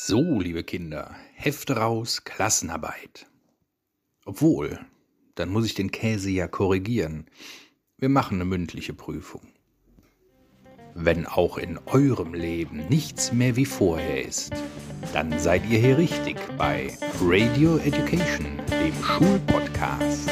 So, 0.00 0.38
liebe 0.38 0.62
Kinder, 0.62 1.16
Hefte 1.34 1.76
raus, 1.76 2.22
Klassenarbeit. 2.22 3.26
Obwohl, 4.24 4.78
dann 5.34 5.48
muss 5.48 5.66
ich 5.66 5.74
den 5.74 5.90
Käse 5.90 6.30
ja 6.30 6.46
korrigieren. 6.46 7.26
Wir 7.96 8.08
machen 8.08 8.36
eine 8.36 8.44
mündliche 8.44 8.94
Prüfung. 8.94 9.48
Wenn 10.94 11.26
auch 11.26 11.58
in 11.58 11.80
eurem 11.86 12.32
Leben 12.32 12.86
nichts 12.86 13.32
mehr 13.32 13.56
wie 13.56 13.66
vorher 13.66 14.24
ist, 14.24 14.52
dann 15.12 15.36
seid 15.36 15.68
ihr 15.68 15.80
hier 15.80 15.98
richtig 15.98 16.36
bei 16.56 16.96
Radio 17.20 17.78
Education, 17.78 18.46
dem 18.70 18.94
Schulpodcast. 19.02 20.30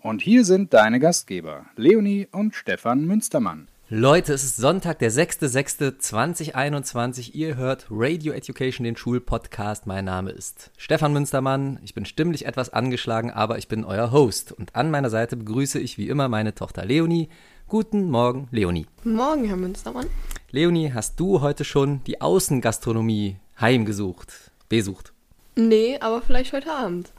Und 0.00 0.22
hier 0.22 0.44
sind 0.44 0.72
deine 0.72 1.00
Gastgeber, 1.00 1.66
Leonie 1.76 2.28
und 2.30 2.54
Stefan 2.54 3.04
Münstermann. 3.04 3.66
Leute, 3.88 4.32
es 4.32 4.44
ist 4.44 4.56
Sonntag, 4.56 4.98
der 4.98 5.12
6.6.2021. 5.12 7.34
Ihr 7.34 7.56
hört 7.56 7.86
Radio 7.90 8.32
Education, 8.32 8.84
den 8.84 8.96
Schulpodcast. 8.96 9.86
Mein 9.86 10.04
Name 10.04 10.30
ist 10.30 10.70
Stefan 10.76 11.12
Münstermann. 11.12 11.78
Ich 11.84 11.94
bin 11.94 12.04
stimmlich 12.04 12.46
etwas 12.46 12.70
angeschlagen, 12.70 13.30
aber 13.30 13.58
ich 13.58 13.68
bin 13.68 13.84
euer 13.84 14.10
Host. 14.10 14.50
Und 14.52 14.74
an 14.74 14.90
meiner 14.90 15.10
Seite 15.10 15.36
begrüße 15.36 15.78
ich 15.78 15.98
wie 15.98 16.08
immer 16.08 16.28
meine 16.28 16.54
Tochter 16.54 16.84
Leonie. 16.84 17.28
Guten 17.68 18.10
Morgen, 18.10 18.48
Leonie. 18.50 18.86
Morgen, 19.04 19.44
Herr 19.44 19.56
Münstermann. 19.56 20.06
Leonie, 20.50 20.92
hast 20.92 21.20
du 21.20 21.40
heute 21.40 21.64
schon 21.64 22.02
die 22.04 22.20
Außengastronomie 22.20 23.36
heimgesucht, 23.60 24.32
besucht? 24.68 25.12
Nee, 25.56 25.98
aber 26.00 26.22
vielleicht 26.22 26.52
heute 26.52 26.72
Abend. 26.72 27.12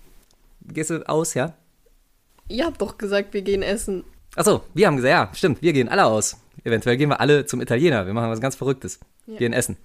Gehst 0.67 0.89
du 0.89 1.07
aus, 1.07 1.33
ja? 1.33 1.53
Ihr 2.49 2.65
habt 2.65 2.81
doch 2.81 2.97
gesagt, 2.97 3.33
wir 3.33 3.41
gehen 3.41 3.61
essen. 3.61 4.03
Achso, 4.35 4.61
wir 4.73 4.87
haben 4.87 4.95
gesagt, 4.95 5.11
ja, 5.11 5.29
stimmt, 5.33 5.61
wir 5.61 5.73
gehen 5.73 5.89
alle 5.89 6.05
aus. 6.05 6.37
Eventuell 6.63 6.97
gehen 6.97 7.09
wir 7.09 7.19
alle 7.19 7.45
zum 7.45 7.61
Italiener. 7.61 8.05
Wir 8.05 8.13
machen 8.13 8.29
was 8.29 8.41
ganz 8.41 8.55
Verrücktes. 8.55 8.99
Ja. 9.25 9.37
Gehen 9.37 9.53
essen. 9.53 9.77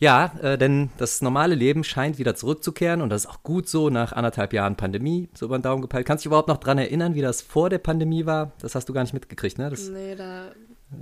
Ja, 0.00 0.32
äh, 0.42 0.56
denn 0.56 0.90
das 0.96 1.22
normale 1.22 1.56
Leben 1.56 1.82
scheint 1.82 2.18
wieder 2.18 2.36
zurückzukehren 2.36 3.02
und 3.02 3.10
das 3.10 3.24
ist 3.24 3.30
auch 3.30 3.42
gut 3.42 3.68
so 3.68 3.90
nach 3.90 4.12
anderthalb 4.12 4.52
Jahren 4.52 4.76
Pandemie, 4.76 5.28
so 5.34 5.46
über 5.46 5.58
den 5.58 5.62
Daumen 5.62 5.82
gepeilt. 5.82 6.06
Kannst 6.06 6.24
du 6.24 6.28
dich 6.28 6.30
überhaupt 6.30 6.48
noch 6.48 6.58
dran 6.58 6.78
erinnern, 6.78 7.14
wie 7.14 7.20
das 7.20 7.42
vor 7.42 7.68
der 7.68 7.78
Pandemie 7.78 8.24
war? 8.24 8.52
Das 8.60 8.76
hast 8.76 8.88
du 8.88 8.92
gar 8.92 9.02
nicht 9.02 9.12
mitgekriegt, 9.12 9.58
ne? 9.58 9.70
Das 9.70 9.88
Nee, 9.88 10.14
da 10.14 10.52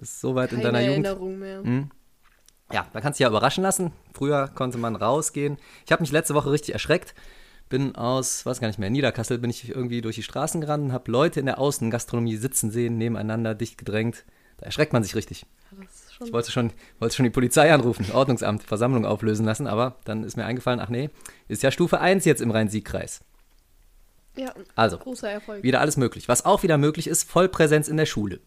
ist 0.01 0.21
so 0.21 0.35
weit 0.35 0.53
in 0.53 0.63
deiner 0.63 0.81
Jugend. 0.81 1.07
Erinnerung 1.07 1.39
mehr. 1.39 1.63
Mhm. 1.63 1.91
Ja, 2.73 2.87
da 2.93 3.01
kannst 3.01 3.19
du 3.19 3.23
dich 3.23 3.27
ja 3.27 3.29
überraschen 3.29 3.63
lassen. 3.63 3.93
Früher 4.13 4.49
konnte 4.49 4.79
man 4.79 4.97
rausgehen. 4.97 5.59
Ich 5.85 5.93
habe 5.93 6.03
mich 6.03 6.11
letzte 6.11 6.35
Woche 6.35 6.51
richtig 6.51 6.73
erschreckt. 6.73 7.15
Bin 7.69 7.97
aus, 7.97 8.47
weiß 8.47 8.61
gar 8.61 8.69
nicht 8.69 8.79
mehr, 8.79 8.91
Niederkassel 8.91 9.39
bin 9.39 9.51
ich 9.51 9.69
irgendwie 9.69 10.01
durch 10.01 10.15
die 10.15 10.23
Straßen 10.23 10.61
gerannt 10.61 10.85
und 10.85 10.93
habe 10.93 11.11
Leute 11.11 11.41
in 11.41 11.47
der 11.47 11.59
Außengastronomie 11.59 12.37
sitzen 12.37 12.71
sehen, 12.71 12.97
nebeneinander, 12.97 13.55
dicht 13.57 13.77
gedrängt. 13.79 14.25
Da 14.59 14.67
erschreckt 14.67 14.93
man 14.93 15.03
sich 15.03 15.17
richtig. 15.17 15.47
Ich 16.25 16.33
wollte 16.33 16.51
schon, 16.53 16.73
wollte 17.01 17.17
schon 17.17 17.25
die 17.25 17.31
Polizei 17.31 17.73
anrufen, 17.73 18.07
Ordnungsamt, 18.13 18.63
Versammlung 18.63 19.05
auflösen 19.05 19.45
lassen, 19.45 19.67
aber 19.67 19.97
dann 20.05 20.23
ist 20.23 20.37
mir 20.37 20.45
eingefallen, 20.47 20.81
ach 20.81 20.89
nee, 20.89 21.11
ist 21.49 21.63
ja 21.65 21.71
Stufe 21.71 22.01
1 22.01 22.25
jetzt 22.25 22.41
im 22.41 22.51
Rhein-Sieg-Kreis. 22.53 23.21
ja, 24.37 24.55
Also, 24.77 24.99
großer 24.99 25.29
Erfolg. 25.31 25.63
wieder 25.65 25.81
alles 25.81 25.97
möglich. 25.97 26.29
Was 26.29 26.45
auch 26.47 26.63
wieder 26.63 26.79
möglich 26.79 27.09
ist, 27.09 27.29
Vollpräsenz 27.29 27.89
in 27.89 27.97
der 27.97 28.07
Schule. 28.07 28.41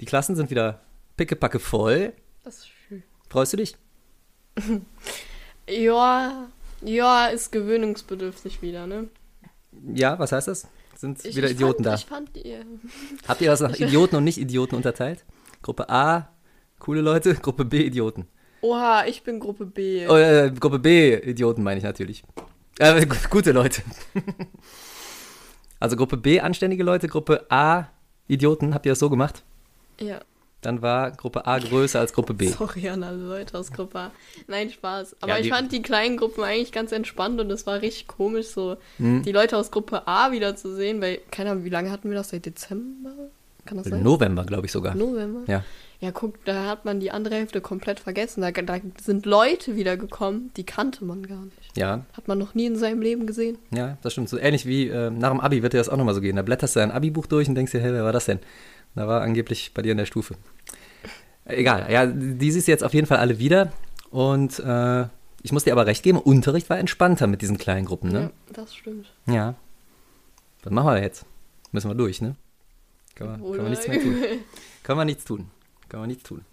Die 0.00 0.06
Klassen 0.06 0.34
sind 0.34 0.50
wieder 0.50 0.80
pickepacke 1.18 1.58
voll. 1.60 2.14
Das 2.42 2.56
ist 2.60 2.68
schön. 2.88 3.02
Freust 3.28 3.52
du 3.52 3.58
dich? 3.58 3.76
Ja, 5.68 6.48
ja, 6.82 7.26
ist 7.26 7.52
gewöhnungsbedürftig 7.52 8.62
wieder, 8.62 8.86
ne? 8.86 9.08
Ja, 9.94 10.18
was 10.18 10.32
heißt 10.32 10.48
das? 10.48 10.68
Sind 10.96 11.24
Ich, 11.24 11.36
wieder 11.36 11.46
ich 11.48 11.54
Idioten 11.54 11.84
fand, 11.84 11.86
da? 11.86 11.94
Ich 11.94 12.06
fand 12.06 12.36
die. 12.36 12.56
Habt 13.28 13.40
ihr 13.40 13.50
das 13.50 13.60
nach 13.60 13.78
Idioten 13.78 14.16
und 14.16 14.24
Nicht-Idioten 14.24 14.74
unterteilt? 14.76 15.24
Gruppe 15.62 15.88
A, 15.88 16.28
coole 16.78 17.00
Leute, 17.00 17.34
Gruppe 17.42 17.64
B, 17.64 17.82
Idioten. 17.84 18.26
Oha, 18.62 19.04
ich 19.06 19.22
bin 19.22 19.40
Gruppe 19.40 19.64
B. 19.66 20.06
Oh, 20.06 20.16
äh, 20.16 20.50
Gruppe 20.58 20.78
B, 20.78 21.14
Idioten 21.16 21.62
meine 21.62 21.78
ich 21.78 21.84
natürlich. 21.84 22.22
Äh, 22.78 23.06
gu- 23.06 23.16
gute 23.30 23.52
Leute. 23.52 23.82
also 25.80 25.96
Gruppe 25.96 26.16
B, 26.16 26.40
anständige 26.40 26.82
Leute, 26.82 27.08
Gruppe 27.08 27.46
A, 27.50 27.86
Idioten. 28.28 28.74
Habt 28.74 28.86
ihr 28.86 28.92
das 28.92 28.98
so 28.98 29.08
gemacht? 29.10 29.42
Ja, 29.98 30.20
Dann 30.62 30.82
war 30.82 31.10
Gruppe 31.12 31.46
A 31.46 31.58
größer 31.58 31.98
als 32.00 32.12
Gruppe 32.12 32.34
B. 32.34 32.48
sorry 32.48 32.88
an 32.90 33.02
alle 33.02 33.16
Leute 33.16 33.56
aus 33.58 33.72
Gruppe 33.72 33.98
A. 33.98 34.10
Nein, 34.46 34.70
Spaß. 34.70 35.16
Aber 35.22 35.32
Ja, 35.32 35.38
ich 35.38 35.48
fand 35.48 35.72
die 35.72 35.80
kleinen 35.82 36.16
Gruppen 36.18 36.44
eigentlich 36.44 36.70
ganz 36.72 36.92
entspannt 36.92 37.40
und 37.40 37.50
es 37.50 37.66
war 37.66 37.80
richtig 37.80 38.06
komisch, 38.08 38.48
so 38.48 38.76
Hm. 38.98 39.22
die 39.22 39.32
Leute 39.32 39.56
aus 39.56 39.70
Gruppe 39.70 40.06
A 40.06 40.32
wieder 40.32 40.56
zu 40.56 40.74
sehen, 40.74 41.00
weil, 41.00 41.18
keine 41.30 41.50
Ahnung, 41.52 41.64
wie 41.64 41.70
lange 41.70 41.90
hatten 41.90 42.10
wir 42.10 42.16
das? 42.16 42.28
Seit 42.30 42.44
Dezember? 42.44 43.10
Kann 43.64 43.78
das 43.78 43.86
sein? 43.86 44.02
November, 44.02 44.44
glaube 44.44 44.66
ich 44.66 44.72
sogar. 44.72 44.94
November? 44.94 45.40
Ja. 45.46 45.64
Ja, 46.02 46.12
guck, 46.12 46.42
da 46.46 46.64
hat 46.66 46.86
man 46.86 46.98
die 46.98 47.10
andere 47.10 47.34
Hälfte 47.34 47.60
komplett 47.60 48.00
vergessen. 48.00 48.40
Da, 48.40 48.50
da 48.52 48.78
sind 49.02 49.26
Leute 49.26 49.76
wiedergekommen, 49.76 50.50
die 50.56 50.64
kannte 50.64 51.04
man 51.04 51.26
gar 51.26 51.42
nicht. 51.44 51.76
Ja, 51.76 52.06
Hat 52.14 52.26
man 52.26 52.38
noch 52.38 52.54
nie 52.54 52.64
in 52.64 52.76
seinem 52.76 53.02
Leben 53.02 53.26
gesehen. 53.26 53.58
ja, 53.70 53.98
das 54.02 54.12
stimmt. 54.14 54.30
So 54.30 54.38
ähnlich 54.38 54.64
wie 54.64 54.88
äh, 54.88 55.10
nach 55.10 55.28
dem 55.30 55.40
Abi 55.40 55.62
wird 55.62 55.74
dir 55.74 55.78
das 55.78 55.90
auch 55.90 55.98
nochmal 55.98 56.14
so 56.14 56.22
gehen. 56.22 56.36
Da 56.36 56.42
blätterst 56.42 56.74
du 56.74 56.80
dein 56.80 56.90
Abi-Buch 56.90 57.26
durch 57.26 57.48
und 57.50 57.54
denkst 57.54 57.72
dir, 57.72 57.80
hey, 57.80 57.92
wer 57.92 58.02
war 58.04 58.12
das 58.14 58.24
denn? 58.24 58.38
Da 58.94 59.06
war 59.06 59.22
angeblich 59.22 59.72
bei 59.74 59.82
dir 59.82 59.92
in 59.92 59.98
der 59.98 60.06
Stufe. 60.06 60.34
Äh, 61.44 61.56
Egal, 61.56 61.90
ja, 61.90 62.06
die 62.06 62.50
siehst 62.50 62.66
du 62.68 62.72
jetzt 62.72 62.84
auf 62.84 62.94
jeden 62.94 63.06
Fall 63.06 63.18
alle 63.18 63.38
wieder. 63.38 63.72
Und 64.10 64.58
äh, 64.58 65.06
ich 65.42 65.52
muss 65.52 65.64
dir 65.64 65.72
aber 65.72 65.86
recht 65.86 66.02
geben, 66.02 66.18
Unterricht 66.18 66.68
war 66.68 66.78
entspannter 66.78 67.26
mit 67.26 67.42
diesen 67.42 67.58
kleinen 67.58 67.86
Gruppen, 67.86 68.10
ne? 68.10 68.20
Ja, 68.20 68.30
das 68.52 68.74
stimmt. 68.74 69.12
Ja. 69.26 69.54
Was 70.62 70.72
machen 70.72 70.94
wir 70.94 71.02
jetzt? 71.02 71.24
Müssen 71.72 71.88
wir 71.88 71.94
durch, 71.94 72.20
ne? 72.20 72.36
Können 73.14 73.40
wir, 73.40 73.50
können 73.52 73.64
wir 73.64 73.70
nichts 73.70 73.88
mehr 73.88 74.00
tun. 74.00 74.16
Können 74.82 74.98
wir 74.98 75.04
nichts 75.04 75.24
tun. 75.24 75.50
Können 75.88 76.02
wir 76.02 76.06
nichts 76.06 76.22
tun. 76.24 76.44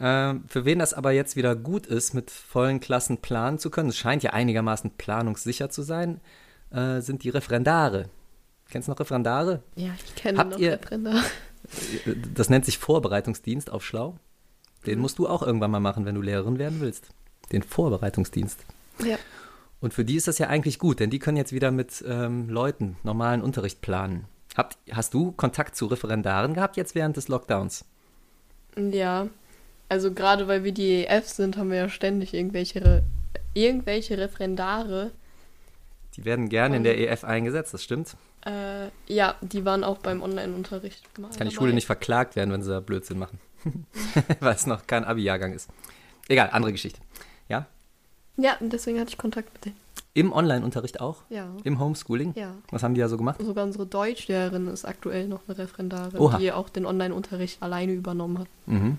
Ähm, 0.00 0.44
für 0.48 0.64
wen 0.64 0.78
das 0.78 0.94
aber 0.94 1.12
jetzt 1.12 1.36
wieder 1.36 1.54
gut 1.54 1.86
ist, 1.86 2.14
mit 2.14 2.30
vollen 2.30 2.80
Klassen 2.80 3.18
planen 3.18 3.58
zu 3.58 3.68
können, 3.70 3.88
es 3.88 3.96
scheint 3.98 4.22
ja 4.22 4.32
einigermaßen 4.32 4.92
planungssicher 4.96 5.70
zu 5.70 5.82
sein, 5.82 6.20
äh, 6.70 7.00
sind 7.00 7.24
die 7.24 7.28
Referendare. 7.30 8.08
Kennst 8.72 8.88
du 8.88 8.92
noch 8.92 9.00
Referendare? 9.00 9.62
Ja, 9.76 9.90
ich 10.02 10.14
kenne 10.14 10.38
Habt 10.38 10.52
noch 10.52 10.58
ihr- 10.58 10.72
Referendar. 10.72 11.22
Das 12.34 12.50
nennt 12.50 12.64
sich 12.64 12.76
Vorbereitungsdienst 12.78 13.70
auf 13.70 13.84
Schlau. 13.84 14.16
Den 14.84 14.98
musst 14.98 15.18
du 15.18 15.28
auch 15.28 15.42
irgendwann 15.42 15.70
mal 15.70 15.78
machen, 15.80 16.04
wenn 16.04 16.14
du 16.16 16.20
Lehrerin 16.20 16.58
werden 16.58 16.80
willst. 16.80 17.10
Den 17.52 17.62
Vorbereitungsdienst. 17.62 18.58
Ja. 19.04 19.16
Und 19.80 19.94
für 19.94 20.04
die 20.04 20.16
ist 20.16 20.26
das 20.26 20.38
ja 20.38 20.48
eigentlich 20.48 20.78
gut, 20.78 21.00
denn 21.00 21.08
die 21.10 21.18
können 21.20 21.36
jetzt 21.36 21.52
wieder 21.52 21.70
mit 21.70 22.04
ähm, 22.06 22.48
Leuten 22.50 22.96
normalen 23.04 23.42
Unterricht 23.42 23.80
planen. 23.80 24.24
Habt, 24.56 24.76
hast 24.90 25.14
du 25.14 25.32
Kontakt 25.32 25.76
zu 25.76 25.86
Referendaren 25.86 26.54
gehabt 26.54 26.76
jetzt 26.76 26.94
während 26.94 27.16
des 27.16 27.28
Lockdowns? 27.28 27.84
Ja. 28.76 29.28
Also 29.88 30.12
gerade 30.12 30.48
weil 30.48 30.64
wir 30.64 30.72
die 30.72 31.06
EF 31.06 31.28
sind, 31.28 31.56
haben 31.56 31.70
wir 31.70 31.76
ja 31.78 31.88
ständig 31.88 32.34
irgendwelche, 32.34 32.84
Re 32.84 33.02
irgendwelche 33.54 34.18
Referendare. 34.18 35.12
Die 36.16 36.24
werden 36.24 36.48
gerne 36.48 36.76
in 36.76 36.84
der 36.84 36.98
EF 36.98 37.22
eingesetzt, 37.24 37.72
das 37.72 37.82
stimmt. 37.84 38.16
Äh, 38.44 38.88
ja, 39.06 39.36
die 39.40 39.64
waren 39.64 39.84
auch 39.84 39.98
beim 39.98 40.22
Online-Unterricht 40.22 41.02
Kann 41.14 41.26
die 41.30 41.38
dabei. 41.38 41.50
Schule 41.50 41.72
nicht 41.72 41.86
verklagt 41.86 42.34
werden, 42.36 42.52
wenn 42.52 42.62
sie 42.62 42.70
da 42.70 42.80
Blödsinn 42.80 43.18
machen. 43.18 43.38
Weil 44.40 44.54
es 44.54 44.66
noch 44.66 44.86
kein 44.86 45.04
Abi-Jahrgang 45.04 45.52
ist. 45.52 45.70
Egal, 46.28 46.50
andere 46.52 46.72
Geschichte. 46.72 47.00
Ja? 47.48 47.66
Ja, 48.36 48.56
deswegen 48.60 48.98
hatte 48.98 49.10
ich 49.10 49.18
Kontakt 49.18 49.52
mit 49.52 49.64
denen. 49.66 49.76
Im 50.14 50.32
Online-Unterricht 50.32 51.00
auch? 51.00 51.22
Ja. 51.30 51.46
Im 51.64 51.78
Homeschooling? 51.78 52.34
Ja. 52.36 52.54
Was 52.70 52.82
haben 52.82 52.94
die 52.94 53.00
da 53.00 53.08
so 53.08 53.16
gemacht? 53.16 53.40
Sogar 53.40 53.64
unsere 53.64 53.86
Deutschlehrerin 53.86 54.66
ist 54.68 54.84
aktuell 54.84 55.26
noch 55.28 55.40
eine 55.46 55.56
Referendarin, 55.58 56.18
Oha. 56.20 56.36
die 56.38 56.52
auch 56.52 56.68
den 56.68 56.84
Online-Unterricht 56.84 57.62
alleine 57.62 57.92
übernommen 57.92 58.40
hat. 58.40 58.48
Mhm. 58.66 58.98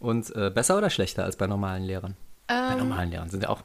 Und 0.00 0.34
äh, 0.36 0.50
besser 0.50 0.78
oder 0.78 0.88
schlechter 0.90 1.24
als 1.24 1.36
bei 1.36 1.46
normalen 1.46 1.82
Lehrern? 1.82 2.16
Bei 2.46 2.72
Ähm, 2.72 2.78
normalen 2.78 3.10
Lehrern 3.10 3.28
sind 3.30 3.42
ja 3.42 3.48
auch, 3.50 3.62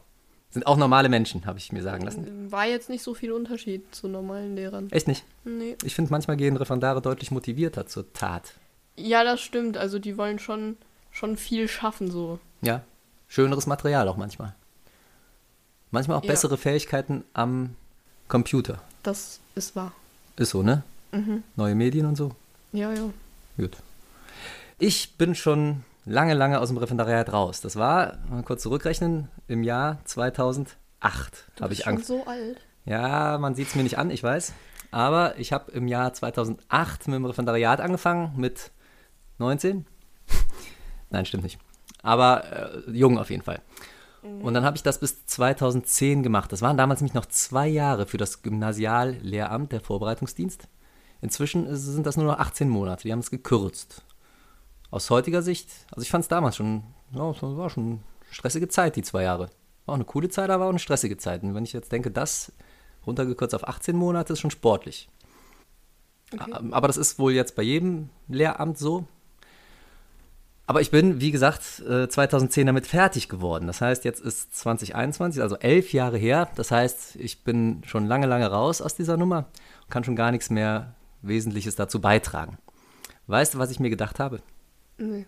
sind 0.52 0.66
auch 0.66 0.78
normale 0.78 1.10
Menschen, 1.10 1.46
habe 1.46 1.60
ich 1.60 1.72
mir 1.72 1.84
sagen 1.84 2.04
lassen. 2.04 2.52
War 2.52 2.66
jetzt 2.66 2.90
nicht 2.90 3.04
so 3.04 3.14
viel 3.14 3.32
Unterschied 3.32 3.84
zu 3.94 4.08
normalen 4.08 4.56
Lehrern. 4.56 4.92
Echt 4.92 5.08
nicht? 5.08 5.24
Nee. 5.44 5.76
Ich 5.84 5.94
finde, 5.96 6.12
manchmal 6.12 6.38
gehen 6.38 6.58
Referendare 6.58 7.02
deutlich 7.02 7.30
motivierter 7.32 7.86
zur 7.86 8.12
Tat. 8.14 8.54
Ja, 8.96 9.24
das 9.24 9.42
stimmt. 9.42 9.78
Also 9.78 10.00
die 10.00 10.18
wollen 10.18 10.40
schon, 10.40 10.78
schon 11.12 11.38
viel 11.38 11.68
schaffen 11.68 12.10
so. 12.10 12.40
Ja, 12.62 12.82
schöneres 13.28 13.68
Material 13.68 14.08
auch 14.08 14.18
manchmal. 14.18 14.56
Manchmal 15.92 16.18
auch 16.18 16.24
Ja. 16.24 16.32
bessere 16.32 16.58
Fähigkeiten 16.58 17.24
am 17.34 17.76
Computer. 18.28 18.82
Das 19.04 19.40
ist 19.56 19.76
wahr. 19.76 19.92
Ist 20.36 20.50
so, 20.52 20.64
ne? 20.64 20.84
Mhm. 21.12 21.44
Neue 21.56 21.76
Medien 21.76 22.06
und 22.06 22.16
so. 22.16 22.32
Ja, 22.72 22.92
ja. 22.94 23.10
Gut. 23.58 23.78
Ich 24.78 25.14
bin 25.18 25.36
schon 25.36 25.84
lange, 26.10 26.34
lange 26.34 26.60
aus 26.60 26.70
dem 26.70 26.78
Referendariat 26.78 27.32
raus. 27.32 27.62
Das 27.62 27.76
war, 27.76 28.18
mal 28.30 28.44
kurz 28.44 28.64
zurückrechnen, 28.64 29.30
im 29.48 29.64
Jahr 29.64 30.00
2008 30.06 30.76
Du 31.56 31.62
habe 31.62 31.70
bist 31.70 31.82
ich 31.82 31.86
schon 31.86 31.98
so 32.02 32.26
alt. 32.26 32.60
Ja, 32.86 33.38
man 33.38 33.56
sieht 33.56 33.68
es 33.68 33.76
mir 33.76 33.84
nicht 33.84 33.98
an, 33.98 34.10
ich 34.10 34.24
weiß. 34.24 34.54
Aber 34.92 35.38
ich 35.38 35.54
habe 35.54 35.72
im 35.72 35.88
Jahr 35.88 36.12
2008 36.14 37.08
mit 37.08 37.16
dem 37.16 37.26
Referendariat 37.26 37.80
angefangen, 37.80 38.34
mit 38.36 38.72
19. 39.38 39.86
Nein, 41.12 41.26
stimmt 41.26 41.44
nicht. 41.44 41.60
Aber 42.02 42.44
äh, 42.88 42.92
jung 42.92 43.20
auf 43.20 43.30
jeden 43.30 43.44
Fall. 43.44 43.62
Mhm. 44.24 44.42
Und 44.42 44.54
dann 44.56 44.66
habe 44.66 44.76
ich 44.76 44.84
das 44.84 45.00
bis 45.00 45.26
2010 45.28 46.24
gemacht. 46.24 46.52
Das 46.52 46.64
waren 46.64 46.78
damals 46.78 47.02
nämlich 47.02 47.14
noch 47.14 47.28
zwei 47.28 47.68
Jahre 47.68 48.08
für 48.08 48.18
das 48.18 48.42
Gymnasiallehramt, 48.42 49.72
der 49.72 49.82
Vorbereitungsdienst. 49.82 50.68
Inzwischen 51.22 51.76
sind 51.76 52.08
das 52.08 52.18
nur 52.18 52.26
noch 52.26 52.40
18 52.40 52.68
Monate. 52.68 53.04
Die 53.04 53.12
haben 53.12 53.20
es 53.20 53.30
gekürzt. 53.30 54.04
Aus 54.92 55.10
heutiger 55.10 55.42
Sicht, 55.42 55.70
also 55.92 56.02
ich 56.02 56.10
fand 56.10 56.24
es 56.24 56.28
damals 56.28 56.56
schon, 56.56 56.84
ja, 57.14 57.30
es 57.30 57.42
war 57.42 57.70
schon 57.70 57.86
eine 57.86 58.00
stressige 58.32 58.68
Zeit, 58.68 58.96
die 58.96 59.04
zwei 59.04 59.24
Jahre. 59.24 59.50
War 59.86 59.94
auch 59.94 59.96
eine 59.96 60.06
coole 60.06 60.30
Zeit, 60.30 60.50
aber 60.50 60.66
auch 60.66 60.70
eine 60.70 60.80
stressige 60.80 61.18
Zeit. 61.18 61.44
Und 61.44 61.56
wenn 61.56 61.64
ich 61.64 61.74
jetzt 61.74 61.92
denke, 61.92 62.12
das 62.12 62.52
runtergekürzt 63.06 63.56
auf 63.56 63.68
18 63.68 63.96
Monate 63.96 64.34
ist 64.34 64.40
schon 64.40 64.52
sportlich. 64.52 65.10
Okay. 66.34 66.52
Aber 66.72 66.88
das 66.88 66.98
ist 66.98 67.20
wohl 67.20 67.34
jetzt 67.34 67.56
bei 67.56 67.64
jedem 67.64 68.10
Lehramt 68.28 68.78
so. 68.78 69.06
Aber 70.68 70.82
ich 70.82 70.92
bin, 70.92 71.20
wie 71.20 71.32
gesagt, 71.32 71.64
2010 71.64 72.62
äh, 72.62 72.66
damit 72.68 72.86
fertig 72.86 73.28
geworden. 73.28 73.66
Das 73.66 73.82
heißt, 73.82 74.06
jetzt 74.06 74.22
ist 74.22 74.56
2021, 74.56 75.42
also 75.42 75.56
elf 75.56 75.94
Jahre 75.94 76.20
her. 76.20 76.48
Das 76.56 76.70
heißt, 76.70 77.16
ich 77.16 77.44
bin 77.44 77.82
schon 77.88 78.06
lange, 78.06 78.28
lange 78.28 78.46
raus 78.46 78.80
aus 78.80 78.94
dieser 78.94 79.18
Nummer 79.18 79.48
und 79.82 79.90
kann 79.90 80.04
schon 80.04 80.16
gar 80.16 80.30
nichts 80.30 80.52
mehr 80.52 80.94
Wesentliches 81.24 81.76
dazu 81.76 82.00
beitragen. 82.00 82.60
Weißt 83.26 83.56
du, 83.56 83.58
was 83.58 83.72
ich 83.72 83.80
mir 83.80 83.90
gedacht 83.90 84.20
habe? 84.20 84.42
Nee. 85.00 85.26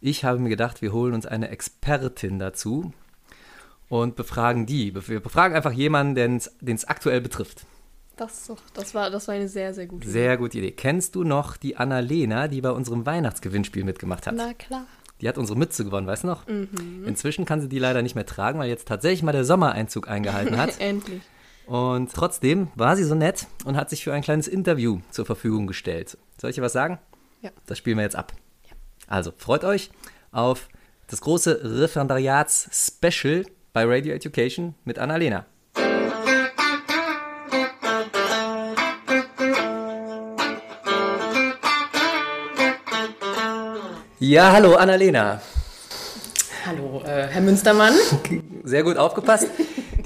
Ich 0.00 0.24
habe 0.24 0.38
mir 0.38 0.48
gedacht, 0.48 0.82
wir 0.82 0.92
holen 0.92 1.14
uns 1.14 1.26
eine 1.26 1.48
Expertin 1.48 2.38
dazu 2.38 2.92
und 3.88 4.16
befragen 4.16 4.66
die. 4.66 4.94
Wir 5.08 5.20
befragen 5.20 5.56
einfach 5.56 5.72
jemanden, 5.72 6.14
den 6.14 6.74
es 6.74 6.84
aktuell 6.84 7.20
betrifft. 7.20 7.66
Das, 8.16 8.50
das, 8.72 8.94
war, 8.94 9.10
das 9.10 9.28
war 9.28 9.34
eine 9.34 9.48
sehr, 9.48 9.74
sehr 9.74 9.86
gute 9.86 10.04
Idee. 10.04 10.12
Sehr 10.12 10.36
gute 10.38 10.58
Idee. 10.58 10.72
Kennst 10.72 11.14
du 11.14 11.24
noch 11.24 11.56
die 11.56 11.76
Annalena, 11.76 12.48
die 12.48 12.62
bei 12.62 12.70
unserem 12.70 13.04
Weihnachtsgewinnspiel 13.04 13.84
mitgemacht 13.84 14.26
hat? 14.26 14.34
Na 14.36 14.54
klar. 14.54 14.86
Die 15.20 15.28
hat 15.28 15.38
unsere 15.38 15.58
Mütze 15.58 15.84
gewonnen, 15.84 16.06
weißt 16.06 16.24
du 16.24 16.28
noch? 16.28 16.46
Mhm. 16.46 17.04
Inzwischen 17.06 17.44
kann 17.44 17.60
sie 17.60 17.68
die 17.68 17.78
leider 17.78 18.02
nicht 18.02 18.14
mehr 18.14 18.26
tragen, 18.26 18.58
weil 18.58 18.68
jetzt 18.68 18.88
tatsächlich 18.88 19.22
mal 19.22 19.32
der 19.32 19.44
Sommereinzug 19.44 20.08
eingehalten 20.08 20.56
hat. 20.56 20.74
Endlich. 20.80 21.22
Und 21.66 22.12
trotzdem 22.12 22.68
war 22.74 22.96
sie 22.96 23.04
so 23.04 23.14
nett 23.14 23.46
und 23.64 23.76
hat 23.76 23.90
sich 23.90 24.04
für 24.04 24.12
ein 24.12 24.22
kleines 24.22 24.46
Interview 24.46 25.00
zur 25.10 25.26
Verfügung 25.26 25.66
gestellt. 25.66 26.16
Soll 26.40 26.50
ich 26.50 26.56
dir 26.56 26.62
was 26.62 26.72
sagen? 26.72 26.98
Ja. 27.42 27.50
Das 27.66 27.76
spielen 27.76 27.96
wir 27.96 28.04
jetzt 28.04 28.16
ab. 28.16 28.32
Also, 29.06 29.32
freut 29.36 29.64
euch 29.64 29.90
auf 30.32 30.68
das 31.08 31.20
große 31.20 31.60
Referendariats-Special 31.62 33.46
bei 33.72 33.84
Radio 33.84 34.14
Education 34.14 34.74
mit 34.84 34.98
Annalena. 34.98 35.46
Ja, 44.18 44.50
hallo 44.50 44.74
Annalena. 44.74 45.40
Hallo, 46.66 47.02
äh, 47.04 47.28
Herr 47.28 47.42
Münstermann. 47.42 47.94
Sehr 48.64 48.82
gut 48.82 48.96
aufgepasst. 48.96 49.46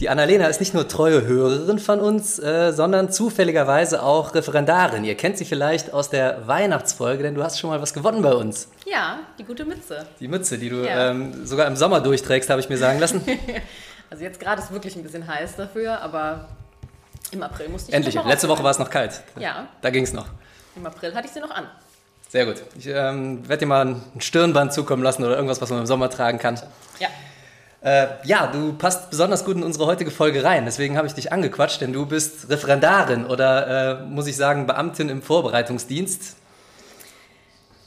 Die 0.00 0.08
Annalena 0.08 0.47
ist 0.47 0.61
nicht 0.61 0.73
nur 0.73 0.88
treue 0.88 1.26
Hörerin 1.26 1.79
von 1.79 2.00
uns, 2.00 2.38
äh, 2.38 2.73
sondern 2.73 3.12
zufälligerweise 3.12 4.02
auch 4.02 4.35
Referendarin. 4.35 5.05
Ihr 5.05 5.14
kennt 5.14 5.37
sie 5.37 5.44
vielleicht 5.44 5.93
aus 5.93 6.08
der 6.08 6.47
Weihnachtsfolge, 6.49 7.23
denn 7.23 7.35
du 7.35 7.44
hast 7.44 7.61
schon 7.61 7.69
mal 7.69 7.82
was 7.82 7.93
gewonnen 7.93 8.23
bei 8.23 8.32
uns. 8.32 8.69
Ja, 8.87 9.19
die 9.38 9.44
gute 9.44 9.67
Mütze. 9.67 10.06
Die 10.19 10.26
Mütze, 10.26 10.56
die 10.56 10.70
du 10.70 10.87
ja. 10.87 11.11
ähm, 11.11 11.44
sogar 11.44 11.67
im 11.67 11.76
Sommer 11.76 12.00
durchträgst, 12.00 12.49
habe 12.49 12.62
ich 12.62 12.70
mir 12.70 12.79
sagen 12.79 12.99
lassen. 12.99 13.20
also 14.11 14.25
jetzt 14.25 14.41
gerade 14.41 14.62
ist 14.62 14.73
wirklich 14.73 14.97
ein 14.97 15.02
bisschen 15.02 15.29
heiß 15.29 15.56
dafür, 15.56 16.00
aber 16.00 16.49
im 17.31 17.43
April 17.43 17.69
musste 17.69 17.91
ich 17.91 17.94
Endlich, 17.94 18.14
letzte 18.25 18.49
Woche 18.49 18.64
war 18.64 18.70
es 18.70 18.79
noch 18.79 18.88
kalt. 18.88 19.20
Ja. 19.38 19.69
Da 19.82 19.91
ging 19.91 20.05
es 20.05 20.14
noch. 20.14 20.29
Im 20.76 20.87
April 20.87 21.14
hatte 21.14 21.26
ich 21.26 21.32
sie 21.32 21.41
noch 21.41 21.50
an. 21.50 21.67
Sehr 22.31 22.47
gut. 22.47 22.62
Ich 22.79 22.87
ähm, 22.87 23.47
werde 23.47 23.61
dir 23.61 23.67
mal 23.67 23.85
ein 23.85 24.02
Stirnband 24.19 24.73
zukommen 24.73 25.02
lassen 25.02 25.25
oder 25.25 25.35
irgendwas, 25.35 25.61
was 25.61 25.69
man 25.69 25.81
im 25.81 25.87
Sommer 25.87 26.08
tragen 26.08 26.38
kann. 26.38 26.58
Ja. 27.00 27.08
Äh, 27.82 28.09
ja, 28.25 28.47
du 28.47 28.75
passt 28.75 29.11
besonders 29.11 29.44
gut 29.44 29.56
in 29.56 29.62
unsere 29.62 29.87
heutige 29.87 30.11
Folge 30.11 30.44
rein. 30.44 30.65
Deswegen 30.67 30.97
habe 30.97 31.06
ich 31.06 31.15
dich 31.15 31.32
angequatscht, 31.32 31.81
denn 31.81 31.93
du 31.93 32.05
bist 32.06 32.50
Referendarin 32.50 33.25
oder, 33.25 34.00
äh, 34.00 34.05
muss 34.05 34.27
ich 34.27 34.37
sagen, 34.37 34.67
Beamtin 34.67 35.09
im 35.09 35.23
Vorbereitungsdienst. 35.23 36.37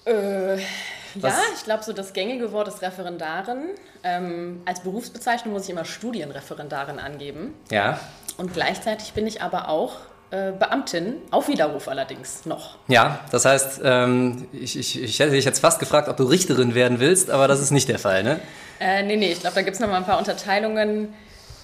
Äh, 0.06 0.58
ja, 0.58 1.36
ich 1.56 1.64
glaube, 1.64 1.84
so 1.84 1.94
das 1.94 2.14
gängige 2.14 2.52
Wort 2.52 2.68
ist 2.68 2.82
Referendarin. 2.82 3.70
Ähm, 4.04 4.62
als 4.66 4.82
Berufsbezeichnung 4.82 5.54
muss 5.54 5.66
ich 5.66 5.70
immer 5.70 5.86
Studienreferendarin 5.86 7.00
angeben. 7.00 7.54
Ja. 7.70 8.00
Und 8.38 8.54
gleichzeitig 8.54 9.14
bin 9.14 9.28
ich 9.28 9.44
aber 9.44 9.70
auch 9.70 9.98
äh, 10.32 10.52
Beamtin, 10.52 11.18
auf 11.30 11.48
Widerruf 11.48 11.88
allerdings 11.88 12.48
noch. 12.48 12.78
Ja, 12.88 13.20
das 13.32 13.46
heißt, 13.46 13.82
ähm, 13.84 14.48
ich, 14.52 14.76
ich, 14.78 15.02
ich, 15.02 15.20
hätte 15.20 15.32
dich 15.32 15.46
jetzt 15.46 15.60
fast 15.60 15.80
gefragt, 15.80 16.10
ob 16.10 16.18
du 16.18 16.24
Richterin 16.24 16.74
werden 16.74 17.00
willst, 17.00 17.30
aber 17.30 17.48
das 17.48 17.62
ist 17.62 17.70
nicht 17.70 17.88
der 17.88 18.00
Fall, 18.00 18.24
ne? 18.24 18.40
Äh, 18.84 19.04
nee, 19.04 19.16
nee, 19.16 19.32
ich 19.32 19.40
glaube, 19.40 19.56
da 19.56 19.62
gibt 19.62 19.76
es 19.76 19.80
noch 19.80 19.88
mal 19.88 19.96
ein 19.96 20.06
paar 20.06 20.18
Unterteilungen. 20.18 21.14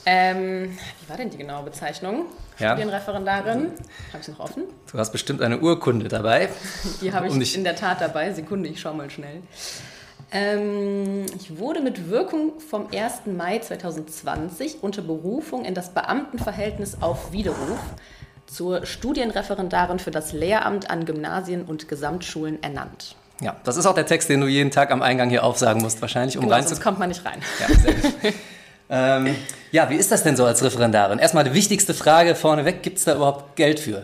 Ähm, 0.06 0.78
wie 1.02 1.10
war 1.10 1.18
denn 1.18 1.30
die 1.30 1.38
genaue 1.38 1.64
Bezeichnung? 1.64 2.28
Ja. 2.58 2.70
Studienreferendarin. 2.70 3.74
Habe 4.14 4.22
ich 4.22 4.28
noch 4.30 4.40
offen? 4.40 4.64
Du 4.90 4.98
hast 4.98 5.12
bestimmt 5.12 5.42
eine 5.42 5.60
Urkunde 5.60 6.08
dabei. 6.08 6.48
Die 7.02 7.12
habe 7.12 7.28
ich 7.28 7.34
um 7.34 7.42
in 7.42 7.64
der 7.66 7.76
Tat 7.76 8.00
dabei. 8.00 8.32
Sekunde, 8.32 8.70
ich 8.70 8.80
schaue 8.80 8.94
mal 8.94 9.10
schnell. 9.10 9.42
Ähm, 10.32 11.26
ich 11.36 11.58
wurde 11.58 11.82
mit 11.82 12.10
Wirkung 12.10 12.60
vom 12.62 12.88
1. 12.94 13.26
Mai 13.26 13.60
2020 13.60 14.78
unter 14.82 15.02
Berufung 15.02 15.66
in 15.66 15.74
das 15.74 15.90
Beamtenverhältnis 15.94 17.02
auf 17.02 17.34
Widerruf 17.34 17.80
zur 18.46 18.86
Studienreferendarin 18.86 20.00
für 20.00 20.12
das 20.12 20.32
Lehramt 20.32 20.90
an 20.90 21.04
Gymnasien 21.04 21.66
und 21.66 21.90
Gesamtschulen 21.90 22.64
ernannt. 22.64 23.16
Ja, 23.42 23.56
das 23.64 23.78
ist 23.78 23.86
auch 23.86 23.96
der 23.96 24.06
Text, 24.06 24.30
den 24.30 24.42
du 24.42 24.48
jeden 24.48 24.72
Tag 24.72 24.92
am 24.92 25.02
Eingang 25.02 25.30
hier 25.30 25.44
aufsagen 25.44 25.82
musst, 25.82 26.02
wahrscheinlich, 26.02 26.38
um 26.38 26.44
genau, 26.44 26.56
reinzukommen. 26.56 26.76
Sonst 26.76 26.84
kommt 26.84 27.00
man 27.00 27.10
nicht 27.10 27.26
rein. 27.26 27.42
Ja, 27.60 27.76
sehr 27.76 27.94
gut. 27.94 28.34
ähm, 28.90 29.36
ja, 29.72 29.90
wie 29.90 29.96
ist 29.96 30.12
das 30.12 30.24
denn 30.24 30.36
so 30.36 30.46
als 30.46 30.64
Referendarin? 30.64 31.20
Erstmal 31.20 31.46
die 31.46 31.54
wichtigste 31.54 31.94
Frage 31.94 32.36
vorneweg: 32.36 32.84
Gibt 32.84 32.98
es 32.98 33.06
da 33.06 33.16
überhaupt 33.16 33.56
Geld 33.56 33.80
für? 33.80 34.04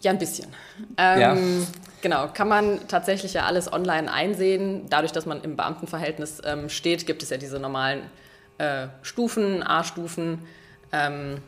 Ja, 0.00 0.10
ein 0.10 0.18
bisschen. 0.18 0.48
Ähm, 0.96 1.20
ja. 1.20 1.36
Genau, 2.00 2.28
kann 2.28 2.48
man 2.48 2.86
tatsächlich 2.86 3.34
ja 3.34 3.44
alles 3.44 3.72
online 3.72 4.12
einsehen. 4.12 4.86
Dadurch, 4.88 5.12
dass 5.12 5.26
man 5.26 5.42
im 5.42 5.56
Beamtenverhältnis 5.56 6.40
ähm, 6.44 6.68
steht, 6.68 7.06
gibt 7.06 7.22
es 7.22 7.30
ja 7.30 7.36
diese 7.38 7.58
normalen 7.58 8.02
äh, 8.58 8.86
Stufen, 9.02 9.62
A-Stufen. 9.64 10.46
Ähm, 10.92 11.38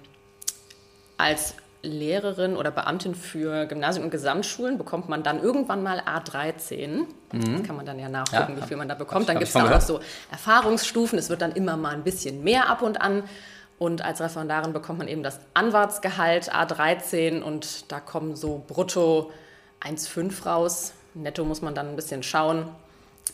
als 1.19 1.55
Lehrerin 1.83 2.57
oder 2.57 2.71
Beamtin 2.71 3.15
für 3.15 3.67
Gymnasien 3.67 4.05
und 4.05 4.11
Gesamtschulen 4.11 4.77
bekommt 4.77 5.09
man 5.09 5.23
dann 5.23 5.43
irgendwann 5.43 5.83
mal 5.83 6.01
A13. 6.01 6.89
Mhm. 6.89 7.07
Das 7.33 7.63
kann 7.67 7.77
man 7.77 7.87
dann 7.87 7.99
ja 7.99 8.09
nachgucken, 8.09 8.57
ja, 8.57 8.63
wie 8.63 8.67
viel 8.67 8.77
man 8.77 8.89
da 8.89 8.95
bekommt. 8.95 9.29
Dann 9.29 9.39
gibt 9.39 9.49
es 9.49 9.55
da 9.55 9.65
auch 9.65 9.71
noch 9.71 9.81
so 9.81 10.01
Erfahrungsstufen. 10.31 11.19
Es 11.19 11.31
wird 11.31 11.43
dann 11.43 11.53
immer 11.53 11.77
mal 11.77 11.95
ein 11.95 12.05
bisschen 12.05 12.45
mehr 12.45 12.69
ab 12.69 12.83
und 12.83 13.01
an. 13.01 13.25
Und 13.79 14.05
als 14.05 14.21
Referendarin 14.21 14.75
bekommt 14.75 14.99
man 14.99 15.09
eben 15.09 15.23
das 15.23 15.41
Anwartsgehalt 15.55 16.53
A13 16.53 17.41
und 17.41 17.91
da 17.91 17.99
kommen 17.99 18.37
so 18.37 18.63
brutto 18.67 19.31
1,5 19.81 20.45
raus. 20.45 20.93
Netto 21.15 21.45
muss 21.45 21.63
man 21.63 21.75
dann 21.75 21.89
ein 21.89 21.97
bisschen 21.97 22.23
schauen. 22.23 22.69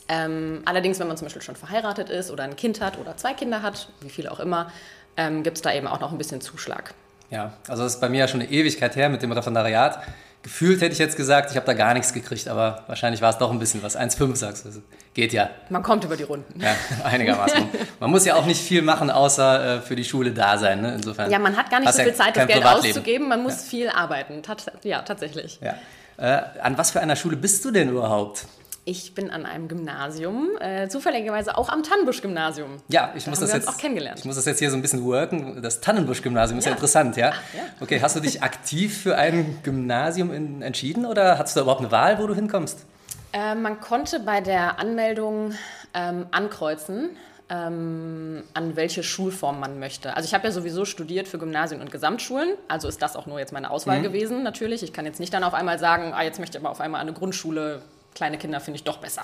Ähm, 0.08 0.62
allerdings, 0.64 1.00
wenn 1.00 1.08
man 1.08 1.16
zum 1.16 1.26
Beispiel 1.26 1.42
schon 1.42 1.56
verheiratet 1.56 2.10
ist 2.10 2.30
oder 2.30 2.44
ein 2.44 2.54
Kind 2.54 2.80
hat 2.80 2.96
oder 2.98 3.16
zwei 3.16 3.34
Kinder 3.34 3.62
hat, 3.62 3.88
wie 4.00 4.08
viel 4.08 4.28
auch 4.28 4.38
immer, 4.38 4.70
ähm, 5.16 5.42
gibt 5.42 5.56
es 5.56 5.62
da 5.62 5.72
eben 5.72 5.88
auch 5.88 5.98
noch 5.98 6.12
ein 6.12 6.18
bisschen 6.18 6.40
Zuschlag. 6.40 6.94
Ja, 7.30 7.52
also 7.68 7.82
das 7.82 7.94
ist 7.94 8.00
bei 8.00 8.08
mir 8.08 8.20
ja 8.20 8.28
schon 8.28 8.40
eine 8.40 8.50
Ewigkeit 8.50 8.96
her 8.96 9.08
mit 9.08 9.22
dem 9.22 9.32
Referendariat. 9.32 10.00
Gefühlt 10.42 10.80
hätte 10.80 10.92
ich 10.92 11.00
jetzt 11.00 11.16
gesagt, 11.16 11.50
ich 11.50 11.56
habe 11.56 11.66
da 11.66 11.72
gar 11.72 11.92
nichts 11.92 12.12
gekriegt, 12.12 12.46
aber 12.46 12.84
wahrscheinlich 12.86 13.20
war 13.20 13.30
es 13.30 13.38
doch 13.38 13.50
ein 13.50 13.58
bisschen 13.58 13.82
was. 13.82 13.98
1,5 13.98 14.36
sagst 14.36 14.64
du. 14.64 14.70
Geht 15.12 15.32
ja. 15.32 15.50
Man 15.70 15.82
kommt 15.82 16.04
über 16.04 16.16
die 16.16 16.22
Runden. 16.22 16.60
Ja, 16.60 16.76
einigermaßen. 17.04 17.68
man 17.98 18.10
muss 18.10 18.24
ja 18.24 18.36
auch 18.36 18.46
nicht 18.46 18.60
viel 18.60 18.82
machen, 18.82 19.10
außer 19.10 19.78
äh, 19.78 19.80
für 19.80 19.96
die 19.96 20.04
Schule 20.04 20.30
da 20.30 20.56
sein. 20.56 20.82
Ne? 20.82 20.94
Insofern 20.94 21.32
ja, 21.32 21.40
man 21.40 21.56
hat 21.56 21.68
gar 21.68 21.80
nicht 21.80 21.92
so 21.92 21.98
viel 21.98 22.08
ja 22.08 22.14
Zeit, 22.14 22.36
das 22.36 22.46
Geld 22.46 22.64
auszugeben. 22.64 23.28
Man 23.28 23.42
muss 23.42 23.64
ja. 23.64 23.70
viel 23.70 23.88
arbeiten. 23.88 24.40
Tat, 24.44 24.70
ja, 24.84 25.02
tatsächlich. 25.02 25.58
Ja. 25.60 25.74
Äh, 26.16 26.60
an 26.62 26.78
was 26.78 26.92
für 26.92 27.00
einer 27.00 27.16
Schule 27.16 27.36
bist 27.36 27.64
du 27.64 27.72
denn 27.72 27.88
überhaupt? 27.88 28.46
Ich 28.88 29.14
bin 29.14 29.32
an 29.32 29.46
einem 29.46 29.66
Gymnasium, 29.66 30.50
äh, 30.60 30.86
zufälligerweise 30.86 31.58
auch 31.58 31.70
am 31.70 31.82
Tannenbusch-Gymnasium. 31.82 32.76
Ja, 32.86 33.12
ich 33.16 33.24
da 33.24 33.30
muss 33.30 33.40
das 33.40 33.52
jetzt 33.52 33.66
auch 33.66 33.78
kennengelernt. 33.78 34.20
Ich 34.20 34.24
muss 34.24 34.36
das 34.36 34.44
jetzt 34.44 34.60
hier 34.60 34.70
so 34.70 34.76
ein 34.76 34.82
bisschen 34.82 35.04
worken. 35.04 35.60
Das 35.60 35.80
Tannenbusch-Gymnasium 35.80 36.60
ist 36.60 36.66
ja 36.66 36.70
interessant, 36.70 37.16
ja? 37.16 37.32
Ach, 37.34 37.54
ja? 37.54 37.62
Okay, 37.80 38.00
hast 38.00 38.14
du 38.14 38.20
dich 38.20 38.44
aktiv 38.44 38.96
für 38.96 39.16
ein 39.16 39.58
Gymnasium 39.64 40.32
in, 40.32 40.62
entschieden 40.62 41.04
oder 41.04 41.36
hast 41.36 41.56
du 41.56 41.58
da 41.58 41.62
überhaupt 41.62 41.80
eine 41.80 41.90
Wahl, 41.90 42.20
wo 42.20 42.28
du 42.28 42.34
hinkommst? 42.36 42.86
Äh, 43.32 43.56
man 43.56 43.80
konnte 43.80 44.20
bei 44.20 44.40
der 44.40 44.78
Anmeldung 44.78 45.54
ähm, 45.92 46.26
ankreuzen, 46.30 47.10
ähm, 47.48 48.44
an 48.54 48.76
welche 48.76 49.02
Schulform 49.02 49.58
man 49.58 49.80
möchte. 49.80 50.14
Also 50.16 50.28
ich 50.28 50.34
habe 50.34 50.46
ja 50.46 50.52
sowieso 50.52 50.84
studiert 50.84 51.26
für 51.26 51.38
Gymnasien 51.38 51.80
und 51.80 51.90
Gesamtschulen, 51.90 52.50
also 52.68 52.86
ist 52.86 53.02
das 53.02 53.16
auch 53.16 53.26
nur 53.26 53.40
jetzt 53.40 53.52
meine 53.52 53.72
Auswahl 53.72 53.98
mhm. 53.98 54.04
gewesen 54.04 54.44
natürlich. 54.44 54.84
Ich 54.84 54.92
kann 54.92 55.06
jetzt 55.06 55.18
nicht 55.18 55.34
dann 55.34 55.42
auf 55.42 55.54
einmal 55.54 55.80
sagen, 55.80 56.12
ah, 56.14 56.22
jetzt 56.22 56.38
möchte 56.38 56.56
ich 56.56 56.62
aber 56.62 56.70
auf 56.70 56.80
einmal 56.80 57.00
eine 57.00 57.12
Grundschule 57.12 57.82
kleine 58.16 58.38
Kinder 58.38 58.58
finde 58.60 58.78
ich 58.78 58.84
doch 58.84 58.96
besser. 58.96 59.22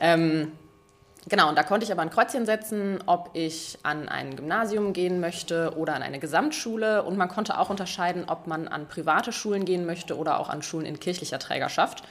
Ähm, 0.00 0.52
genau, 1.28 1.48
und 1.48 1.56
da 1.56 1.62
konnte 1.62 1.84
ich 1.84 1.92
aber 1.92 2.02
ein 2.02 2.10
Kreuzchen 2.10 2.46
setzen, 2.46 2.98
ob 3.06 3.30
ich 3.34 3.78
an 3.84 4.08
ein 4.08 4.34
Gymnasium 4.34 4.92
gehen 4.92 5.20
möchte 5.20 5.76
oder 5.76 5.94
an 5.94 6.02
eine 6.02 6.18
Gesamtschule. 6.18 7.04
Und 7.04 7.16
man 7.16 7.28
konnte 7.28 7.58
auch 7.58 7.70
unterscheiden, 7.70 8.24
ob 8.26 8.48
man 8.48 8.66
an 8.66 8.88
private 8.88 9.30
Schulen 9.32 9.64
gehen 9.64 9.86
möchte 9.86 10.16
oder 10.16 10.40
auch 10.40 10.48
an 10.48 10.62
Schulen 10.62 10.86
in 10.86 10.98
kirchlicher 10.98 11.38
Trägerschaft. 11.38 12.02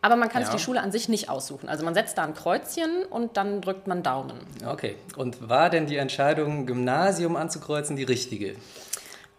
Aber 0.00 0.14
man 0.14 0.28
kann 0.28 0.42
ja. 0.42 0.46
sich 0.46 0.56
die 0.56 0.62
Schule 0.62 0.80
an 0.80 0.92
sich 0.92 1.08
nicht 1.08 1.28
aussuchen. 1.28 1.68
Also 1.68 1.84
man 1.84 1.92
setzt 1.92 2.16
da 2.16 2.22
ein 2.22 2.32
Kreuzchen 2.34 3.04
und 3.10 3.36
dann 3.36 3.60
drückt 3.60 3.88
man 3.88 4.04
Daumen. 4.04 4.38
Okay. 4.64 4.94
Und 5.16 5.48
war 5.48 5.70
denn 5.70 5.86
die 5.86 5.96
Entscheidung, 5.96 6.66
Gymnasium 6.66 7.34
anzukreuzen, 7.34 7.96
die 7.96 8.04
richtige? 8.04 8.54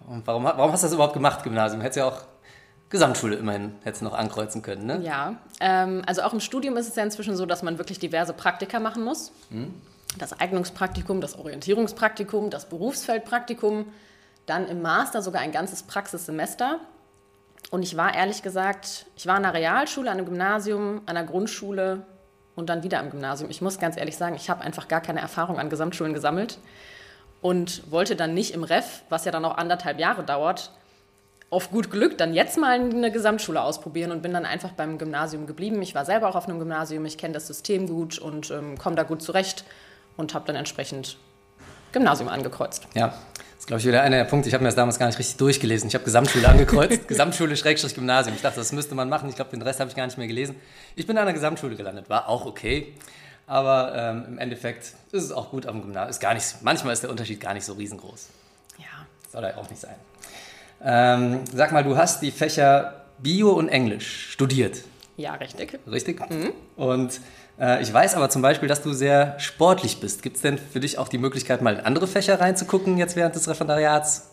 Und 0.05 0.27
warum, 0.27 0.43
warum 0.43 0.71
hast 0.71 0.83
du 0.83 0.87
das 0.87 0.93
überhaupt 0.93 1.13
gemacht, 1.13 1.43
Gymnasium? 1.43 1.81
Hättest 1.81 1.97
ja 1.97 2.05
auch 2.05 2.23
Gesamtschule 2.89 3.35
immerhin 3.35 3.75
hättest 3.83 4.01
noch 4.01 4.13
ankreuzen 4.13 4.61
können, 4.61 4.85
ne? 4.85 4.99
Ja, 5.03 5.35
ähm, 5.59 6.01
also 6.07 6.23
auch 6.23 6.33
im 6.33 6.39
Studium 6.39 6.75
ist 6.77 6.87
es 6.87 6.95
ja 6.95 7.03
inzwischen 7.03 7.35
so, 7.35 7.45
dass 7.45 7.61
man 7.61 7.77
wirklich 7.77 7.99
diverse 7.99 8.33
Praktika 8.33 8.79
machen 8.79 9.03
muss. 9.03 9.31
Hm. 9.51 9.73
Das 10.17 10.39
Eignungspraktikum, 10.39 11.21
das 11.21 11.37
Orientierungspraktikum, 11.37 12.49
das 12.49 12.67
Berufsfeldpraktikum, 12.67 13.85
dann 14.47 14.67
im 14.67 14.81
Master 14.81 15.21
sogar 15.21 15.41
ein 15.41 15.51
ganzes 15.51 15.83
Praxissemester. 15.83 16.79
Und 17.69 17.83
ich 17.83 17.95
war 17.95 18.15
ehrlich 18.15 18.41
gesagt, 18.41 19.05
ich 19.15 19.27
war 19.27 19.35
an 19.35 19.45
einer 19.45 19.53
Realschule, 19.53 20.09
an 20.09 20.17
einem 20.17 20.25
Gymnasium, 20.25 21.01
an 21.05 21.15
einer 21.15 21.27
Grundschule 21.27 22.07
und 22.55 22.69
dann 22.69 22.81
wieder 22.81 22.99
am 22.99 23.11
Gymnasium. 23.11 23.51
Ich 23.51 23.61
muss 23.61 23.77
ganz 23.77 23.97
ehrlich 23.97 24.17
sagen, 24.17 24.35
ich 24.35 24.49
habe 24.49 24.61
einfach 24.61 24.87
gar 24.87 25.01
keine 25.01 25.19
Erfahrung 25.19 25.59
an 25.59 25.69
Gesamtschulen 25.69 26.15
gesammelt 26.15 26.57
und 27.41 27.91
wollte 27.91 28.15
dann 28.15 28.33
nicht 28.33 28.55
im 28.55 28.63
Ref, 28.63 29.03
was 29.09 29.25
ja 29.25 29.31
dann 29.31 29.45
auch 29.45 29.57
anderthalb 29.57 29.99
Jahre 29.99 30.23
dauert, 30.23 30.71
auf 31.49 31.71
gut 31.71 31.89
Glück 31.89 32.17
dann 32.17 32.33
jetzt 32.33 32.57
mal 32.57 32.79
eine 32.79 33.11
Gesamtschule 33.11 33.61
ausprobieren 33.61 34.11
und 34.11 34.21
bin 34.21 34.33
dann 34.33 34.45
einfach 34.45 34.71
beim 34.71 34.97
Gymnasium 34.97 35.47
geblieben. 35.47 35.81
Ich 35.81 35.95
war 35.95 36.05
selber 36.05 36.29
auch 36.29 36.35
auf 36.35 36.47
einem 36.47 36.59
Gymnasium, 36.59 37.05
ich 37.05 37.17
kenne 37.17 37.33
das 37.33 37.47
System 37.47 37.87
gut 37.87 38.19
und 38.19 38.51
ähm, 38.51 38.77
komme 38.77 38.95
da 38.95 39.03
gut 39.03 39.21
zurecht 39.21 39.63
und 40.15 40.33
habe 40.33 40.45
dann 40.45 40.55
entsprechend 40.55 41.17
Gymnasium 41.91 42.29
angekreuzt. 42.29 42.87
Ja, 42.93 43.07
das 43.07 43.17
ist, 43.59 43.67
glaube 43.67 43.79
ich, 43.79 43.87
wieder 43.87 44.03
einer 44.03 44.17
der 44.17 44.25
Punkte. 44.25 44.47
Ich 44.47 44.53
habe 44.53 44.63
mir 44.63 44.67
das 44.67 44.75
damals 44.75 44.99
gar 44.99 45.07
nicht 45.07 45.17
richtig 45.17 45.37
durchgelesen. 45.37 45.87
Ich 45.87 45.95
habe 45.95 46.05
Gesamtschule 46.05 46.47
angekreuzt, 46.47 47.07
Gesamtschule 47.07 47.57
Schrägstrich 47.57 47.95
Gymnasium. 47.95 48.35
Ich 48.35 48.43
dachte, 48.43 48.59
das 48.59 48.71
müsste 48.71 48.93
man 48.93 49.09
machen. 49.09 49.27
Ich 49.27 49.35
glaube, 49.35 49.49
den 49.49 49.61
Rest 49.63 49.79
habe 49.79 49.89
ich 49.89 49.95
gar 49.95 50.05
nicht 50.05 50.17
mehr 50.17 50.27
gelesen. 50.27 50.55
Ich 50.95 51.07
bin 51.07 51.17
an 51.17 51.25
der 51.25 51.33
Gesamtschule 51.33 51.75
gelandet, 51.75 52.09
war 52.09 52.29
auch 52.29 52.45
okay. 52.45 52.93
Aber 53.47 53.93
ähm, 53.95 54.25
im 54.27 54.37
Endeffekt 54.37 54.93
ist 55.11 55.23
es 55.23 55.31
auch 55.31 55.49
gut 55.49 55.65
am 55.65 55.81
Gymnasium. 55.81 56.09
Ist 56.11 56.19
gar 56.19 56.35
nicht, 56.35 56.45
manchmal 56.61 56.93
ist 56.93 57.01
der 57.01 57.09
Unterschied 57.09 57.39
gar 57.39 57.55
nicht 57.55 57.65
so 57.65 57.73
riesengroß. 57.73 58.27
Ja. 58.77 59.07
Soll 59.31 59.43
er 59.43 59.57
auch 59.57 59.67
nicht 59.67 59.81
sein. 59.81 59.95
Ähm, 60.83 61.41
sag 61.53 61.71
mal, 61.71 61.83
du 61.83 61.97
hast 61.97 62.21
die 62.21 62.31
Fächer 62.31 63.05
Bio 63.17 63.51
und 63.51 63.69
Englisch 63.69 64.31
studiert. 64.31 64.83
Ja, 65.17 65.33
richtig. 65.33 65.77
Richtig. 65.89 66.19
Mhm. 66.29 66.53
Und 66.77 67.19
äh, 67.59 67.81
ich 67.81 67.93
weiß 67.93 68.15
aber 68.15 68.29
zum 68.29 68.41
Beispiel, 68.41 68.69
dass 68.69 68.81
du 68.81 68.93
sehr 68.93 69.37
sportlich 69.39 69.99
bist. 69.99 70.23
Gibt 70.23 70.37
es 70.37 70.41
denn 70.41 70.57
für 70.57 70.79
dich 70.79 70.97
auch 70.97 71.09
die 71.09 71.17
Möglichkeit, 71.17 71.61
mal 71.61 71.75
in 71.75 71.81
andere 71.81 72.07
Fächer 72.07 72.39
reinzugucken 72.39 72.97
jetzt 72.97 73.15
während 73.15 73.35
des 73.35 73.49
Referendariats? 73.49 74.29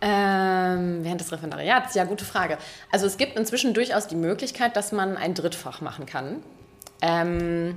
Ähm, 0.00 1.04
während 1.04 1.20
des 1.20 1.30
Referendariats? 1.30 1.94
Ja, 1.94 2.04
gute 2.04 2.24
Frage. 2.24 2.58
Also 2.90 3.06
es 3.06 3.18
gibt 3.18 3.36
inzwischen 3.36 3.74
durchaus 3.74 4.06
die 4.06 4.16
Möglichkeit, 4.16 4.74
dass 4.74 4.90
man 4.90 5.16
ein 5.16 5.34
Drittfach 5.34 5.80
machen 5.80 6.06
kann. 6.06 6.42
Ähm, 7.02 7.76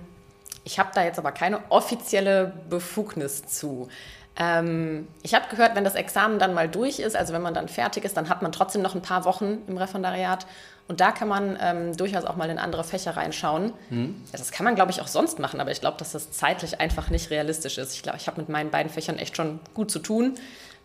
ich 0.64 0.80
habe 0.80 0.90
da 0.96 1.04
jetzt 1.04 1.20
aber 1.20 1.32
keine 1.32 1.60
offizielle 1.70 2.54
Befugnis 2.70 3.46
zu. 3.46 3.90
Ähm, 4.38 5.08
ich 5.24 5.34
habe 5.34 5.46
gehört, 5.50 5.76
wenn 5.76 5.84
das 5.84 5.96
Examen 5.96 6.40
dann 6.40 6.54
mal 6.54 6.68
durch 6.68 7.00
ist, 7.00 7.16
also 7.16 7.34
wenn 7.34 7.42
man 7.42 7.54
dann 7.54 7.70
fertig 7.70 8.04
ist, 8.04 8.18
dann 8.18 8.28
hat 8.28 8.42
man 8.42 8.52
trotzdem 8.52 8.82
noch 8.82 8.94
ein 8.94 9.02
paar 9.02 9.24
Wochen 9.26 9.60
im 9.68 9.78
Referendariat. 9.78 10.46
Und 10.88 11.00
da 11.02 11.12
kann 11.12 11.28
man 11.28 11.58
ähm, 11.62 11.98
durchaus 11.98 12.26
auch 12.26 12.36
mal 12.36 12.50
in 12.50 12.60
andere 12.60 12.84
Fächer 12.84 13.18
reinschauen. 13.18 13.74
Mhm. 13.90 14.22
Ja, 14.32 14.38
das 14.38 14.52
kann 14.52 14.66
man, 14.66 14.76
glaube 14.76 14.92
ich, 14.92 15.02
auch 15.02 15.08
sonst 15.08 15.40
machen, 15.40 15.60
aber 15.60 15.72
ich 15.72 15.82
glaube, 15.82 15.98
dass 15.98 16.12
das 16.12 16.32
zeitlich 16.32 16.80
einfach 16.80 17.10
nicht 17.10 17.32
realistisch 17.32 17.78
ist. 17.78 17.96
Ich 17.96 18.04
glaube, 18.04 18.18
ich 18.18 18.28
habe 18.28 18.40
mit 18.40 18.50
meinen 18.50 18.70
beiden 18.70 18.92
Fächern 18.92 19.18
echt 19.18 19.36
schon 19.36 19.60
gut 19.74 19.90
zu 19.90 20.00
tun. 20.00 20.36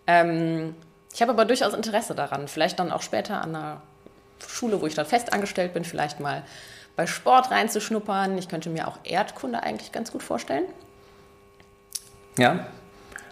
Ähm, 0.07 0.75
ich 1.13 1.21
habe 1.21 1.33
aber 1.33 1.45
durchaus 1.45 1.75
Interesse 1.75 2.15
daran, 2.15 2.49
vielleicht 2.49 2.79
dann 2.79 2.93
auch 2.93 3.03
später 3.03 3.43
an 3.43 3.55
einer 3.55 3.83
Schule, 4.47 4.81
wo 4.81 4.87
ich 4.87 4.95
dann 4.95 5.07
fest 5.07 5.33
angestellt 5.33 5.75
bin, 5.75 5.85
vielleicht 5.85 6.21
mal 6.21 6.45
bei 6.97 7.07
Sport 7.07 7.51
reinzuschnuppern. 7.51 8.39
Ich 8.39 8.49
könnte 8.49 8.71
mir 8.71 8.89
auch 8.89 8.99
Erdkunde 9.05 9.63
eigentlich 9.63 9.93
ganz 9.93 10.13
gut 10.13 10.23
vorstellen. 10.23 10.65
Ja, 12.39 12.67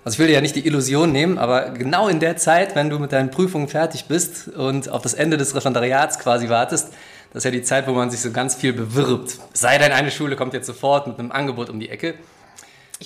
also 0.05 0.14
ich 0.14 0.19
will 0.19 0.28
dir 0.28 0.35
ja 0.35 0.40
nicht 0.40 0.57
die 0.57 0.67
Illusion 0.67 1.12
nehmen, 1.12 1.38
aber 1.38 1.71
genau 1.71 2.09
in 2.09 2.21
der 2.21 2.37
Zeit, 2.37 2.75
wenn 2.75 2.90
du 2.90 2.99
mit 2.99 3.12
deinen 3.12 3.31
Prüfungen 3.31 3.69
fertig 3.69 4.07
bist 4.07 4.49
und 4.49 4.88
auf 4.88 5.02
das 5.02 5.14
Ende 5.14 5.37
des 5.37 5.55
Referendariats 5.55 6.19
quasi 6.19 6.49
wartest, 6.49 6.93
das 7.33 7.40
ist 7.40 7.45
ja 7.45 7.50
die 7.50 7.62
Zeit, 7.62 7.87
wo 7.87 7.93
man 7.93 8.11
sich 8.11 8.21
so 8.21 8.31
ganz 8.31 8.55
viel 8.55 8.73
bewirbt. 8.73 9.38
Sei 9.52 9.76
denn, 9.76 9.93
eine 9.93 10.11
Schule 10.11 10.35
kommt 10.35 10.55
jetzt 10.55 10.67
sofort 10.67 11.07
mit 11.07 11.19
einem 11.19 11.31
Angebot 11.31 11.69
um 11.69 11.78
die 11.78 11.90
Ecke. 11.90 12.14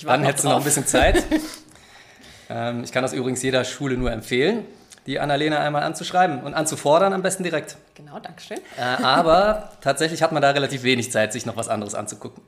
Dann 0.05 0.23
hättest 0.23 0.45
du 0.45 0.49
noch 0.49 0.57
ein 0.57 0.63
bisschen 0.63 0.87
Zeit. 0.87 1.23
ähm, 2.49 2.83
ich 2.83 2.91
kann 2.91 3.03
das 3.03 3.13
übrigens 3.13 3.43
jeder 3.43 3.65
Schule 3.65 3.97
nur 3.97 4.11
empfehlen, 4.11 4.65
die 5.05 5.19
Annalena 5.19 5.59
einmal 5.59 5.83
anzuschreiben 5.83 6.41
und 6.41 6.53
anzufordern, 6.53 7.11
am 7.11 7.21
besten 7.21 7.43
direkt. 7.43 7.77
Genau, 7.95 8.19
Dankeschön. 8.19 8.59
Äh, 8.77 9.03
aber 9.03 9.73
tatsächlich 9.81 10.23
hat 10.23 10.31
man 10.31 10.41
da 10.41 10.51
relativ 10.51 10.83
wenig 10.83 11.11
Zeit, 11.11 11.33
sich 11.33 11.45
noch 11.45 11.57
was 11.57 11.67
anderes 11.67 11.93
anzugucken. 11.93 12.43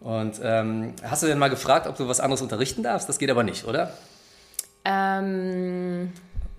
Und 0.00 0.40
ähm, 0.42 0.94
hast 1.02 1.22
du 1.22 1.26
denn 1.26 1.38
mal 1.38 1.50
gefragt, 1.50 1.86
ob 1.86 1.96
du 1.96 2.08
was 2.08 2.20
anderes 2.20 2.40
unterrichten 2.40 2.82
darfst? 2.82 3.08
Das 3.08 3.18
geht 3.18 3.30
aber 3.30 3.42
nicht, 3.42 3.66
oder? 3.66 3.92
Ähm, 4.84 6.12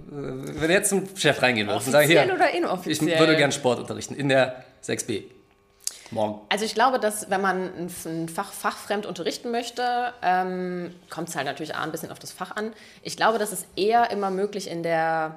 Wenn 0.08 0.68
du 0.68 0.74
jetzt 0.74 0.90
zum 0.90 1.08
Chef 1.18 1.42
reingehen 1.42 1.68
würdest 1.68 1.88
und 1.88 1.92
sagen, 1.92 2.08
hier, 2.08 2.32
oder 2.34 2.52
inoffiziell? 2.52 3.10
ich 3.10 3.20
würde 3.20 3.36
gerne 3.36 3.52
Sport 3.52 3.80
unterrichten 3.80 4.14
in 4.14 4.30
der 4.30 4.64
6b. 4.86 5.24
Morgen. 6.12 6.42
Also 6.50 6.66
ich 6.66 6.76
glaube, 6.76 7.00
dass 7.00 7.30
wenn 7.30 7.40
man 7.40 7.90
ein 8.06 8.28
Fach 8.28 8.52
fachfremd 8.52 9.06
unterrichten 9.06 9.50
möchte, 9.50 10.14
ähm, 10.22 10.94
kommt 11.10 11.30
es 11.30 11.36
halt 11.38 11.46
natürlich 11.46 11.74
ein 11.74 11.90
bisschen 11.92 12.12
auf 12.12 12.20
das 12.20 12.34
Fach 12.34 12.56
an. 12.56 12.74
Ich 13.02 13.16
glaube, 13.16 13.40
das 13.40 13.54
ist 13.54 13.66
eher 13.78 14.12
immer 14.12 14.30
möglich 14.30 14.70
in 14.70 14.84
der 14.84 15.36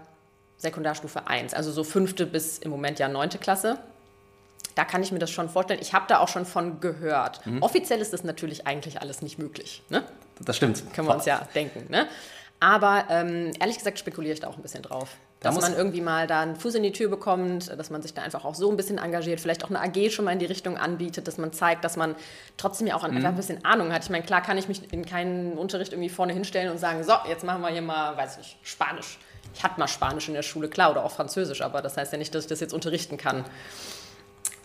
Sekundarstufe 0.58 1.28
1, 1.28 1.54
also 1.54 1.70
so 1.70 1.84
fünfte 1.84 2.26
bis 2.26 2.58
im 2.58 2.70
Moment 2.70 2.98
ja 2.98 3.08
neunte 3.08 3.38
Klasse 3.38 3.78
da 4.74 4.84
kann 4.84 5.02
ich 5.02 5.12
mir 5.12 5.18
das 5.18 5.30
schon 5.30 5.48
vorstellen. 5.48 5.80
Ich 5.80 5.94
habe 5.94 6.06
da 6.08 6.18
auch 6.18 6.28
schon 6.28 6.46
von 6.46 6.80
gehört. 6.80 7.44
Mhm. 7.46 7.62
Offiziell 7.62 8.00
ist 8.00 8.12
das 8.12 8.24
natürlich 8.24 8.66
eigentlich 8.66 9.00
alles 9.00 9.22
nicht 9.22 9.38
möglich. 9.38 9.82
Ne? 9.88 10.02
Das 10.40 10.56
stimmt. 10.56 10.82
Können 10.92 11.08
wir 11.08 11.14
uns 11.14 11.26
ja 11.26 11.46
denken. 11.54 11.86
Ne? 11.90 12.08
Aber 12.60 13.04
ähm, 13.10 13.52
ehrlich 13.60 13.78
gesagt 13.78 13.98
spekuliere 13.98 14.34
ich 14.34 14.40
da 14.40 14.48
auch 14.48 14.56
ein 14.56 14.62
bisschen 14.62 14.82
drauf. 14.82 15.16
Dass 15.40 15.60
man 15.60 15.74
irgendwie 15.74 16.00
mal 16.00 16.26
da 16.26 16.40
einen 16.40 16.56
Fuß 16.56 16.76
in 16.76 16.82
die 16.82 16.92
Tür 16.92 17.10
bekommt, 17.10 17.68
dass 17.68 17.90
man 17.90 18.00
sich 18.00 18.14
da 18.14 18.22
einfach 18.22 18.46
auch 18.46 18.54
so 18.54 18.70
ein 18.70 18.78
bisschen 18.78 18.96
engagiert, 18.96 19.40
vielleicht 19.40 19.62
auch 19.62 19.68
eine 19.68 19.78
AG 19.78 20.10
schon 20.10 20.24
mal 20.24 20.32
in 20.32 20.38
die 20.38 20.46
Richtung 20.46 20.78
anbietet, 20.78 21.28
dass 21.28 21.36
man 21.36 21.52
zeigt, 21.52 21.84
dass 21.84 21.98
man 21.98 22.14
trotzdem 22.56 22.86
ja 22.86 22.96
auch 22.96 23.06
mhm. 23.06 23.24
ein 23.24 23.36
bisschen 23.36 23.62
Ahnung 23.62 23.92
hat. 23.92 24.04
Ich 24.04 24.08
meine, 24.08 24.24
klar 24.24 24.40
kann 24.40 24.56
ich 24.56 24.68
mich 24.68 24.90
in 24.90 25.04
keinen 25.04 25.58
Unterricht 25.58 25.92
irgendwie 25.92 26.08
vorne 26.08 26.32
hinstellen 26.32 26.70
und 26.70 26.78
sagen, 26.78 27.04
so, 27.04 27.12
jetzt 27.28 27.44
machen 27.44 27.60
wir 27.60 27.68
hier 27.68 27.82
mal, 27.82 28.16
weiß 28.16 28.32
ich 28.32 28.38
nicht, 28.38 28.58
Spanisch. 28.62 29.18
Ich 29.52 29.62
hatte 29.62 29.78
mal 29.78 29.86
Spanisch 29.86 30.28
in 30.28 30.34
der 30.34 30.42
Schule, 30.42 30.68
klar, 30.68 30.90
oder 30.90 31.04
auch 31.04 31.12
Französisch, 31.12 31.60
aber 31.60 31.82
das 31.82 31.98
heißt 31.98 32.12
ja 32.12 32.18
nicht, 32.18 32.34
dass 32.34 32.44
ich 32.44 32.48
das 32.48 32.60
jetzt 32.60 32.72
unterrichten 32.72 33.18
kann. 33.18 33.44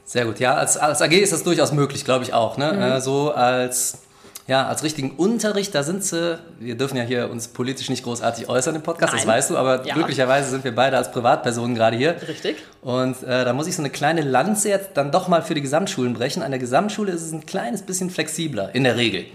Sehr 0.10 0.26
gut, 0.26 0.40
ja. 0.40 0.56
Als, 0.56 0.76
als 0.76 1.04
AG 1.04 1.12
ist 1.12 1.34
das 1.34 1.44
durchaus 1.44 1.72
möglich, 1.72 2.04
glaube 2.04 2.24
ich 2.24 2.34
auch. 2.34 2.58
Ne? 2.58 2.74
Mhm. 2.74 2.82
Äh, 2.82 3.00
so 3.00 3.32
als, 3.32 4.00
ja, 4.48 4.68
als 4.68 4.82
richtigen 4.82 5.12
Unterricht, 5.12 5.76
da 5.76 5.84
sind 5.84 6.04
sie, 6.04 6.40
wir 6.60 6.76
dürfen 6.76 6.98
ja 6.98 7.04
hier 7.04 7.30
uns 7.30 7.50
politisch 7.50 7.92
nicht 7.92 8.04
großartig 8.04 8.50
äußern 8.50 8.74
im 8.74 8.82
Podcast, 8.82 9.14
Nein. 9.14 9.22
das 9.22 9.28
weißt 9.28 9.50
du, 9.52 9.58
aber 9.58 9.86
ja. 9.86 9.94
glücklicherweise 9.94 10.50
sind 10.50 10.64
wir 10.64 10.74
beide 10.74 10.98
als 10.98 11.12
Privatpersonen 11.12 11.76
gerade 11.76 11.96
hier. 11.96 12.16
Richtig. 12.28 12.56
Und 12.82 13.22
äh, 13.22 13.46
da 13.46 13.54
muss 13.54 13.68
ich 13.68 13.76
so 13.76 13.84
eine 13.84 13.92
kleine 13.92 14.22
Lanze 14.22 14.70
jetzt 14.70 14.90
dann 14.96 15.12
doch 15.12 15.28
mal 15.28 15.44
für 15.44 15.54
die 15.54 15.62
Gesamtschulen 15.62 16.16
brechen. 16.16 16.42
An 16.42 16.50
der 16.50 16.60
Gesamtschule 16.60 17.12
ist 17.12 17.22
es 17.22 17.32
ein 17.32 17.46
kleines 17.46 17.84
bisschen 17.84 18.10
flexibler, 18.10 18.74
in 18.74 18.86
der 18.86 18.98
Regel. 18.98 19.26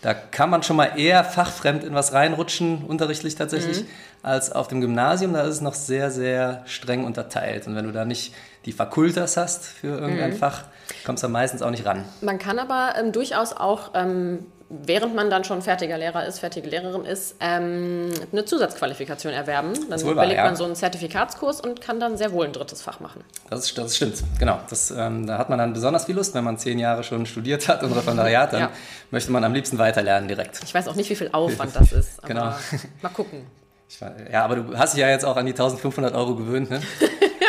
Da 0.00 0.14
kann 0.14 0.48
man 0.48 0.62
schon 0.62 0.76
mal 0.76 0.92
eher 0.96 1.24
fachfremd 1.24 1.82
in 1.82 1.92
was 1.92 2.12
reinrutschen, 2.12 2.84
unterrichtlich 2.84 3.34
tatsächlich, 3.34 3.80
mhm. 3.80 3.86
als 4.22 4.52
auf 4.52 4.68
dem 4.68 4.80
Gymnasium. 4.80 5.32
Da 5.32 5.42
ist 5.42 5.56
es 5.56 5.60
noch 5.60 5.74
sehr, 5.74 6.12
sehr 6.12 6.62
streng 6.66 7.04
unterteilt. 7.04 7.66
Und 7.66 7.74
wenn 7.74 7.84
du 7.84 7.92
da 7.92 8.04
nicht 8.04 8.32
die 8.66 8.72
Fakultas 8.72 9.36
hast 9.36 9.66
für 9.66 9.98
irgendein 9.98 10.30
mhm. 10.30 10.36
Fach, 10.36 10.64
kommst 11.04 11.22
du 11.22 11.28
meistens 11.28 11.62
auch 11.62 11.70
nicht 11.70 11.86
ran. 11.86 12.04
Man 12.20 12.38
kann 12.38 12.58
aber 12.58 12.94
ähm, 12.98 13.12
durchaus 13.12 13.52
auch, 13.52 13.92
ähm, 13.94 14.46
während 14.68 15.14
man 15.14 15.30
dann 15.30 15.44
schon 15.44 15.62
fertiger 15.62 15.96
Lehrer 15.96 16.26
ist, 16.26 16.40
fertige 16.40 16.68
Lehrerin 16.68 17.04
ist, 17.04 17.36
ähm, 17.40 18.10
eine 18.30 18.44
Zusatzqualifikation 18.44 19.32
erwerben. 19.32 19.72
Dann 19.88 19.98
belegt 19.98 20.16
wahr, 20.16 20.32
ja. 20.32 20.44
man 20.44 20.56
so 20.56 20.64
einen 20.64 20.76
Zertifikatskurs 20.76 21.60
und 21.60 21.80
kann 21.80 22.00
dann 22.00 22.16
sehr 22.18 22.32
wohl 22.32 22.46
ein 22.46 22.52
drittes 22.52 22.82
Fach 22.82 23.00
machen. 23.00 23.24
Das, 23.48 23.60
ist, 23.60 23.78
das 23.78 23.96
stimmt, 23.96 24.22
genau. 24.38 24.60
Das, 24.68 24.90
ähm, 24.90 25.26
da 25.26 25.38
hat 25.38 25.48
man 25.48 25.58
dann 25.58 25.72
besonders 25.72 26.04
viel 26.04 26.14
Lust, 26.14 26.34
wenn 26.34 26.44
man 26.44 26.58
zehn 26.58 26.78
Jahre 26.78 27.02
schon 27.02 27.24
studiert 27.26 27.66
hat 27.66 27.82
und 27.82 27.92
Referendariat, 27.92 28.52
dann 28.52 28.60
ja. 28.60 28.70
möchte 29.10 29.32
man 29.32 29.42
am 29.42 29.54
liebsten 29.54 29.78
weiterlernen 29.78 30.28
direkt. 30.28 30.60
Ich 30.62 30.74
weiß 30.74 30.86
auch 30.86 30.94
nicht, 30.94 31.08
wie 31.08 31.16
viel 31.16 31.30
Aufwand 31.32 31.74
das 31.80 31.92
ist. 31.92 32.22
genau. 32.22 32.54
Mal 33.00 33.08
gucken. 33.08 33.46
ja, 34.30 34.44
aber 34.44 34.56
du 34.56 34.78
hast 34.78 34.94
dich 34.94 35.00
ja 35.00 35.08
jetzt 35.08 35.24
auch 35.24 35.36
an 35.36 35.46
die 35.46 35.52
1500 35.52 36.14
Euro 36.14 36.36
gewöhnt, 36.36 36.70
ne? 36.70 36.80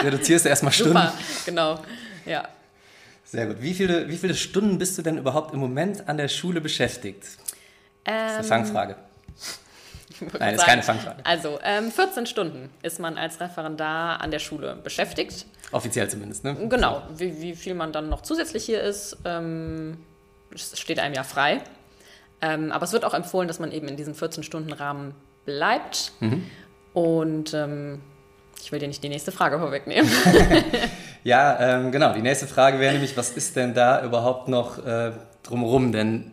reduzierst 0.03 0.46
du 0.46 0.50
erstmal 0.50 0.72
Stunden. 0.72 0.93
Super, 0.93 1.13
genau. 1.46 1.79
Ja. 2.25 2.48
Sehr 3.25 3.48
gut. 3.48 3.62
Wie 3.62 3.74
viele, 3.74 4.10
wie 4.10 4.17
viele 4.17 4.36
Stunden 4.36 4.77
bist 4.77 4.98
du 4.98 5.01
denn 5.01 5.17
überhaupt 5.17 5.53
im 5.53 5.60
Moment 5.60 6.08
an 6.10 6.17
der 6.17 6.27
Schule 6.27 6.60
beschäftigt? 6.60 7.24
Ähm, 8.05 8.13
das 8.13 8.46
ist 8.46 8.51
eine 8.51 8.65
Fangfrage. 8.65 8.96
Nein, 10.39 10.55
ist 10.55 10.65
keine 10.65 10.84
Fangfrage. 10.84 11.25
Also, 11.25 11.60
ähm, 11.63 11.91
14 11.91 12.25
Stunden 12.25 12.70
ist 12.84 13.00
man 13.00 13.17
als 13.17 13.39
Referendar 13.39 14.22
an 14.22 14.31
der 14.31 14.39
Schule 14.39 14.75
beschäftigt. 14.75 15.46
Offiziell 15.72 16.10
zumindest, 16.10 16.43
ne? 16.43 16.55
Genau. 16.67 17.03
Wie, 17.15 17.41
wie 17.41 17.55
viel 17.55 17.74
man 17.74 17.91
dann 17.91 18.10
noch 18.10 18.22
zusätzlich 18.22 18.65
hier 18.65 18.81
ist, 18.81 19.17
ähm, 19.25 19.98
steht 20.53 21.00
einem 21.00 21.15
ja 21.15 21.24
frei. 21.24 21.62
Ähm, 22.41 22.72
aber 22.72 22.84
es 22.84 22.91
wird 22.91 23.05
auch 23.05 23.13
empfohlen, 23.13 23.48
dass 23.48 23.60
man 23.60 23.72
eben 23.72 23.88
in 23.88 23.96
diesem 23.96 24.13
14-Stunden-Rahmen 24.13 25.15
bleibt. 25.46 26.12
Mhm. 26.20 26.50
Und 26.93 27.53
ähm, 27.53 28.01
ich 28.62 28.72
will 28.72 28.80
dir 28.80 28.88
nicht 28.88 29.03
die 29.03 29.10
nächste 29.10 29.32
Frage 29.32 29.60
vorwegnehmen. 29.60 30.10
Ja, 31.24 31.60
ähm, 31.60 31.91
genau. 31.91 32.13
Die 32.13 32.22
nächste 32.22 32.48
Frage 32.48 32.80
wäre 32.80 32.94
nämlich, 32.94 33.15
was 33.15 33.30
ist 33.32 33.56
denn 33.56 33.74
da 33.74 34.03
überhaupt 34.03 34.48
noch 34.48 34.84
äh, 34.86 35.12
drumherum? 35.44 35.91
Denn 35.91 36.32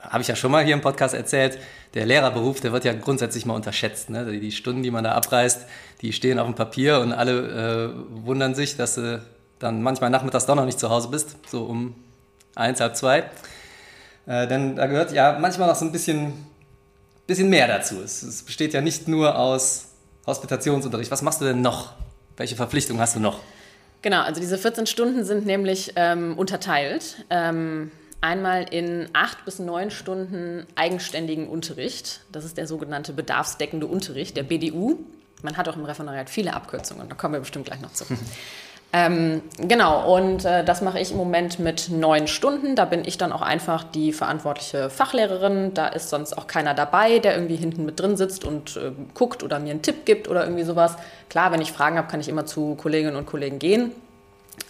habe 0.00 0.22
ich 0.22 0.28
ja 0.28 0.36
schon 0.36 0.50
mal 0.50 0.64
hier 0.64 0.74
im 0.74 0.80
Podcast 0.80 1.14
erzählt, 1.14 1.58
der 1.94 2.06
Lehrerberuf, 2.06 2.60
der 2.60 2.72
wird 2.72 2.84
ja 2.84 2.92
grundsätzlich 2.94 3.44
mal 3.44 3.54
unterschätzt. 3.54 4.10
Ne? 4.10 4.38
Die 4.38 4.52
Stunden, 4.52 4.82
die 4.82 4.90
man 4.90 5.04
da 5.04 5.12
abreißt, 5.12 5.66
die 6.00 6.12
stehen 6.12 6.38
auf 6.38 6.46
dem 6.46 6.54
Papier 6.54 7.00
und 7.00 7.12
alle 7.12 7.92
äh, 7.92 8.24
wundern 8.24 8.54
sich, 8.54 8.76
dass 8.76 8.94
du 8.94 9.22
dann 9.58 9.82
manchmal 9.82 10.10
nachmittags 10.10 10.46
doch 10.46 10.54
noch 10.54 10.66
nicht 10.66 10.78
zu 10.78 10.90
Hause 10.90 11.08
bist, 11.08 11.36
so 11.48 11.64
um 11.64 11.94
eins, 12.54 12.80
halb 12.80 12.96
zwei. 12.96 13.24
Äh, 14.26 14.46
denn 14.46 14.76
da 14.76 14.86
gehört 14.86 15.12
ja 15.12 15.38
manchmal 15.38 15.68
noch 15.68 15.76
so 15.76 15.84
ein 15.84 15.92
bisschen, 15.92 16.46
bisschen 17.26 17.48
mehr 17.48 17.68
dazu. 17.68 17.96
Es, 18.02 18.22
es 18.22 18.42
besteht 18.42 18.72
ja 18.72 18.80
nicht 18.80 19.08
nur 19.08 19.38
aus 19.38 19.88
Hospitationsunterricht. 20.26 21.10
Was 21.10 21.22
machst 21.22 21.40
du 21.40 21.44
denn 21.44 21.60
noch? 21.60 21.92
Welche 22.36 22.56
Verpflichtungen 22.56 23.00
hast 23.00 23.16
du 23.16 23.20
noch? 23.20 23.40
Genau, 24.02 24.22
also 24.22 24.40
diese 24.40 24.58
14 24.58 24.86
Stunden 24.86 25.24
sind 25.24 25.46
nämlich 25.46 25.92
ähm, 25.96 26.36
unterteilt. 26.36 27.24
Ähm, 27.30 27.90
einmal 28.20 28.66
in 28.70 29.08
acht 29.12 29.44
bis 29.44 29.58
neun 29.58 29.90
Stunden 29.90 30.66
eigenständigen 30.74 31.48
Unterricht. 31.48 32.20
Das 32.32 32.44
ist 32.44 32.56
der 32.56 32.66
sogenannte 32.66 33.12
bedarfsdeckende 33.12 33.86
Unterricht, 33.86 34.36
der 34.36 34.42
BDU. 34.42 34.98
Man 35.42 35.56
hat 35.56 35.68
auch 35.68 35.76
im 35.76 35.84
Referendariat 35.84 36.30
viele 36.30 36.54
Abkürzungen, 36.54 37.08
da 37.08 37.14
kommen 37.14 37.34
wir 37.34 37.40
bestimmt 37.40 37.66
gleich 37.66 37.80
noch 37.80 37.92
zu. 37.92 38.04
ähm, 38.92 39.42
genau, 39.58 40.16
und 40.16 40.44
äh, 40.44 40.64
das 40.64 40.80
mache 40.80 40.98
ich 40.98 41.10
im 41.10 41.18
Moment 41.18 41.58
mit 41.58 41.90
neun 41.90 42.26
Stunden. 42.28 42.76
Da 42.76 42.84
bin 42.84 43.04
ich 43.04 43.18
dann 43.18 43.32
auch 43.32 43.42
einfach 43.42 43.84
die 43.84 44.12
verantwortliche 44.12 44.88
Fachlehrerin. 44.88 45.74
Da 45.74 45.88
ist 45.88 46.08
sonst 46.08 46.38
auch 46.38 46.46
keiner 46.46 46.72
dabei, 46.72 47.18
der 47.18 47.34
irgendwie 47.34 47.56
hinten 47.56 47.84
mit 47.84 48.00
drin 48.00 48.16
sitzt 48.16 48.44
und 48.44 48.76
äh, 48.76 48.92
guckt 49.12 49.42
oder 49.42 49.58
mir 49.58 49.72
einen 49.72 49.82
Tipp 49.82 50.06
gibt 50.06 50.28
oder 50.28 50.44
irgendwie 50.44 50.62
sowas. 50.62 50.96
Klar, 51.28 51.52
wenn 51.52 51.60
ich 51.60 51.72
Fragen 51.72 51.98
habe, 51.98 52.08
kann 52.08 52.20
ich 52.20 52.28
immer 52.28 52.46
zu 52.46 52.74
Kolleginnen 52.76 53.16
und 53.16 53.26
Kollegen 53.26 53.58
gehen. 53.58 53.92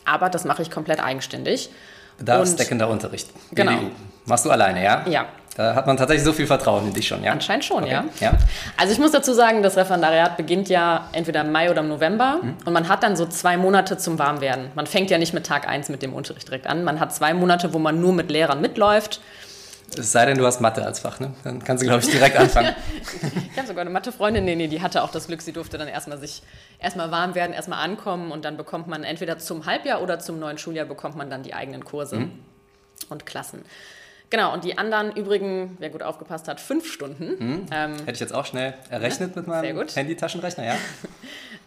Aber 0.05 0.29
das 0.29 0.45
mache 0.45 0.63
ich 0.63 0.71
komplett 0.71 1.01
eigenständig. 1.01 1.71
Bedarfsdeckender 2.19 2.89
Unterricht. 2.89 3.29
Genau. 3.53 3.73
BDU. 3.73 3.91
Machst 4.25 4.45
du 4.45 4.51
alleine, 4.51 4.83
ja? 4.83 5.05
Ja. 5.07 5.27
Da 5.57 5.75
hat 5.75 5.87
man 5.87 5.97
tatsächlich 5.97 6.25
so 6.25 6.33
viel 6.35 6.47
Vertrauen 6.47 6.87
in 6.89 6.93
dich 6.93 7.09
schon, 7.09 7.25
ja? 7.25 7.33
Anscheinend 7.33 7.65
schon, 7.65 7.85
Okay. 7.85 7.93
ja. 7.93 8.05
ja. 8.21 8.33
Also 8.77 8.93
ich 8.93 8.99
muss 8.99 9.13
dazu 9.13 9.33
sagen, 9.33 9.63
das 9.63 9.77
Referendariat 9.77 10.37
beginnt 10.37 10.69
ja 10.69 11.09
entweder 11.13 11.41
im 11.41 11.53
Mai 11.53 11.71
oder 11.71 11.81
im 11.81 11.89
November 11.89 12.41
Mhm. 12.43 12.57
und 12.67 12.73
man 12.73 12.89
hat 12.89 13.03
dann 13.03 13.17
so 13.17 13.25
zwei 13.27 13.57
Monate 13.57 13.97
zum 13.97 14.19
Warmwerden. 14.19 14.71
Man 14.75 14.87
fängt 14.87 15.11
ja 15.11 15.17
nicht 15.19 15.33
mit 15.33 15.47
Tag 15.47 15.67
1 15.67 15.89
mit 15.89 16.03
dem 16.03 16.13
Unterricht 16.13 16.49
direkt 16.49 16.67
an. 16.67 16.85
Man 16.85 17.01
hat 17.01 17.15
zwei 17.15 17.33
Monate, 17.33 17.73
wo 17.73 17.79
man 17.79 18.01
nur 18.01 18.13
mit 18.13 18.31
Lehrern 18.31 18.61
mitläuft. 18.61 19.21
Es 19.97 20.11
sei 20.13 20.27
denn, 20.27 20.37
du 20.37 20.45
hast 20.45 20.61
Mathe 20.61 20.85
als 20.85 20.99
Fach, 20.99 21.21
ne? 21.21 21.33
Dann 21.45 21.63
kannst 21.63 21.81
du, 21.83 21.87
glaube 21.87 22.03
ich, 22.03 22.11
direkt 22.11 22.37
anfangen. 22.37 22.75
Ich 23.53 23.57
habe 23.57 23.69
sogar 23.69 23.81
eine 23.83 23.91
Mathe-Freundin, 23.91 24.45
nee, 24.45 24.55
nee, 24.57 24.67
die 24.69 24.83
hatte 24.83 25.03
auch 25.03 25.11
das 25.11 25.29
Glück, 25.29 25.41
sie 25.41 25.53
durfte 25.53 25.79
dann 25.79 25.89
erstmal 25.89 26.19
sich 26.19 26.43
erstmal 26.79 27.11
warm 27.11 27.35
werden, 27.35 27.55
erstmal 27.55 27.83
ankommen 27.83 28.31
und 28.33 28.45
dann 28.45 28.59
bekommt 28.59 28.89
man 28.89 29.05
entweder 29.05 29.39
zum 29.39 29.65
Halbjahr 29.65 30.03
oder 30.03 30.19
zum 30.19 30.39
neuen 30.39 30.59
Schuljahr 30.59 30.85
bekommt 30.85 31.17
man 31.17 31.31
dann 31.31 31.43
die 31.43 31.55
eigenen 31.55 31.83
Kurse 31.85 32.17
Mhm. 32.17 32.33
und 33.09 33.25
Klassen. 33.25 33.63
Genau, 34.31 34.53
und 34.53 34.65
die 34.65 34.77
anderen 34.77 35.15
übrigen, 35.15 35.77
wer 35.79 35.91
gut 35.91 36.03
aufgepasst 36.03 36.49
hat, 36.49 36.61
fünf 36.61 36.91
Stunden. 36.93 37.69
Ähm, 37.73 37.93
Hätte 37.99 38.13
ich 38.13 38.21
jetzt 38.21 38.35
auch 38.35 38.45
schnell 38.45 38.75
errechnet 38.91 39.37
mit 39.37 39.45
Sehr 39.45 39.55
meinem 39.55 39.77
gut. 39.77 39.95
Handy-Taschenrechner, 39.95 40.65
ja? 40.65 40.75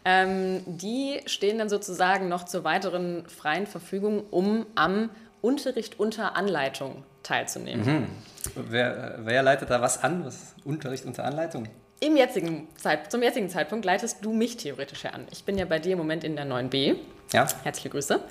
Ähm, 0.06 0.62
die 0.66 1.20
stehen 1.25 1.58
dann 1.58 1.68
sozusagen 1.68 2.30
noch 2.30 2.46
zur 2.46 2.63
weiteren 2.63 3.25
freien 3.28 3.68
Verfügung, 3.68 4.24
um 4.32 4.66
am 4.75 5.10
Unterricht 5.42 6.00
unter 6.00 6.38
Anleitung 6.38 7.04
teilzunehmen. 7.22 8.08
Wer, 8.56 9.20
wer 9.20 9.44
leitet 9.44 9.70
da 9.70 9.82
was 9.82 10.01
an? 10.01 10.25
Was 10.25 10.56
Unterricht 10.63 11.04
unter 11.06 11.25
Anleitung? 11.25 11.68
Im 12.00 12.16
jetzigen 12.16 12.70
Zeit, 12.78 13.12
zum 13.12 13.22
jetzigen 13.22 13.50
Zeitpunkt 13.50 13.84
leitest 13.84 14.24
du 14.24 14.32
mich 14.32 14.56
theoretisch 14.56 15.04
ja 15.04 15.10
an. 15.12 15.28
Ich 15.32 15.44
bin 15.44 15.58
ja 15.58 15.66
bei 15.66 15.80
dir 15.80 15.92
im 15.94 15.98
Moment 15.98 16.24
in 16.24 16.38
der 16.38 16.46
9b. 16.46 16.96
Ja? 17.34 17.48
Herzliche 17.63 17.89
Grüße. 17.89 18.22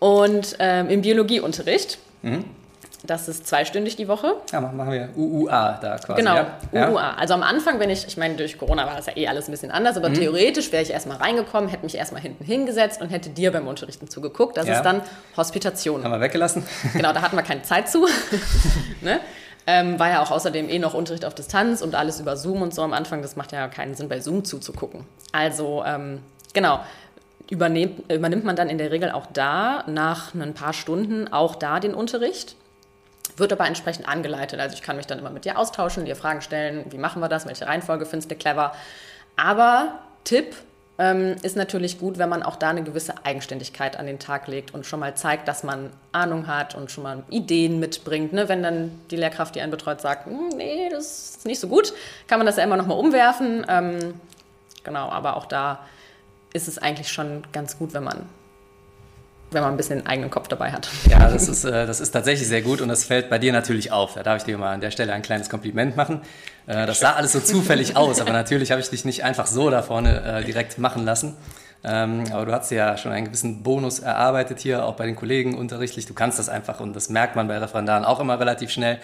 Und 0.00 0.56
ähm, 0.58 0.88
im 0.90 1.02
Biologieunterricht, 1.02 1.98
das 3.04 3.28
ist 3.28 3.46
zweistündig 3.46 3.96
die 3.96 4.08
Woche. 4.08 4.34
Ja, 4.52 4.60
machen 4.60 4.90
wir 4.92 5.08
UUA 5.16 5.78
da 5.80 5.96
quasi. 5.98 6.20
Genau, 6.20 6.34
ja? 6.72 6.88
UUA. 6.90 7.14
Also 7.14 7.34
am 7.34 7.42
Anfang, 7.42 7.78
wenn 7.80 7.88
ich, 7.90 8.06
ich 8.06 8.16
meine, 8.16 8.34
durch 8.36 8.58
Corona 8.58 8.86
war 8.86 8.96
das 8.96 9.06
ja 9.06 9.16
eh 9.16 9.26
alles 9.28 9.48
ein 9.48 9.52
bisschen 9.52 9.70
anders, 9.70 9.96
Mhm. 9.96 10.04
aber 10.04 10.12
theoretisch 10.14 10.70
wäre 10.72 10.82
ich 10.82 10.90
erstmal 10.90 11.16
reingekommen, 11.16 11.70
hätte 11.70 11.84
mich 11.84 11.94
erstmal 11.94 12.20
hinten 12.22 12.44
hingesetzt 12.44 13.00
und 13.00 13.08
hätte 13.08 13.30
dir 13.30 13.52
beim 13.52 13.66
Unterrichten 13.66 14.08
zugeguckt. 14.08 14.56
Das 14.56 14.66
Ja. 14.66 14.74
ist 14.74 14.82
dann 14.82 15.00
Hospitation. 15.36 16.04
Haben 16.04 16.12
wir 16.12 16.20
weggelassen? 16.20 16.64
Genau, 16.92 17.12
da 17.12 17.22
hatten 17.22 17.36
wir 17.36 17.42
keine 17.42 17.62
Zeit 17.62 17.88
zu. 17.88 18.06
ne? 19.00 19.20
ähm, 19.66 19.98
war 19.98 20.08
ja 20.10 20.22
auch 20.22 20.30
außerdem 20.30 20.68
eh 20.68 20.78
noch 20.78 20.94
Unterricht 20.94 21.24
auf 21.24 21.34
Distanz 21.34 21.80
und 21.82 21.94
alles 21.94 22.18
über 22.20 22.36
Zoom 22.36 22.62
und 22.62 22.74
so 22.74 22.82
am 22.82 22.92
Anfang. 22.92 23.22
Das 23.22 23.36
macht 23.36 23.52
ja 23.52 23.68
keinen 23.68 23.94
Sinn, 23.94 24.08
bei 24.08 24.20
Zoom 24.20 24.44
zuzugucken. 24.44 25.04
Also, 25.32 25.84
ähm, 25.86 26.20
genau. 26.52 26.80
Übernimmt 27.48 28.44
man 28.44 28.54
dann 28.54 28.68
in 28.68 28.78
der 28.78 28.92
Regel 28.92 29.10
auch 29.10 29.26
da, 29.32 29.82
nach 29.88 30.34
ein 30.34 30.54
paar 30.54 30.72
Stunden, 30.72 31.32
auch 31.32 31.56
da 31.56 31.80
den 31.80 31.94
Unterricht. 31.94 32.54
Wird 33.40 33.52
aber 33.52 33.66
entsprechend 33.66 34.06
angeleitet. 34.08 34.60
Also 34.60 34.74
ich 34.74 34.82
kann 34.82 34.96
mich 34.96 35.06
dann 35.06 35.18
immer 35.18 35.30
mit 35.30 35.44
dir 35.44 35.58
austauschen, 35.58 36.04
dir 36.04 36.14
Fragen 36.14 36.42
stellen, 36.42 36.84
wie 36.90 36.98
machen 36.98 37.20
wir 37.20 37.28
das, 37.28 37.46
welche 37.46 37.66
Reihenfolge 37.66 38.06
findest 38.06 38.30
du 38.30 38.36
clever. 38.36 38.72
Aber 39.36 39.98
Tipp 40.24 40.54
ähm, 40.98 41.36
ist 41.42 41.56
natürlich 41.56 41.98
gut, 41.98 42.18
wenn 42.18 42.28
man 42.28 42.42
auch 42.42 42.56
da 42.56 42.68
eine 42.68 42.82
gewisse 42.82 43.24
Eigenständigkeit 43.24 43.98
an 43.98 44.06
den 44.06 44.18
Tag 44.18 44.46
legt 44.48 44.74
und 44.74 44.84
schon 44.84 45.00
mal 45.00 45.14
zeigt, 45.14 45.48
dass 45.48 45.62
man 45.62 45.90
Ahnung 46.12 46.46
hat 46.46 46.74
und 46.74 46.90
schon 46.90 47.04
mal 47.04 47.22
Ideen 47.30 47.80
mitbringt. 47.80 48.34
Ne? 48.34 48.50
Wenn 48.50 48.62
dann 48.62 49.00
die 49.10 49.16
Lehrkraft, 49.16 49.54
die 49.54 49.62
einen 49.62 49.70
betreut, 49.70 50.02
sagt, 50.02 50.26
"Hm, 50.26 50.50
nee, 50.56 50.90
das 50.90 51.36
ist 51.36 51.46
nicht 51.46 51.58
so 51.58 51.68
gut, 51.68 51.94
kann 52.26 52.38
man 52.38 52.44
das 52.44 52.56
ja 52.56 52.64
immer 52.64 52.76
noch 52.76 52.86
mal 52.86 52.94
umwerfen. 52.94 53.64
Ähm, 53.66 54.20
genau, 54.84 55.08
aber 55.08 55.38
auch 55.38 55.46
da 55.46 55.78
ist 56.52 56.68
es 56.68 56.76
eigentlich 56.76 57.08
schon 57.10 57.44
ganz 57.52 57.78
gut, 57.78 57.94
wenn 57.94 58.04
man, 58.04 58.26
wenn 59.50 59.62
man 59.62 59.72
ein 59.72 59.76
bisschen 59.76 60.06
eigenen 60.06 60.30
Kopf 60.30 60.48
dabei 60.48 60.72
hat. 60.72 60.88
Ja, 61.08 61.28
das 61.28 61.48
ist, 61.48 61.64
äh, 61.64 61.86
das 61.86 62.00
ist 62.00 62.10
tatsächlich 62.12 62.48
sehr 62.48 62.62
gut 62.62 62.80
und 62.80 62.88
das 62.88 63.04
fällt 63.04 63.30
bei 63.30 63.38
dir 63.38 63.52
natürlich 63.52 63.92
auf. 63.92 64.14
Da 64.14 64.22
darf 64.22 64.38
ich 64.38 64.44
dir 64.44 64.58
mal 64.58 64.72
an 64.72 64.80
der 64.80 64.90
Stelle 64.90 65.12
ein 65.12 65.22
kleines 65.22 65.50
Kompliment 65.50 65.96
machen. 65.96 66.20
Äh, 66.66 66.86
das 66.86 67.00
sah 67.00 67.12
alles 67.12 67.32
so 67.32 67.40
zufällig 67.40 67.96
aus, 67.96 68.20
aber 68.20 68.32
natürlich 68.32 68.70
habe 68.70 68.80
ich 68.80 68.90
dich 68.90 69.04
nicht 69.04 69.24
einfach 69.24 69.46
so 69.46 69.70
da 69.70 69.82
vorne 69.82 70.22
äh, 70.22 70.44
direkt 70.44 70.78
machen 70.78 71.04
lassen. 71.04 71.36
Ähm, 71.82 72.24
aber 72.32 72.46
du 72.46 72.52
hast 72.52 72.70
ja 72.70 72.96
schon 72.96 73.12
einen 73.12 73.26
gewissen 73.26 73.62
Bonus 73.62 74.00
erarbeitet 74.00 74.60
hier, 74.60 74.84
auch 74.84 74.94
bei 74.96 75.06
den 75.06 75.16
Kollegen 75.16 75.56
unterrichtlich. 75.56 76.06
Du 76.06 76.14
kannst 76.14 76.38
das 76.38 76.48
einfach 76.48 76.80
und 76.80 76.94
das 76.94 77.08
merkt 77.08 77.36
man 77.36 77.48
bei 77.48 77.58
Referendaren 77.58 78.04
auch 78.04 78.20
immer 78.20 78.38
relativ 78.38 78.70
schnell. 78.70 78.98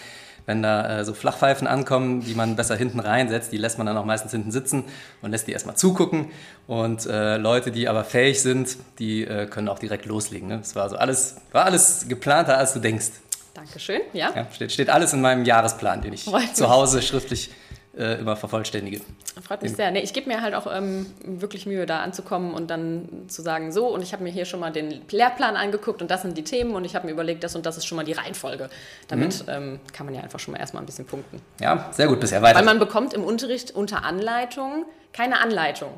Wenn 0.46 0.62
da 0.62 1.00
äh, 1.00 1.04
so 1.04 1.12
Flachpfeifen 1.12 1.66
ankommen, 1.66 2.22
die 2.22 2.34
man 2.34 2.56
besser 2.56 2.76
hinten 2.76 3.00
reinsetzt, 3.00 3.52
die 3.52 3.58
lässt 3.58 3.78
man 3.78 3.86
dann 3.86 3.96
auch 3.96 4.04
meistens 4.04 4.30
hinten 4.32 4.52
sitzen 4.52 4.84
und 5.20 5.32
lässt 5.32 5.46
die 5.48 5.52
erstmal 5.52 5.76
zugucken. 5.76 6.30
Und 6.66 7.06
äh, 7.06 7.36
Leute, 7.36 7.72
die 7.72 7.88
aber 7.88 8.04
fähig 8.04 8.40
sind, 8.40 8.76
die 8.98 9.24
äh, 9.24 9.46
können 9.46 9.68
auch 9.68 9.78
direkt 9.78 10.06
loslegen. 10.06 10.48
Ne? 10.48 10.58
Das 10.58 10.74
war 10.76 10.88
so 10.88 10.96
alles, 10.96 11.36
war 11.52 11.64
alles 11.64 12.06
geplanter, 12.08 12.56
als 12.56 12.72
du 12.72 12.78
denkst. 12.80 13.10
Dankeschön, 13.54 14.02
ja. 14.12 14.32
Ja, 14.34 14.46
steht, 14.52 14.72
steht 14.72 14.90
alles 14.90 15.12
in 15.12 15.20
meinem 15.20 15.44
Jahresplan, 15.44 16.02
den 16.02 16.12
ich 16.12 16.26
mich. 16.26 16.54
zu 16.54 16.68
Hause 16.68 17.02
schriftlich 17.02 17.50
äh, 17.96 18.18
immer 18.18 18.36
vervollständige. 18.36 19.00
Freut 19.42 19.62
mich 19.62 19.74
sehr. 19.74 19.90
Nee, 19.90 20.00
ich 20.00 20.12
gebe 20.12 20.28
mir 20.28 20.42
halt 20.42 20.54
auch 20.54 20.66
ähm, 20.72 21.06
wirklich 21.24 21.66
Mühe, 21.66 21.86
da 21.86 22.00
anzukommen 22.00 22.52
und 22.54 22.68
dann 22.68 23.08
zu 23.28 23.42
sagen, 23.42 23.72
so, 23.72 23.86
und 23.88 24.02
ich 24.02 24.12
habe 24.12 24.22
mir 24.22 24.30
hier 24.30 24.44
schon 24.44 24.60
mal 24.60 24.70
den 24.72 25.02
Lehrplan 25.10 25.56
angeguckt 25.56 26.02
und 26.02 26.10
das 26.10 26.22
sind 26.22 26.36
die 26.36 26.44
Themen 26.44 26.74
und 26.74 26.84
ich 26.84 26.94
habe 26.94 27.06
mir 27.06 27.12
überlegt, 27.12 27.42
das 27.44 27.54
und 27.56 27.64
das 27.66 27.76
ist 27.76 27.86
schon 27.86 27.96
mal 27.96 28.04
die 28.04 28.12
Reihenfolge. 28.12 28.68
Damit 29.08 29.46
Mhm. 29.46 29.52
ähm, 29.52 29.80
kann 29.92 30.06
man 30.06 30.14
ja 30.14 30.22
einfach 30.22 30.38
schon 30.40 30.52
mal 30.52 30.58
erstmal 30.60 30.82
ein 30.82 30.86
bisschen 30.86 31.06
punkten. 31.06 31.40
Ja, 31.60 31.88
sehr 31.92 32.06
gut, 32.08 32.20
bisher 32.20 32.42
weiter. 32.42 32.58
Weil 32.58 32.64
man 32.64 32.78
bekommt 32.78 33.14
im 33.14 33.24
Unterricht 33.24 33.70
unter 33.74 34.04
Anleitung 34.04 34.84
keine 35.12 35.40
Anleitung. 35.40 35.90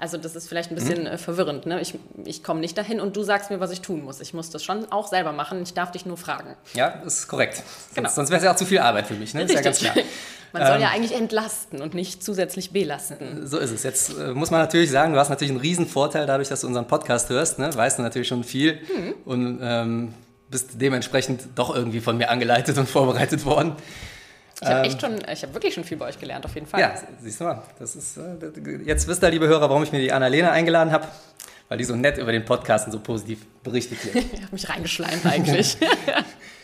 Also 0.00 0.16
das 0.16 0.36
ist 0.36 0.48
vielleicht 0.48 0.70
ein 0.70 0.76
bisschen 0.76 1.06
äh, 1.06 1.18
verwirrend. 1.18 1.66
Ne? 1.66 1.80
Ich, 1.80 1.92
ich 2.24 2.44
komme 2.44 2.60
nicht 2.60 2.78
dahin 2.78 3.00
und 3.00 3.16
du 3.16 3.24
sagst 3.24 3.50
mir, 3.50 3.58
was 3.58 3.72
ich 3.72 3.80
tun 3.80 4.04
muss. 4.04 4.20
Ich 4.20 4.32
muss 4.32 4.48
das 4.50 4.62
schon 4.62 4.92
auch 4.92 5.08
selber 5.08 5.32
machen. 5.32 5.60
Ich 5.64 5.74
darf 5.74 5.90
dich 5.90 6.06
nur 6.06 6.16
fragen. 6.16 6.54
ja, 6.74 6.86
ist 7.04 7.26
korrekt. 7.26 7.62
Genau. 7.94 8.06
Sonst, 8.08 8.14
sonst 8.14 8.30
wäre 8.30 8.38
es 8.38 8.44
ja 8.44 8.52
auch 8.52 8.56
zu 8.56 8.64
viel 8.64 8.78
Arbeit 8.78 9.08
für 9.08 9.14
mich, 9.14 9.34
ne? 9.34 9.42
Ist 9.42 9.54
ja 9.54 9.60
ganz 9.60 9.78
klar. 9.80 9.94
Man 10.52 10.66
soll 10.66 10.76
Ähm, 10.76 10.82
ja 10.82 10.88
eigentlich 10.90 11.14
entlasten 11.14 11.80
und 11.82 11.94
nicht 11.94 12.22
zusätzlich 12.24 12.70
belasten. 12.70 13.46
So 13.46 13.58
ist 13.58 13.70
es. 13.70 13.82
Jetzt 13.82 14.16
äh, 14.18 14.32
muss 14.32 14.50
man 14.50 14.60
natürlich 14.60 14.90
sagen, 14.90 15.12
du 15.12 15.18
hast 15.18 15.28
natürlich 15.28 15.50
einen 15.50 15.60
riesen 15.60 15.86
Vorteil 15.86 16.26
dadurch, 16.26 16.48
dass 16.48 16.62
du 16.62 16.66
unseren 16.66 16.86
Podcast 16.86 17.28
hörst. 17.28 17.58
Ne? 17.58 17.70
Weißt 17.74 17.98
du 17.98 18.02
natürlich 18.02 18.28
schon 18.28 18.44
viel 18.44 18.74
Mhm. 18.74 19.14
und 19.24 19.58
ähm, 19.62 20.14
bist 20.50 20.70
dementsprechend 20.74 21.42
doch 21.54 21.74
irgendwie 21.74 22.00
von 22.00 22.16
mir 22.16 22.30
angeleitet 22.30 22.78
und 22.78 22.88
vorbereitet 22.88 23.44
worden. 23.44 23.72
Ich 24.60 24.66
habe 24.66 24.86
echt 24.86 25.00
schon, 25.00 25.18
ich 25.32 25.42
habe 25.42 25.54
wirklich 25.54 25.74
schon 25.74 25.84
viel 25.84 25.98
bei 25.98 26.06
euch 26.06 26.18
gelernt, 26.18 26.44
auf 26.44 26.54
jeden 26.54 26.66
Fall. 26.66 26.80
Ja, 26.80 26.94
siehst 27.22 27.38
du 27.40 27.44
mal. 27.44 27.62
Das 27.78 27.94
ist, 27.94 28.16
äh, 28.16 28.22
jetzt 28.84 29.06
wisst 29.06 29.22
ihr, 29.22 29.30
liebe 29.30 29.46
Hörer, 29.46 29.68
warum 29.68 29.82
ich 29.84 29.92
mir 29.92 30.00
die 30.00 30.10
Annalena 30.12 30.50
eingeladen 30.50 30.90
habe. 30.92 31.06
Weil 31.68 31.76
die 31.78 31.84
so 31.84 31.94
nett 31.94 32.16
über 32.16 32.32
den 32.32 32.46
Podcast 32.46 32.86
und 32.86 32.92
so 32.92 32.98
positiv 32.98 33.44
berichtet 33.62 33.98
hier. 34.02 34.16
Ich 34.16 34.40
habe 34.42 34.52
mich 34.52 34.68
reingeschleimt 34.70 35.26
eigentlich. 35.26 35.76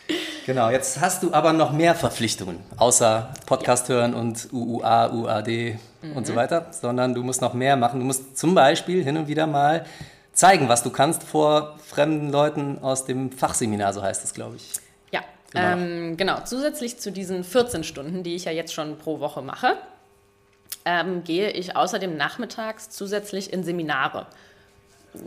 genau, 0.46 0.70
jetzt 0.70 1.00
hast 1.00 1.22
du 1.22 1.32
aber 1.32 1.52
noch 1.52 1.72
mehr 1.72 1.94
Verpflichtungen, 1.94 2.58
außer 2.76 3.32
Podcast 3.46 3.88
hören 3.88 4.14
und 4.14 4.52
UUA, 4.52 5.12
UAD 5.12 5.78
und 6.14 6.26
so 6.26 6.34
weiter, 6.34 6.66
sondern 6.70 7.14
du 7.14 7.22
musst 7.22 7.40
noch 7.40 7.54
mehr 7.54 7.76
machen. 7.76 8.00
Du 8.00 8.06
musst 8.06 8.36
zum 8.36 8.54
Beispiel 8.54 9.02
hin 9.02 9.16
und 9.16 9.28
wieder 9.28 9.46
mal 9.46 9.86
zeigen, 10.32 10.68
was 10.68 10.82
du 10.82 10.90
kannst 10.90 11.22
vor 11.22 11.76
fremden 11.86 12.30
Leuten 12.30 12.78
aus 12.82 13.04
dem 13.04 13.32
Fachseminar, 13.32 13.92
so 13.92 14.02
heißt 14.02 14.24
es, 14.24 14.34
glaube 14.34 14.56
ich. 14.56 14.72
ja, 15.12 15.22
Genau. 15.52 15.66
ähm, 15.66 16.16
genau. 16.16 16.40
Zusätzlich 16.44 16.98
zu 16.98 17.12
diesen 17.12 17.44
14 17.44 17.84
Stunden, 17.84 18.22
die 18.24 18.34
ich 18.34 18.44
ja 18.44 18.52
jetzt 18.52 18.74
schon 18.74 18.98
pro 18.98 19.20
Woche 19.20 19.40
mache, 19.40 19.76
ähm, 20.84 21.24
gehe 21.24 21.50
ich 21.50 21.76
außerdem 21.76 22.16
nachmittags 22.16 22.90
zusätzlich 22.90 23.52
in 23.52 23.64
Seminare. 23.64 24.26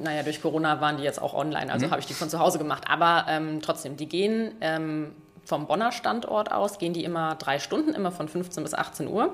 Naja, 0.01 0.23
durch 0.23 0.41
Corona 0.41 0.81
waren 0.81 0.97
die 0.97 1.03
jetzt 1.03 1.21
auch 1.21 1.33
online, 1.33 1.71
also 1.71 1.87
mhm. 1.87 1.91
habe 1.91 2.01
ich 2.01 2.07
die 2.07 2.13
von 2.13 2.29
zu 2.29 2.39
Hause 2.39 2.57
gemacht. 2.57 2.83
Aber 2.87 3.25
ähm, 3.29 3.61
trotzdem, 3.61 3.97
die 3.97 4.07
gehen 4.07 4.55
ähm, 4.61 5.11
vom 5.45 5.67
Bonner 5.67 5.91
Standort 5.91 6.51
aus, 6.51 6.77
gehen 6.77 6.93
die 6.93 7.03
immer 7.03 7.35
drei 7.35 7.59
Stunden, 7.59 7.93
immer 7.93 8.11
von 8.11 8.27
15 8.27 8.63
bis 8.63 8.73
18 8.73 9.07
Uhr. 9.07 9.33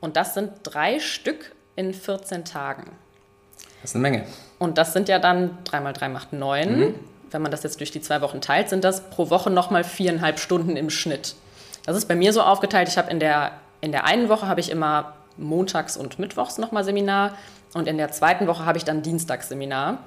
Und 0.00 0.16
das 0.16 0.34
sind 0.34 0.52
drei 0.62 1.00
Stück 1.00 1.52
in 1.76 1.94
14 1.94 2.44
Tagen. 2.44 2.90
Das 3.80 3.90
ist 3.90 3.96
eine 3.96 4.02
Menge. 4.02 4.24
Und 4.58 4.78
das 4.78 4.92
sind 4.92 5.08
ja 5.08 5.18
dann 5.18 5.58
3 5.64 5.80
mal 5.80 5.92
3 5.92 6.08
macht 6.08 6.32
9. 6.32 6.78
Mhm. 6.78 6.94
Wenn 7.30 7.42
man 7.42 7.50
das 7.50 7.62
jetzt 7.62 7.80
durch 7.80 7.90
die 7.90 8.00
zwei 8.00 8.20
Wochen 8.20 8.40
teilt, 8.40 8.68
sind 8.68 8.84
das 8.84 9.08
pro 9.10 9.30
Woche 9.30 9.50
nochmal 9.50 9.84
viereinhalb 9.84 10.38
Stunden 10.38 10.76
im 10.76 10.90
Schnitt. 10.90 11.34
Das 11.84 11.96
ist 11.96 12.06
bei 12.06 12.14
mir 12.14 12.32
so 12.32 12.42
aufgeteilt. 12.42 12.88
Ich 12.88 12.98
habe 12.98 13.10
in 13.10 13.18
der, 13.18 13.52
in 13.80 13.90
der 13.90 14.04
einen 14.04 14.28
Woche 14.28 14.46
habe 14.46 14.60
ich 14.60 14.70
immer 14.70 15.14
montags 15.36 15.96
und 15.96 16.18
mittwochs 16.18 16.58
nochmal 16.58 16.84
Seminar 16.84 17.32
und 17.74 17.88
in 17.88 17.96
der 17.96 18.10
zweiten 18.12 18.46
Woche 18.46 18.66
habe 18.66 18.78
ich 18.78 18.84
dann 18.84 19.02
Dienstagsseminar. 19.02 19.98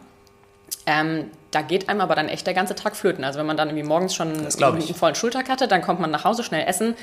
Ähm, 0.85 1.31
da 1.51 1.61
geht 1.61 1.89
einem 1.89 2.01
aber 2.01 2.15
dann 2.15 2.27
echt 2.27 2.45
der 2.45 2.53
ganze 2.53 2.75
Tag 2.75 2.95
flöten. 2.95 3.23
Also 3.23 3.39
wenn 3.39 3.45
man 3.45 3.57
dann 3.57 3.69
irgendwie 3.69 3.87
morgens 3.87 4.13
schon 4.13 4.33
einen 4.33 4.95
vollen 4.95 5.15
Schultag 5.15 5.49
hatte, 5.49 5.67
dann 5.67 5.81
kommt 5.81 5.99
man 5.99 6.11
nach 6.11 6.23
Hause, 6.23 6.43
schnell 6.43 6.67
essen, 6.67 6.95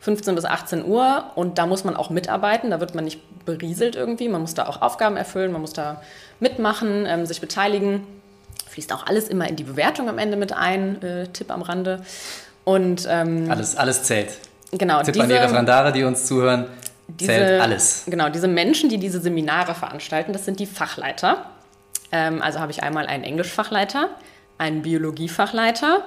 15 0.00 0.34
bis 0.34 0.44
18 0.44 0.84
Uhr 0.84 1.24
und 1.34 1.58
da 1.58 1.66
muss 1.66 1.84
man 1.84 1.96
auch 1.96 2.10
mitarbeiten, 2.10 2.70
da 2.70 2.80
wird 2.80 2.94
man 2.94 3.04
nicht 3.04 3.20
berieselt 3.44 3.96
irgendwie, 3.96 4.28
man 4.28 4.40
muss 4.40 4.54
da 4.54 4.66
auch 4.66 4.82
Aufgaben 4.82 5.16
erfüllen, 5.16 5.52
man 5.52 5.60
muss 5.60 5.72
da 5.72 6.02
mitmachen, 6.38 7.06
ähm, 7.06 7.26
sich 7.26 7.40
beteiligen. 7.40 8.06
Fließt 8.68 8.92
auch 8.92 9.06
alles 9.06 9.28
immer 9.28 9.48
in 9.48 9.56
die 9.56 9.64
Bewertung 9.64 10.08
am 10.08 10.18
Ende 10.18 10.36
mit 10.36 10.52
ein, 10.52 11.02
äh, 11.02 11.26
Tipp 11.28 11.50
am 11.50 11.62
Rande. 11.62 12.02
Und, 12.64 13.06
ähm, 13.10 13.50
alles, 13.50 13.76
alles 13.76 14.04
zählt. 14.04 14.38
Genau. 14.72 15.02
Tipp 15.02 15.14
diese, 15.14 15.24
an 15.24 15.28
die 15.28 15.36
Referendare, 15.36 15.92
die 15.92 16.04
uns 16.04 16.26
zuhören, 16.26 16.66
diese, 17.18 17.32
zählt 17.32 17.60
alles. 17.60 18.04
Genau, 18.06 18.28
diese 18.28 18.48
Menschen, 18.48 18.88
die 18.88 18.98
diese 18.98 19.20
Seminare 19.20 19.74
veranstalten, 19.74 20.32
das 20.32 20.44
sind 20.44 20.60
die 20.60 20.66
Fachleiter. 20.66 21.46
Ähm, 22.12 22.42
also 22.42 22.60
habe 22.60 22.72
ich 22.72 22.82
einmal 22.82 23.06
einen 23.06 23.24
Englischfachleiter, 23.24 24.08
einen 24.58 24.82
Biologiefachleiter 24.82 26.04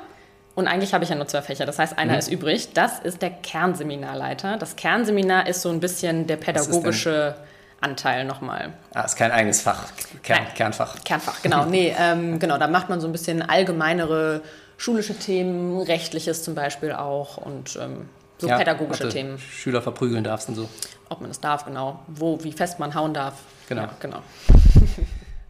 und 0.55 0.67
eigentlich 0.67 0.93
habe 0.93 1.03
ich 1.03 1.09
ja 1.09 1.15
nur 1.15 1.27
zwei 1.27 1.41
Fächer. 1.41 1.65
Das 1.65 1.79
heißt, 1.79 1.97
einer 1.97 2.13
mhm. 2.13 2.19
ist 2.19 2.31
übrig. 2.31 2.69
Das 2.73 2.99
ist 2.99 3.21
der 3.21 3.31
Kernseminarleiter. 3.31 4.57
Das 4.57 4.75
Kernseminar 4.75 5.47
ist 5.47 5.61
so 5.61 5.69
ein 5.69 5.79
bisschen 5.79 6.27
der 6.27 6.37
pädagogische 6.37 7.35
Anteil 7.81 8.23
nochmal. 8.23 8.73
Ah, 8.93 9.01
ist 9.01 9.15
kein 9.15 9.31
eigenes 9.31 9.61
Fach, 9.61 9.87
Kern, 10.21 10.45
Kernfach. 10.55 11.03
Kernfach, 11.03 11.41
genau. 11.41 11.65
Nee, 11.69 11.93
ähm, 11.99 12.39
genau, 12.39 12.57
da 12.57 12.67
macht 12.67 12.89
man 12.89 13.01
so 13.01 13.07
ein 13.07 13.11
bisschen 13.11 13.41
allgemeinere 13.41 14.41
schulische 14.77 15.17
Themen, 15.17 15.81
rechtliches 15.81 16.43
zum 16.43 16.55
Beispiel 16.55 16.93
auch 16.93 17.37
und 17.37 17.77
ähm, 17.81 18.09
so 18.37 18.47
ja, 18.47 18.57
pädagogische 18.57 19.09
Themen. 19.09 19.37
Schüler 19.37 19.81
verprügeln 19.81 20.23
darfst 20.23 20.49
und 20.49 20.55
so. 20.55 20.69
Ob 21.09 21.21
man 21.21 21.29
das 21.29 21.39
darf, 21.39 21.65
genau. 21.65 21.99
Wo, 22.07 22.43
wie 22.43 22.51
fest 22.51 22.79
man 22.79 22.93
hauen 22.95 23.13
darf. 23.13 23.35
Genau. 23.69 23.83
Ja, 23.83 23.89
genau. 23.99 24.19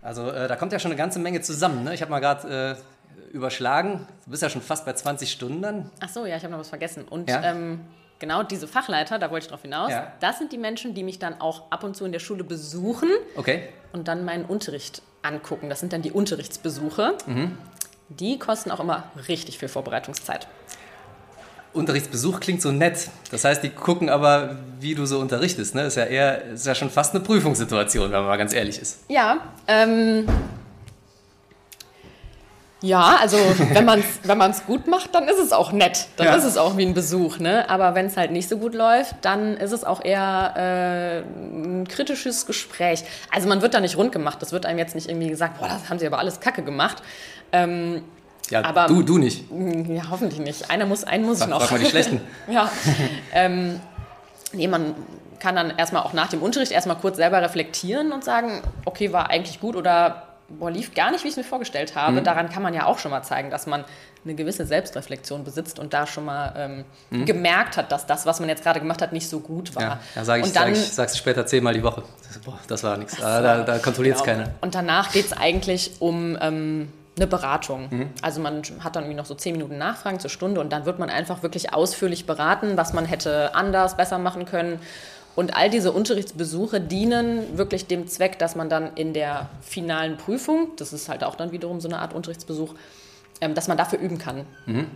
Also 0.04 0.30
äh, 0.30 0.48
da 0.50 0.58
kommt 0.58 0.74
ja 0.74 0.80
schon 0.80 0.92
eine 0.92 0.98
ganze 0.98 1.18
Menge 1.18 1.42
zusammen. 1.42 1.86
Ne? 1.86 1.94
Ich 1.94 2.02
habe 2.02 2.12
mal 2.12 2.20
gerade 2.20 2.78
äh, 2.78 3.34
überschlagen. 3.34 4.06
Du 4.26 4.32
bist 4.32 4.44
ja 4.44 4.50
schon 4.50 4.62
fast 4.62 4.86
bei 4.86 4.94
20 4.94 5.32
Stunden 5.32 5.62
dann. 5.62 5.90
Ach 6.02 6.10
so, 6.10 6.26
ja, 6.26 6.36
ich 6.36 6.44
habe 6.44 6.52
noch 6.52 6.60
was 6.60 6.70
vergessen. 6.70 7.06
Und 7.10 7.30
ja? 7.30 7.42
ähm, 7.42 7.80
genau 8.20 8.44
diese 8.44 8.68
Fachleiter, 8.68 9.18
da 9.18 9.32
wollte 9.32 9.46
ich 9.46 9.50
drauf 9.50 9.62
hinaus, 9.62 9.92
ja. 9.92 10.12
das 10.20 10.38
sind 10.38 10.52
die 10.52 10.58
Menschen, 10.58 10.94
die 10.94 11.04
mich 11.04 11.20
dann 11.20 11.40
auch 11.40 11.72
ab 11.72 11.84
und 11.84 11.96
zu 11.96 12.06
in 12.06 12.12
der 12.12 12.20
Schule 12.20 12.44
besuchen 12.44 13.10
okay. 13.38 13.70
und 13.94 14.08
dann 14.08 14.26
meinen 14.26 14.46
Unterricht 14.46 15.02
angucken. 15.22 15.70
Das 15.70 15.80
sind 15.80 15.94
dann 15.94 16.02
die 16.02 16.12
Unterrichtsbesuche. 16.12 17.18
Mhm. 17.26 17.58
Die 18.10 18.38
kosten 18.38 18.72
auch 18.72 18.82
immer 18.82 19.06
richtig 19.30 19.58
viel 19.58 19.70
Vorbereitungszeit. 19.70 20.48
Unterrichtsbesuch 21.74 22.40
klingt 22.40 22.62
so 22.62 22.72
nett. 22.72 23.10
Das 23.32 23.44
heißt, 23.44 23.64
die 23.64 23.70
gucken 23.70 24.10
aber, 24.10 24.58
wie 24.80 24.96
du 24.96 25.06
so 25.06 25.20
unterrichtest. 25.20 25.76
Ne? 25.76 25.84
Ist 25.84 25.98
ja 25.98 26.06
eher, 26.06 26.46
ist 26.52 26.66
ja 26.66 26.76
schon 26.76 26.90
fast 26.90 27.16
eine 27.16 27.24
Prüfungssituation, 27.24 28.12
wenn 28.12 28.20
man 28.20 28.28
mal 28.28 28.38
ganz 28.38 28.54
ehrlich 28.54 28.80
ist. 28.80 29.00
Ja, 29.10 29.38
ähm, 29.68 30.28
ja, 32.84 33.16
also 33.22 33.38
wenn 33.72 33.86
man 33.86 34.02
es 34.02 34.06
wenn 34.24 34.38
man's 34.38 34.66
gut 34.66 34.88
macht, 34.88 35.16
dann 35.16 35.30
ist 35.30 35.40
es 35.40 35.54
auch 35.54 35.72
nett. 35.72 36.08
Dann 36.18 36.28
ja. 36.28 36.36
ist 36.36 36.44
es 36.44 36.58
auch 36.58 36.76
wie 36.76 36.86
ein 36.86 36.94
Besuch. 36.94 37.40
Ne? 37.40 37.70
Aber 37.70 37.96
wenn 37.96 38.08
es 38.08 38.18
halt 38.18 38.32
nicht 38.32 38.50
so 38.50 38.58
gut 38.58 38.76
läuft, 38.76 39.16
dann 39.22 39.56
ist 39.56 39.72
es 39.72 39.86
auch 39.86 40.04
eher 40.04 40.54
äh, 40.58 41.20
ein 41.22 41.88
kritisches 41.88 42.46
Gespräch. 42.46 43.06
Also 43.32 43.48
man 43.48 43.62
wird 43.62 43.74
da 43.74 43.80
nicht 43.80 43.96
rund 43.96 44.12
gemacht. 44.12 44.42
Das 44.42 44.52
wird 44.52 44.66
einem 44.66 44.80
jetzt 44.80 44.96
nicht 44.96 45.08
irgendwie 45.08 45.30
gesagt, 45.30 45.60
boah, 45.60 45.70
das 45.70 45.90
haben 45.90 45.98
sie 45.98 46.06
aber 46.06 46.20
alles 46.20 46.42
kacke 46.42 46.62
gemacht. 46.62 47.02
Ähm, 47.54 48.04
ja, 48.50 48.64
aber, 48.64 48.88
du, 48.88 49.04
du 49.04 49.18
nicht. 49.18 49.46
Ja, 49.88 50.10
hoffentlich 50.10 50.40
nicht. 50.40 50.70
Einer 50.70 50.86
muss, 50.86 51.04
einen 51.04 51.26
muss 51.26 51.40
sag, 51.40 51.48
ich 51.48 51.54
noch. 51.54 51.62
Sag 51.62 51.72
mal 51.72 51.80
die 51.80 51.86
Schlechten. 51.86 52.22
ja. 52.52 52.70
Ähm, 53.34 53.80
nee, 54.52 54.68
man 54.68 54.96
kann 55.40 55.56
dann 55.56 55.78
erstmal 55.78 56.04
auch 56.04 56.14
nach 56.14 56.30
dem 56.30 56.42
Unterricht 56.42 56.72
erstmal 56.72 56.98
kurz 56.98 57.18
selber 57.18 57.42
reflektieren 57.42 58.12
und 58.12 58.24
sagen, 58.24 58.62
okay, 58.86 59.12
war 59.12 59.30
eigentlich 59.30 59.60
gut 59.60 59.76
oder 59.76 60.28
boah, 60.50 60.72
lief 60.72 60.94
gar 60.94 61.12
nicht, 61.12 61.24
wie 61.24 61.28
ich 61.28 61.34
es 61.34 61.38
mir 61.38 61.44
vorgestellt 61.44 61.96
habe. 61.96 62.20
Mhm. 62.20 62.24
Daran 62.24 62.50
kann 62.50 62.64
man 62.64 62.74
ja 62.74 62.86
auch 62.86 63.00
schon 63.00 63.12
mal 63.12 63.24
zeigen, 63.24 63.50
dass 63.50 63.66
man 63.66 63.86
eine 64.24 64.36
gewisse 64.36 64.66
Selbstreflexion 64.66 65.44
besitzt 65.44 65.80
und 65.80 65.94
da 65.94 66.08
schon 66.08 66.26
mal 66.26 66.54
ähm, 66.56 66.86
mhm. 67.10 67.26
gemerkt 67.26 67.76
hat, 67.76 67.92
dass 67.92 68.06
das, 68.06 68.26
was 68.26 68.40
man 68.40 68.50
jetzt 68.50 68.64
gerade 68.64 68.80
gemacht 68.80 69.02
hat, 69.02 69.12
nicht 69.12 69.28
so 69.28 69.40
gut 69.40 69.76
war. 69.76 69.84
Ja, 69.84 70.00
ja 70.16 70.26
sag 70.26 70.40
ich, 70.40 70.46
und 70.46 70.56
dann, 70.56 70.74
sag 70.76 70.84
ich 70.84 70.94
sag's 70.94 71.18
später 71.18 71.46
zehnmal 71.46 71.74
die 71.74 71.84
Woche. 71.84 72.04
Boah, 72.46 72.60
das 72.68 72.84
war 72.84 72.98
nichts. 72.98 73.22
Ah, 73.22 73.42
da, 73.42 73.64
da 73.64 73.80
kontrolliert 73.80 74.18
es 74.18 74.24
genau. 74.24 74.38
keiner. 74.38 74.52
Und 74.62 74.76
danach 74.76 75.12
geht 75.12 75.26
es 75.26 75.34
eigentlich 75.34 75.94
um 76.00 76.38
ähm, 76.42 76.90
eine 77.16 77.28
Beratung. 77.28 77.88
Mhm. 77.90 78.10
Also 78.22 78.42
man 78.42 78.64
hat 78.80 78.96
dann 78.96 79.04
irgendwie 79.04 79.18
noch 79.18 79.26
so 79.26 79.36
zehn 79.36 79.54
Minuten 79.54 79.78
Nachfragen 79.78 80.20
zur 80.20 80.30
Stunde 80.30 80.62
und 80.62 80.72
dann 80.72 80.86
wird 80.86 81.00
man 81.00 81.10
einfach 81.10 81.44
wirklich 81.44 81.74
ausführlich 81.74 82.26
beraten, 82.26 82.76
was 82.76 82.94
man 82.94 83.06
hätte 83.06 83.54
anders, 83.56 83.98
besser 83.98 84.18
machen 84.18 84.46
können. 84.46 84.80
Und 85.36 85.56
all 85.56 85.70
diese 85.70 85.92
Unterrichtsbesuche 85.92 86.80
dienen 86.80 87.58
wirklich 87.58 87.88
dem 87.88 88.08
Zweck, 88.08 88.38
dass 88.40 88.56
man 88.56 88.70
dann 88.70 88.96
in 88.96 89.14
der 89.14 89.50
finalen 89.62 90.18
Prüfung, 90.18 90.70
das 90.78 90.94
ist 90.94 91.10
halt 91.10 91.24
auch 91.24 91.36
dann 91.36 91.52
wiederum 91.52 91.82
so 91.82 91.88
eine 91.88 92.00
Art 92.00 92.14
Unterrichtsbesuch, 92.14 92.76
ähm, 93.42 93.56
dass 93.56 93.68
man 93.68 93.78
dafür 93.78 94.00
üben 94.00 94.18
kann. 94.18 94.46
Mhm. 94.66 94.88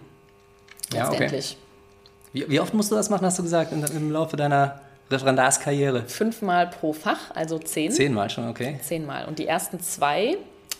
Ja, 0.93 1.09
letztendlich. 1.09 1.57
Okay. 1.57 2.45
Wie, 2.45 2.51
wie, 2.51 2.59
oft 2.59 2.73
musst 2.73 2.91
du 2.91 2.95
das 2.95 3.09
machen, 3.09 3.25
hast 3.25 3.39
du 3.39 3.43
gesagt, 3.43 3.71
im 3.71 4.11
Laufe 4.11 4.37
deiner 4.37 4.81
Referendarskarriere? 5.09 6.03
Fünfmal 6.03 6.67
pro 6.67 6.93
Fach, 6.93 7.31
also 7.33 7.57
zehn. 7.57 7.91
Zehnmal 7.91 8.29
schon, 8.29 8.47
okay. 8.49 8.79
Zehnmal. 8.81 9.25
Und 9.25 9.39
die 9.39 9.47
ersten 9.47 9.79
zwei 9.79 10.37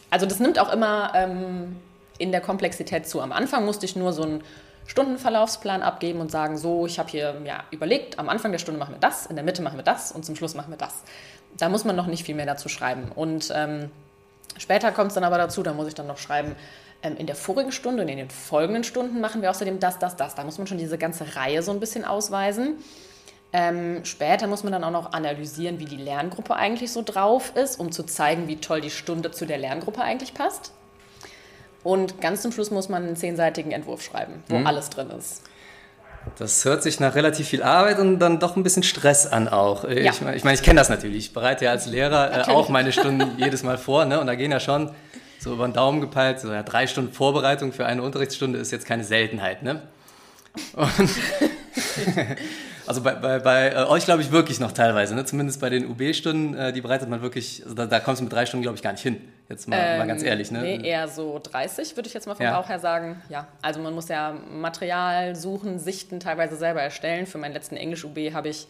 also 0.10 0.26
das 0.26 0.39
nimmt 0.39 0.60
auch 0.60 0.72
immer 0.72 1.12
ähm, 1.15 1.78
in 2.17 2.32
der 2.32 2.41
Komplexität 2.41 3.08
zu. 3.08 3.22
Am 3.22 3.32
Anfang 3.32 3.65
musste 3.65 3.86
ich 3.86 3.96
nur 3.96 4.13
so 4.13 4.24
einen 4.24 4.43
Stundenverlaufsplan 4.88 5.82
abgeben 5.82 6.22
und 6.22 6.32
sagen, 6.32 6.58
so, 6.58 6.86
ich 6.86 6.98
habe 6.98 7.10
hier 7.10 7.36
ja, 7.46 7.63
überlegt, 7.72 8.20
am 8.20 8.30
Anfang 8.30 8.52
der 8.52 8.60
Stunde 8.60 8.80
machen 8.80 8.96
wir 8.96 9.00
das, 9.00 9.26
in 9.26 9.36
der 9.36 9.43
Mitte 9.43 9.62
machen 9.62 9.78
wir 9.78 9.84
das 9.84 10.12
und 10.12 10.26
zum 10.26 10.36
Schluss 10.36 10.56
machen 10.56 10.72
wir 10.72 10.78
das. 10.78 11.04
Da 11.58 11.70
muss 11.70 11.84
man 11.84 11.96
noch 11.96 12.08
nicht 12.08 12.24
viel 12.24 12.36
mehr 12.36 12.46
dazu 12.46 12.70
schreiben. 12.70 13.12
Und 13.13 13.52
ähm, 13.54 13.91
später 14.58 14.91
kommt 14.91 15.10
es 15.10 15.15
dann 15.15 15.26
aber 15.26 15.38
dazu, 15.38 15.62
da 15.62 15.74
muss 15.74 15.88
ich 15.88 15.96
dann 15.96 16.08
noch 16.08 16.17
schreiben, 16.17 16.56
ähm, 17.04 17.17
in 17.17 17.28
der 17.28 17.36
vorigen 17.36 17.72
Stunde 17.72 18.04
und 18.04 18.10
in 18.10 18.17
den 18.17 18.30
folgenden 18.30 18.84
Stunden 18.84 19.20
machen 19.20 19.41
wir 19.41 19.50
außerdem 19.50 19.80
das, 19.80 20.00
das, 20.00 20.15
das. 20.15 20.36
Da 20.36 20.43
muss 20.43 20.58
man 20.58 20.67
schon 20.67 20.78
diese 20.78 20.98
ganze 20.98 21.36
Reihe 21.36 21.62
so 21.62 21.72
ein 21.72 21.80
bisschen 21.80 22.06
ausweisen. 22.06 22.78
Ähm, 23.54 24.04
später 24.04 24.48
muss 24.48 24.64
man 24.64 24.74
dann 24.74 24.84
auch 24.84 24.92
noch 24.92 25.14
analysieren, 25.14 25.80
wie 25.80 25.86
die 25.86 25.98
Lerngruppe 25.98 26.56
eigentlich 26.56 26.92
so 26.92 27.02
drauf 27.02 27.54
ist, 27.56 27.80
um 27.80 27.92
zu 27.92 28.04
zeigen, 28.04 28.48
wie 28.48 28.58
toll 28.58 28.82
die 28.82 28.90
Stunde 28.90 29.32
zu 29.32 29.46
der 29.46 29.58
Lerngruppe 29.58 30.02
eigentlich 30.02 30.34
passt. 30.34 30.74
Und 31.84 32.20
ganz 32.20 32.42
zum 32.42 32.52
Schluss 32.52 32.72
muss 32.72 32.90
man 32.90 33.04
einen 33.04 33.16
zehnseitigen 33.16 33.72
Entwurf 33.72 34.02
schreiben, 34.02 34.44
wo 34.50 34.58
mhm. 34.58 34.68
alles 34.68 34.90
drin 34.90 35.10
ist. 35.12 35.44
Das 36.38 36.66
hört 36.66 36.84
sich 36.84 37.00
nach 37.00 37.16
relativ 37.16 37.48
viel 37.48 37.64
Arbeit 37.64 38.00
und 38.00 38.20
dann 38.20 38.40
doch 38.40 38.58
ein 38.58 38.64
bisschen 38.64 38.84
Stress 38.84 39.26
an 39.26 39.48
auch. 39.48 39.86
Ja. 39.86 40.12
Ich 40.12 40.22
meine, 40.22 40.36
ich, 40.36 40.44
mein, 40.44 40.56
ich 40.56 40.62
kenne 40.64 40.80
das 40.80 40.90
natürlich. 40.90 41.18
Ich 41.18 41.34
bereite 41.34 41.66
ja 41.66 41.72
als 41.72 41.86
Lehrer 41.86 42.50
äh, 42.50 42.52
auch 42.52 42.68
meine 42.68 42.92
Stunden 42.92 43.32
jedes 43.38 43.64
Mal 43.64 43.78
vor. 43.78 44.04
Ne? 44.04 44.20
Und 44.20 44.28
da 44.28 44.36
gehen 44.36 44.52
ja 44.52 44.60
schon 44.60 44.92
so 45.40 45.54
über 45.54 45.66
den 45.66 45.74
Daumen 45.74 46.02
gepeilt, 46.02 46.42
so 46.42 46.52
ja, 46.52 46.64
drei 46.64 46.88
Stunden 46.88 47.14
Vorbereitung 47.14 47.72
für 47.72 47.86
eine 47.86 48.02
Unterrichtsstunde 48.02 48.60
ist 48.60 48.72
jetzt 48.72 48.86
keine 48.86 49.06
Seltenheit. 49.06 49.64
Ne? 49.64 49.84
Und 50.74 51.10
Also 52.88 53.04
bei, 53.04 53.16
bei, 53.16 53.40
bei 53.40 53.70
äh, 53.72 53.84
euch 53.84 54.06
glaube 54.06 54.22
ich 54.22 54.32
wirklich 54.32 54.62
noch 54.62 54.72
teilweise, 54.72 55.13
ne? 55.13 55.26
zumindest 55.26 55.60
bei 55.60 55.70
den 55.70 55.86
UB-Stunden, 55.90 56.56
äh, 56.56 56.72
die 56.72 56.80
bereitet 56.80 57.10
man 57.10 57.22
wirklich, 57.22 57.62
also 57.63 57.76
da, 57.76 57.86
da 57.86 58.00
kommst 58.00 58.22
du 58.22 58.24
mit 58.24 58.32
drei 58.32 58.46
Stunden 58.46 58.62
glaube 58.62 58.78
ich 58.78 58.82
gar 58.82 58.94
nicht 58.94 59.02
hin, 59.02 59.22
jetzt 59.50 59.68
mal, 59.68 59.78
ähm, 59.78 59.98
mal 59.98 60.08
ganz 60.08 60.22
ähm, 60.22 60.30
ehrlich. 60.30 60.52
Ne? 60.52 60.62
Nee, 60.62 60.88
eher 60.88 61.10
so 61.10 61.38
30 61.44 61.98
würde 61.98 62.08
ich 62.08 62.13
jetzt 62.13 62.28
mal 62.28 62.36
vom 62.36 62.46
ja. 62.46 62.58
Bauch 62.58 62.70
her 62.70 62.80
sagen. 62.80 63.22
Ja, 63.28 63.48
also 63.62 63.82
man 63.82 63.94
muss 63.94 64.08
ja 64.08 64.38
Material 64.50 65.36
suchen, 65.36 65.80
sichten, 65.80 66.22
teilweise 66.22 66.56
selber 66.56 66.82
erstellen. 66.82 67.26
Für 67.26 67.40
meinen 67.40 67.54
letzten 67.54 67.76
Englisch-UB 67.76 68.34
habe 68.34 68.48
ich 68.48 68.68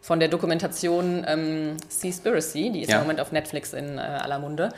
von 0.00 0.20
der 0.20 0.28
Dokumentation 0.28 1.26
ähm, 1.26 1.76
Seaspiracy, 1.88 2.70
die 2.70 2.82
ist 2.82 2.90
ja. 2.90 2.98
im 2.98 3.02
Moment 3.02 3.20
auf 3.20 3.32
Netflix 3.32 3.72
in 3.72 3.98
äh, 3.98 4.00
aller 4.00 4.38
Munde, 4.38 4.68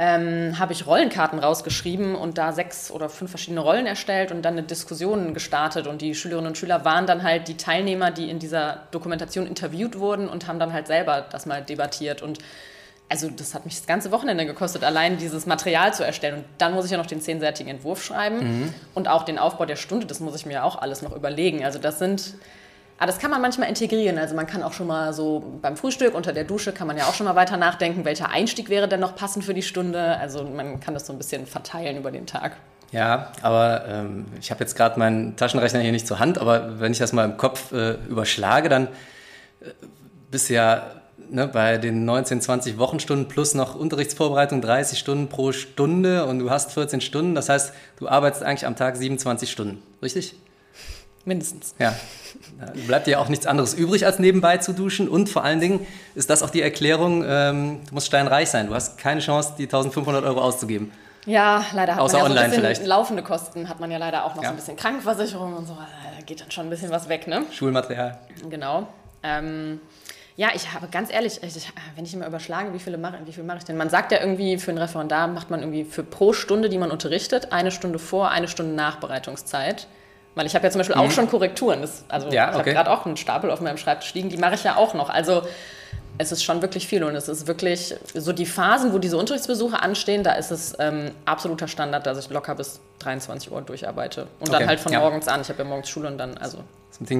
ähm, 0.00 0.58
habe 0.58 0.72
ich 0.72 0.86
Rollenkarten 0.86 1.38
rausgeschrieben 1.38 2.14
und 2.14 2.38
da 2.38 2.52
sechs 2.52 2.90
oder 2.90 3.10
fünf 3.10 3.32
verschiedene 3.32 3.60
Rollen 3.60 3.84
erstellt 3.84 4.32
und 4.32 4.40
dann 4.40 4.54
eine 4.54 4.62
Diskussion 4.62 5.34
gestartet. 5.34 5.86
Und 5.86 6.00
die 6.00 6.14
Schülerinnen 6.14 6.48
und 6.48 6.56
Schüler 6.56 6.86
waren 6.86 7.06
dann 7.06 7.22
halt 7.22 7.48
die 7.48 7.58
Teilnehmer, 7.58 8.10
die 8.10 8.30
in 8.30 8.38
dieser 8.38 8.84
Dokumentation 8.92 9.46
interviewt 9.46 9.98
wurden 9.98 10.26
und 10.26 10.48
haben 10.48 10.58
dann 10.58 10.72
halt 10.72 10.86
selber 10.86 11.26
das 11.30 11.44
mal 11.44 11.62
debattiert. 11.62 12.22
Und 12.22 12.38
also 13.10 13.28
das 13.28 13.54
hat 13.54 13.66
mich 13.66 13.76
das 13.76 13.86
ganze 13.86 14.10
Wochenende 14.10 14.46
gekostet, 14.46 14.84
allein 14.84 15.18
dieses 15.18 15.44
Material 15.44 15.92
zu 15.92 16.02
erstellen. 16.02 16.36
Und 16.36 16.44
dann 16.56 16.72
muss 16.72 16.86
ich 16.86 16.92
ja 16.92 16.96
noch 16.96 17.04
den 17.04 17.20
zehnseitigen 17.20 17.68
Entwurf 17.68 18.02
schreiben 18.02 18.38
mhm. 18.38 18.74
und 18.94 19.06
auch 19.06 19.24
den 19.24 19.38
Aufbau 19.38 19.66
der 19.66 19.76
Stunde, 19.76 20.06
das 20.06 20.18
muss 20.18 20.34
ich 20.34 20.46
mir 20.46 20.64
auch 20.64 20.80
alles 20.80 21.02
noch 21.02 21.14
überlegen. 21.14 21.62
Also 21.62 21.78
das 21.78 21.98
sind 21.98 22.36
Aber 23.00 23.06
das 23.06 23.18
kann 23.18 23.30
man 23.30 23.40
manchmal 23.40 23.70
integrieren. 23.70 24.18
Also 24.18 24.36
man 24.36 24.46
kann 24.46 24.62
auch 24.62 24.74
schon 24.74 24.86
mal 24.86 25.14
so 25.14 25.58
beim 25.62 25.78
Frühstück 25.78 26.14
unter 26.14 26.34
der 26.34 26.44
Dusche 26.44 26.70
kann 26.72 26.86
man 26.86 26.98
ja 26.98 27.04
auch 27.04 27.14
schon 27.14 27.24
mal 27.24 27.34
weiter 27.34 27.56
nachdenken, 27.56 28.04
welcher 28.04 28.28
Einstieg 28.28 28.68
wäre 28.68 28.88
denn 28.88 29.00
noch 29.00 29.16
passend 29.16 29.42
für 29.42 29.54
die 29.54 29.62
Stunde. 29.62 30.18
Also 30.18 30.44
man 30.44 30.80
kann 30.80 30.92
das 30.92 31.06
so 31.06 31.14
ein 31.14 31.18
bisschen 31.18 31.46
verteilen 31.46 31.96
über 31.96 32.10
den 32.10 32.26
Tag. 32.26 32.58
Ja, 32.92 33.32
aber 33.40 33.86
ähm, 33.88 34.26
ich 34.38 34.50
habe 34.50 34.60
jetzt 34.60 34.76
gerade 34.76 34.98
meinen 34.98 35.34
Taschenrechner 35.36 35.80
hier 35.80 35.92
nicht 35.92 36.06
zur 36.06 36.18
Hand, 36.18 36.36
aber 36.36 36.78
wenn 36.78 36.92
ich 36.92 36.98
das 36.98 37.14
mal 37.14 37.24
im 37.24 37.38
Kopf 37.38 37.72
äh, 37.72 37.92
überschlage, 38.06 38.68
dann 38.68 38.88
äh, 39.62 39.70
bist 40.30 40.50
du 40.50 40.54
ja 40.54 40.82
ne, 41.30 41.48
bei 41.48 41.78
den 41.78 42.04
19, 42.04 42.42
20 42.42 42.76
Wochenstunden 42.76 43.28
plus 43.28 43.54
noch 43.54 43.76
Unterrichtsvorbereitung 43.76 44.60
30 44.60 44.98
Stunden 44.98 45.28
pro 45.28 45.52
Stunde 45.52 46.26
und 46.26 46.38
du 46.38 46.50
hast 46.50 46.72
14 46.72 47.00
Stunden. 47.00 47.34
Das 47.34 47.48
heißt, 47.48 47.72
du 47.98 48.08
arbeitest 48.08 48.42
eigentlich 48.42 48.66
am 48.66 48.76
Tag 48.76 48.96
27 48.98 49.50
Stunden, 49.50 49.82
richtig? 50.02 50.34
Mindestens. 51.24 51.74
Ja. 51.78 51.94
Da 52.58 52.72
bleibt 52.86 53.06
dir 53.06 53.20
auch 53.20 53.28
nichts 53.28 53.46
anderes 53.46 53.74
übrig, 53.74 54.06
als 54.06 54.18
nebenbei 54.18 54.56
zu 54.58 54.72
duschen. 54.72 55.08
Und 55.08 55.28
vor 55.28 55.44
allen 55.44 55.60
Dingen 55.60 55.86
ist 56.14 56.30
das 56.30 56.42
auch 56.42 56.50
die 56.50 56.62
Erklärung, 56.62 57.24
ähm, 57.26 57.80
du 57.88 57.94
musst 57.94 58.06
steinreich 58.06 58.48
sein. 58.50 58.66
Du 58.68 58.74
hast 58.74 58.96
keine 58.98 59.20
Chance, 59.20 59.52
die 59.58 59.64
1500 59.64 60.24
Euro 60.24 60.40
auszugeben. 60.40 60.92
Ja, 61.26 61.64
leider 61.74 61.94
hat 61.96 62.00
Außer 62.00 62.18
man 62.22 62.26
ja 62.26 62.30
online 62.30 62.38
so 62.38 62.44
ein 62.44 62.50
bisschen 62.62 62.62
vielleicht. 62.76 62.86
laufende 62.86 63.22
Kosten, 63.22 63.68
hat 63.68 63.78
man 63.80 63.90
ja 63.90 63.98
leider 63.98 64.24
auch 64.24 64.34
noch 64.34 64.42
Ja. 64.42 64.48
so 64.48 64.54
ein 64.54 64.56
bisschen 64.56 64.76
Krankenversicherung 64.76 65.54
und 65.54 65.66
so. 65.66 65.74
Da 65.74 66.22
geht 66.24 66.40
dann 66.40 66.50
schon 66.50 66.66
ein 66.66 66.70
bisschen 66.70 66.90
was 66.90 67.08
weg, 67.10 67.26
ne? 67.26 67.42
Schulmaterial. 67.52 68.18
Genau. 68.48 68.86
Ähm, 69.22 69.80
ja, 70.36 70.48
ich 70.54 70.72
habe 70.72 70.88
ganz 70.90 71.12
ehrlich, 71.12 71.42
ich, 71.42 71.54
ich, 71.54 71.70
wenn 71.96 72.04
ich 72.06 72.14
immer 72.14 72.26
überschlage, 72.26 72.72
wie 72.72 72.78
viele 72.78 72.96
mache, 72.96 73.18
wie 73.26 73.32
viel 73.32 73.44
mache 73.44 73.58
ich 73.58 73.64
denn? 73.64 73.76
Man 73.76 73.90
sagt 73.90 74.10
ja 74.12 74.20
irgendwie, 74.20 74.56
für 74.56 74.70
ein 74.70 74.78
Referendar 74.78 75.26
macht 75.26 75.50
man 75.50 75.60
irgendwie 75.60 75.84
für 75.84 76.02
pro 76.02 76.32
Stunde, 76.32 76.70
die 76.70 76.78
man 76.78 76.90
unterrichtet, 76.90 77.52
eine 77.52 77.70
Stunde 77.70 77.98
vor, 77.98 78.30
eine 78.30 78.48
Stunde 78.48 78.74
Nachbereitungszeit. 78.74 79.86
Weil 80.34 80.46
ich 80.46 80.54
habe 80.54 80.64
ja 80.64 80.70
zum 80.70 80.78
Beispiel 80.78 80.96
auch 80.96 81.10
schon 81.10 81.28
Korrekturen. 81.28 81.80
Das, 81.82 82.04
also 82.08 82.28
Mhm. 82.28 82.32
Ja, 82.32 82.50
ich 82.50 82.58
habe 82.58 82.70
gerade 82.72 82.90
auch 82.90 83.04
einen 83.06 83.16
Stapel 83.16 83.50
auf 83.50 83.60
meinem 83.60 83.78
Schreibtisch 83.78 84.14
liegen, 84.14 84.28
die 84.28 84.36
mache 84.36 84.54
ich 84.54 84.64
ja 84.64 84.76
auch 84.76 84.94
noch. 84.94 85.10
Also 85.10 85.42
es 86.18 86.32
ist 86.32 86.44
schon 86.44 86.60
wirklich 86.62 86.86
viel 86.86 87.02
und 87.02 87.14
es 87.16 87.28
ist 87.28 87.46
wirklich 87.46 87.94
so 88.14 88.32
die 88.32 88.46
Phasen, 88.46 88.92
wo 88.92 88.98
diese 88.98 89.16
Unterrichtsbesuche 89.16 89.80
anstehen, 89.80 90.22
da 90.22 90.32
ist 90.34 90.50
es 90.50 90.74
ähm, 90.78 91.12
absoluter 91.24 91.66
Standard, 91.66 92.06
dass 92.06 92.18
ich 92.18 92.30
locker 92.30 92.54
bis 92.54 92.80
23 92.98 93.50
Uhr 93.50 93.62
durcharbeite. 93.62 94.26
Und 94.38 94.48
dann 94.48 94.56
Okay, 94.56 94.66
halt 94.66 94.80
von 94.80 94.92
ja. 94.92 95.00
morgens 95.00 95.28
an. 95.28 95.40
Ich 95.40 95.48
habe 95.48 95.60
ja 95.62 95.64
morgens 95.68 95.88
Schule 95.88 96.08
und 96.08 96.18
dann, 96.18 96.36
also 96.36 96.58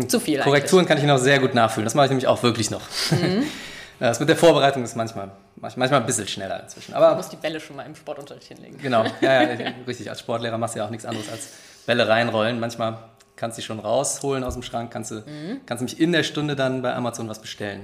Zu 0.06 0.20
viel 0.20 0.40
Korrekturen 0.40 0.84
kann 0.86 0.98
ich 0.98 1.04
noch 1.04 1.18
sehr 1.18 1.38
gut 1.38 1.54
nachfühlen. 1.54 1.84
Das 1.86 1.94
mache 1.94 2.06
ich 2.06 2.10
nämlich 2.10 2.26
auch 2.26 2.42
wirklich 2.42 2.70
noch. 2.70 2.82
Mhm. 3.10 3.44
Das 4.00 4.18
mit 4.18 4.30
der 4.30 4.36
Vorbereitung 4.36 4.82
ist 4.82 4.96
manchmal, 4.96 5.30
manchmal 5.56 5.92
ein 5.92 6.06
bisschen 6.06 6.26
schneller 6.26 6.62
inzwischen. 6.62 6.94
Aber 6.94 7.14
muss 7.16 7.28
die 7.28 7.36
Bälle 7.36 7.60
schon 7.60 7.76
mal 7.76 7.84
im 7.84 7.94
Sportunterricht 7.94 8.48
hinlegen. 8.48 8.78
genau, 8.78 9.04
ja, 9.20 9.42
ja, 9.42 9.48
richtig. 9.86 10.08
Als 10.08 10.20
Sportlehrer 10.20 10.56
machst 10.56 10.74
du 10.74 10.78
ja 10.78 10.86
auch 10.86 10.90
nichts 10.90 11.04
anderes 11.04 11.30
als 11.30 11.50
Bälle 11.90 12.08
reinrollen. 12.08 12.60
Manchmal 12.60 12.98
kannst 13.34 13.58
du 13.58 13.62
die 13.62 13.66
schon 13.66 13.80
rausholen 13.80 14.44
aus 14.44 14.54
dem 14.54 14.62
Schrank, 14.62 14.92
kannst 14.92 15.10
du, 15.10 15.16
Mhm. 15.16 15.60
kannst 15.66 15.82
nämlich 15.82 15.98
in 16.00 16.12
der 16.12 16.22
Stunde 16.22 16.54
dann 16.54 16.82
bei 16.82 16.94
Amazon 16.94 17.28
was 17.28 17.40
bestellen, 17.40 17.80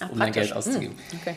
Ach, 0.00 0.02
um 0.10 0.18
dein 0.20 0.28
praktisch. 0.28 0.42
Geld 0.44 0.52
auszugeben. 0.56 0.94
Hm, 1.10 1.18
okay. 1.20 1.34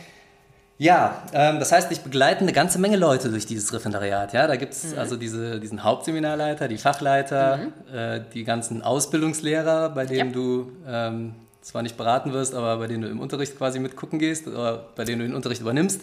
Ja, 0.80 1.24
ähm, 1.34 1.58
das 1.60 1.72
heißt, 1.72 1.92
ich 1.92 2.02
begleite 2.02 2.42
eine 2.42 2.54
ganze 2.54 2.78
Menge 2.78 2.98
Leute 2.98 3.30
durch 3.32 3.48
dieses 3.48 3.74
Referendariat. 3.74 4.32
Ja, 4.34 4.46
da 4.46 4.58
gibt 4.58 4.74
es 4.74 4.92
Mhm. 4.94 5.00
also 5.00 5.16
diese, 5.18 5.60
diesen 5.60 5.84
Hauptseminarleiter, 5.84 6.68
die 6.68 6.78
Fachleiter, 6.78 7.60
äh, 7.92 8.22
die 8.32 8.44
ganzen 8.44 8.84
Ausbildungslehrer, 8.84 9.90
bei 9.90 10.06
denen 10.06 10.30
Ja. 10.30 10.34
du 10.36 10.72
ähm, 10.88 11.34
zwar 11.62 11.82
nicht 11.82 11.98
beraten 11.98 12.32
wirst, 12.32 12.54
aber 12.54 12.78
bei 12.78 12.86
denen 12.86 13.02
du 13.02 13.10
im 13.10 13.20
Unterricht 13.20 13.58
quasi 13.58 13.80
mitgucken 13.80 14.20
gehst 14.20 14.46
oder 14.48 14.86
bei 14.96 15.04
denen 15.04 15.20
du 15.22 15.26
den 15.26 15.36
Unterricht 15.36 15.62
übernimmst. 15.62 16.02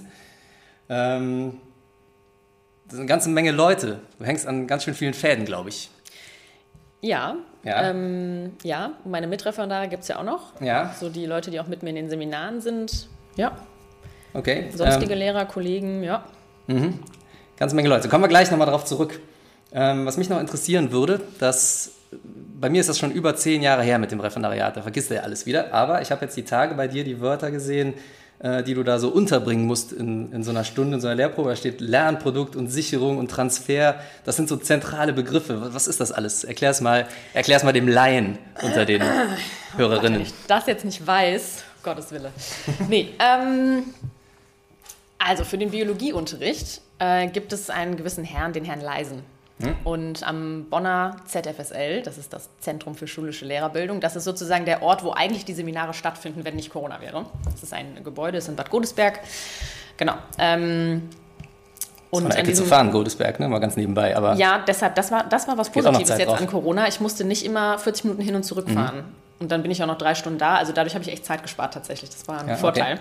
Ähm, 0.88 1.59
das 2.85 2.92
sind 2.92 3.01
eine 3.01 3.09
ganze 3.09 3.29
Menge 3.31 3.51
Leute. 3.51 4.01
Du 4.18 4.25
hängst 4.25 4.47
an 4.47 4.66
ganz 4.66 4.85
schön 4.85 4.94
vielen 4.94 5.14
Fäden, 5.14 5.44
glaube 5.44 5.68
ich. 5.70 5.90
Ja, 7.01 7.37
Ja. 7.64 7.90
Ähm, 7.90 8.53
ja, 8.62 8.92
und 9.05 9.11
meine 9.11 9.27
Mitreferendare 9.27 9.88
gibt 9.88 10.03
es 10.03 10.09
ja 10.09 10.18
auch 10.18 10.25
noch. 10.25 10.59
Ja, 10.61 10.94
So 10.99 11.09
die 11.09 11.27
Leute, 11.27 11.51
die 11.51 11.61
auch 11.61 11.66
mit 11.66 11.83
mir 11.83 11.90
in 11.90 11.97
den 11.97 12.11
Seminaren 12.11 12.61
sind. 12.61 13.09
Ja, 13.37 13.57
okay. 14.33 14.70
sonstige 14.75 15.14
Lehrer, 15.14 15.44
Kollegen, 15.47 16.03
ja. 16.03 16.25
Mhm. 16.66 17.01
Ganze 17.57 17.75
Menge 17.77 17.88
Leute. 17.88 18.09
Kommen 18.09 18.25
wir 18.25 18.29
gleich 18.29 18.51
nochmal 18.51 18.66
darauf 18.66 18.85
zurück. 18.85 19.20
Ähm, 19.73 20.07
was 20.07 20.16
mich 20.16 20.29
noch 20.29 20.40
interessieren 20.40 20.92
würde, 20.92 21.20
dass 21.38 21.92
bei 22.61 22.68
mir 22.70 22.81
ist 22.81 22.88
das 22.88 22.99
schon 22.99 23.12
über 23.12 23.35
zehn 23.37 23.61
Jahre 23.62 23.83
her 23.83 23.99
mit 23.99 24.12
dem 24.12 24.20
Referendariat, 24.20 24.77
da 24.77 24.83
vergisst 24.83 25.11
er 25.11 25.18
ja 25.18 25.23
alles 25.25 25.47
wieder. 25.47 25.73
Aber 25.75 26.01
ich 26.01 26.11
habe 26.11 26.25
jetzt 26.25 26.37
die 26.37 26.44
Tage 26.44 26.75
bei 26.75 26.88
dir 26.88 27.05
die 27.05 27.20
Wörter 27.20 27.51
gesehen, 27.51 27.94
die 28.42 28.75
du 28.75 28.83
da 28.83 28.99
so 28.99 29.09
unterbringen 29.09 29.66
musst 29.66 29.92
in, 29.92 30.31
in 30.33 30.42
so 30.42 30.51
einer 30.51 30.64
Stunde, 30.64 30.97
in 30.97 31.01
so 31.01 31.07
einer 31.07 31.16
Lehrprobe. 31.16 31.51
Da 31.51 31.57
steht 31.57 31.81
Lernprodukt 31.81 32.57
und 32.57 32.68
Sicherung 32.68 33.18
und 33.18 33.31
Transfer. 33.31 34.01
Das 34.25 34.37
sind 34.37 34.49
so 34.49 34.57
zentrale 34.57 35.12
Begriffe. 35.12 35.73
Was, 35.73 35.87
ist 35.87 36.01
das 36.01 36.12
alles? 36.12 36.44
Erklär 36.44 36.70
es 36.70 36.81
mal, 36.81 37.07
erklär's 37.33 37.62
mal 37.62 37.73
dem 37.73 37.88
Laien 37.88 38.38
unter 38.62 38.85
den 38.85 39.03
Hörerinnen. 39.77 40.20
Wenn 40.20 40.27
ich 40.27 40.35
das 40.47 40.66
jetzt 40.66 40.85
nicht 40.85 41.07
weiß, 41.07 41.64
Gottes 41.83 42.11
Wille. 42.12 42.33
Nee, 42.88 43.11
ähm, 43.18 43.85
also 45.18 45.44
für 45.44 45.57
den 45.57 45.70
Biologieunterricht 45.70 46.81
äh, 46.99 47.29
gibt 47.29 47.53
es 47.53 47.70
einen 47.70 47.97
gewissen 47.97 48.25
Herrn, 48.25 48.53
den 48.53 48.64
Herrn 48.64 48.81
Leisen. 48.81 49.23
Und 49.85 50.27
am 50.27 50.67
Bonner 50.69 51.17
ZFSL, 51.27 52.03
das 52.03 52.19
ist 52.19 52.33
das 52.33 52.49
Zentrum 52.59 52.95
für 52.95 53.07
schulische 53.07 53.45
Lehrerbildung, 53.45 54.01
das 54.01 54.17
ist 54.17 54.25
sozusagen 54.25 54.64
der 54.64 54.83
Ort, 54.83 55.05
wo 55.05 55.12
eigentlich 55.12 55.45
die 55.45 55.55
Seminare 55.55 55.95
stattfinden, 55.95 56.45
wenn 56.45 56.57
nicht 56.57 56.71
Corona 56.71 57.01
wäre. 57.01 57.27
Das 57.45 57.62
ist 57.62 57.73
ein 57.73 58.03
Gebäude, 58.03 58.38
ist 58.38 58.49
in 58.49 58.57
Bad 58.57 58.71
Godesberg. 58.71 59.21
Genau. 59.97 60.14
Ähm, 60.38 61.09
und 62.11 62.27
an 62.27 62.31
Ecke 62.33 62.43
zu 62.43 62.51
diesem, 62.51 62.67
fahren, 62.67 62.90
Godesberg, 62.90 63.40
ne? 63.40 63.49
mal 63.49 63.59
ganz 63.59 63.77
nebenbei. 63.77 64.17
Aber 64.17 64.35
ja, 64.35 64.64
deshalb, 64.67 64.95
das 64.97 65.11
war, 65.11 65.25
das 65.25 65.49
war 65.49 65.57
was 65.57 65.71
Positives 65.71 66.09
jetzt 66.09 66.27
drauf. 66.27 66.40
Mhm. 66.40 66.47
an 66.47 66.51
Corona. 66.51 66.88
Ich 66.88 67.01
musste 67.01 67.25
nicht 67.25 67.45
immer 67.45 67.79
40 67.79 68.05
Minuten 68.05 68.23
hin 68.23 68.35
und 68.35 68.45
zurück 68.45 68.69
fahren. 68.71 69.05
Und 69.40 69.51
dann 69.51 69.62
bin 69.62 69.71
ich 69.71 69.83
auch 69.83 69.87
noch 69.87 69.99
drei 69.99 70.14
Stunden 70.14 70.38
da. 70.38 70.57
Also 70.57 70.73
dadurch 70.73 70.95
habe 70.95 71.05
ich 71.05 71.11
echt 71.11 71.25
Zeit 71.27 71.43
gespart 71.43 71.75
tatsächlich. 71.75 72.11
Das 72.11 72.27
war 72.29 72.40
ein 72.40 72.49
Ja, 72.49 72.59
okay. 72.62 72.99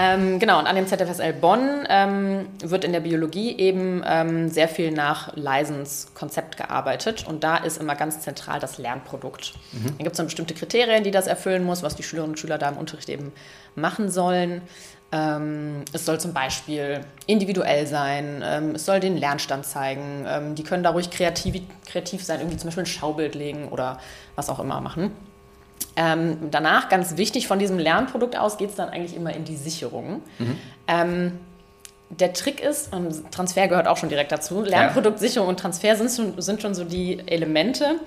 Ähm, 0.00 0.38
genau, 0.38 0.60
und 0.60 0.68
an 0.68 0.76
dem 0.76 0.86
ZFSL 0.86 1.32
Bonn 1.32 1.84
ähm, 1.88 2.46
wird 2.62 2.84
in 2.84 2.92
der 2.92 3.00
Biologie 3.00 3.58
eben 3.58 4.04
ähm, 4.06 4.48
sehr 4.48 4.68
viel 4.68 4.92
nach 4.92 5.34
Leisens 5.34 6.12
Konzept 6.14 6.56
gearbeitet. 6.56 7.26
Und 7.26 7.42
da 7.42 7.56
ist 7.56 7.78
immer 7.78 7.96
ganz 7.96 8.20
zentral 8.20 8.60
das 8.60 8.78
Lernprodukt. 8.78 9.54
Mhm. 9.72 9.86
Dann 9.86 9.98
gibt 9.98 10.12
es 10.12 10.16
dann 10.18 10.26
bestimmte 10.26 10.54
Kriterien, 10.54 11.02
die 11.02 11.10
das 11.10 11.26
erfüllen 11.26 11.64
muss, 11.64 11.82
was 11.82 11.96
die 11.96 12.04
Schülerinnen 12.04 12.34
und 12.34 12.38
Schüler 12.38 12.58
da 12.58 12.68
im 12.68 12.76
Unterricht 12.76 13.08
eben 13.08 13.32
machen 13.74 14.08
sollen. 14.08 14.62
Ähm, 15.10 15.84
es 15.92 16.06
soll 16.06 16.20
zum 16.20 16.32
Beispiel 16.32 17.00
individuell 17.26 17.88
sein, 17.88 18.44
ähm, 18.44 18.76
es 18.76 18.84
soll 18.84 19.00
den 19.00 19.16
Lernstand 19.16 19.66
zeigen. 19.66 20.26
Ähm, 20.28 20.54
die 20.54 20.62
können 20.62 20.84
da 20.84 20.90
ruhig 20.90 21.10
kreativ, 21.10 21.60
kreativ 21.86 22.22
sein, 22.22 22.38
irgendwie 22.38 22.58
zum 22.58 22.68
Beispiel 22.68 22.84
ein 22.84 22.86
Schaubild 22.86 23.34
legen 23.34 23.66
oder 23.66 23.98
was 24.36 24.48
auch 24.48 24.60
immer 24.60 24.80
machen. 24.80 25.10
Ähm, 25.96 26.48
danach, 26.50 26.88
ganz 26.88 27.16
wichtig, 27.16 27.48
von 27.48 27.58
diesem 27.58 27.78
Lernprodukt 27.78 28.36
aus 28.36 28.56
geht 28.56 28.70
es 28.70 28.76
dann 28.76 28.88
eigentlich 28.88 29.16
immer 29.16 29.34
in 29.34 29.44
die 29.44 29.56
Sicherung. 29.56 30.22
Ähm, 30.86 31.32
der 32.10 32.32
Trick 32.32 32.60
ist, 32.60 32.92
und 32.92 33.30
Transfer 33.32 33.68
gehört 33.68 33.86
auch 33.86 33.96
schon 33.96 34.08
direkt 34.08 34.32
dazu, 34.32 34.62
Lernprodukt, 34.62 35.18
Sicherung 35.18 35.48
und 35.48 35.60
Transfer 35.60 35.96
sind 35.96 36.10
schon, 36.10 36.40
sind 36.40 36.62
schon 36.62 36.74
so 36.74 36.84
die 36.84 37.18
Elemente, 37.26 38.00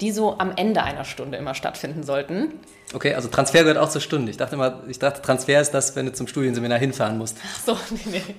die 0.00 0.10
so 0.10 0.38
am 0.38 0.52
Ende 0.56 0.82
einer 0.82 1.04
Stunde 1.04 1.38
immer 1.38 1.54
stattfinden 1.54 2.02
sollten. 2.02 2.54
Okay, 2.94 3.14
also 3.14 3.28
Transfer 3.28 3.60
gehört 3.60 3.78
auch 3.78 3.90
zur 3.90 4.00
Stunde. 4.00 4.30
Ich 4.30 4.36
dachte 4.36 4.54
immer, 4.54 4.82
ich 4.88 4.98
dachte, 4.98 5.20
Transfer 5.22 5.60
ist 5.60 5.72
das, 5.72 5.94
wenn 5.96 6.06
du 6.06 6.12
zum 6.12 6.26
Studienseminar 6.26 6.78
hinfahren 6.78 7.18
musst. 7.18 7.36
Ach 7.44 7.60
so, 7.66 7.78
nee, 7.90 8.00
nee, 8.06 8.34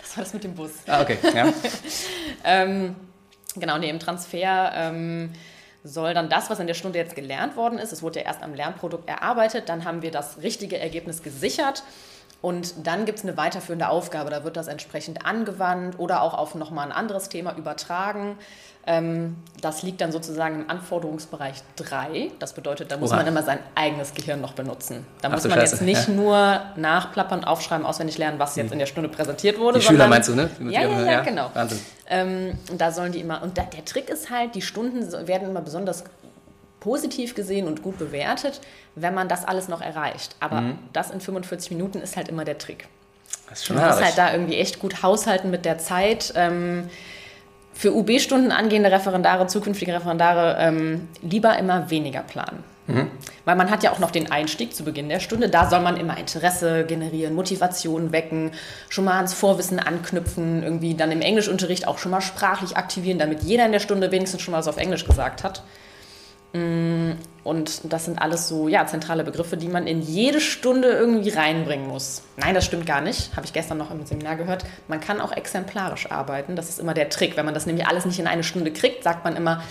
das 0.00 0.16
war 0.16 0.24
das 0.24 0.32
mit 0.32 0.44
dem 0.44 0.54
Bus. 0.54 0.70
Ah, 0.86 1.02
okay, 1.02 1.18
ja. 1.34 1.52
Ähm, 2.44 2.96
genau, 3.56 3.76
nee, 3.76 3.90
im 3.90 3.98
Transfer 3.98 4.72
ähm, 4.74 5.32
soll 5.84 6.14
dann 6.14 6.28
das, 6.28 6.50
was 6.50 6.60
in 6.60 6.66
der 6.66 6.74
Stunde 6.74 6.98
jetzt 6.98 7.14
gelernt 7.14 7.56
worden 7.56 7.78
ist, 7.78 7.92
es 7.92 8.02
wurde 8.02 8.20
ja 8.20 8.26
erst 8.26 8.42
am 8.42 8.54
Lernprodukt 8.54 9.08
erarbeitet, 9.08 9.68
dann 9.68 9.84
haben 9.84 10.02
wir 10.02 10.10
das 10.10 10.42
richtige 10.42 10.78
Ergebnis 10.78 11.22
gesichert 11.22 11.82
und 12.42 12.86
dann 12.86 13.04
gibt 13.04 13.18
es 13.18 13.24
eine 13.24 13.36
weiterführende 13.36 13.88
Aufgabe, 13.88 14.30
da 14.30 14.44
wird 14.44 14.56
das 14.56 14.68
entsprechend 14.68 15.26
angewandt 15.26 15.98
oder 15.98 16.22
auch 16.22 16.34
auf 16.34 16.54
nochmal 16.54 16.86
ein 16.86 16.92
anderes 16.92 17.28
Thema 17.28 17.56
übertragen. 17.56 18.38
Ähm, 18.86 19.36
das 19.60 19.82
liegt 19.82 20.00
dann 20.00 20.10
sozusagen 20.10 20.62
im 20.62 20.70
Anforderungsbereich 20.70 21.56
3. 21.76 22.30
Das 22.38 22.54
bedeutet, 22.54 22.90
da 22.90 22.96
muss 22.96 23.10
Oha. 23.10 23.18
man 23.18 23.26
immer 23.26 23.42
sein 23.42 23.58
eigenes 23.74 24.14
Gehirn 24.14 24.40
noch 24.40 24.54
benutzen. 24.54 25.06
Da 25.20 25.28
Ach 25.28 25.32
muss 25.34 25.44
man 25.44 25.52
Scheiße, 25.58 25.74
jetzt 25.76 25.82
nicht 25.82 26.08
ja. 26.08 26.14
nur 26.14 26.60
nachplappern, 26.76 27.44
aufschreiben, 27.44 27.84
auswendig 27.84 28.16
lernen, 28.16 28.38
was 28.38 28.56
jetzt 28.56 28.72
in 28.72 28.78
der 28.78 28.86
Stunde 28.86 29.10
präsentiert 29.10 29.58
wurde. 29.58 29.78
Die 29.78 29.84
Schüler 29.84 30.08
sondern- 30.08 30.10
meinst 30.10 30.28
du, 30.30 30.34
ne? 30.34 30.50
Ja, 30.72 30.82
ja, 30.88 31.02
ja, 31.12 31.20
genau. 31.20 31.50
Wahnsinn. 31.52 31.78
ähm, 32.08 32.58
und 32.70 32.80
da 32.80 32.90
sollen 32.90 33.12
die 33.12 33.20
immer, 33.20 33.42
und 33.42 33.58
da, 33.58 33.62
der 33.64 33.84
Trick 33.84 34.08
ist 34.08 34.30
halt, 34.30 34.54
die 34.54 34.62
Stunden 34.62 35.12
werden 35.28 35.50
immer 35.50 35.60
besonders 35.60 36.04
positiv 36.80 37.34
gesehen 37.34 37.66
und 37.66 37.82
gut 37.82 37.98
bewertet, 37.98 38.62
wenn 38.94 39.12
man 39.14 39.28
das 39.28 39.44
alles 39.46 39.68
noch 39.68 39.82
erreicht. 39.82 40.34
Aber 40.40 40.62
Mhm. 40.62 40.78
das 40.94 41.10
in 41.10 41.20
45 41.20 41.70
Minuten 41.72 42.00
ist 42.00 42.16
halt 42.16 42.28
immer 42.28 42.44
der 42.46 42.56
Trick. 42.56 42.88
Das 43.50 43.58
ist 43.58 43.66
schon 43.66 43.76
Man 43.76 43.86
muss 43.90 44.02
halt 44.02 44.16
da 44.16 44.32
irgendwie 44.32 44.56
echt 44.56 44.78
gut 44.78 45.02
haushalten 45.02 45.50
mit 45.50 45.66
der 45.66 45.76
Zeit. 45.76 46.32
Ähm, 46.34 46.88
für 47.80 47.94
UB-Stunden 47.94 48.52
angehende 48.52 48.92
Referendare, 48.92 49.46
zukünftige 49.46 49.94
Referendare, 49.94 50.58
ähm, 50.60 51.08
lieber 51.22 51.58
immer 51.58 51.88
weniger 51.88 52.20
planen. 52.20 52.62
Weil 53.46 53.56
man 53.56 53.70
hat 53.70 53.82
ja 53.82 53.90
auch 53.90 53.98
noch 53.98 54.10
den 54.10 54.30
Einstieg 54.30 54.74
zu 54.74 54.84
Beginn 54.84 55.08
der 55.08 55.18
Stunde. 55.18 55.48
Da 55.48 55.70
soll 55.70 55.80
man 55.80 55.96
immer 55.96 56.18
Interesse 56.18 56.84
generieren, 56.84 57.34
Motivation 57.34 58.12
wecken, 58.12 58.50
schon 58.90 59.06
mal 59.06 59.16
ans 59.16 59.32
Vorwissen 59.32 59.78
anknüpfen, 59.78 60.62
irgendwie 60.62 60.94
dann 60.94 61.10
im 61.10 61.22
Englischunterricht 61.22 61.88
auch 61.88 61.96
schon 61.96 62.10
mal 62.10 62.20
sprachlich 62.20 62.76
aktivieren, 62.76 63.18
damit 63.18 63.44
jeder 63.44 63.64
in 63.64 63.72
der 63.72 63.80
Stunde 63.80 64.10
wenigstens 64.10 64.42
schon 64.42 64.52
mal 64.52 64.58
was 64.58 64.68
auf 64.68 64.76
Englisch 64.76 65.06
gesagt 65.06 65.42
hat. 65.42 65.62
Mm, 66.52 67.12
Und 67.44 67.92
das 67.92 68.04
sind 68.04 68.20
alles 68.20 68.48
so 68.48 68.68
ja, 68.68 68.86
zentrale 68.86 69.24
Begriffe, 69.24 69.56
die 69.56 69.68
man 69.68 69.86
in 69.86 70.02
jede 70.02 70.40
Stunde 70.40 70.88
irgendwie 70.88 71.30
reinbringen 71.30 71.86
muss. 71.88 72.22
Nein, 72.36 72.54
das 72.54 72.64
stimmt 72.64 72.86
gar 72.86 73.00
nicht. 73.00 73.34
Habe 73.34 73.46
ich 73.46 73.52
gestern 73.52 73.78
noch 73.78 73.90
im 73.90 74.04
Seminar 74.04 74.36
gehört. 74.36 74.64
Man 74.88 75.00
kann 75.00 75.20
auch 75.20 75.32
exemplarisch 75.32 76.10
arbeiten. 76.10 76.54
Das 76.56 76.68
ist 76.68 76.78
immer 76.80 76.92
der 76.92 77.08
Trick. 77.08 77.36
Wenn 77.36 77.44
man 77.46 77.54
das 77.54 77.66
nämlich 77.66 77.86
alles 77.86 78.04
nicht 78.04 78.18
in 78.18 78.26
eine 78.26 78.42
Stunde 78.44 78.72
kriegt, 78.72 79.04
sagt 79.04 79.24
man 79.24 79.36
immer 79.36 79.62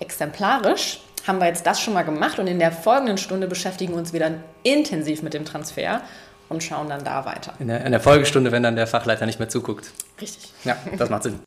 exemplarisch. 0.00 1.00
Haben 1.26 1.38
wir 1.38 1.46
jetzt 1.46 1.66
das 1.66 1.80
schon 1.80 1.94
mal 1.94 2.02
gemacht 2.02 2.38
und 2.40 2.48
in 2.48 2.58
der 2.58 2.72
folgenden 2.72 3.16
Stunde 3.18 3.46
beschäftigen 3.46 3.92
wir 3.92 3.98
uns 3.98 4.12
wieder 4.12 4.32
intensiv 4.64 5.22
mit 5.22 5.34
dem 5.34 5.44
Transfer 5.44 6.00
und 6.48 6.64
schauen 6.64 6.88
dann 6.88 7.04
da 7.04 7.24
weiter. 7.24 7.52
In 7.60 7.68
der, 7.68 7.84
in 7.84 7.92
der 7.92 8.00
Folgestunde, 8.00 8.50
wenn 8.50 8.64
dann 8.64 8.74
der 8.74 8.88
Fachleiter 8.88 9.26
nicht 9.26 9.38
mehr 9.38 9.48
zuguckt. 9.48 9.92
Richtig. 10.20 10.52
Ja, 10.64 10.76
das 10.98 11.08
macht 11.10 11.22
Sinn. 11.22 11.38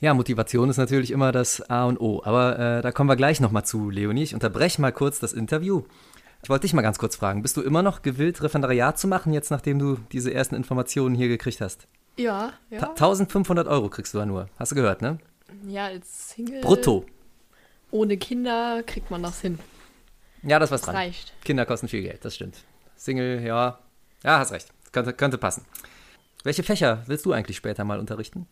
Ja, 0.00 0.12
Motivation 0.12 0.68
ist 0.68 0.76
natürlich 0.76 1.10
immer 1.10 1.32
das 1.32 1.62
A 1.70 1.84
und 1.86 1.98
O. 2.00 2.22
Aber 2.24 2.58
äh, 2.58 2.82
da 2.82 2.92
kommen 2.92 3.08
wir 3.08 3.16
gleich 3.16 3.40
nochmal 3.40 3.64
zu, 3.64 3.88
Leonie. 3.90 4.22
Ich 4.24 4.34
unterbreche 4.34 4.80
mal 4.80 4.92
kurz 4.92 5.20
das 5.20 5.32
Interview. 5.32 5.84
Ich 6.42 6.50
wollte 6.50 6.62
dich 6.62 6.74
mal 6.74 6.82
ganz 6.82 6.98
kurz 6.98 7.16
fragen. 7.16 7.42
Bist 7.42 7.56
du 7.56 7.62
immer 7.62 7.82
noch 7.82 8.02
gewillt, 8.02 8.42
Referendariat 8.42 8.98
zu 8.98 9.08
machen, 9.08 9.32
jetzt 9.32 9.50
nachdem 9.50 9.78
du 9.78 9.96
diese 10.12 10.32
ersten 10.32 10.54
Informationen 10.54 11.14
hier 11.14 11.28
gekriegt 11.28 11.60
hast? 11.60 11.88
Ja, 12.18 12.52
ja. 12.70 12.80
Ta 12.80 12.88
1500 12.90 13.66
Euro 13.66 13.88
kriegst 13.88 14.12
du 14.14 14.18
da 14.18 14.26
nur. 14.26 14.48
Hast 14.58 14.72
du 14.72 14.76
gehört, 14.76 15.00
ne? 15.02 15.18
Ja, 15.66 15.86
als 15.86 16.30
Single. 16.30 16.60
Brutto. 16.60 17.06
Ohne 17.90 18.16
Kinder 18.18 18.82
kriegt 18.84 19.10
man 19.10 19.22
das 19.22 19.40
hin. 19.40 19.58
Ja, 20.42 20.58
das 20.58 20.70
was 20.70 20.82
Das 20.82 20.86
dran. 20.86 20.96
reicht. 20.96 21.32
Kinder 21.42 21.64
kosten 21.64 21.88
viel 21.88 22.02
Geld, 22.02 22.24
das 22.24 22.34
stimmt. 22.34 22.64
Single, 22.96 23.42
ja. 23.42 23.78
Ja, 24.22 24.38
hast 24.38 24.52
recht. 24.52 24.68
Könnte, 24.92 25.12
könnte 25.14 25.38
passen. 25.38 25.64
Welche 26.44 26.62
Fächer 26.62 27.02
willst 27.06 27.24
du 27.26 27.32
eigentlich 27.32 27.56
später 27.56 27.84
mal 27.84 27.98
unterrichten? 27.98 28.46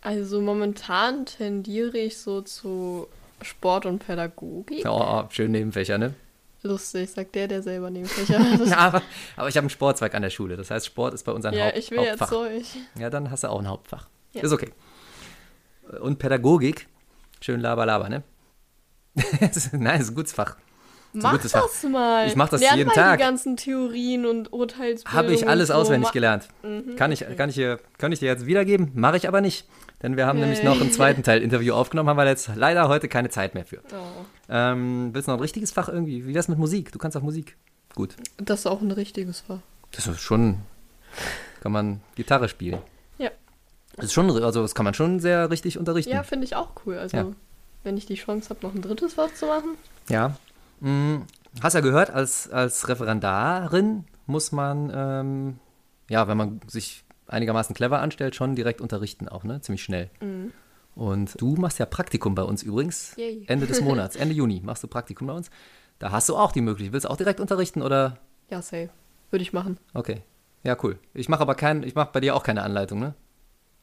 Also 0.00 0.40
momentan 0.40 1.26
tendiere 1.26 1.98
ich 1.98 2.18
so 2.18 2.40
zu 2.40 3.08
Sport 3.42 3.86
und 3.86 3.98
Pädagogik. 4.00 4.86
Oh, 4.88 5.24
schön 5.30 5.52
Nebenfächer, 5.52 5.98
ne? 5.98 6.14
Lustig, 6.62 7.10
sagt 7.10 7.34
der, 7.34 7.46
der 7.46 7.62
selber 7.62 7.90
Nebenfächer 7.90 8.38
hat. 8.52 8.66
Ja, 8.66 8.78
aber, 8.78 9.02
aber 9.36 9.48
ich 9.48 9.56
habe 9.56 9.64
einen 9.64 9.70
Sportzweig 9.70 10.14
an 10.14 10.22
der 10.22 10.30
Schule. 10.30 10.56
Das 10.56 10.70
heißt, 10.70 10.86
Sport 10.86 11.14
ist 11.14 11.24
bei 11.24 11.32
uns 11.32 11.44
ein 11.44 11.54
ja, 11.54 11.66
Haupt, 11.66 11.78
ich 11.78 11.90
will 11.90 11.98
jetzt 11.98 12.20
Hauptfach. 12.20 12.28
Zeug. 12.30 12.64
Ja, 12.96 13.10
dann 13.10 13.30
hast 13.30 13.44
du 13.44 13.48
auch 13.48 13.60
ein 13.60 13.68
Hauptfach. 13.68 14.08
Ja. 14.32 14.42
Ist 14.42 14.52
okay. 14.52 14.72
Und 16.00 16.18
Pädagogik, 16.18 16.88
schön 17.40 17.60
laber, 17.60 17.86
laber, 17.86 18.08
ne? 18.08 18.22
Nein, 19.72 20.00
ist 20.00 20.10
ein 20.10 20.14
gutes 20.14 20.32
Fach. 20.32 20.56
Mach 21.22 21.40
Fach. 21.40 21.62
das 21.62 21.82
mal. 21.84 22.26
Ich 22.26 22.36
mach 22.36 22.48
das 22.48 22.60
Lern 22.60 22.76
jeden 22.76 22.88
mal 22.88 22.94
Tag. 22.94 23.18
die 23.18 23.24
ganzen 23.24 23.56
Theorien 23.56 24.26
und 24.26 24.52
Urteilsbildung. 24.52 25.12
Habe 25.18 25.32
ich 25.32 25.48
alles 25.48 25.68
so. 25.68 25.74
auswendig 25.74 26.12
gelernt. 26.12 26.48
Mhm, 26.62 26.96
Kann 26.96 27.12
ich, 27.12 27.24
kann 27.36 27.48
ich, 27.48 27.54
dir, 27.56 27.78
kann 27.98 28.12
ich 28.12 28.18
dir 28.20 28.26
jetzt 28.26 28.46
wiedergeben? 28.46 28.90
Mache 28.94 29.16
ich 29.16 29.28
aber 29.28 29.40
nicht. 29.40 29.66
Denn 30.02 30.16
wir 30.16 30.26
haben 30.26 30.38
nämlich 30.38 30.58
Yay. 30.60 30.66
noch 30.68 30.80
einen 30.80 30.92
zweiten 30.92 31.22
Teil 31.24 31.42
Interview 31.42 31.74
aufgenommen, 31.74 32.08
haben 32.08 32.16
wir 32.18 32.26
jetzt 32.26 32.50
leider 32.54 32.88
heute 32.88 33.08
keine 33.08 33.30
Zeit 33.30 33.54
mehr 33.54 33.64
für. 33.64 33.78
Oh. 33.92 34.24
Ähm, 34.48 35.10
willst 35.12 35.26
du 35.28 35.32
noch 35.32 35.38
ein 35.38 35.42
richtiges 35.42 35.72
Fach 35.72 35.88
irgendwie? 35.88 36.26
Wie 36.26 36.34
wär's 36.34 36.48
mit 36.48 36.58
Musik? 36.58 36.92
Du 36.92 36.98
kannst 36.98 37.16
auch 37.16 37.22
Musik. 37.22 37.56
Gut. 37.94 38.14
Das 38.36 38.60
ist 38.60 38.66
auch 38.66 38.80
ein 38.80 38.90
richtiges 38.92 39.40
Fach. 39.40 39.58
Das 39.90 40.06
ist 40.06 40.20
schon. 40.20 40.58
Kann 41.60 41.72
man 41.72 42.00
Gitarre 42.14 42.48
spielen. 42.48 42.78
Ja. 43.18 43.30
Das 43.96 44.06
ist 44.06 44.12
schon, 44.12 44.30
also 44.30 44.62
das 44.62 44.74
kann 44.76 44.84
man 44.84 44.94
schon 44.94 45.18
sehr 45.18 45.50
richtig 45.50 45.78
unterrichten. 45.78 46.12
Ja, 46.12 46.22
finde 46.22 46.44
ich 46.44 46.54
auch 46.54 46.68
cool. 46.86 46.96
Also, 46.98 47.16
Ja. 47.16 47.26
wenn 47.82 47.96
ich 47.96 48.06
die 48.06 48.14
Chance 48.14 48.50
habe, 48.50 48.64
noch 48.64 48.74
ein 48.74 48.82
drittes 48.82 49.14
Fach 49.14 49.32
zu 49.34 49.46
machen. 49.46 49.70
Ja. 50.08 50.36
Hm, 50.80 51.24
hast 51.62 51.74
ja 51.74 51.80
gehört, 51.80 52.10
als, 52.10 52.50
als 52.50 52.88
Referendarin 52.88 54.04
muss 54.26 54.52
man, 54.52 54.92
ähm, 54.94 55.58
ja, 56.08 56.28
wenn 56.28 56.36
man 56.36 56.60
sich 56.66 57.04
einigermaßen 57.26 57.74
clever 57.74 58.00
anstellt, 58.00 58.34
schon 58.34 58.54
direkt 58.54 58.80
unterrichten 58.80 59.28
auch, 59.28 59.44
ne? 59.44 59.60
Ziemlich 59.60 59.82
schnell. 59.82 60.10
Mhm. 60.20 60.52
Und 60.94 61.40
du 61.40 61.54
machst 61.54 61.78
ja 61.78 61.86
Praktikum 61.86 62.34
bei 62.34 62.42
uns 62.42 62.62
übrigens. 62.62 63.14
Yay. 63.16 63.44
Ende 63.46 63.66
des 63.66 63.80
Monats, 63.82 64.16
Ende 64.16 64.34
Juni 64.34 64.60
machst 64.64 64.82
du 64.82 64.88
Praktikum 64.88 65.28
bei 65.28 65.34
uns. 65.34 65.50
Da 65.98 66.10
hast 66.10 66.28
du 66.28 66.36
auch 66.36 66.52
die 66.52 66.60
Möglichkeit. 66.60 66.92
Willst 66.92 67.04
du 67.04 67.10
auch 67.10 67.16
direkt 67.16 67.40
unterrichten 67.40 67.82
oder? 67.82 68.18
Ja, 68.50 68.62
safe. 68.62 68.90
Würde 69.30 69.42
ich 69.42 69.52
machen. 69.52 69.78
Okay. 69.94 70.22
Ja, 70.64 70.76
cool. 70.82 70.98
Ich 71.14 71.28
mache 71.28 71.40
aber 71.40 71.54
keinen, 71.54 71.82
ich 71.82 71.94
mache 71.94 72.10
bei 72.12 72.20
dir 72.20 72.34
auch 72.34 72.42
keine 72.42 72.62
Anleitung, 72.62 72.98
ne? 72.98 73.14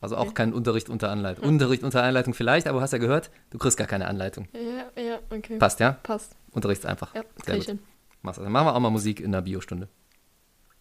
Also 0.05 0.17
auch 0.17 0.35
keinen 0.35 0.53
Unterricht 0.53 0.87
unter 0.87 1.09
Anleitung. 1.09 1.43
Unterricht 1.45 1.83
unter 1.83 2.03
Anleitung 2.03 2.35
vielleicht, 2.35 2.67
aber 2.67 2.77
du 2.77 2.83
hast 2.83 2.91
ja 2.91 2.99
gehört, 2.99 3.31
du 3.49 3.57
kriegst 3.57 3.75
gar 3.75 3.87
keine 3.87 4.07
Anleitung. 4.07 4.47
Ja, 4.53 5.01
ja, 5.01 5.19
okay. 5.31 5.57
Passt, 5.57 5.79
ja? 5.79 5.93
Passt. 6.03 6.35
Unterrichtst 6.51 6.85
einfach. 6.85 7.15
Ja, 7.15 7.23
Sehr 7.43 7.57
gut. 7.57 7.67
du. 7.69 7.79
Dann 8.21 8.51
machen 8.51 8.67
wir 8.67 8.75
auch 8.75 8.79
mal 8.79 8.91
Musik 8.91 9.19
in 9.19 9.31
der 9.31 9.41
Biostunde. 9.41 9.87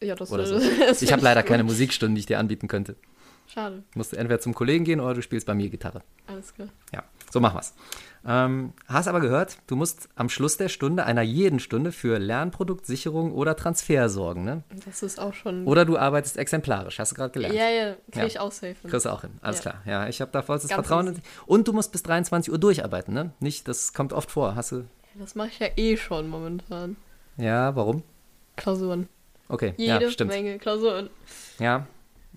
Ja, 0.02 0.14
das 0.14 0.30
Oder 0.30 0.44
so. 0.46 0.60
das 0.78 1.00
Ich 1.00 1.10
habe 1.10 1.22
leider 1.22 1.40
gut. 1.40 1.48
keine 1.48 1.64
Musikstunden, 1.64 2.14
die 2.14 2.20
ich 2.20 2.26
dir 2.26 2.38
anbieten 2.38 2.68
könnte. 2.68 2.96
Schade. 3.46 3.83
Musst 3.94 4.12
du 4.12 4.16
entweder 4.16 4.40
zum 4.40 4.54
Kollegen 4.54 4.85
gehen 4.85 5.00
oder 5.00 5.14
du 5.14 5.22
spielst 5.22 5.46
bei 5.46 5.54
mir 5.54 5.68
Gitarre. 5.68 6.02
Alles 6.26 6.54
klar. 6.54 6.68
Ja, 6.92 7.02
so 7.30 7.40
machen 7.40 7.57
wir's. 7.57 7.74
Ähm, 8.26 8.72
hast 8.88 9.07
aber 9.07 9.20
gehört, 9.20 9.59
du 9.66 9.76
musst 9.76 10.09
am 10.16 10.30
Schluss 10.30 10.57
der 10.57 10.70
Stunde, 10.70 11.04
einer 11.04 11.20
jeden 11.20 11.61
Stunde, 11.61 11.92
für 11.92 12.18
Lernproduktsicherung 12.18 13.33
oder 13.33 13.54
Transfer 13.54 14.09
sorgen, 14.09 14.44
ne? 14.44 14.62
Das 14.87 15.02
ist 15.02 15.20
auch 15.20 15.35
schon. 15.35 15.66
Oder 15.66 15.85
du 15.85 15.98
arbeitest 15.98 16.38
exemplarisch, 16.38 16.98
hast 16.98 17.12
du 17.12 17.16
gerade 17.16 17.33
gelernt. 17.33 17.54
ja, 17.54 17.68
ja, 17.68 17.92
krieg 18.11 18.14
Ja. 18.16 18.24
ich 18.26 18.40
auch 18.40 18.50
safe. 18.50 18.76
Kriegst 18.88 19.04
du 19.04 19.11
auch 19.11 19.20
hin, 19.20 19.33
alles 19.42 19.62
Ja. 19.62 19.72
klar. 19.72 19.83
Ja, 19.85 20.09
ich 20.09 20.22
habe 20.22 20.30
da 20.33 20.40
vollstes 20.40 20.70
Ganz 20.70 20.87
Vertrauen 20.87 21.09
in 21.09 21.12
easy. 21.12 21.22
dich. 21.22 21.30
Und 21.46 21.68
du 21.68 21.74
musst 21.74 21.92
bis 21.92 22.02
23 22.02 22.50
Uhr 22.50 22.59
durcharbeiten, 22.59 23.12
ne? 23.12 23.33
Nicht, 23.40 23.68
das 23.68 23.92
kommt 23.92 24.14
oft 24.14 24.30
vor. 24.30 24.57
Hast 24.57 24.72
du. 24.72 24.85
Das 25.16 25.35
mache 25.35 25.48
ich 25.48 25.59
ja 25.59 25.68
eh 25.76 25.96
schon 25.98 26.28
momentan. 26.28 26.96
Ja, 27.37 27.76
warum? 27.76 28.02
Klausuren. 28.57 29.09
Okay, 29.48 29.74
Jede 29.76 30.04
ja, 30.04 30.11
stimmt. 30.11 30.30
Menge 30.30 30.59
Klausuren. 30.59 31.11
Ja. 31.59 31.87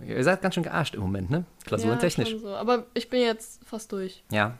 Ihr 0.05 0.23
seid 0.23 0.41
ganz 0.41 0.55
schön 0.55 0.63
gearscht 0.63 0.95
im 0.95 1.01
Moment, 1.01 1.29
ne? 1.29 1.45
Klausurentechnisch. 1.65 2.31
Ja, 2.31 2.39
so. 2.39 2.55
Aber 2.55 2.85
ich 2.93 3.09
bin 3.09 3.21
jetzt 3.21 3.65
fast 3.65 3.91
durch. 3.91 4.23
Ja. 4.31 4.57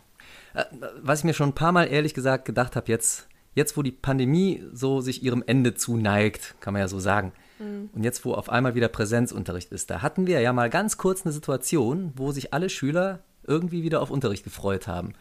Äh, 0.54 0.65
Was 1.02 1.19
ich 1.19 1.26
mir 1.26 1.34
schon 1.34 1.50
ein 1.50 1.56
paar 1.56 1.71
Mal 1.71 1.86
ehrlich 1.86 2.13
gesagt 2.13 2.45
gedacht 2.45 2.76
habe, 2.76 2.88
jetzt, 2.88 3.28
jetzt 3.54 3.78
wo 3.78 3.84
die 3.84 3.91
Pandemie 3.91 4.63
so 4.73 5.02
sich 5.02 5.21
ihrem 5.23 5.43
Ende 5.45 5.76
zuneigt, 5.76 6.56
kann 6.60 6.73
man 6.73 6.82
ja 6.82 6.88
so 6.88 7.00
sagen, 7.00 7.34
und 7.60 8.04
jetzt 8.04 8.23
wo 8.23 8.34
auf 8.34 8.50
einmal 8.50 8.76
wieder 8.76 8.88
Präsenzunterricht 8.88 9.71
ist, 9.71 9.89
da 9.89 10.04
hatten 10.04 10.28
wir 10.28 10.39
ja 10.41 10.54
mal 10.54 10.69
ganz 10.69 10.97
kurz 10.97 11.26
eine 11.26 11.34
Situation, 11.34 12.13
wo 12.15 12.32
sich 12.32 12.54
alle 12.54 12.69
Schüler 12.69 13.19
irgendwie 13.45 13.82
wieder 13.82 14.02
auf 14.02 14.12
Unterricht 14.12 14.43
gefreut 14.43 14.88
haben. 14.88 15.13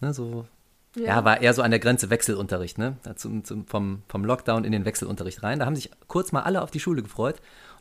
Ne, 0.00 0.14
so, 0.14 0.46
ja. 0.94 1.22
war 1.24 1.42
eher 1.42 1.52
so 1.52 1.60
an 1.60 1.70
der 1.70 1.80
Grenze 1.80 2.08
Wechselunterricht, 2.08 2.78
ne? 2.78 2.96
Zum, 3.16 3.44
zum, 3.44 3.66
vom, 3.66 4.02
vom 4.08 4.24
Lockdown 4.24 4.64
in 4.64 4.72
den 4.72 4.86
Wechselunterricht 4.86 5.42
rein. 5.42 5.58
Da 5.58 5.66
haben 5.66 5.76
sich 5.76 5.90
kurz 6.06 6.32
mal 6.32 6.42
alle 6.42 6.62
auf 6.62 6.70
die 6.70 6.80
Schule 6.80 7.02
gefreut. 7.02 7.36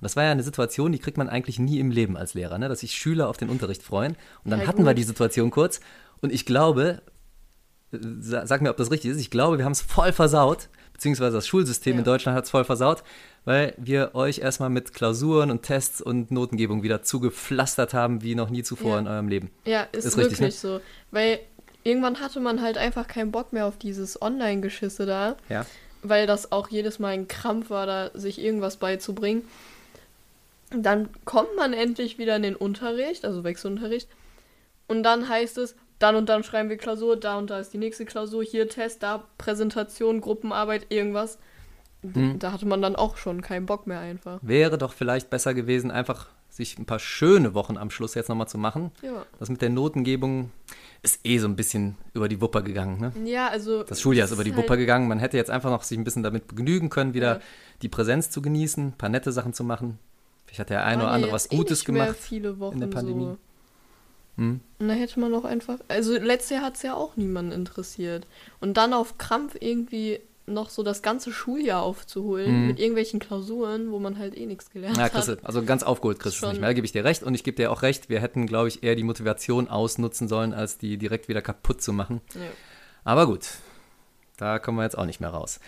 Das 0.06 0.16
war 0.16 0.24
ja 0.24 0.32
eine 0.32 0.44
Situation, 0.44 0.92
die 0.92 1.00
kriegt 1.00 1.18
man 1.18 1.28
eigentlich 1.30 1.60
nie 1.60 1.80
im 1.80 1.92
Leben 1.92 2.16
als 2.16 2.34
Lehrer, 2.34 2.58
ne? 2.58 2.70
dass 2.70 2.80
sich 2.82 2.94
Schüler 2.94 3.28
auf 3.28 3.38
den 3.38 3.50
Unterricht 3.50 3.84
freuen. 3.84 4.16
Und 4.44 4.52
dann 4.52 4.62
Ja, 4.62 4.68
hatten 4.68 4.84
wir 4.86 4.92
gut. 4.92 4.98
die 5.00 5.04
Situation 5.04 5.52
kurz. 5.52 5.80
Und 6.22 6.32
ich 6.32 6.46
glaube, 6.46 7.02
äh, 7.92 7.98
sa- 8.20 8.46
sag 8.48 8.62
mir, 8.62 8.70
ob 8.70 8.78
das 8.78 8.92
richtig 8.92 9.12
ist, 9.12 9.20
ich 9.20 9.30
glaube, 9.32 9.58
wir 9.58 9.66
haben 9.66 9.72
es 9.74 9.82
voll 9.82 10.12
versaut, 10.14 10.70
beziehungsweise 10.94 11.34
das 11.36 11.48
Schulsystem 11.48 11.94
Ja. 11.94 12.00
in 12.00 12.06
Deutschland 12.06 12.38
hat 12.38 12.46
es 12.46 12.50
voll 12.52 12.64
versaut, 12.64 13.04
weil 13.44 13.74
wir 13.78 14.16
euch 14.16 14.40
erstmal 14.40 14.70
mit 14.70 14.94
Klausuren 14.94 15.52
und 15.52 15.62
Tests 15.64 16.02
und 16.02 16.32
Notengebung 16.32 16.84
wieder 16.84 17.02
zugepflastert 17.04 17.94
haben, 17.94 18.22
wie 18.24 18.34
noch 18.36 18.50
nie 18.50 18.64
zuvor 18.64 18.94
Ja. 18.94 19.00
in 19.00 19.08
eurem 19.08 19.28
Leben. 19.28 19.52
Ja, 19.66 19.82
ist, 19.92 20.06
Ist 20.06 20.18
richtig, 20.18 20.40
wirklich 20.40 20.64
ne? 20.64 20.70
so. 20.80 20.82
Weil 21.12 21.40
irgendwann 21.84 22.20
hatte 22.22 22.40
man 22.40 22.62
halt 22.62 22.78
einfach 22.78 23.08
keinen 23.08 23.32
Bock 23.32 23.54
mehr 23.54 23.66
auf 23.68 23.78
dieses 23.78 24.22
Online-Geschisse 24.22 25.06
da. 25.06 25.36
Ja. 25.50 25.66
weil 26.08 26.28
das 26.28 26.52
auch 26.52 26.70
jedes 26.70 27.00
Mal 27.00 27.14
ein 27.14 27.28
Krampf 27.28 27.72
war, 27.72 27.88
da 27.88 28.12
sich 28.14 28.38
irgendwas 28.40 28.78
beizubringen. 28.78 29.42
Dann 30.72 31.10
kommt 31.26 31.56
man 31.56 31.74
endlich 31.74 32.18
wieder 32.18 32.36
in 32.36 32.44
den 32.44 32.56
Unterricht, 32.56 33.26
also 33.26 33.44
Wechselunterricht. 33.44 34.10
Und 34.88 35.04
dann 35.04 35.30
heißt 35.30 35.58
es, 35.58 35.76
dann 36.00 36.16
und 36.16 36.28
dann 36.28 36.44
schreiben 36.44 36.70
wir 36.70 36.78
Klausur, 36.78 37.18
da 37.18 37.38
und 37.38 37.50
da 37.50 37.60
ist 37.60 37.74
die 37.74 37.78
nächste 37.78 38.06
Klausur, 38.06 38.44
hier 38.44 38.68
Test, 38.68 39.04
da 39.04 39.24
Präsentation, 39.38 40.22
Gruppenarbeit, 40.22 40.88
irgendwas. 40.90 41.38
Hm. 42.02 42.38
Da 42.40 42.52
hatte 42.52 42.66
man 42.68 42.82
dann 42.82 42.96
auch 42.96 43.18
schon 43.18 43.42
keinen 43.42 43.66
Bock 43.66 43.88
mehr 43.88 44.00
einfach. 44.00 44.40
Wäre 44.42 44.78
doch 44.78 44.94
vielleicht 44.94 45.30
besser 45.30 45.54
gewesen, 45.54 45.92
einfach 45.92 46.28
sich 46.50 46.78
ein 46.78 46.86
paar 46.86 47.00
schöne 47.00 47.54
Wochen 47.54 47.78
am 47.78 47.90
Schluss 47.90 48.14
jetzt 48.16 48.30
nochmal 48.30 48.48
zu 48.48 48.58
machen. 48.58 48.92
Ja. 49.02 49.26
Das 49.40 49.50
mit 49.50 49.62
der 49.62 49.70
Notengebung 49.70 50.52
ist 51.02 51.20
eh 51.26 51.38
so 51.38 51.48
ein 51.48 51.56
bisschen 51.56 51.96
über 52.14 52.30
die 52.30 52.40
Wupper 52.42 52.62
gegangen. 52.62 53.00
Ne? 53.00 53.30
Ja, 53.30 53.48
also. 53.50 53.84
Das 53.84 54.00
Schuljahr 54.02 54.26
ist 54.26 54.32
über 54.32 54.44
die 54.44 54.54
halt- 54.54 54.64
Wupper 54.64 54.78
gegangen. 54.78 55.08
Man 55.08 55.20
hätte 55.20 55.38
jetzt 55.38 55.50
einfach 55.52 55.70
noch 55.70 55.84
sich 55.84 55.98
ein 55.98 56.04
bisschen 56.04 56.24
damit 56.24 56.48
begnügen 56.48 56.90
können, 56.90 57.14
wieder 57.14 57.36
Ja. 57.36 57.42
die 57.82 57.90
Präsenz 57.90 58.30
zu 58.30 58.42
genießen, 58.42 58.88
ein 58.90 58.98
paar 58.98 59.10
nette 59.10 59.32
Sachen 59.32 59.54
zu 59.54 59.64
machen. 59.64 60.00
Vielleicht 60.56 60.60
hat 60.60 60.70
der 60.70 60.86
ein 60.86 61.00
oder 61.02 61.12
andere 61.12 61.32
was 61.34 61.52
eh 61.52 61.58
Gutes 61.58 61.86
mehr 61.88 62.06
gemacht. 62.06 62.18
viele 62.20 62.60
Wochen 62.60 62.76
in 62.76 62.80
der 62.80 62.88
Pandemie. 62.88 63.24
So. 63.26 63.38
Hm? 64.38 64.60
Und 64.80 64.88
da 64.88 64.94
hätte 64.94 65.20
man 65.20 65.34
auch 65.34 65.44
einfach. 65.46 65.80
Also 65.90 66.14
letztes 66.14 66.52
Jahr 66.52 66.62
hat 66.64 66.76
es 66.76 66.82
ja 66.82 66.94
auch 66.94 67.18
niemanden 67.18 67.52
interessiert. 67.52 68.26
Und 68.62 68.76
dann 68.78 68.94
auf 68.94 69.18
Krampf 69.18 69.56
irgendwie 69.60 70.20
noch 70.48 70.70
so 70.70 70.84
das 70.84 71.02
ganze 71.02 71.32
Schuljahr 71.32 71.82
aufzuholen 71.82 72.62
Mhm. 72.62 72.68
mit 72.68 72.80
irgendwelchen 72.80 73.20
Klausuren, 73.20 73.92
wo 73.92 73.98
man 74.00 74.18
halt 74.20 74.38
eh 74.38 74.46
nichts 74.46 74.70
gelernt 74.70 74.96
Ja, 74.98 75.04
hat. 75.06 75.12
Chris, 75.14 75.38
also 75.44 75.64
ganz 75.64 75.84
aufgeholt 75.84 76.20
kriegst 76.20 76.36
du 76.36 76.38
es 76.38 76.40
Schon. 76.42 76.50
nicht 76.52 76.60
mehr. 76.62 76.70
Da 76.70 76.74
gebe 76.74 76.86
ich 76.86 76.92
dir 76.92 77.04
recht. 77.04 77.24
Und 77.24 77.34
ich 77.34 77.44
gebe 77.44 77.58
dir 77.58 77.72
auch 77.72 77.82
recht, 77.82 78.10
wir 78.10 78.22
hätten, 78.22 78.46
glaube 78.46 78.68
ich, 78.70 78.84
eher 78.84 78.96
die 78.96 79.04
Motivation 79.04 79.68
ausnutzen 79.68 80.28
sollen, 80.28 80.54
als 80.54 80.78
die 80.78 80.98
direkt 80.98 81.28
wieder 81.28 81.42
kaputt 81.42 81.82
zu 81.82 81.92
machen. 81.94 82.22
Ja. 82.36 82.42
Aber 83.04 83.26
gut, 83.26 83.46
da 84.38 84.60
kommen 84.60 84.78
wir 84.78 84.84
jetzt 84.84 84.98
auch 84.98 85.06
nicht 85.06 85.20
mehr 85.20 85.32
raus. 85.32 85.60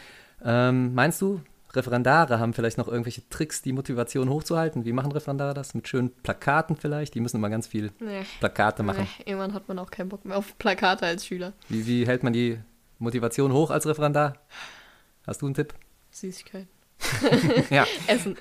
Ähm, 0.45 0.93
meinst 0.93 1.21
du, 1.21 1.41
Referendare 1.74 2.39
haben 2.39 2.53
vielleicht 2.53 2.78
noch 2.78 2.88
irgendwelche 2.88 3.28
Tricks, 3.30 3.61
die 3.61 3.74
Motivation 3.74 4.30
hochzuhalten. 4.30 4.86
Wie 4.86 4.93
machen 4.93 5.11
Referendare 5.11 5.53
das? 5.53 5.74
Mit 5.74 5.88
schönen 5.88 6.11
Plakaten 6.11 6.76
vielleicht? 6.76 7.13
Die 7.13 7.20
müssen 7.20 7.38
immer 7.38 7.49
ganz 7.49 7.68
viel 7.68 7.91
nee. 7.99 8.24
Plakate 8.39 8.84
machen. 8.84 9.07
Nee, 9.18 9.32
irgendwann 9.32 9.53
hat 9.53 9.68
man 9.68 9.80
auch 9.80 9.91
keinen 9.91 10.09
Bock 10.09 10.26
mehr 10.26 10.38
auf 10.38 10.57
Plakate 10.57 11.05
als 11.05 11.26
Schüler. 11.26 11.53
Wie, 11.70 11.86
wie 11.86 12.07
hält 12.07 12.24
man 12.24 12.34
die 12.34 12.59
Motivation 12.99 13.51
hoch 13.53 13.70
als 13.70 13.86
Referendar? 13.86 14.34
Hast 15.26 15.41
du 15.41 15.45
einen 15.45 15.55
Tipp? 15.55 15.74
Süßigkeiten. 16.11 16.70
ja. 17.70 17.86
Essen. 18.07 18.38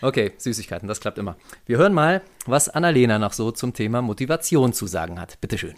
Okay, 0.00 0.32
Süßigkeiten, 0.36 0.88
das 0.88 1.00
klappt 1.00 1.18
immer. 1.18 1.36
Wir 1.66 1.78
hören 1.78 1.94
mal, 1.94 2.22
was 2.46 2.68
Annalena 2.68 3.18
noch 3.18 3.32
so 3.32 3.52
zum 3.52 3.74
Thema 3.74 4.02
Motivation 4.02 4.72
zu 4.72 4.86
sagen 4.86 5.20
hat. 5.20 5.40
Bitteschön. 5.40 5.74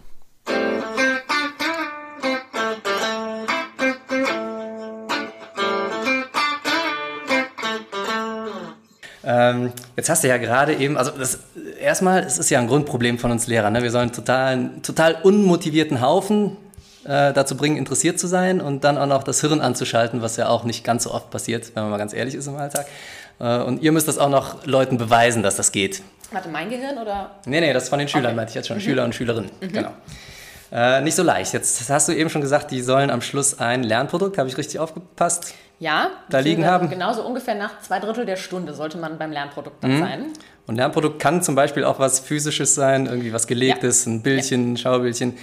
Ähm, 9.29 9.72
jetzt 9.95 10.09
hast 10.09 10.24
du 10.24 10.29
ja 10.29 10.39
gerade 10.39 10.74
eben, 10.74 10.97
also 10.97 11.11
das, 11.11 11.41
erstmal, 11.79 12.22
es 12.22 12.39
ist 12.39 12.49
ja 12.49 12.61
ein 12.61 12.66
Grundproblem 12.66 13.18
von 13.18 13.31
uns 13.31 13.47
Lehrern. 13.47 13.74
Ne? 13.74 13.83
Wir 13.83 13.91
sollen 13.91 14.11
total, 14.11 14.70
total 14.83 15.16
unmotivierten 15.22 16.01
Haufen 16.01 16.57
äh, 17.05 17.35
dazu 17.35 17.55
bringen, 17.55 17.76
interessiert 17.76 18.18
zu 18.18 18.26
sein 18.26 18.62
und 18.62 18.85
dann 18.85 18.97
auch 18.97 19.07
noch 19.07 19.22
das 19.22 19.43
Hirn 19.43 19.61
anzuschalten, 19.61 20.22
was 20.22 20.39
ja 20.39 20.49
auch 20.49 20.64
nicht 20.64 20.83
ganz 20.83 21.05
so 21.05 21.12
oft 21.12 21.29
passiert, 21.29 21.72
wenn 21.74 21.83
man 21.83 21.91
mal 21.91 21.99
ganz 21.99 22.14
ehrlich 22.14 22.35
ist 22.35 22.47
im 22.47 22.57
Alltag. 22.57 22.87
Äh, 23.39 23.59
und 23.59 23.83
ihr 23.83 23.93
müsst 23.93 24.09
das 24.09 24.16
auch 24.16 24.31
noch 24.31 24.64
Leuten 24.64 24.97
beweisen, 24.97 25.43
dass 25.43 25.57
das 25.57 25.72
geht. 25.72 26.03
Warte, 26.33 26.49
mein 26.49 26.70
Gehirn 26.70 26.97
oder? 26.97 27.33
Nee, 27.45 27.61
nee, 27.61 27.74
das 27.74 27.83
ist 27.85 27.89
von 27.91 27.99
den 27.99 28.09
Schülern, 28.09 28.29
okay. 28.29 28.37
meinte 28.37 28.51
ich 28.51 28.55
jetzt 28.55 28.68
schon. 28.68 28.79
Mhm. 28.79 28.83
Schüler 28.83 29.05
und 29.05 29.14
Schülerinnen, 29.14 29.51
mhm. 29.61 29.72
genau. 29.72 29.91
Äh, 30.72 31.03
nicht 31.03 31.14
so 31.14 31.22
leicht. 31.22 31.53
Jetzt 31.53 31.91
hast 31.91 32.09
du 32.09 32.12
eben 32.12 32.31
schon 32.31 32.41
gesagt, 32.41 32.70
die 32.70 32.81
sollen 32.81 33.11
am 33.11 33.20
Schluss 33.20 33.59
ein 33.59 33.83
Lernprodukt, 33.83 34.39
habe 34.39 34.49
ich 34.49 34.57
richtig 34.57 34.79
aufgepasst? 34.79 35.55
Ja, 35.81 36.11
da 36.29 36.41
liegen 36.41 36.66
haben. 36.66 36.91
Genauso 36.91 37.22
ungefähr 37.22 37.55
nach 37.55 37.81
zwei 37.81 38.01
Drittel 38.01 38.26
der 38.26 38.37
Stunde 38.37 38.74
sollte 38.74 38.99
man 38.99 39.16
beim 39.16 39.31
Lernprodukt 39.31 39.83
dann 39.83 39.97
mhm. 39.97 40.01
sein. 40.01 40.26
Und 40.66 40.76
Lernprodukt 40.76 41.20
kann 41.20 41.43
zum 41.43 41.55
Beispiel 41.55 41.85
auch 41.85 41.99
was 41.99 42.20
Physisches 42.20 42.74
sein, 42.74 43.07
irgendwie 43.07 43.33
was 43.33 43.47
Gelegtes, 43.47 44.05
ja. 44.05 44.12
ein 44.12 44.22
Bildchen, 44.22 44.64
ja. 44.64 44.72
ein 44.72 44.76
Schaubildchen. 44.76 45.35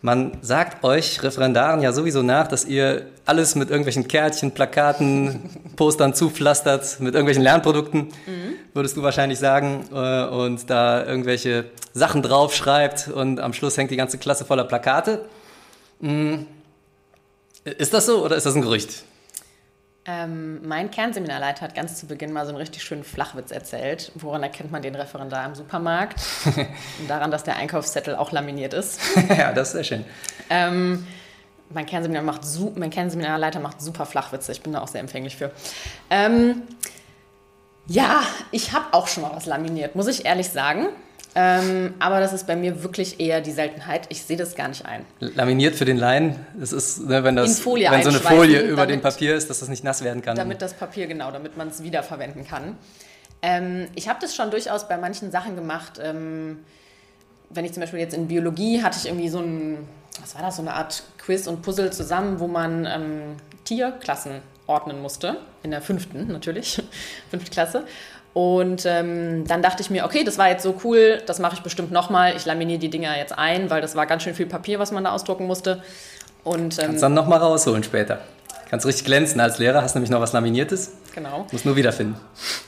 Man 0.00 0.36
sagt 0.42 0.84
euch 0.84 1.22
Referendaren 1.22 1.80
ja 1.80 1.92
sowieso 1.92 2.22
nach, 2.22 2.46
dass 2.46 2.64
ihr 2.64 3.06
alles 3.24 3.54
mit 3.54 3.70
irgendwelchen 3.70 4.06
Kärtchen, 4.08 4.52
Plakaten, 4.52 5.50
Postern 5.76 6.12
zupflastert, 6.12 7.00
mit 7.00 7.14
irgendwelchen 7.14 7.42
Lernprodukten, 7.42 8.00
mhm. 8.00 8.54
würdest 8.74 8.96
du 8.96 9.02
wahrscheinlich 9.02 9.38
sagen, 9.38 9.86
äh, 9.92 10.24
und 10.26 10.68
da 10.68 11.06
irgendwelche 11.06 11.66
Sachen 11.94 12.22
draufschreibt 12.22 13.08
und 13.08 13.40
am 13.40 13.52
Schluss 13.52 13.78
hängt 13.78 13.90
die 13.90 13.96
ganze 13.96 14.18
Klasse 14.18 14.44
voller 14.44 14.64
Plakate. 14.64 15.24
Mhm. 16.00 16.46
Ist 17.64 17.94
das 17.94 18.06
so 18.06 18.24
oder 18.24 18.36
ist 18.36 18.44
das 18.44 18.56
ein 18.56 18.62
Gerücht? 18.62 19.04
Ähm, 20.06 20.66
mein 20.66 20.90
Kernseminarleiter 20.90 21.62
hat 21.62 21.74
ganz 21.74 21.96
zu 21.96 22.06
Beginn 22.06 22.30
mal 22.30 22.44
so 22.44 22.50
einen 22.50 22.58
richtig 22.58 22.82
schönen 22.82 23.04
Flachwitz 23.04 23.50
erzählt. 23.50 24.12
Woran 24.14 24.42
erkennt 24.42 24.70
man 24.70 24.82
den 24.82 24.94
Referendar 24.94 25.46
im 25.46 25.54
Supermarkt? 25.54 26.20
Und 26.44 27.08
daran, 27.08 27.30
dass 27.30 27.44
der 27.44 27.56
Einkaufszettel 27.56 28.14
auch 28.14 28.30
laminiert 28.30 28.74
ist. 28.74 29.00
ja, 29.30 29.52
das 29.52 29.68
ist 29.68 29.72
sehr 29.74 29.84
schön. 29.84 30.04
Ähm, 30.50 31.06
mein, 31.70 31.86
Kernseminar 31.86 32.22
macht 32.22 32.42
mein 32.76 32.90
Kernseminarleiter 32.90 33.60
macht 33.60 33.80
super 33.80 34.04
Flachwitze. 34.04 34.52
Ich 34.52 34.60
bin 34.60 34.74
da 34.74 34.82
auch 34.82 34.88
sehr 34.88 35.00
empfänglich 35.00 35.36
für. 35.36 35.50
Ähm, 36.10 36.62
ja, 37.86 38.22
ich 38.50 38.72
habe 38.72 38.86
auch 38.92 39.08
schon 39.08 39.22
mal 39.22 39.32
was 39.34 39.46
laminiert, 39.46 39.94
muss 39.94 40.06
ich 40.06 40.26
ehrlich 40.26 40.50
sagen. 40.50 40.88
Ähm, 41.36 41.94
aber 41.98 42.20
das 42.20 42.32
ist 42.32 42.46
bei 42.46 42.54
mir 42.54 42.82
wirklich 42.84 43.18
eher 43.18 43.40
die 43.40 43.50
Seltenheit. 43.50 44.06
Ich 44.08 44.22
sehe 44.22 44.36
das 44.36 44.54
gar 44.54 44.68
nicht 44.68 44.86
ein. 44.86 45.04
Laminiert 45.18 45.74
für 45.74 45.84
den 45.84 45.96
Laien, 45.96 46.36
das 46.58 46.72
ist, 46.72 47.06
ne, 47.06 47.24
wenn, 47.24 47.34
das, 47.34 47.64
wenn 47.64 48.02
so 48.02 48.08
eine 48.08 48.20
Folie 48.20 48.60
über 48.60 48.82
damit, 48.82 48.90
dem 48.90 49.00
Papier 49.00 49.34
ist, 49.34 49.50
dass 49.50 49.58
das 49.58 49.68
nicht 49.68 49.82
nass 49.82 50.04
werden 50.04 50.22
kann. 50.22 50.36
Damit 50.36 50.62
das 50.62 50.74
Papier, 50.74 51.06
genau, 51.08 51.32
damit 51.32 51.56
man 51.56 51.68
es 51.68 51.82
wiederverwenden 51.82 52.46
kann. 52.46 52.76
Ähm, 53.42 53.88
ich 53.96 54.08
habe 54.08 54.20
das 54.20 54.36
schon 54.36 54.50
durchaus 54.50 54.86
bei 54.86 54.96
manchen 54.96 55.32
Sachen 55.32 55.56
gemacht. 55.56 56.00
Ähm, 56.00 56.58
wenn 57.50 57.64
ich 57.64 57.72
zum 57.72 57.80
Beispiel 57.80 58.00
jetzt 58.00 58.14
in 58.14 58.28
Biologie 58.28 58.82
hatte 58.82 58.98
ich 58.98 59.06
irgendwie 59.06 59.28
so 59.28 59.40
ein, 59.40 59.78
was 60.20 60.34
war 60.36 60.42
das, 60.42 60.56
so 60.56 60.62
eine 60.62 60.74
Art 60.74 61.02
Quiz 61.18 61.46
und 61.48 61.62
Puzzle 61.62 61.92
zusammen, 61.92 62.38
wo 62.38 62.46
man 62.46 62.86
ähm, 62.86 63.36
Tierklassen 63.64 64.40
ordnen 64.66 65.02
musste. 65.02 65.38
In 65.62 65.70
der 65.70 65.82
fünften 65.82 66.28
natürlich, 66.28 66.82
fünfte 67.30 67.50
Klasse. 67.50 67.86
Und 68.34 68.84
ähm, 68.84 69.46
dann 69.46 69.62
dachte 69.62 69.80
ich 69.80 69.90
mir, 69.90 70.04
okay, 70.04 70.24
das 70.24 70.38
war 70.38 70.48
jetzt 70.48 70.64
so 70.64 70.74
cool, 70.82 71.22
das 71.24 71.38
mache 71.38 71.54
ich 71.54 71.62
bestimmt 71.62 71.92
nochmal. 71.92 72.34
Ich 72.36 72.44
laminiere 72.44 72.80
die 72.80 72.90
Dinger 72.90 73.16
jetzt 73.16 73.38
ein, 73.38 73.70
weil 73.70 73.80
das 73.80 73.94
war 73.94 74.06
ganz 74.06 74.24
schön 74.24 74.34
viel 74.34 74.46
Papier, 74.46 74.80
was 74.80 74.90
man 74.90 75.04
da 75.04 75.12
ausdrucken 75.12 75.46
musste. 75.46 75.82
Und, 76.42 76.78
ähm, 76.80 76.86
Kannst 76.86 77.02
dann 77.04 77.14
nochmal 77.14 77.38
rausholen 77.38 77.84
später. 77.84 78.18
Kannst 78.68 78.86
richtig 78.86 79.04
glänzen 79.04 79.40
als 79.40 79.58
Lehrer, 79.58 79.82
hast 79.82 79.94
nämlich 79.94 80.10
noch 80.10 80.20
was 80.20 80.32
Laminiertes. 80.32 80.94
Genau. 81.14 81.46
Muss 81.52 81.64
nur 81.64 81.76
wiederfinden. 81.76 82.16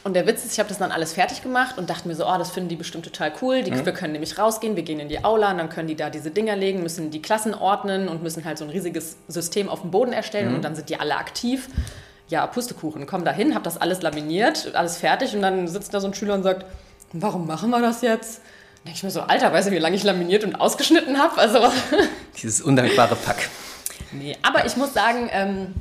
Und 0.04 0.14
der 0.14 0.24
Witz 0.28 0.44
ist, 0.44 0.52
ich 0.52 0.60
habe 0.60 0.68
das 0.68 0.78
dann 0.78 0.92
alles 0.92 1.14
fertig 1.14 1.42
gemacht 1.42 1.78
und 1.78 1.90
dachte 1.90 2.06
mir 2.06 2.14
so, 2.14 2.24
oh, 2.28 2.38
das 2.38 2.52
finden 2.52 2.68
die 2.68 2.76
bestimmt 2.76 3.04
total 3.04 3.32
cool. 3.42 3.64
Die, 3.64 3.72
mhm. 3.72 3.84
Wir 3.84 3.92
können 3.92 4.12
nämlich 4.12 4.38
rausgehen, 4.38 4.76
wir 4.76 4.84
gehen 4.84 5.00
in 5.00 5.08
die 5.08 5.24
Aula 5.24 5.50
und 5.50 5.58
dann 5.58 5.68
können 5.68 5.88
die 5.88 5.96
da 5.96 6.10
diese 6.10 6.30
Dinger 6.30 6.54
legen, 6.54 6.80
müssen 6.80 7.10
die 7.10 7.20
Klassen 7.20 7.54
ordnen 7.54 8.06
und 8.08 8.22
müssen 8.22 8.44
halt 8.44 8.56
so 8.58 8.64
ein 8.64 8.70
riesiges 8.70 9.16
System 9.26 9.68
auf 9.68 9.80
dem 9.80 9.90
Boden 9.90 10.12
erstellen 10.12 10.50
mhm. 10.50 10.54
und 10.56 10.64
dann 10.64 10.76
sind 10.76 10.90
die 10.90 11.00
alle 11.00 11.16
aktiv 11.16 11.68
ja, 12.28 12.46
Pustekuchen, 12.46 13.06
komm 13.06 13.24
da 13.24 13.32
hin, 13.32 13.54
hab 13.54 13.62
das 13.62 13.80
alles 13.80 14.02
laminiert, 14.02 14.74
alles 14.74 14.96
fertig 14.96 15.34
und 15.34 15.42
dann 15.42 15.68
sitzt 15.68 15.94
da 15.94 16.00
so 16.00 16.08
ein 16.08 16.14
Schüler 16.14 16.34
und 16.34 16.42
sagt, 16.42 16.66
warum 17.12 17.46
machen 17.46 17.70
wir 17.70 17.80
das 17.80 18.02
jetzt? 18.02 18.38
Dann 18.38 18.86
denke 18.86 18.96
ich 18.98 19.02
mir 19.04 19.10
so, 19.10 19.22
Alter, 19.22 19.52
weißt 19.52 19.68
du, 19.68 19.72
wie 19.72 19.78
lange 19.78 19.96
ich 19.96 20.04
laminiert 20.04 20.44
und 20.44 20.56
ausgeschnitten 20.56 21.18
habe? 21.18 21.38
Also, 21.38 21.60
Dieses 22.42 22.60
undankbare 22.60 23.16
Pack. 23.16 23.48
Nee, 24.12 24.36
aber 24.42 24.66
ich 24.66 24.76
muss 24.76 24.92
sagen, 24.92 25.28
ähm, 25.32 25.74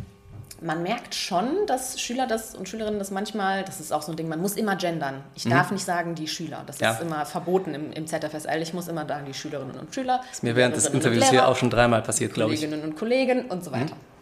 man 0.62 0.84
merkt 0.84 1.14
schon, 1.14 1.68
dass 1.68 2.00
Schüler 2.00 2.28
das 2.28 2.56
und 2.56 2.68
Schülerinnen 2.70 3.00
das 3.00 3.12
manchmal, 3.12 3.64
das 3.64 3.80
ist 3.80 3.92
auch 3.92 4.02
so 4.02 4.12
ein 4.12 4.16
Ding, 4.16 4.28
man 4.28 4.42
muss 4.42 4.54
immer 4.54 4.76
gendern. 4.76 5.24
Ich 5.36 5.46
mhm. 5.46 5.52
darf 5.52 5.72
nicht 5.72 5.86
sagen 5.86 6.16
die 6.16 6.28
Schüler. 6.28 6.64
Das 6.66 6.80
ja. 6.80 6.94
ist 6.94 7.02
immer 7.02 7.26
verboten 7.26 7.74
im, 7.74 7.92
im 7.92 8.08
ZFSL. 8.08 8.62
Ich 8.62 8.74
muss 8.74 8.88
immer 8.88 9.06
sagen 9.08 9.26
die 9.26 9.34
Schülerinnen 9.34 9.78
und 9.78 9.94
Schüler. 9.94 10.20
Das 10.20 10.38
ist 10.38 10.44
mir 10.44 10.56
während 10.56 10.76
des 10.76 10.88
Interviews 10.88 11.30
hier 11.30 11.48
auch 11.48 11.56
schon 11.56 11.70
dreimal 11.70 12.02
passiert, 12.02 12.34
glaube 12.34 12.54
ich. 12.54 12.62
Kolleginnen 12.62 12.84
und 12.88 12.98
Kollegen 12.98 13.46
und 13.46 13.64
so 13.64 13.72
weiter. 13.72 13.96
Mhm. 13.96 14.15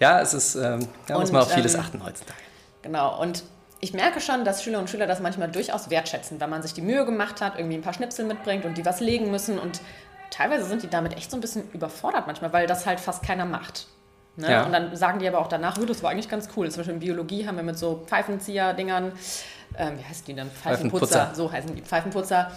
Ja, 0.00 0.20
es 0.20 0.34
ist, 0.34 0.54
ähm, 0.56 0.86
da 1.06 1.14
und, 1.14 1.22
muss 1.22 1.32
man 1.32 1.42
auf 1.42 1.52
vieles 1.52 1.74
ähm, 1.74 1.80
achten 1.80 2.04
heutzutage. 2.04 2.38
Genau, 2.82 3.20
und 3.20 3.44
ich 3.80 3.92
merke 3.92 4.20
schon, 4.20 4.44
dass 4.44 4.62
Schüler 4.62 4.78
und 4.78 4.88
Schüler 4.88 5.06
das 5.06 5.20
manchmal 5.20 5.50
durchaus 5.50 5.90
wertschätzen, 5.90 6.40
wenn 6.40 6.50
man 6.50 6.62
sich 6.62 6.72
die 6.72 6.82
Mühe 6.82 7.04
gemacht 7.04 7.40
hat, 7.40 7.58
irgendwie 7.58 7.76
ein 7.76 7.82
paar 7.82 7.92
Schnipsel 7.92 8.24
mitbringt 8.24 8.64
und 8.64 8.78
die 8.78 8.84
was 8.84 9.00
legen 9.00 9.30
müssen. 9.30 9.58
Und 9.58 9.80
teilweise 10.30 10.64
sind 10.64 10.82
die 10.82 10.88
damit 10.88 11.16
echt 11.16 11.30
so 11.30 11.36
ein 11.36 11.40
bisschen 11.40 11.70
überfordert 11.72 12.26
manchmal, 12.26 12.52
weil 12.52 12.66
das 12.66 12.86
halt 12.86 12.98
fast 12.98 13.22
keiner 13.22 13.44
macht. 13.44 13.86
Ne? 14.36 14.50
Ja. 14.50 14.64
Und 14.64 14.72
dann 14.72 14.96
sagen 14.96 15.18
die 15.18 15.28
aber 15.28 15.38
auch 15.38 15.48
danach, 15.48 15.78
das 15.78 16.02
war 16.02 16.10
eigentlich 16.10 16.28
ganz 16.28 16.48
cool. 16.56 16.70
Zum 16.70 16.80
Beispiel 16.80 16.94
in 16.94 17.00
Biologie 17.00 17.46
haben 17.46 17.56
wir 17.56 17.62
mit 17.62 17.78
so 17.78 18.02
Pfeifenzieher-Dingern, 18.06 19.12
ähm, 19.76 19.98
wie 19.98 20.04
heißen 20.04 20.24
die 20.26 20.34
denn? 20.34 20.50
Pfeifenputzer, 20.50 21.06
Pfeifenputzer. 21.06 21.34
so 21.34 21.52
heißen 21.52 21.74
die 21.74 21.82
Pfeifenputzer, 21.82 22.52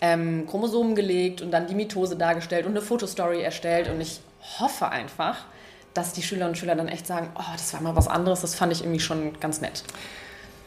ähm, 0.00 0.46
Chromosomen 0.48 0.94
gelegt 0.94 1.40
und 1.40 1.50
dann 1.50 1.66
die 1.66 1.74
Mitose 1.74 2.16
dargestellt 2.16 2.66
und 2.66 2.72
eine 2.72 2.82
Fotostory 2.82 3.42
erstellt. 3.42 3.88
Und 3.88 4.00
ich 4.00 4.20
hoffe 4.58 4.88
einfach, 4.88 5.44
dass 5.94 6.12
die 6.12 6.22
Schülerinnen 6.22 6.50
und 6.50 6.58
Schüler 6.58 6.74
dann 6.74 6.88
echt 6.88 7.06
sagen, 7.06 7.30
oh, 7.36 7.52
das 7.52 7.72
war 7.72 7.80
mal 7.80 7.96
was 7.96 8.08
anderes, 8.08 8.40
das 8.40 8.54
fand 8.54 8.72
ich 8.72 8.82
irgendwie 8.82 9.00
schon 9.00 9.38
ganz 9.40 9.60
nett. 9.60 9.84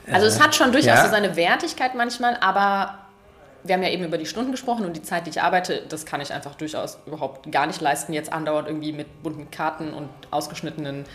Also 0.09 0.25
es 0.25 0.41
hat 0.41 0.55
schon 0.55 0.71
durchaus 0.71 0.97
ja. 0.97 1.05
so 1.05 1.11
seine 1.11 1.35
Wertigkeit 1.35 1.93
manchmal, 1.95 2.37
aber 2.37 2.97
wir 3.63 3.75
haben 3.75 3.83
ja 3.83 3.89
eben 3.89 4.05
über 4.05 4.17
die 4.17 4.25
Stunden 4.25 4.51
gesprochen 4.51 4.85
und 4.85 4.95
die 4.95 5.01
Zeit, 5.01 5.25
die 5.25 5.31
ich 5.31 5.41
arbeite, 5.41 5.83
das 5.89 6.05
kann 6.05 6.21
ich 6.21 6.31
einfach 6.31 6.55
durchaus 6.55 6.99
überhaupt 7.05 7.51
gar 7.51 7.67
nicht 7.67 7.81
leisten, 7.81 8.13
jetzt 8.13 8.31
andauernd 8.31 8.67
irgendwie 8.67 8.93
mit 8.93 9.21
bunten 9.21 9.51
Karten 9.51 9.93
und 9.93 10.09
ausgeschnittenen 10.31 11.05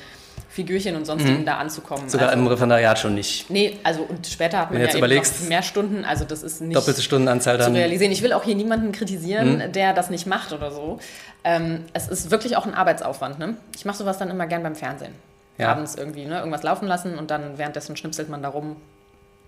Figürchen 0.53 0.97
und 0.97 1.07
sonstigen 1.07 1.41
mhm. 1.41 1.47
da 1.47 1.57
anzukommen. 1.57 2.11
Sogar 2.11 2.29
also, 2.29 2.39
im 2.39 2.47
Referendariat 2.47 2.99
schon 2.99 3.15
nicht. 3.15 3.49
Nee, 3.49 3.79
also 3.85 4.03
und 4.03 4.27
später 4.27 4.59
hat 4.59 4.71
man 4.71 4.83
ja 4.83 4.95
eben 4.95 5.49
mehr 5.49 5.63
Stunden, 5.63 6.05
also 6.05 6.27
das 6.27 6.43
ist 6.43 6.61
nicht 6.61 6.77
doppelte 6.77 7.01
Stundenanzahl 7.01 7.57
dann 7.57 7.73
zu 7.73 7.79
realisieren. 7.79 8.13
Ich 8.13 8.23
will 8.23 8.35
auch 8.35 8.45
hier 8.45 8.55
niemanden 8.55 8.93
kritisieren, 8.93 9.59
mhm. 9.59 9.73
der 9.73 9.95
das 9.95 10.11
nicht 10.11 10.27
macht 10.27 10.53
oder 10.53 10.71
so. 10.71 10.99
Ähm, 11.43 11.85
es 11.95 12.07
ist 12.07 12.31
wirklich 12.31 12.59
auch 12.59 12.67
ein 12.67 12.75
Arbeitsaufwand. 12.75 13.39
Ne? 13.39 13.57
Ich 13.75 13.87
mache 13.87 13.97
sowas 13.97 14.19
dann 14.19 14.29
immer 14.29 14.47
gern 14.47 14.63
beim 14.63 14.77
Fernsehen. 14.77 15.15
Ja. 15.57 15.71
Abends 15.71 15.95
irgendwie 15.95 16.27
ne, 16.27 16.39
irgendwas 16.39 16.63
laufen 16.63 16.87
lassen 16.87 17.19
und 17.19 17.31
dann 17.31 17.57
währenddessen 17.57 17.97
schnipselt 17.97 18.29
man 18.29 18.43
da 18.43 18.51
rum. 18.51 18.77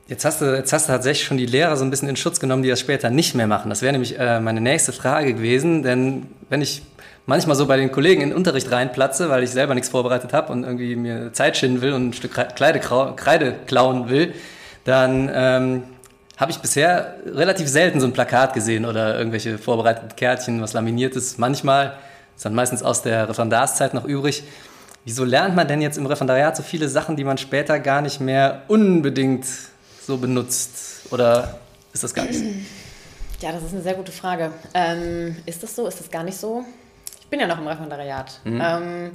Jetzt 0.07 0.25
hast, 0.25 0.41
du, 0.41 0.57
jetzt 0.57 0.73
hast 0.73 0.89
du 0.89 0.93
tatsächlich 0.93 1.27
schon 1.27 1.37
die 1.37 1.47
Lehrer 1.47 1.77
so 1.77 1.85
ein 1.85 1.91
bisschen 1.91 2.09
in 2.09 2.17
Schutz 2.17 2.41
genommen, 2.41 2.63
die 2.63 2.69
das 2.69 2.81
später 2.81 3.11
nicht 3.11 3.35
mehr 3.35 3.47
machen. 3.47 3.69
Das 3.69 3.83
wäre 3.83 3.93
nämlich 3.93 4.19
äh, 4.19 4.41
meine 4.41 4.61
nächste 4.61 4.93
Frage 4.93 5.35
gewesen, 5.35 5.83
denn 5.83 6.27
wenn 6.49 6.63
ich 6.63 6.83
manchmal 7.27 7.57
so 7.57 7.67
bei 7.67 7.77
den 7.77 7.91
Kollegen 7.91 8.23
in 8.23 8.31
den 8.31 8.37
Unterricht 8.37 8.71
reinplatze, 8.71 9.31
weil 9.31 9.43
ich 9.43 9.51
selber 9.51 9.75
nichts 9.75 9.89
vorbereitet 9.89 10.33
habe 10.33 10.53
und 10.53 10.65
irgendwie 10.65 10.97
mir 10.97 11.33
Zeit 11.33 11.57
schinden 11.57 11.81
will 11.81 11.93
und 11.93 12.09
ein 12.09 12.13
Stück 12.13 12.33
Kreide, 12.33 12.81
Kreide 12.81 13.55
klauen 13.67 14.09
will, 14.09 14.35
dann 14.85 15.31
ähm, 15.33 15.83
habe 16.37 16.51
ich 16.51 16.59
bisher 16.59 17.17
relativ 17.27 17.69
selten 17.69 18.01
so 18.01 18.07
ein 18.07 18.13
Plakat 18.13 18.55
gesehen 18.55 18.85
oder 18.85 19.17
irgendwelche 19.17 19.59
vorbereiteten 19.59 20.17
Kärtchen, 20.17 20.61
was 20.61 20.73
laminiert 20.73 21.17
ist. 21.17 21.39
Manchmal 21.39 21.97
ist 22.37 22.45
dann 22.45 22.55
meistens 22.55 22.83
aus 22.83 23.03
der 23.03 23.29
Referendarszeit 23.29 23.95
noch 23.95 24.05
übrig. 24.05 24.43
Wieso 25.05 25.25
lernt 25.25 25.55
man 25.55 25.69
denn 25.69 25.83
jetzt 25.83 25.99
im 25.99 26.07
Referendariat 26.07 26.57
so 26.57 26.63
viele 26.63 26.89
Sachen, 26.89 27.17
die 27.17 27.25
man 27.25 27.39
später 27.39 27.79
gar 27.79 28.01
nicht 28.01 28.21
mehr 28.21 28.63
unbedingt 28.69 29.47
so 30.07 30.17
benutzt? 30.17 31.13
Oder 31.13 31.59
ist 31.93 32.03
das 32.03 32.15
gar 32.15 32.25
nicht 32.25 32.39
so? 32.39 32.45
Ja, 33.41 33.53
das 33.53 33.65
ist 33.65 33.73
eine 33.75 33.83
sehr 33.83 33.95
gute 33.95 34.13
Frage. 34.13 34.53
Ähm, 34.73 35.37
ist 35.45 35.63
das 35.63 35.77
so? 35.77 35.87
Ist 35.87 36.01
das 36.01 36.11
gar 36.11 36.23
nicht 36.23 36.39
so? 36.39 36.65
Bin 37.35 37.41
ja 37.41 37.49
noch 37.49 37.59
im 37.61 37.67
Referendariat. 37.67 38.41
Mhm. 38.45 38.61
Ähm, 38.65 39.11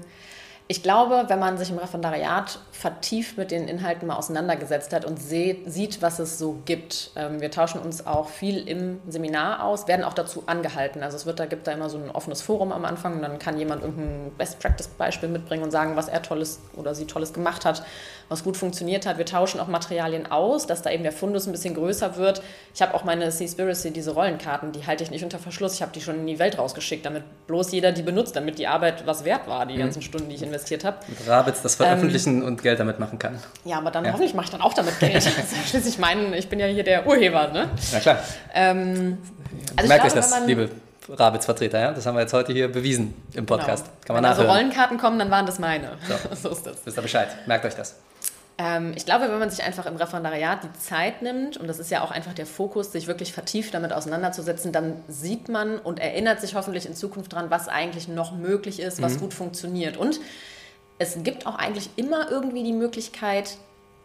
Ich 0.67 0.83
glaube, 0.83 1.23
wenn 1.29 1.39
man 1.39 1.57
sich 1.57 1.69
im 1.71 1.77
Referendariat 1.79 2.59
vertieft 2.79 3.37
mit 3.37 3.51
den 3.51 3.67
Inhalten 3.67 4.07
mal 4.07 4.15
auseinandergesetzt 4.15 4.93
hat 4.93 5.03
und 5.03 5.17
sieht, 5.17 6.01
was 6.01 6.19
es 6.19 6.39
so 6.39 6.61
gibt. 6.63 7.11
Ähm, 7.17 7.41
wir 7.41 7.51
tauschen 7.51 7.81
uns 7.81 8.07
auch 8.07 8.29
viel 8.29 8.65
im 8.69 9.01
Seminar 9.05 9.65
aus, 9.65 9.89
werden 9.89 10.05
auch 10.05 10.13
dazu 10.13 10.43
angehalten. 10.45 11.03
Also 11.03 11.17
es 11.17 11.25
wird 11.25 11.41
da 11.41 11.45
gibt 11.45 11.67
da 11.67 11.73
immer 11.73 11.89
so 11.89 11.97
ein 11.97 12.09
offenes 12.09 12.41
Forum 12.41 12.71
am 12.71 12.85
Anfang 12.85 13.15
und 13.15 13.21
dann 13.21 13.37
kann 13.37 13.59
jemand 13.59 13.83
irgendein 13.83 14.31
Best 14.37 14.59
Practice 14.59 14.87
Beispiel 14.87 15.27
mitbringen 15.27 15.63
und 15.63 15.71
sagen, 15.71 15.97
was 15.97 16.07
er 16.07 16.21
tolles 16.21 16.61
oder 16.77 16.95
sie 16.95 17.05
tolles 17.05 17.33
gemacht 17.33 17.65
hat, 17.65 17.83
was 18.29 18.45
gut 18.45 18.55
funktioniert 18.55 19.05
hat. 19.05 19.17
Wir 19.17 19.25
tauschen 19.25 19.59
auch 19.59 19.67
Materialien 19.67 20.31
aus, 20.31 20.65
dass 20.65 20.81
da 20.81 20.89
eben 20.89 21.03
der 21.03 21.11
Fundus 21.11 21.47
ein 21.47 21.51
bisschen 21.51 21.73
größer 21.73 22.15
wird. 22.15 22.41
Ich 22.73 22.81
habe 22.81 22.93
auch 22.93 23.03
meine 23.03 23.29
Seaspiracy, 23.29 23.91
diese 23.91 24.11
Rollenkarten, 24.11 24.71
die 24.71 24.87
halte 24.87 25.03
ich 25.03 25.11
nicht 25.11 25.25
unter 25.25 25.39
Verschluss. 25.39 25.73
Ich 25.73 25.81
habe 25.81 25.91
die 25.91 25.99
schon 25.99 26.15
in 26.15 26.27
die 26.27 26.39
Welt 26.39 26.57
rausgeschickt, 26.57 27.05
damit 27.05 27.23
bloß 27.47 27.73
jeder 27.73 27.91
die 27.91 28.03
benutzt, 28.03 28.37
damit 28.37 28.57
die 28.57 28.67
Arbeit 28.67 29.05
was 29.05 29.25
wert 29.25 29.47
war, 29.47 29.65
die 29.65 29.73
mhm. 29.73 29.79
ganzen 29.79 30.01
Stunden, 30.01 30.29
die 30.29 30.35
ich 30.35 30.43
investiert 30.43 30.85
habe. 30.85 30.97
Mit 31.07 31.27
Rabitz 31.27 31.61
das 31.61 31.75
veröffentlichen 31.75 32.41
ähm, 32.41 32.47
und 32.47 32.61
Geld 32.69 32.79
damit 32.79 32.99
machen 32.99 33.17
kann. 33.17 33.39
Ja, 33.65 33.77
aber 33.77 33.89
dann 33.89 34.05
ja. 34.05 34.11
hoffentlich 34.11 34.35
mache 34.35 34.45
ich 34.45 34.51
dann 34.51 34.61
auch 34.61 34.73
damit 34.73 34.99
Geld. 34.99 35.23
Schließlich 35.69 35.97
meinen, 35.97 36.33
ich 36.33 36.49
bin 36.49 36.59
ja 36.59 36.67
hier 36.67 36.83
der 36.83 37.07
Urheber, 37.07 37.47
ne? 37.47 37.69
Na 37.91 37.99
klar. 37.99 38.19
Ähm, 38.53 39.17
also 39.75 39.87
Merkt 39.87 40.05
euch 40.05 40.13
das, 40.13 40.45
liebe 40.45 40.69
Rabitz-Vertreter, 41.09 41.79
ja? 41.79 41.91
Das 41.91 42.05
haben 42.05 42.15
wir 42.15 42.21
jetzt 42.21 42.33
heute 42.33 42.53
hier 42.53 42.71
bewiesen 42.71 43.15
im 43.33 43.45
genau. 43.45 43.57
Podcast. 43.57 43.85
Genau. 43.85 43.97
Kann 44.05 44.15
man 44.15 44.23
wenn 44.23 44.29
also 44.29 44.43
Rollenkarten 44.43 44.97
kommen, 44.99 45.17
dann 45.17 45.31
waren 45.31 45.47
das 45.47 45.57
meine. 45.57 45.93
So, 46.07 46.35
so 46.35 46.49
ist 46.55 46.67
das. 46.67 46.85
Wisst 46.85 46.97
ihr 46.97 47.01
Bescheid. 47.01 47.29
Merkt 47.47 47.65
euch 47.65 47.73
das. 47.73 47.95
Ähm, 48.59 48.93
ich 48.95 49.05
glaube, 49.05 49.29
wenn 49.31 49.39
man 49.39 49.49
sich 49.49 49.63
einfach 49.63 49.87
im 49.87 49.95
Referendariat 49.95 50.59
die 50.63 50.79
Zeit 50.79 51.23
nimmt, 51.23 51.57
und 51.57 51.67
das 51.67 51.79
ist 51.79 51.89
ja 51.89 52.03
auch 52.03 52.11
einfach 52.11 52.33
der 52.33 52.45
Fokus, 52.45 52.91
sich 52.91 53.07
wirklich 53.07 53.33
vertieft 53.33 53.73
damit 53.73 53.93
auseinanderzusetzen, 53.93 54.71
dann 54.71 54.97
sieht 55.07 55.49
man 55.49 55.79
und 55.79 55.99
erinnert 55.99 56.39
sich 56.39 56.53
hoffentlich 56.53 56.85
in 56.85 56.93
Zukunft 56.93 57.33
dran, 57.33 57.49
was 57.49 57.67
eigentlich 57.67 58.07
noch 58.07 58.35
möglich 58.35 58.79
ist, 58.79 59.01
was 59.01 59.15
mhm. 59.15 59.19
gut 59.21 59.33
funktioniert. 59.33 59.97
Und 59.97 60.19
es 60.99 61.17
gibt 61.23 61.47
auch 61.47 61.55
eigentlich 61.55 61.89
immer 61.95 62.29
irgendwie 62.29 62.63
die 62.63 62.73
Möglichkeit, 62.73 63.57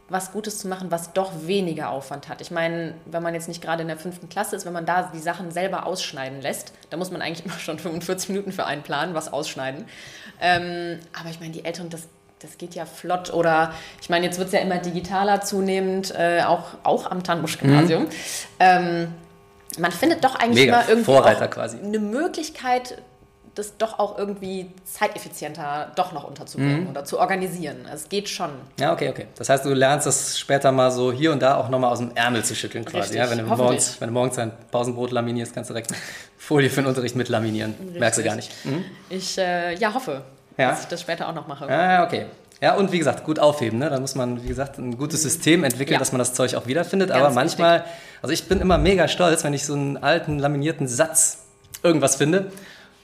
was 0.09 0.33
Gutes 0.33 0.59
zu 0.59 0.69
machen, 0.69 0.91
was 0.91 1.13
doch 1.13 1.33
weniger 1.47 1.91
Aufwand 1.91 2.29
hat. 2.29 2.41
Ich 2.41 2.51
meine, 2.51 2.95
wenn 3.07 3.23
man 3.23 3.35
jetzt 3.35 3.49
nicht 3.49 3.63
gerade 3.63 3.83
in 3.83 3.89
der 3.89 3.97
fünften 3.97 4.29
Klasse 4.29 4.55
ist, 4.55 4.67
wenn 4.67 4.73
man 4.73 4.87
da 4.87 5.11
die 5.15 5.19
Sachen 5.19 5.51
selber 5.51 5.87
ausschneiden 5.87 6.41
lässt, 6.41 6.73
da 6.91 6.97
muss 6.97 7.11
man 7.11 7.23
eigentlich 7.23 7.45
immer 7.47 7.59
schon 7.59 7.79
45 7.81 8.29
Minuten 8.31 8.53
für 8.53 8.67
einen 8.67 8.83
Plan, 8.83 9.15
was 9.15 9.33
ausschneiden. 9.33 9.87
Ähm, 10.41 11.01
aber 11.19 11.31
ich 11.31 11.41
meine, 11.41 11.53
die 11.53 11.65
Älteren, 11.65 11.89
das, 11.89 12.03
das 12.41 12.59
geht 12.59 12.75
ja 12.75 12.85
flott. 12.85 13.33
Oder 13.33 13.73
ich 14.01 14.11
meine, 14.11 14.27
jetzt 14.27 14.39
wird 14.39 14.49
es 14.49 14.55
ja 14.55 14.61
immer 14.61 14.79
digitaler 14.79 15.41
zunehmend, 15.41 16.15
äh, 16.17 16.43
auch, 16.43 16.75
auch 16.83 17.11
am 17.11 17.25
Tannbusch-Gymnasium. 17.25 18.05
Mhm. 18.05 18.09
Ähm, 18.61 19.15
man 19.79 19.91
findet 19.91 20.23
doch 20.23 20.35
eigentlich 20.37 20.67
Mega, 20.67 20.77
mal 20.77 20.89
irgendwie 20.89 21.11
eine 21.83 21.99
Möglichkeit, 21.99 23.03
das 23.55 23.77
doch 23.77 23.99
auch 23.99 24.19
irgendwie 24.19 24.71
zeiteffizienter 24.85 25.93
doch 25.95 26.13
noch 26.13 26.25
unterzubringen 26.25 26.85
mhm. 26.85 26.91
oder 26.91 27.05
zu 27.05 27.19
organisieren. 27.19 27.87
Es 27.93 28.09
geht 28.09 28.29
schon. 28.29 28.51
Ja, 28.79 28.93
okay, 28.93 29.11
okay. 29.11 29.27
Das 29.37 29.49
heißt, 29.49 29.65
du 29.65 29.73
lernst 29.73 30.07
das 30.07 30.39
später 30.39 30.73
mal 30.73 30.91
so 30.91 31.13
hier 31.13 31.33
und 31.33 31.41
da 31.41 31.57
auch 31.57 31.69
nochmal 31.69 31.93
aus 31.93 31.99
dem 31.99 32.11
Ärmel 32.15 32.45
zu 32.45 32.55
schütteln 32.55 32.85
quasi. 32.85 32.99
Richtig, 32.99 33.19
ja, 33.19 33.31
wenn, 33.31 33.39
du 33.39 33.45
morgens, 33.45 34.01
wenn 34.01 34.09
du 34.09 34.15
morgens 34.15 34.39
ein 34.39 34.53
Pausenbrot 34.71 35.13
laminierst, 35.13 35.55
kannst 35.55 35.71
du 35.71 35.75
direkt 35.75 35.93
Folie 36.37 36.69
für 36.69 36.83
den 36.83 36.87
Unterricht 36.87 37.17
mit 37.17 37.29
laminieren. 37.29 37.75
Richtig. 37.79 38.01
Merkst 38.01 38.19
du 38.19 38.25
gar 38.25 38.37
nicht. 38.37 38.51
Mhm. 38.65 38.85
Ich 39.09 39.39
äh, 39.39 39.75
ja, 39.77 39.95
hoffe, 39.95 40.23
ja? 40.59 40.71
dass 40.71 40.83
ich 40.83 40.89
das 40.89 41.01
später 41.01 41.29
auch 41.29 41.35
noch 41.35 41.47
mache. 41.47 41.67
Ja, 41.69 42.05
okay. 42.05 42.27
Ja, 42.61 42.75
und 42.77 42.93
wie 42.93 42.99
gesagt, 42.99 43.25
gut 43.25 43.39
aufheben. 43.39 43.79
Ne? 43.79 43.91
Da 43.91 44.01
muss 44.01 44.15
man, 44.15 44.43
wie 44.43 44.49
gesagt, 44.49 44.79
ein 44.79 44.97
gutes 44.97 45.21
mhm. 45.21 45.29
System 45.29 45.65
entwickeln, 45.65 45.95
ja. 45.95 45.99
dass 45.99 46.13
man 46.13 46.19
das 46.19 46.35
Zeug 46.35 46.55
auch 46.55 46.67
wiederfindet. 46.67 47.11
Ganz 47.11 47.23
Aber 47.23 47.35
manchmal, 47.35 47.81
wichtig. 47.81 47.93
also 48.23 48.33
ich 48.33 48.49
bin 48.49 48.61
immer 48.61 48.79
mega 48.79 49.07
stolz, 49.07 49.45
wenn 49.45 49.53
ich 49.53 49.65
so 49.67 49.75
einen 49.75 50.03
alten 50.03 50.39
laminierten 50.39 50.89
Satz 50.89 51.45
irgendwas 51.83 52.17
finde 52.17 52.51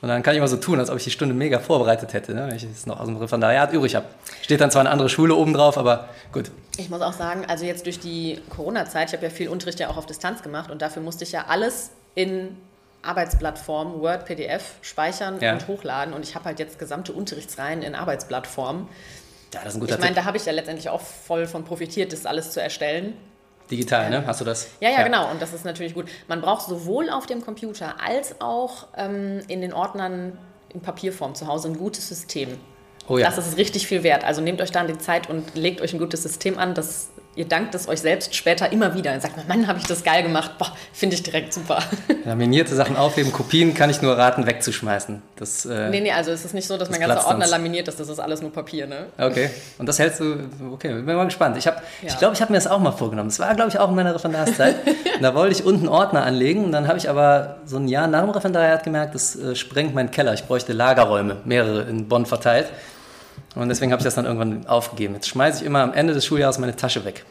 und 0.02 0.08
dann 0.08 0.22
kann 0.22 0.34
ich 0.34 0.38
immer 0.38 0.48
so 0.48 0.56
tun, 0.56 0.78
als 0.78 0.88
ob 0.88 0.96
ich 0.96 1.04
die 1.04 1.10
Stunde 1.10 1.34
mega 1.34 1.58
vorbereitet 1.58 2.14
hätte, 2.14 2.34
ne? 2.34 2.46
wenn 2.48 2.56
ich 2.56 2.64
es 2.64 2.86
noch 2.86 3.00
aus 3.00 3.06
dem 3.06 3.16
Referendariat 3.16 3.72
übrig 3.72 3.94
habe. 3.94 4.06
Steht 4.40 4.60
dann 4.60 4.70
zwar 4.70 4.80
eine 4.80 4.90
andere 4.90 5.10
Schule 5.10 5.34
oben 5.34 5.52
drauf, 5.52 5.76
aber 5.76 6.08
gut. 6.32 6.50
Ich 6.78 6.88
muss 6.88 7.02
auch 7.02 7.12
sagen, 7.12 7.44
also 7.46 7.66
jetzt 7.66 7.84
durch 7.84 8.00
die 8.00 8.40
Corona-Zeit, 8.48 9.08
ich 9.08 9.14
habe 9.14 9.24
ja 9.24 9.30
viel 9.30 9.48
Unterricht 9.48 9.78
ja 9.78 9.90
auch 9.90 9.98
auf 9.98 10.06
Distanz 10.06 10.42
gemacht 10.42 10.70
und 10.70 10.80
dafür 10.80 11.02
musste 11.02 11.24
ich 11.24 11.32
ja 11.32 11.44
alles 11.48 11.90
in 12.14 12.56
Arbeitsplattform, 13.02 14.00
Word, 14.00 14.24
PDF 14.24 14.74
speichern 14.82 15.38
ja. 15.40 15.52
und 15.52 15.68
hochladen. 15.68 16.14
Und 16.14 16.22
ich 16.22 16.34
habe 16.34 16.46
halt 16.46 16.58
jetzt 16.58 16.78
gesamte 16.78 17.12
Unterrichtsreihen 17.12 17.82
in 17.82 17.94
Arbeitsplattform. 17.94 18.88
Ja, 19.52 19.60
das 19.64 19.70
ist 19.70 19.76
ein 19.76 19.80
guter 19.80 19.94
Ich 19.94 20.00
meine, 20.00 20.14
da 20.14 20.24
habe 20.24 20.36
ich 20.36 20.44
ja 20.44 20.52
letztendlich 20.52 20.88
auch 20.88 21.00
voll 21.00 21.46
von 21.46 21.64
profitiert, 21.64 22.12
das 22.12 22.26
alles 22.26 22.52
zu 22.52 22.62
erstellen. 22.62 23.14
Digital, 23.70 24.10
ne? 24.10 24.26
Hast 24.26 24.40
du 24.40 24.44
das? 24.44 24.68
Ja, 24.80 24.90
ja, 24.90 24.98
ja, 24.98 25.02
genau. 25.04 25.30
Und 25.30 25.40
das 25.40 25.52
ist 25.52 25.64
natürlich 25.64 25.94
gut. 25.94 26.06
Man 26.28 26.40
braucht 26.40 26.66
sowohl 26.66 27.08
auf 27.10 27.26
dem 27.26 27.44
Computer 27.44 27.94
als 28.04 28.40
auch 28.40 28.88
ähm, 28.96 29.40
in 29.48 29.60
den 29.60 29.72
Ordnern 29.72 30.38
in 30.72 30.80
Papierform 30.80 31.34
zu 31.34 31.46
Hause 31.46 31.68
ein 31.68 31.76
gutes 31.76 32.08
System. 32.08 32.58
Oh 33.08 33.18
ja. 33.18 33.26
Das 33.26 33.38
ist 33.38 33.56
richtig 33.56 33.86
viel 33.86 34.02
wert. 34.02 34.24
Also 34.24 34.40
nehmt 34.40 34.60
euch 34.60 34.70
dann 34.70 34.86
die 34.86 34.98
Zeit 34.98 35.28
und 35.28 35.54
legt 35.54 35.80
euch 35.80 35.92
ein 35.92 35.98
gutes 35.98 36.22
System 36.22 36.58
an. 36.58 36.74
Das 36.74 37.10
ihr 37.36 37.44
dankt 37.44 37.74
es 37.74 37.88
euch 37.88 38.00
selbst 38.00 38.34
später 38.34 38.72
immer 38.72 38.94
wieder. 38.94 39.12
Dann 39.12 39.20
sagt 39.20 39.36
man, 39.36 39.46
Mann, 39.46 39.66
habe 39.66 39.78
ich 39.78 39.86
das 39.86 40.02
geil 40.02 40.22
gemacht. 40.22 40.58
Boah, 40.58 40.74
finde 40.92 41.14
ich 41.14 41.22
direkt 41.22 41.54
super. 41.54 41.78
Laminierte 42.24 42.74
Sachen 42.74 42.96
aufheben, 42.96 43.32
Kopien 43.32 43.72
kann 43.74 43.88
ich 43.88 44.02
nur 44.02 44.18
raten, 44.18 44.46
wegzuschmeißen. 44.46 45.22
Das, 45.36 45.64
äh, 45.64 45.90
nee, 45.90 46.00
nee, 46.00 46.12
also 46.12 46.32
es 46.32 46.44
ist 46.44 46.54
nicht 46.54 46.66
so, 46.66 46.76
dass 46.76 46.90
mein 46.90 47.00
ganzer 47.00 47.26
Ordner 47.26 47.46
laminiert 47.46 47.88
ist, 47.88 48.00
das 48.00 48.08
ist 48.08 48.18
alles 48.18 48.42
nur 48.42 48.52
Papier, 48.52 48.86
ne? 48.86 49.06
Okay, 49.16 49.50
und 49.78 49.88
das 49.88 49.98
hältst 49.98 50.20
du, 50.20 50.48
okay, 50.72 50.88
bin 50.88 51.04
mal 51.04 51.24
gespannt. 51.24 51.56
Ich, 51.56 51.64
ja. 51.64 51.76
ich 52.02 52.18
glaube, 52.18 52.34
ich 52.34 52.42
habe 52.42 52.52
mir 52.52 52.58
das 52.58 52.66
auch 52.66 52.80
mal 52.80 52.92
vorgenommen. 52.92 53.28
Das 53.28 53.38
war, 53.38 53.54
glaube 53.54 53.70
ich, 53.70 53.78
auch 53.78 53.88
in 53.88 53.94
meiner 53.94 54.14
Referendarszeit. 54.14 54.76
da 55.20 55.34
wollte 55.34 55.54
ich 55.54 55.64
unten 55.64 55.88
Ordner 55.88 56.24
anlegen 56.24 56.64
und 56.64 56.72
dann 56.72 56.88
habe 56.88 56.98
ich 56.98 57.08
aber 57.08 57.58
so 57.64 57.76
ein 57.76 57.88
Jahr 57.88 58.08
nach 58.08 58.22
dem 58.22 58.30
Referendariat 58.30 58.82
gemerkt, 58.82 59.14
das 59.14 59.36
äh, 59.36 59.54
sprengt 59.54 59.94
meinen 59.94 60.10
Keller. 60.10 60.34
Ich 60.34 60.44
bräuchte 60.44 60.72
Lagerräume, 60.72 61.36
mehrere 61.44 61.82
in 61.82 62.08
Bonn 62.08 62.26
verteilt. 62.26 62.66
Und 63.54 63.68
deswegen 63.68 63.92
habe 63.92 64.00
ich 64.00 64.04
das 64.04 64.14
dann 64.14 64.24
irgendwann 64.24 64.66
aufgegeben. 64.66 65.14
Jetzt 65.14 65.28
schmeiße 65.28 65.60
ich 65.60 65.66
immer 65.66 65.80
am 65.80 65.92
Ende 65.92 66.14
des 66.14 66.24
Schuljahres 66.24 66.58
meine 66.58 66.76
Tasche 66.76 67.04
weg. 67.04 67.24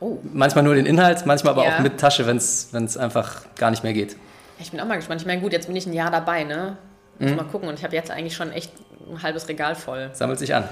Oh. 0.00 0.18
Manchmal 0.22 0.64
nur 0.64 0.74
den 0.74 0.86
Inhalt, 0.86 1.26
manchmal 1.26 1.52
aber 1.52 1.64
ja. 1.64 1.76
auch 1.76 1.80
mit 1.80 1.98
Tasche, 1.98 2.26
wenn 2.26 2.36
es 2.36 2.96
einfach 2.96 3.42
gar 3.56 3.70
nicht 3.70 3.84
mehr 3.84 3.92
geht. 3.92 4.16
Ich 4.58 4.70
bin 4.70 4.80
auch 4.80 4.86
mal 4.86 4.96
gespannt. 4.96 5.20
Ich 5.20 5.26
meine, 5.26 5.40
gut, 5.40 5.52
jetzt 5.52 5.66
bin 5.66 5.76
ich 5.76 5.86
ein 5.86 5.92
Jahr 5.92 6.10
dabei, 6.10 6.44
ne? 6.44 6.76
Muss 7.18 7.30
mhm. 7.30 7.36
mal 7.36 7.44
gucken. 7.44 7.68
Und 7.68 7.78
ich 7.78 7.84
habe 7.84 7.94
jetzt 7.94 8.10
eigentlich 8.10 8.34
schon 8.34 8.50
echt 8.52 8.72
ein 9.10 9.22
halbes 9.22 9.48
Regal 9.48 9.74
voll. 9.74 10.10
Sammelt 10.12 10.38
sich 10.38 10.54
an. 10.54 10.64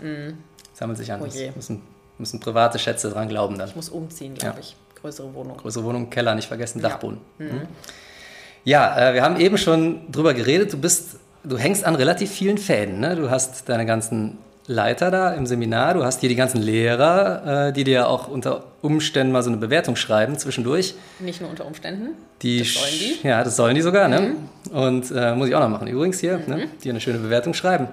Mhm. 0.00 0.38
Sammelt 0.74 0.98
sich 0.98 1.12
an. 1.12 1.20
Oh 1.22 1.26
je. 1.26 1.52
Müssen, 1.54 1.82
müssen 2.18 2.40
private 2.40 2.78
Schätze 2.78 3.10
dran 3.10 3.28
glauben 3.28 3.58
dann. 3.58 3.68
Ich 3.68 3.76
muss 3.76 3.88
umziehen, 3.88 4.34
glaube 4.34 4.56
ja. 4.56 4.60
ich. 4.60 4.76
Größere 5.00 5.32
Wohnung. 5.34 5.56
Größere 5.56 5.84
Wohnung, 5.84 6.10
Keller, 6.10 6.34
nicht 6.34 6.46
vergessen, 6.46 6.80
Dachboden. 6.80 7.20
Ja, 7.38 7.44
mhm. 7.44 7.60
ja 8.64 9.10
äh, 9.10 9.14
wir 9.14 9.22
haben 9.22 9.36
eben 9.36 9.58
schon 9.58 10.10
drüber 10.10 10.34
geredet. 10.34 10.72
Du 10.72 10.78
bist 10.78 11.16
du 11.44 11.58
hängst 11.58 11.84
an 11.84 11.94
relativ 11.94 12.30
vielen 12.30 12.58
Fäden. 12.58 13.00
Ne? 13.00 13.16
Du 13.16 13.30
hast 13.30 13.68
deine 13.68 13.86
ganzen 13.86 14.38
Leiter 14.66 15.10
da 15.10 15.32
im 15.34 15.46
Seminar, 15.46 15.94
du 15.94 16.04
hast 16.04 16.20
hier 16.20 16.28
die 16.28 16.36
ganzen 16.36 16.62
Lehrer, 16.62 17.68
äh, 17.68 17.72
die 17.72 17.82
dir 17.84 18.08
auch 18.08 18.28
unter 18.28 18.64
Umständen 18.80 19.32
mal 19.32 19.42
so 19.42 19.50
eine 19.50 19.56
Bewertung 19.56 19.96
schreiben 19.96 20.38
zwischendurch. 20.38 20.94
Nicht 21.18 21.40
nur 21.40 21.50
unter 21.50 21.66
Umständen. 21.66 22.10
Die 22.42 22.60
das 22.60 22.74
sollen 22.74 22.92
die. 22.92 23.26
Ja, 23.26 23.42
das 23.42 23.56
sollen 23.56 23.74
die 23.74 23.82
sogar. 23.82 24.08
Ne? 24.08 24.20
Mhm. 24.20 24.26
Ne? 24.72 24.86
Und 24.86 25.10
äh, 25.10 25.34
muss 25.34 25.48
ich 25.48 25.54
auch 25.54 25.60
noch 25.60 25.68
machen. 25.68 25.88
Übrigens 25.88 26.20
hier, 26.20 26.38
ne? 26.38 26.42
mhm. 26.46 26.54
ne? 26.54 26.68
die 26.82 26.90
eine 26.90 27.00
schöne 27.00 27.18
Bewertung 27.18 27.54
schreiben. 27.54 27.88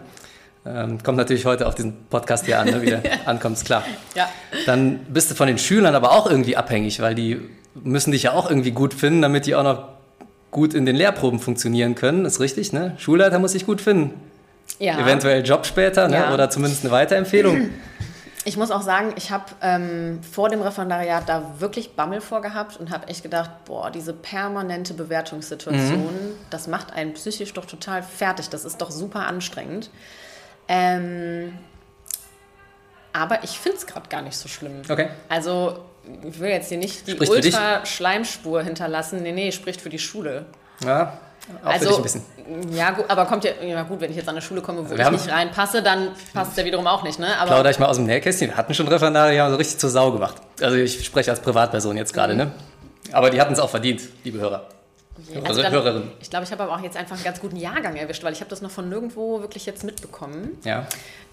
Ähm, 0.65 1.01
kommt 1.01 1.17
natürlich 1.17 1.45
heute 1.45 1.67
auf 1.67 1.73
diesen 1.73 2.05
Podcast 2.09 2.45
hier 2.45 2.59
an, 2.59 2.67
ne? 2.67 2.81
wie 2.81 2.87
der 2.87 3.01
ankommt, 3.25 3.57
ist 3.57 3.65
klar. 3.65 3.83
Ja. 4.13 4.29
Dann 4.65 4.99
bist 5.09 5.31
du 5.31 5.35
von 5.35 5.47
den 5.47 5.57
Schülern 5.57 5.95
aber 5.95 6.11
auch 6.11 6.29
irgendwie 6.29 6.55
abhängig, 6.55 7.01
weil 7.01 7.15
die 7.15 7.39
müssen 7.73 8.11
dich 8.11 8.23
ja 8.23 8.33
auch 8.33 8.49
irgendwie 8.49 8.71
gut 8.71 8.93
finden, 8.93 9.21
damit 9.21 9.45
die 9.45 9.55
auch 9.55 9.63
noch 9.63 9.87
gut 10.51 10.73
in 10.73 10.85
den 10.85 10.95
Lehrproben 10.95 11.39
funktionieren 11.39 11.95
können. 11.95 12.25
Ist 12.25 12.39
richtig, 12.39 12.73
ne? 12.73 12.95
Schulleiter 12.97 13.39
muss 13.39 13.51
sich 13.53 13.65
gut 13.65 13.81
finden. 13.81 14.13
Ja. 14.79 14.99
Eventuell 14.99 15.45
Job 15.45 15.65
später 15.65 16.07
ne? 16.07 16.15
Ja. 16.15 16.33
oder 16.33 16.49
zumindest 16.49 16.83
eine 16.83 16.91
Weiterempfehlung. 16.91 17.69
Ich 18.45 18.55
muss 18.55 18.71
auch 18.71 18.81
sagen, 18.81 19.13
ich 19.17 19.31
habe 19.31 19.45
ähm, 19.61 20.21
vor 20.23 20.49
dem 20.49 20.61
Referendariat 20.61 21.27
da 21.27 21.59
wirklich 21.59 21.95
Bammel 21.95 22.21
vorgehabt 22.21 22.77
und 22.77 22.89
habe 22.89 23.07
echt 23.07 23.21
gedacht, 23.21 23.51
boah, 23.65 23.91
diese 23.91 24.13
permanente 24.13 24.93
Bewertungssituation, 24.93 26.05
mhm. 26.05 26.35
das 26.49 26.67
macht 26.67 26.93
einen 26.93 27.13
psychisch 27.13 27.53
doch 27.53 27.65
total 27.65 28.01
fertig. 28.01 28.49
Das 28.49 28.63
ist 28.63 28.81
doch 28.81 28.91
super 28.91 29.27
anstrengend. 29.27 29.91
Ähm, 30.69 31.53
aber 33.11 33.43
ich 33.43 33.59
finde 33.59 33.77
es 33.77 33.85
gerade 33.85 34.07
gar 34.07 34.21
nicht 34.21 34.37
so 34.37 34.47
schlimm. 34.47 34.83
Okay. 34.87 35.09
Also 35.27 35.83
ich 36.27 36.39
will 36.39 36.49
jetzt 36.49 36.69
hier 36.69 36.77
nicht 36.77 37.07
die 37.07 37.15
Ultra-Schleimspur 37.15 38.63
hinterlassen. 38.63 39.21
Nee, 39.21 39.31
nee, 39.31 39.51
spricht 39.51 39.81
für 39.81 39.89
die 39.89 39.99
Schule. 39.99 40.45
Ja, 40.83 41.19
auch 41.63 41.71
also, 41.71 41.97
ein 41.97 42.03
bisschen. 42.03 42.23
Ja, 42.71 42.91
gut, 42.91 43.05
aber 43.07 43.25
kommt 43.25 43.43
ja, 43.43 43.51
ja 43.61 43.83
gut, 43.83 44.01
wenn 44.01 44.11
ich 44.11 44.17
jetzt 44.17 44.27
an 44.27 44.35
eine 44.35 44.41
Schule 44.41 44.61
komme, 44.61 44.85
wo 44.85 44.95
wir 44.95 44.99
ich 44.99 45.11
nicht 45.11 45.31
reinpasse, 45.31 45.81
dann 45.81 46.09
passt 46.33 46.51
es 46.51 46.57
ja 46.57 46.65
wiederum 46.65 46.87
auch 46.87 47.03
nicht. 47.03 47.19
Ne? 47.19 47.27
Aber 47.37 47.51
Plauder 47.51 47.69
ich 47.69 47.79
mal 47.79 47.87
aus 47.87 47.97
dem 47.97 48.05
Nähkästchen. 48.05 48.49
Wir 48.49 48.57
hatten 48.57 48.73
schon 48.73 48.87
Referendare, 48.87 49.31
die 49.31 49.41
haben 49.41 49.51
so 49.51 49.57
richtig 49.57 49.77
zur 49.79 49.89
Sau 49.89 50.11
gemacht. 50.11 50.35
Also 50.61 50.77
ich 50.77 51.03
spreche 51.05 51.31
als 51.31 51.39
Privatperson 51.39 51.97
jetzt 51.97 52.13
gerade, 52.13 52.33
mhm. 52.33 52.39
ne? 52.39 52.51
Aber 53.11 53.29
die 53.29 53.41
hatten 53.41 53.53
es 53.53 53.59
auch 53.59 53.69
verdient, 53.69 54.01
liebe 54.23 54.39
Hörer. 54.39 54.67
Okay. 55.27 55.41
Also, 55.45 55.61
also 55.61 55.75
Hörerin. 55.75 56.11
Ich 56.21 56.29
glaube, 56.29 56.45
ich 56.45 56.51
habe 56.51 56.63
aber 56.63 56.75
auch 56.75 56.81
jetzt 56.81 56.97
einfach 56.97 57.15
einen 57.15 57.23
ganz 57.23 57.39
guten 57.39 57.55
Jahrgang 57.55 57.95
erwischt, 57.95 58.23
weil 58.23 58.33
ich 58.33 58.39
habe 58.39 58.49
das 58.49 58.61
noch 58.61 58.71
von 58.71 58.89
nirgendwo 58.89 59.41
wirklich 59.41 59.65
jetzt 59.65 59.83
mitbekommen. 59.83 60.57
Ja. 60.63 60.87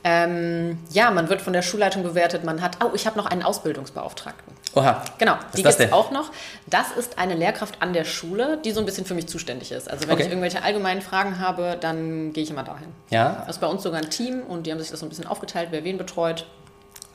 Ähm, 0.04 0.78
ja, 0.90 1.10
man 1.10 1.28
wird 1.28 1.42
von 1.42 1.52
der 1.52 1.62
Schulleitung 1.62 2.02
bewertet. 2.02 2.44
Man 2.44 2.62
hat, 2.62 2.78
oh, 2.84 2.90
ich 2.94 3.06
habe 3.06 3.16
noch 3.16 3.26
einen 3.26 3.42
Ausbildungsbeauftragten. 3.42 4.54
Oha. 4.74 5.02
Genau, 5.18 5.34
die 5.56 5.62
gibt 5.62 5.80
es 5.80 5.92
auch 5.92 6.10
noch. 6.10 6.30
Das 6.66 6.92
ist 6.96 7.18
eine 7.18 7.34
Lehrkraft 7.34 7.80
an 7.80 7.92
der 7.92 8.04
Schule, 8.04 8.58
die 8.64 8.72
so 8.72 8.80
ein 8.80 8.86
bisschen 8.86 9.06
für 9.06 9.14
mich 9.14 9.26
zuständig 9.26 9.72
ist. 9.72 9.90
Also 9.90 10.06
wenn 10.06 10.14
okay. 10.14 10.24
ich 10.24 10.28
irgendwelche 10.28 10.62
allgemeinen 10.62 11.00
Fragen 11.00 11.40
habe, 11.40 11.76
dann 11.80 12.32
gehe 12.32 12.44
ich 12.44 12.50
immer 12.50 12.62
dahin. 12.62 12.88
Ja. 13.10 13.44
Das 13.46 13.56
ist 13.56 13.60
bei 13.60 13.66
uns 13.66 13.82
sogar 13.82 14.00
ein 14.00 14.10
Team 14.10 14.42
und 14.42 14.66
die 14.66 14.72
haben 14.72 14.78
sich 14.78 14.90
das 14.90 15.00
so 15.00 15.06
ein 15.06 15.08
bisschen 15.08 15.26
aufgeteilt, 15.26 15.68
wer 15.70 15.82
wen 15.82 15.98
betreut. 15.98 16.46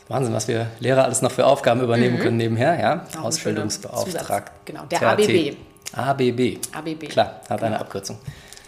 Wahnsinn, 0.08 0.34
was 0.34 0.48
wir 0.48 0.68
Lehrer 0.80 1.06
alles 1.06 1.22
noch 1.22 1.32
für 1.32 1.46
Aufgaben 1.46 1.82
übernehmen 1.82 2.18
mhm. 2.18 2.22
können 2.22 2.38
nebenher, 2.38 2.80
ja? 2.80 3.22
Ausbildungsbeauftragter. 3.22 4.52
Genau, 4.66 4.84
der 4.86 5.02
ABB. 5.02 5.56
ABB. 5.94 6.58
ABB. 6.74 7.10
Klar, 7.10 7.42
hat 7.42 7.48
genau. 7.48 7.64
eine 7.64 7.80
Abkürzung. 7.80 8.18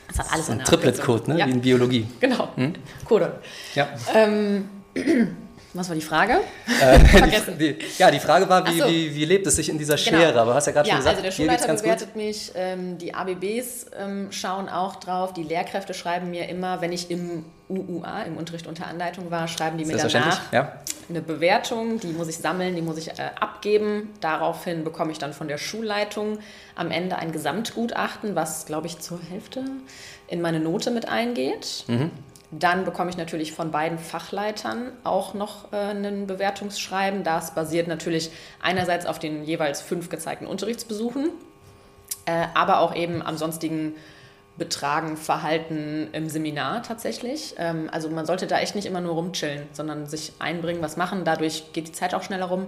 Das 0.08 0.20
hat 0.20 0.34
alles 0.34 0.50
eine 0.50 0.60
Ein 0.60 0.66
Triplet-Code, 0.66 1.32
ne? 1.32 1.40
Ja. 1.40 1.48
wie 1.48 1.52
in 1.52 1.62
Biologie. 1.62 2.08
Genau. 2.20 2.50
Hm? 2.56 2.74
Code. 3.06 3.40
Ja. 3.74 3.88
Ähm, 4.14 4.70
was 5.74 5.90
war 5.90 5.96
die 5.96 6.02
Frage? 6.02 6.40
Äh. 6.82 7.00
Die, 7.58 7.78
die, 7.78 7.86
ja, 7.98 8.12
die 8.12 8.20
Frage 8.20 8.48
war, 8.48 8.66
wie, 8.68 8.80
so. 8.80 8.88
wie, 8.88 9.16
wie, 9.16 9.26
lebt 9.26 9.48
es 9.48 9.56
sich 9.56 9.70
in 9.70 9.78
dieser 9.78 9.96
genau. 9.96 10.18
Schere? 10.18 10.32
Genau. 10.32 10.42
Aber 10.44 10.54
hast 10.56 10.68
ja 10.68 10.74
gerade 10.74 10.88
ja, 10.88 10.96
schon 10.96 11.00
gesagt, 11.00 11.16
also 11.18 11.26
der 11.26 11.32
Schulleiter 11.32 11.74
bewertet 11.74 12.16
mich, 12.16 12.52
ähm, 12.56 12.98
die 12.98 13.14
ABBs 13.14 13.88
ähm, 13.98 14.32
schauen 14.32 14.70
auch 14.70 14.98
drauf, 14.98 15.34
die 15.34 15.44
Lehrkräfte 15.44 15.94
schreiben 15.94 16.30
mir 16.30 16.48
immer, 16.50 16.82
wenn 16.82 16.92
ich 16.92 17.10
im 17.10 17.46
UUA, 17.70 18.24
im 18.24 18.38
Unterricht 18.38 18.68
unter 18.68 18.88
Anleitung 18.88 19.32
war, 19.32 19.48
schreiben 19.48 19.78
die 19.78 19.86
mir 19.86 19.98
danach 19.98 20.52
ja. 20.52 20.74
Eine 21.10 21.22
Bewertung, 21.22 22.00
die 22.00 22.14
muss 22.14 22.28
ich 22.28 22.38
sammeln, 22.38 22.76
die 22.76 22.82
muss 22.82 22.98
ich 22.98 23.10
äh, 23.10 23.32
abgeben. 23.40 24.10
Daraufhin 24.22 24.84
bekomme 24.84 25.12
ich 25.12 25.20
dann 25.20 25.34
von 25.34 25.48
der 25.48 25.58
Schulleitung 25.58 26.40
am 26.76 26.92
Ende 26.92 27.18
ein 27.18 27.32
Gesamtgutachten, 27.32 28.36
was, 28.36 28.66
glaube 28.66 28.88
ich, 28.88 29.00
zur 29.00 29.20
Hälfte 29.22 29.64
in 30.28 30.42
meine 30.42 30.60
Note 30.60 30.92
mit 30.92 31.08
eingeht. 31.08 31.86
Mhm. 31.88 32.12
Dann 32.52 32.86
bekomme 32.86 33.10
ich 33.10 33.18
natürlich 33.18 33.52
von 33.52 33.72
beiden 33.72 33.98
Fachleitern 33.98 34.92
auch 35.04 35.34
noch 35.34 35.74
äh, 35.74 35.92
ein 35.92 36.28
Bewertungsschreiben. 36.28 37.24
Das 37.24 37.56
basiert 37.56 37.88
natürlich 37.88 38.30
einerseits 38.62 39.06
auf 39.06 39.18
den 39.18 39.44
jeweils 39.44 39.82
fünf 39.82 40.10
gezeigten 40.10 40.46
Unterrichtsbesuchen, 40.46 41.30
äh, 42.26 42.46
aber 42.54 42.80
auch 42.80 42.96
eben 42.96 43.24
am 43.24 43.38
sonstigen 43.38 43.96
Betragen, 44.58 45.18
Verhalten 45.18 46.10
im 46.12 46.30
Seminar 46.30 46.84
tatsächlich. 46.84 47.56
Ähm, 47.58 47.90
also 47.92 48.10
man 48.10 48.26
sollte 48.26 48.46
da 48.46 48.60
echt 48.60 48.76
nicht 48.76 48.86
immer 48.86 49.02
nur 49.02 49.14
rumchillen, 49.14 49.68
sondern 49.72 50.06
sich 50.06 50.34
einbringen, 50.40 50.82
was 50.82 50.96
machen. 50.96 51.24
Dadurch 51.26 51.74
geht 51.74 51.88
die 51.88 51.92
Zeit 51.92 52.14
auch 52.14 52.24
schneller 52.24 52.46
rum 52.46 52.68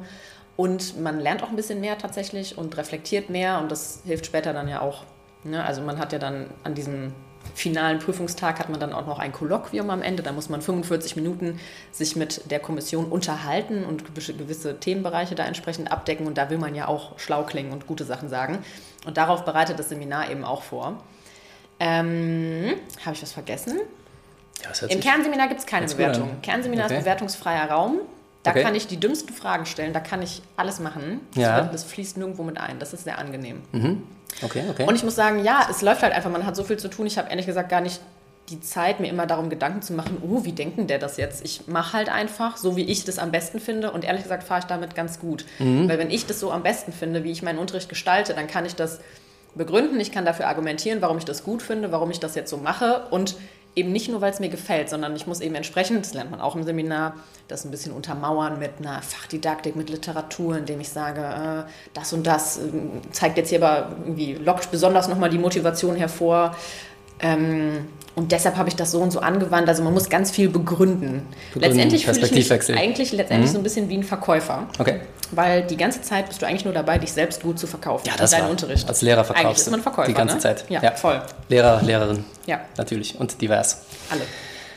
und 0.58 1.00
man 1.00 1.20
lernt 1.20 1.44
auch 1.44 1.50
ein 1.50 1.56
bisschen 1.56 1.82
mehr 1.82 1.98
tatsächlich 1.98 2.58
und 2.58 2.76
reflektiert 2.78 3.30
mehr 3.30 3.60
und 3.60 3.72
das 3.72 4.02
hilft 4.06 4.26
später 4.26 4.54
dann 4.54 4.68
ja 4.68 4.82
auch. 4.82 5.04
Ne? 5.44 5.64
Also 5.64 5.82
man 5.82 6.00
hat 6.00 6.12
ja 6.12 6.20
dann 6.20 6.50
an 6.64 6.74
diesem 6.74 7.14
finalen 7.54 8.00
Prüfungstag 8.00 8.60
hat 8.60 8.70
man 8.70 8.80
dann 8.80 8.92
auch 8.92 9.06
noch 9.06 9.20
ein 9.20 9.32
Kolloquium 9.32 9.90
am 9.90 10.02
Ende. 10.02 10.24
Da 10.24 10.32
muss 10.32 10.50
man 10.50 10.62
45 10.62 11.16
Minuten 11.16 11.60
sich 11.92 12.16
mit 12.16 12.50
der 12.50 12.60
Kommission 12.60 13.06
unterhalten 13.06 13.86
und 13.86 14.16
gewisse 14.16 14.80
Themenbereiche 14.80 15.36
da 15.36 15.46
entsprechend 15.46 15.92
abdecken. 15.92 16.26
Und 16.26 16.38
da 16.38 16.50
will 16.50 16.58
man 16.58 16.74
ja 16.74 16.88
auch 16.88 17.20
schlau 17.20 17.44
klingen 17.44 17.72
und 17.72 17.86
gute 17.86 18.04
Sachen 18.04 18.30
sagen. 18.30 18.60
Und 19.06 19.18
darauf 19.18 19.46
bereitet 19.46 19.78
das 19.78 19.90
Seminar 19.90 20.32
eben 20.32 20.44
auch 20.44 20.64
vor. 20.64 21.04
Ähm, 21.80 22.76
Habe 23.06 23.16
ich 23.16 23.22
was 23.22 23.34
vergessen? 23.34 23.80
Ja, 24.64 24.88
Im 24.88 25.00
Kernseminar 25.00 25.48
gibt 25.48 25.60
es 25.60 25.66
keine 25.66 25.86
Bewertung. 25.86 26.42
Kernseminar 26.42 26.86
okay. 26.86 26.96
ist 26.96 27.02
bewertungsfreier 27.02 27.70
Raum. 27.70 28.00
Da 28.44 28.52
okay. 28.52 28.62
kann 28.62 28.76
ich 28.76 28.86
die 28.86 29.00
dümmsten 29.00 29.34
Fragen 29.34 29.66
stellen, 29.66 29.92
da 29.92 30.00
kann 30.00 30.22
ich 30.22 30.44
alles 30.56 30.80
machen. 30.80 31.22
Das, 31.34 31.44
ja. 31.44 31.62
das 31.62 31.84
fließt 31.84 32.18
nirgendwo 32.18 32.44
mit 32.44 32.60
ein. 32.60 32.78
Das 32.78 32.94
ist 32.94 33.04
sehr 33.04 33.18
angenehm. 33.18 33.64
Mhm. 33.72 34.04
Okay, 34.44 34.64
okay. 34.70 34.86
Und 34.86 34.96
ich 34.96 35.04
muss 35.04 35.16
sagen, 35.16 35.44
ja, 35.44 35.68
es 35.70 35.82
läuft 35.82 36.04
halt 36.04 36.14
einfach, 36.14 36.30
man 36.30 36.46
hat 36.46 36.56
so 36.56 36.64
viel 36.64 36.78
zu 36.78 36.88
tun. 36.88 37.08
Ich 37.08 37.18
habe 37.18 37.30
ehrlich 37.30 37.48
gesagt 37.48 37.70
gar 37.70 37.82
nicht 37.82 38.02
die 38.50 38.62
Zeit, 38.62 39.00
mir 39.00 39.08
immer 39.08 39.26
darum 39.26 39.50
Gedanken 39.50 39.82
zu 39.82 39.94
machen, 39.94 40.22
oh, 40.22 40.44
wie 40.44 40.52
denken 40.52 40.86
der 40.86 41.00
das 41.00 41.18
jetzt? 41.18 41.44
Ich 41.44 41.68
mache 41.68 41.94
halt 41.94 42.10
einfach, 42.10 42.58
so 42.58 42.76
wie 42.76 42.84
ich 42.84 43.04
das 43.04 43.18
am 43.18 43.32
besten 43.32 43.60
finde. 43.60 43.92
Und 43.92 44.04
ehrlich 44.04 44.22
gesagt 44.22 44.44
fahre 44.44 44.60
ich 44.60 44.66
damit 44.66 44.94
ganz 44.94 45.20
gut. 45.20 45.46
Mhm. 45.58 45.90
Weil 45.90 45.98
wenn 45.98 46.12
ich 46.12 46.28
das 46.28 46.40
so 46.40 46.52
am 46.52 46.62
besten 46.62 46.94
finde, 46.94 47.24
wie 47.24 47.32
ich 47.32 47.42
meinen 47.42 47.58
Unterricht 47.58 47.90
gestalte, 47.90 48.36
dann 48.36 48.46
kann 48.46 48.66
ich 48.66 48.76
das 48.76 49.00
begründen, 49.56 50.00
ich 50.00 50.12
kann 50.12 50.26
dafür 50.26 50.48
argumentieren, 50.48 51.02
warum 51.02 51.18
ich 51.18 51.26
das 51.26 51.44
gut 51.44 51.62
finde, 51.62 51.92
warum 51.92 52.12
ich 52.12 52.20
das 52.20 52.36
jetzt 52.36 52.50
so 52.50 52.58
mache 52.58 53.04
und 53.10 53.36
eben 53.76 53.92
nicht 53.92 54.10
nur, 54.10 54.22
weil 54.22 54.32
es 54.32 54.40
mir 54.40 54.50
gefällt, 54.50 54.90
sondern 54.90 55.16
ich 55.16 55.28
muss 55.28 55.42
eben 55.42 55.56
entsprechend, 55.56 56.06
das 56.06 56.14
lernt 56.14 56.32
man 56.32 56.40
auch 56.40 56.56
im 56.56 56.64
Seminar, 56.64 57.16
das 57.48 57.66
ein 57.66 57.72
bisschen 57.72 57.92
untermauern 57.92 58.58
mit 58.58 58.72
einer 58.80 59.02
Fachdidaktik, 59.02 59.76
mit 59.76 59.90
Literatur, 59.90 60.58
indem 60.58 60.80
ich 60.80 60.90
sage, 60.90 61.22
äh, 61.22 61.70
das 61.94 62.14
und 62.14 62.26
das 62.26 62.58
äh, 62.58 62.62
zeigt 63.12 63.38
jetzt 63.38 63.50
hier 63.50 63.62
aber 63.62 63.92
irgendwie, 64.04 64.34
lockt 64.34 64.72
besonders 64.72 65.08
nochmal 65.08 65.30
die 65.30 65.38
Motivation 65.38 65.96
hervor. 65.96 66.56
Ähm, 67.20 67.88
und 68.16 68.32
deshalb 68.32 68.56
habe 68.56 68.70
ich 68.70 68.78
das 68.78 68.92
so 68.92 69.02
und 69.02 69.12
so 69.12 69.20
angewandt. 69.20 69.68
Also 69.68 69.84
man 69.84 69.94
muss 69.94 70.10
ganz 70.10 70.32
viel 70.32 70.48
begründen. 70.48 71.28
begründen 71.54 71.78
letztendlich 71.78 72.06
fühle 72.06 72.26
ich 72.26 72.50
mich 72.50 72.78
eigentlich 72.78 73.12
letztendlich 73.12 73.50
mhm. 73.50 73.54
so 73.54 73.60
ein 73.60 73.64
bisschen 73.64 73.90
wie 73.90 73.98
ein 73.98 74.04
Verkäufer. 74.04 74.68
Okay. 74.80 75.02
Weil 75.32 75.64
die 75.64 75.78
ganze 75.78 76.02
Zeit 76.02 76.28
bist 76.28 76.42
du 76.42 76.46
eigentlich 76.46 76.66
nur 76.66 76.74
dabei, 76.74 76.98
dich 76.98 77.12
selbst 77.12 77.42
gut 77.42 77.60
zu 77.60 77.68
verkaufen. 77.68 78.08
Ja, 78.08 78.14
das 78.18 78.32
deinen 78.32 78.50
Unterricht. 78.50 78.88
Als 78.88 79.02
Lehrer 79.02 79.24
verkaufst 79.24 79.46
eigentlich 79.46 79.58
ist 79.60 79.72
man 79.72 79.82
Verkäufer, 79.82 80.08
Die 80.08 80.14
ganze 80.14 80.36
ne? 80.36 80.42
Zeit. 80.42 80.66
Ja, 80.70 80.82
ja, 80.82 80.92
voll. 80.92 81.22
Lehrer, 81.50 81.82
Lehrerin. 81.82 82.26
Ja. 82.46 82.62
Natürlich. 82.78 83.20
Und 83.20 83.42
divers. 83.42 83.82
Alle. 84.10 84.22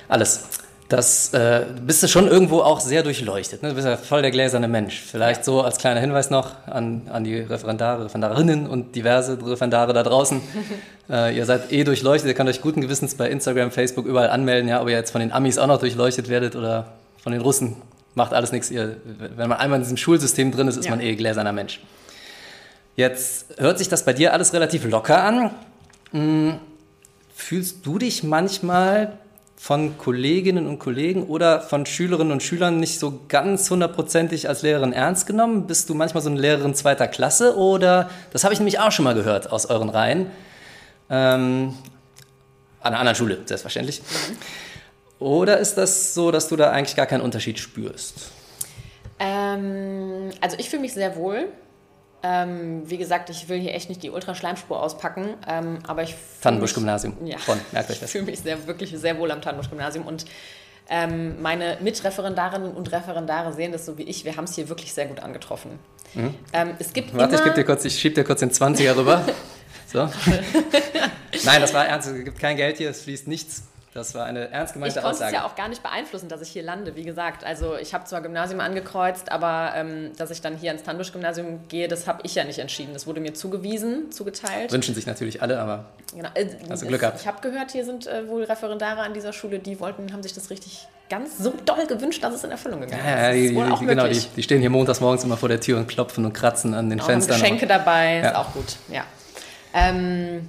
Alles 0.09 0.49
das 0.89 1.35
äh, 1.35 1.67
bist 1.85 2.03
du 2.03 2.09
schon 2.09 2.29
irgendwo 2.29 2.61
auch 2.61 2.81
sehr 2.81 3.03
durchleuchtet. 3.03 3.63
Ne? 3.63 3.71
Du 3.71 3.75
bist 3.75 3.87
ja 3.87 3.97
voll 3.99 4.23
der 4.23 4.31
gläserne 4.31 4.69
Mensch. 4.69 5.01
Vielleicht 5.01 5.45
so 5.45 5.61
als 5.61 5.77
kleiner 5.77 6.01
Hinweis 6.01 6.31
noch 6.31 6.53
an, 6.67 7.03
an 7.13 7.25
die 7.25 7.37
Referendare, 7.37 8.07
Referendarinnen 8.07 8.67
und 8.67 8.97
diverse 8.97 9.39
Referendare 9.45 9.93
da 9.93 10.03
draußen. 10.03 10.41
äh, 11.11 11.37
ihr 11.37 11.45
seid 11.45 11.73
eh 11.73 11.85
durchleuchtet, 11.85 12.29
ihr 12.29 12.35
könnt 12.35 12.49
euch 12.49 12.63
guten 12.63 12.81
Gewissens 12.81 13.17
bei 13.17 13.29
Instagram, 13.29 13.71
Facebook 13.71 14.07
überall 14.07 14.31
anmelden, 14.31 14.69
ja, 14.69 14.81
ob 14.81 14.89
ihr 14.89 14.95
jetzt 14.95 15.11
von 15.11 15.21
den 15.21 15.31
Amis 15.31 15.59
auch 15.59 15.67
noch 15.67 15.79
durchleuchtet 15.79 16.31
werdet 16.31 16.57
oder 16.57 16.87
von 17.23 17.33
den 17.33 17.43
Russen, 17.43 17.77
macht 18.15 18.33
alles 18.33 18.53
nichts. 18.53 18.71
Ihr, 18.71 18.97
wenn 19.05 19.49
man 19.49 19.59
einmal 19.59 19.79
in 19.79 19.83
diesem 19.83 19.97
Schulsystem 19.97 20.53
drin 20.53 20.69
ist, 20.69 20.77
ist 20.77 20.87
ja. 20.87 20.91
man 20.91 21.01
eh 21.01 21.15
gläserner 21.15 21.53
Mensch. 21.53 21.81
Jetzt 22.97 23.47
hört 23.59 23.79
sich 23.79 23.89
das 23.89 24.05
bei 24.05 24.13
dir 24.13 24.33
alles 24.33 24.53
relativ 24.53 24.85
locker 24.85 25.23
an. 25.23 25.51
Hm, 26.11 26.59
fühlst 27.35 27.87
du 27.87 27.99
dich 27.99 28.25
manchmal 28.25 29.19
von 29.57 29.99
Kolleginnen 29.99 30.67
und 30.67 30.79
Kollegen 30.79 31.25
oder 31.25 31.61
von 31.61 31.85
Schülerinnen 31.85 32.33
und 32.33 32.43
Schülern 32.43 32.79
nicht 32.79 32.99
so 32.99 33.21
ganz 33.29 33.69
hundertprozentig 33.71 34.49
als 34.49 34.63
Lehrerin 34.63 34.93
ernst 34.93 35.27
genommen? 35.27 35.67
Bist 35.67 35.89
du 35.89 35.95
manchmal 35.95 36.23
so 36.23 36.31
eine 36.31 36.41
Lehrerin 36.41 36.75
zweiter 36.75 37.09
Klasse 37.09 37.57
oder, 37.57 38.09
das 38.33 38.45
habe 38.45 38.55
ich 38.55 38.61
nämlich 38.61 38.79
auch 38.79 38.93
schon 38.93 39.05
mal 39.05 39.15
gehört 39.15 39.51
aus 39.51 39.67
euren 39.67 39.89
Reihen, 39.89 40.27
ähm, 41.11 41.75
an 42.81 42.93
einer 42.93 43.01
anderen 43.01 43.17
Schule, 43.17 43.39
selbstverständlich. 43.45 44.01
Mhm. 44.01 44.37
Oder 45.19 45.59
ist 45.59 45.77
das 45.77 46.15
so, 46.15 46.31
dass 46.31 46.49
du 46.49 46.57
da 46.57 46.71
eigentlich 46.71 46.97
gar 46.97 47.07
keinen 47.07 47.23
Unterschied 47.23 47.59
spürst? 47.59 48.31
Ähm, 49.19 50.31
also 50.41 50.57
ich 50.59 50.71
fühle 50.71 50.83
mich 50.83 50.95
sehr 50.95 51.17
wohl 51.17 51.49
ähm, 52.23 52.83
wie 52.85 52.99
gesagt, 52.99 53.31
ich 53.31 53.49
will 53.49 53.61
hier 53.61 53.75
echt 53.75 53.89
nicht 53.89 54.03
die 54.03 54.11
Ultraschleimspur 54.11 54.83
auspacken, 54.83 55.35
ähm, 55.47 55.79
aber 55.87 56.03
ich 56.03 56.17
Tannenbusch-Gymnasium. 56.41 57.15
Ja, 57.25 57.37
Bonn, 57.47 57.61
merkt 57.71 57.91
euch 57.91 58.01
das. 58.01 58.09
Ich 58.09 58.13
fühle 58.13 58.25
mich 58.25 58.41
sehr, 58.41 58.67
wirklich 58.67 58.91
sehr 58.97 59.19
wohl 59.19 59.31
am 59.31 59.41
Tannenbusch-Gymnasium 59.41 60.05
und 60.05 60.25
ähm, 60.91 61.41
meine 61.41 61.77
Mitreferendarinnen 61.81 62.73
und 62.73 62.91
Referendare 62.91 63.53
sehen 63.53 63.71
das 63.71 63.87
so 63.87 63.99
wie 63.99 64.03
ich. 64.03 64.25
Wir 64.25 64.37
haben 64.37 64.45
es 64.45 64.55
hier 64.55 64.69
wirklich 64.69 64.93
sehr 64.93 65.07
gut 65.07 65.21
angetroffen. 65.21 65.79
Mhm. 66.15 66.35
Ähm, 66.53 66.71
es 66.79 66.93
gibt 66.93 67.15
Warte, 67.15 67.37
ich, 67.37 67.53
dir 67.53 67.65
kurz, 67.65 67.85
ich 67.85 67.97
schiebe 67.97 68.17
dir 68.17 68.25
kurz 68.25 68.41
den 68.41 68.51
20er 68.51 68.97
rüber. 68.97 69.25
So. 69.91 70.01
Nein, 71.47 71.63
das 71.63 71.73
war 71.73 71.87
ernst. 71.87 72.09
Es 72.09 72.23
gibt 72.23 72.39
kein 72.39 72.59
Geld 72.59 72.77
hier, 72.77 72.91
es 72.91 73.01
fließt 73.01 73.27
nichts. 73.27 73.63
Das 73.99 74.15
war 74.15 74.25
eine 74.25 74.51
ernst 74.51 74.75
gemeinte 74.75 75.01
Aussage. 75.01 75.11
Ich 75.11 75.19
konnte 75.19 75.25
es 75.25 75.33
ja 75.33 75.45
auch 75.45 75.57
gar 75.57 75.69
nicht 75.69 75.83
beeinflussen, 75.83 76.29
dass 76.29 76.41
ich 76.41 76.51
hier 76.51 76.63
lande, 76.63 76.95
wie 76.95 77.03
gesagt. 77.03 77.45
Also 77.45 77.77
ich 77.77 77.95
habe 77.95 78.05
zwar 78.05 78.23
Gymnasium 78.23 78.61
angekreuzt, 78.61 79.31
aber 79.33 79.73
ähm, 79.75 80.13
dass 80.17 80.31
ich 80.31 80.41
dann 80.41 80.57
hier 80.57 80.71
ins 80.71 80.85
Tannbusch-Gymnasium 80.85 81.69
gehe, 81.69 81.89
das 81.89 82.07
habe 82.07 82.21
ich 82.23 82.35
ja 82.35 82.45
nicht 82.45 82.61
entschieden. 82.61 82.93
Das 82.93 83.07
wurde 83.07 83.21
mir 83.21 83.35
zugewiesen, 83.35 84.13
zugeteilt. 84.13 84.73
Wünschen 84.73 84.95
sich 84.95 85.07
natürlich 85.07 85.43
alle, 85.43 85.59
aber 85.59 85.87
genau. 86.15 86.29
äh, 86.35 86.47
hast 86.71 86.83
du 86.83 86.87
Glück 86.87 87.01
gehabt. 87.01 87.21
Ich 87.21 87.27
habe 87.27 87.41
gehört, 87.41 87.73
hier 87.73 87.85
sind 87.85 88.07
äh, 88.07 88.29
wohl 88.29 88.45
Referendare 88.45 89.01
an 89.01 89.15
dieser 89.15 89.33
Schule, 89.33 89.59
die 89.59 89.81
wollten, 89.81 90.13
haben 90.13 90.23
sich 90.23 90.33
das 90.33 90.51
richtig 90.51 90.87
ganz 91.11 91.39
so 91.39 91.53
doll 91.65 91.87
gewünscht, 91.87 92.23
dass 92.23 92.35
es 92.35 92.45
in 92.45 92.51
Erfüllung 92.51 92.81
gegangen 92.83 93.03
ist. 93.03 93.09
Ja, 93.09 93.33
die, 93.33 93.49
die, 93.49 93.87
genau, 93.87 94.07
die, 94.07 94.21
die, 94.37 94.43
stehen 94.43 94.61
hier 94.61 94.71
montags 94.71 95.01
morgens 95.01 95.25
immer 95.25 95.37
vor 95.37 95.49
der 95.49 95.61
Tür 95.61 95.79
und 95.79 95.89
klopfen 95.89 96.25
und 96.25 96.33
kratzen 96.33 96.75
an 96.75 96.91
den 96.91 97.01
auch 97.01 97.07
Fenstern. 97.07 97.41
Geschenke 97.41 97.67
dabei, 97.67 98.17
ja. 98.17 98.29
ist 98.29 98.37
auch 98.37 98.53
gut, 98.53 98.77
ja. 98.93 99.05
Ähm, 99.75 100.49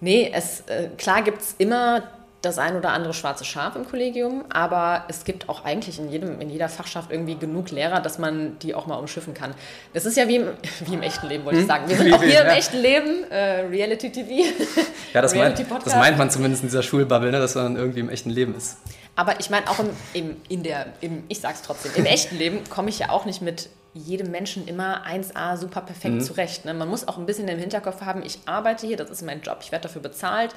nee, 0.00 0.30
es, 0.32 0.62
äh, 0.66 0.88
klar 0.96 1.22
gibt 1.22 1.40
es 1.40 1.54
immer 1.58 2.02
das 2.42 2.58
ein 2.58 2.76
oder 2.76 2.90
andere 2.90 3.12
schwarze 3.12 3.44
Schaf 3.44 3.76
im 3.76 3.86
Kollegium, 3.86 4.44
aber 4.48 5.04
es 5.08 5.24
gibt 5.24 5.48
auch 5.48 5.64
eigentlich 5.64 5.98
in, 5.98 6.10
jedem, 6.10 6.40
in 6.40 6.48
jeder 6.48 6.68
Fachschaft 6.68 7.10
irgendwie 7.10 7.34
genug 7.34 7.70
Lehrer, 7.70 8.00
dass 8.00 8.18
man 8.18 8.58
die 8.60 8.74
auch 8.74 8.86
mal 8.86 8.96
umschiffen 8.96 9.34
kann. 9.34 9.54
Das 9.92 10.06
ist 10.06 10.16
ja 10.16 10.26
wie 10.26 10.36
im, 10.36 10.48
wie 10.86 10.94
im 10.94 11.02
echten 11.02 11.26
Leben, 11.26 11.44
wollte 11.44 11.58
ich 11.58 11.64
hm? 11.64 11.68
sagen. 11.68 11.88
Wir 11.88 11.96
sind 11.96 12.14
auch 12.14 12.22
hier 12.22 12.32
ja. 12.32 12.42
im 12.42 12.48
echten 12.48 12.78
Leben, 12.78 13.30
äh, 13.30 13.60
Reality 13.66 14.10
TV. 14.10 14.30
Ja, 15.12 15.20
das, 15.20 15.34
meint, 15.36 15.58
das 15.58 15.94
meint 15.96 16.16
man 16.16 16.30
zumindest 16.30 16.62
in 16.62 16.68
dieser 16.68 16.82
Schulbubble, 16.82 17.30
ne, 17.30 17.38
dass 17.38 17.54
man 17.54 17.76
irgendwie 17.76 18.00
im 18.00 18.08
echten 18.08 18.30
Leben 18.30 18.54
ist. 18.54 18.78
Aber 19.16 19.38
ich 19.38 19.50
meine 19.50 19.68
auch 19.68 19.78
im, 19.78 19.90
im, 20.14 20.36
in 20.48 20.62
der, 20.62 20.86
im, 21.02 21.24
ich 21.28 21.40
sag's 21.40 21.60
trotzdem, 21.60 21.92
im 21.94 22.06
echten 22.06 22.38
Leben 22.38 22.60
komme 22.70 22.88
ich 22.88 23.00
ja 23.00 23.10
auch 23.10 23.26
nicht 23.26 23.42
mit 23.42 23.68
jedem 23.92 24.30
Menschen 24.30 24.68
immer 24.68 25.04
1A 25.04 25.56
super 25.56 25.80
perfekt 25.80 26.14
mhm. 26.14 26.20
zurecht. 26.20 26.64
Ne? 26.64 26.74
Man 26.74 26.88
muss 26.88 27.08
auch 27.08 27.18
ein 27.18 27.26
bisschen 27.26 27.48
im 27.48 27.58
Hinterkopf 27.58 28.02
haben, 28.02 28.22
ich 28.24 28.38
arbeite 28.46 28.86
hier, 28.86 28.96
das 28.96 29.10
ist 29.10 29.22
mein 29.22 29.40
Job, 29.42 29.58
ich 29.62 29.72
werde 29.72 29.88
dafür 29.88 30.02
bezahlt. 30.02 30.54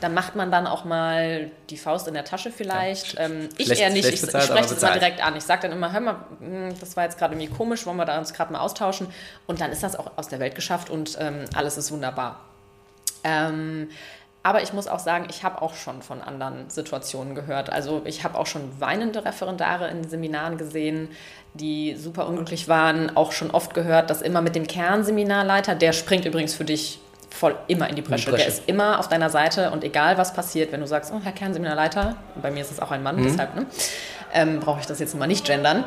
Da 0.00 0.08
macht 0.08 0.34
man 0.34 0.50
dann 0.50 0.66
auch 0.66 0.84
mal 0.84 1.50
die 1.70 1.76
Faust 1.76 2.08
in 2.08 2.14
der 2.14 2.24
Tasche 2.24 2.50
vielleicht. 2.50 3.14
Ja, 3.14 3.26
ähm, 3.26 3.48
ich 3.56 3.66
schlecht, 3.66 3.80
eher 3.80 3.90
nicht, 3.90 4.08
ich, 4.08 4.20
bezahlt, 4.20 4.44
ich 4.44 4.50
spreche 4.50 4.68
das 4.74 4.82
mal 4.82 4.92
direkt 4.98 5.24
an. 5.24 5.36
Ich 5.36 5.44
sage 5.44 5.62
dann 5.62 5.72
immer, 5.72 5.92
hör 5.92 6.00
mal, 6.00 6.16
hm, 6.40 6.74
das 6.80 6.96
war 6.96 7.04
jetzt 7.04 7.16
gerade 7.16 7.34
irgendwie 7.34 7.56
komisch, 7.56 7.86
wollen 7.86 7.96
wir 7.96 8.04
da 8.04 8.18
uns 8.18 8.32
gerade 8.32 8.52
mal 8.52 8.58
austauschen? 8.58 9.06
Und 9.46 9.60
dann 9.60 9.70
ist 9.70 9.82
das 9.82 9.96
auch 9.96 10.10
aus 10.16 10.28
der 10.28 10.40
Welt 10.40 10.56
geschafft 10.56 10.90
und 10.90 11.16
ähm, 11.20 11.44
alles 11.54 11.76
ist 11.76 11.92
wunderbar. 11.92 12.40
Ähm, 13.22 13.88
aber 14.44 14.62
ich 14.62 14.74
muss 14.74 14.88
auch 14.88 14.98
sagen, 14.98 15.26
ich 15.30 15.42
habe 15.42 15.62
auch 15.62 15.74
schon 15.74 16.02
von 16.02 16.20
anderen 16.20 16.68
Situationen 16.68 17.34
gehört. 17.34 17.72
Also 17.72 18.02
ich 18.04 18.24
habe 18.24 18.38
auch 18.38 18.46
schon 18.46 18.78
weinende 18.78 19.24
Referendare 19.24 19.88
in 19.88 20.06
Seminaren 20.06 20.58
gesehen, 20.58 21.08
die 21.54 21.96
super 21.96 22.28
unglücklich 22.28 22.68
waren. 22.68 23.16
Auch 23.16 23.32
schon 23.32 23.50
oft 23.50 23.72
gehört, 23.72 24.10
dass 24.10 24.20
immer 24.20 24.42
mit 24.42 24.54
dem 24.54 24.66
Kernseminarleiter, 24.66 25.74
der 25.74 25.94
springt 25.94 26.26
übrigens 26.26 26.52
für 26.52 26.66
dich 26.66 27.00
voll 27.30 27.56
immer 27.68 27.88
in 27.88 27.96
die 27.96 28.02
Bresche. 28.02 28.32
Der 28.32 28.46
ist 28.46 28.68
immer 28.68 28.98
auf 28.98 29.08
deiner 29.08 29.30
Seite 29.30 29.70
und 29.70 29.82
egal 29.82 30.18
was 30.18 30.34
passiert, 30.34 30.72
wenn 30.72 30.80
du 30.80 30.86
sagst, 30.86 31.10
oh, 31.16 31.20
Herr 31.24 31.32
Kernseminarleiter, 31.32 32.16
bei 32.40 32.50
mir 32.50 32.60
ist 32.60 32.70
es 32.70 32.80
auch 32.80 32.90
ein 32.90 33.02
Mann, 33.02 33.16
mhm. 33.16 33.24
deshalb 33.24 33.54
ne, 33.56 33.66
ähm, 34.34 34.60
brauche 34.60 34.80
ich 34.80 34.86
das 34.86 34.98
jetzt 34.98 35.16
mal 35.16 35.26
nicht 35.26 35.46
gendern 35.46 35.84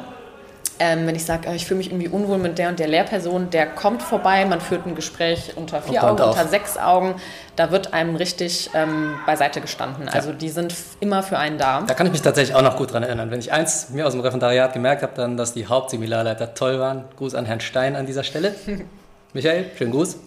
ähm, 0.80 1.08
wenn 1.08 1.16
ich 1.16 1.26
sage, 1.26 1.48
äh, 1.48 1.56
ich 1.56 1.66
fühle 1.66 1.80
mich 1.80 1.88
irgendwie 1.88 2.08
unwohl 2.08 2.38
mit 2.38 2.58
der 2.58 2.70
und 2.70 2.80
der 2.80 2.88
Lehrperson, 2.88 3.50
der 3.50 3.68
kommt 3.68 4.02
vorbei, 4.02 4.46
man 4.46 4.62
führt 4.62 4.86
ein 4.86 4.96
Gespräch 4.96 5.54
unter 5.56 5.82
vier 5.82 6.04
Augen, 6.04 6.22
auf. 6.22 6.38
unter 6.38 6.48
sechs 6.48 6.78
Augen, 6.78 7.16
da 7.56 7.72
wird 7.72 7.94
einem 7.94 8.16
richtig 8.16 8.70
ähm, 8.74 9.16
beiseite 9.26 9.62
gestanden. 9.62 10.10
Also 10.10 10.32
die 10.34 10.50
sind 10.50 10.76
immer 11.00 11.24
für 11.24 11.38
einen 11.38 11.58
da. 11.58 11.82
Da 11.82 11.94
kann 11.94 12.06
ich 12.06 12.12
mich 12.14 12.22
tatsächlich 12.22 12.56
auch 12.56 12.62
noch 12.62 12.78
gut 12.78 12.94
dran 12.94 13.04
erinnern. 13.04 13.32
Wenn 13.32 13.40
ich 13.40 13.52
eins 13.52 13.90
mir 13.90 14.06
aus 14.06 14.14
dem 14.14 14.22
Referendariat 14.22 14.74
gemerkt 14.74 15.02
habe, 15.04 15.14
dann, 15.16 15.38
dass 15.38 15.54
die 15.54 15.68
Hauptsemilarleiter 15.68 16.54
toll 16.54 16.80
waren. 16.80 17.06
Gruß 17.18 17.36
an 17.36 17.46
Herrn 17.46 17.60
Stein 17.60 17.96
an 17.96 18.06
dieser 18.06 18.24
Stelle. 18.24 18.56
Michael, 19.34 19.72
schönen 19.78 19.92
Gruß. 19.92 20.18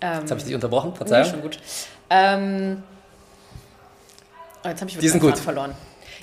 Ähm, 0.00 0.20
jetzt 0.20 0.30
habe 0.30 0.38
ich 0.38 0.46
dich 0.46 0.54
unterbrochen, 0.54 0.94
Verzeihung. 0.94 1.24
Nee, 1.24 1.30
schon 1.30 1.42
gut. 1.42 1.58
Ähm, 2.10 2.82
oh, 4.64 4.68
jetzt 4.68 4.80
habe 4.80 4.90
ich 4.90 4.98
die 4.98 5.08
sind 5.08 5.20
gut. 5.20 5.38
verloren. 5.38 5.74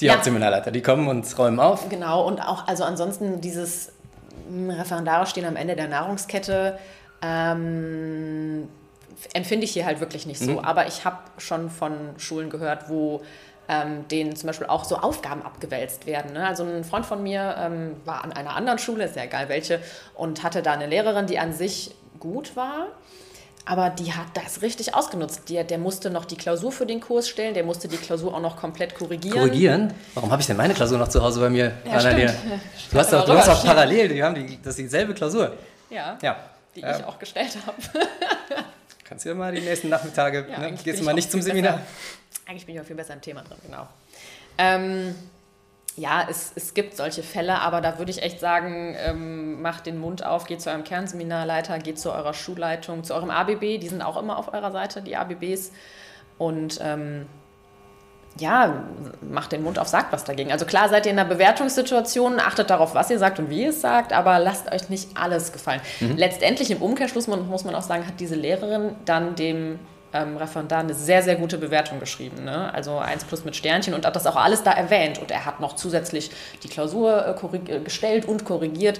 Die 0.03 0.07
ja. 0.07 0.15
Hauptseminarleiter, 0.15 0.69
die 0.71 0.81
kommen 0.81 1.07
und 1.07 1.37
räumen 1.39 1.61
auf. 1.61 1.87
Genau, 1.87 2.27
und 2.27 2.41
auch, 2.41 2.67
also 2.67 2.83
ansonsten 2.83 3.39
dieses 3.39 3.93
hm, 4.49 4.69
Referendare 4.69 5.25
stehen 5.25 5.45
am 5.45 5.55
Ende 5.55 5.77
der 5.77 5.87
Nahrungskette, 5.87 6.77
ähm, 7.21 8.67
empfinde 9.33 9.63
ich 9.63 9.71
hier 9.71 9.85
halt 9.85 10.01
wirklich 10.01 10.25
nicht 10.25 10.41
so. 10.41 10.51
Mhm. 10.51 10.59
Aber 10.59 10.87
ich 10.87 11.05
habe 11.05 11.19
schon 11.37 11.69
von 11.69 11.93
Schulen 12.17 12.49
gehört, 12.49 12.89
wo 12.89 13.21
ähm, 13.69 14.05
denen 14.09 14.35
zum 14.35 14.47
Beispiel 14.47 14.67
auch 14.67 14.83
so 14.83 14.97
Aufgaben 14.97 15.41
abgewälzt 15.41 16.05
werden. 16.05 16.33
Ne? 16.33 16.45
Also 16.45 16.65
ein 16.65 16.83
Freund 16.83 17.05
von 17.05 17.23
mir 17.23 17.55
ähm, 17.57 17.95
war 18.03 18.25
an 18.25 18.33
einer 18.33 18.57
anderen 18.57 18.79
Schule, 18.79 19.05
ist 19.05 19.15
ja 19.15 19.23
egal 19.23 19.47
welche, 19.47 19.79
und 20.15 20.43
hatte 20.43 20.61
da 20.61 20.73
eine 20.73 20.87
Lehrerin, 20.87 21.27
die 21.27 21.39
an 21.39 21.53
sich 21.53 21.95
gut 22.19 22.57
war, 22.57 22.87
aber 23.65 23.89
die 23.89 24.13
hat 24.13 24.27
das 24.33 24.61
richtig 24.61 24.93
ausgenutzt. 24.93 25.49
Der, 25.49 25.63
der 25.63 25.77
musste 25.77 26.09
noch 26.09 26.25
die 26.25 26.35
Klausur 26.35 26.71
für 26.71 26.85
den 26.85 26.99
Kurs 26.99 27.29
stellen, 27.29 27.53
der 27.53 27.63
musste 27.63 27.87
die 27.87 27.97
Klausur 27.97 28.33
auch 28.35 28.41
noch 28.41 28.57
komplett 28.57 28.95
korrigieren. 28.95 29.37
Korrigieren? 29.37 29.93
Warum 30.13 30.31
habe 30.31 30.41
ich 30.41 30.47
denn 30.47 30.57
meine 30.57 30.73
Klausur 30.73 30.97
noch 30.97 31.07
zu 31.07 31.21
Hause 31.21 31.39
bei 31.39 31.49
mir? 31.49 31.73
Ja, 31.85 31.99
stimmt. 31.99 32.33
Du 32.91 32.97
hast, 32.97 33.13
auch, 33.13 33.25
du 33.25 33.33
hast 33.33 33.49
auch 33.49 33.63
parallel, 33.63 34.09
die 34.09 34.23
haben 34.23 34.35
die, 34.35 34.61
das 34.61 34.71
ist 34.71 34.79
dieselbe 34.79 35.13
Klausur. 35.13 35.53
Ja, 35.89 36.17
ja. 36.21 36.35
die 36.75 36.81
ja. 36.81 36.97
ich 36.97 37.03
auch 37.05 37.17
gestellt 37.17 37.57
habe. 37.65 37.77
Kannst 39.05 39.25
du 39.25 39.29
ja 39.29 39.35
mal 39.35 39.53
die 39.53 39.61
nächsten 39.61 39.89
Nachmittage, 39.89 40.45
ja, 40.49 40.59
ne? 40.59 40.73
gehst 40.83 40.99
du 40.99 41.03
mal 41.03 41.13
nicht 41.13 41.31
zum 41.31 41.41
Seminar? 41.41 41.73
Besser. 41.73 41.85
Eigentlich 42.47 42.65
bin 42.65 42.75
ich 42.75 42.81
auch 42.81 42.85
viel 42.85 42.95
besser 42.95 43.13
im 43.13 43.21
Thema 43.21 43.43
drin, 43.43 43.57
genau. 43.65 43.87
Ähm, 44.57 45.15
ja, 45.95 46.25
es, 46.27 46.51
es 46.55 46.73
gibt 46.73 46.97
solche 46.97 47.21
Fälle, 47.21 47.59
aber 47.59 47.79
da 47.79 47.99
würde 47.99 48.09
ich 48.09 48.23
echt 48.23 48.39
sagen, 48.39 48.95
ähm, 48.97 49.61
macht 49.61 49.85
den 49.85 49.99
Mund 49.99 50.25
auf, 50.25 50.45
geht 50.45 50.61
zu 50.61 50.69
eurem 50.69 50.83
Kernseminarleiter, 50.83 51.77
geht 51.79 51.99
zu 51.99 52.11
eurer 52.11 52.33
Schulleitung, 52.33 53.03
zu 53.03 53.13
eurem 53.13 53.29
ABB, 53.29 53.77
die 53.77 53.87
sind 53.87 54.01
auch 54.01 54.17
immer 54.17 54.37
auf 54.37 54.53
eurer 54.53 54.71
Seite, 54.71 55.01
die 55.01 55.15
ABBs. 55.15 55.71
Und 56.39 56.79
ähm, 56.81 57.27
ja, 58.39 58.83
macht 59.21 59.51
den 59.51 59.61
Mund 59.61 59.77
auf, 59.77 59.87
sagt 59.87 60.11
was 60.11 60.23
dagegen. 60.23 60.51
Also 60.51 60.65
klar 60.65 60.89
seid 60.89 61.05
ihr 61.05 61.11
in 61.11 61.19
einer 61.19 61.29
Bewertungssituation, 61.29 62.39
achtet 62.39 62.71
darauf, 62.71 62.95
was 62.95 63.11
ihr 63.11 63.19
sagt 63.19 63.37
und 63.37 63.51
wie 63.51 63.63
ihr 63.63 63.69
es 63.69 63.81
sagt, 63.81 64.11
aber 64.13 64.39
lasst 64.39 64.71
euch 64.71 64.89
nicht 64.89 65.09
alles 65.15 65.53
gefallen. 65.53 65.81
Mhm. 65.99 66.17
Letztendlich 66.17 66.71
im 66.71 66.81
Umkehrschluss 66.81 67.27
muss 67.27 67.63
man 67.63 67.75
auch 67.75 67.83
sagen, 67.83 68.07
hat 68.07 68.19
diese 68.19 68.35
Lehrerin 68.35 68.95
dann 69.05 69.35
dem 69.35 69.77
ähm, 70.13 70.37
Referendar 70.37 70.79
eine 70.79 70.93
sehr, 70.93 71.23
sehr 71.23 71.35
gute 71.35 71.57
Bewertung 71.57 71.99
geschrieben. 71.99 72.43
Ne? 72.43 72.73
Also 72.73 72.97
1 72.97 73.25
plus 73.25 73.45
mit 73.45 73.55
Sternchen 73.55 73.93
und 73.93 74.05
hat 74.05 74.15
das 74.15 74.27
auch 74.27 74.35
alles 74.35 74.63
da 74.63 74.71
erwähnt. 74.71 75.19
Und 75.19 75.31
er 75.31 75.45
hat 75.45 75.59
noch 75.59 75.75
zusätzlich 75.75 76.31
die 76.63 76.69
Klausur 76.69 77.37
äh, 77.41 77.75
äh, 77.75 77.79
gestellt 77.79 78.25
und 78.25 78.45
korrigiert. 78.45 78.99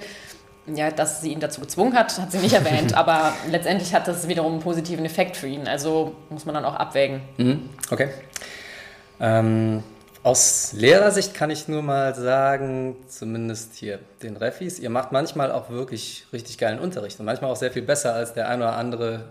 Ja, 0.66 0.90
dass 0.90 1.20
sie 1.20 1.30
ihn 1.30 1.40
dazu 1.40 1.60
gezwungen 1.60 1.94
hat, 1.94 2.18
hat 2.18 2.32
sie 2.32 2.38
nicht 2.38 2.54
erwähnt, 2.54 2.94
aber 2.96 3.34
letztendlich 3.50 3.94
hat 3.94 4.08
das 4.08 4.28
wiederum 4.28 4.52
einen 4.52 4.62
positiven 4.62 5.04
Effekt 5.04 5.36
für 5.36 5.46
ihn. 5.46 5.68
Also 5.68 6.14
muss 6.30 6.46
man 6.46 6.54
dann 6.54 6.64
auch 6.64 6.74
abwägen. 6.74 7.20
Mhm. 7.36 7.68
Okay. 7.90 8.08
Ähm, 9.20 9.82
aus 10.22 10.72
Lehrersicht 10.72 11.34
kann 11.34 11.50
ich 11.50 11.68
nur 11.68 11.82
mal 11.82 12.14
sagen, 12.14 12.96
zumindest 13.08 13.74
hier 13.74 13.98
den 14.22 14.38
Refis, 14.38 14.78
ihr 14.78 14.88
macht 14.88 15.12
manchmal 15.12 15.52
auch 15.52 15.68
wirklich 15.68 16.26
richtig 16.32 16.56
geilen 16.56 16.78
Unterricht 16.78 17.20
und 17.20 17.26
manchmal 17.26 17.50
auch 17.50 17.56
sehr 17.56 17.70
viel 17.70 17.82
besser 17.82 18.14
als 18.14 18.32
der 18.32 18.48
ein 18.48 18.60
oder 18.60 18.74
andere 18.74 19.24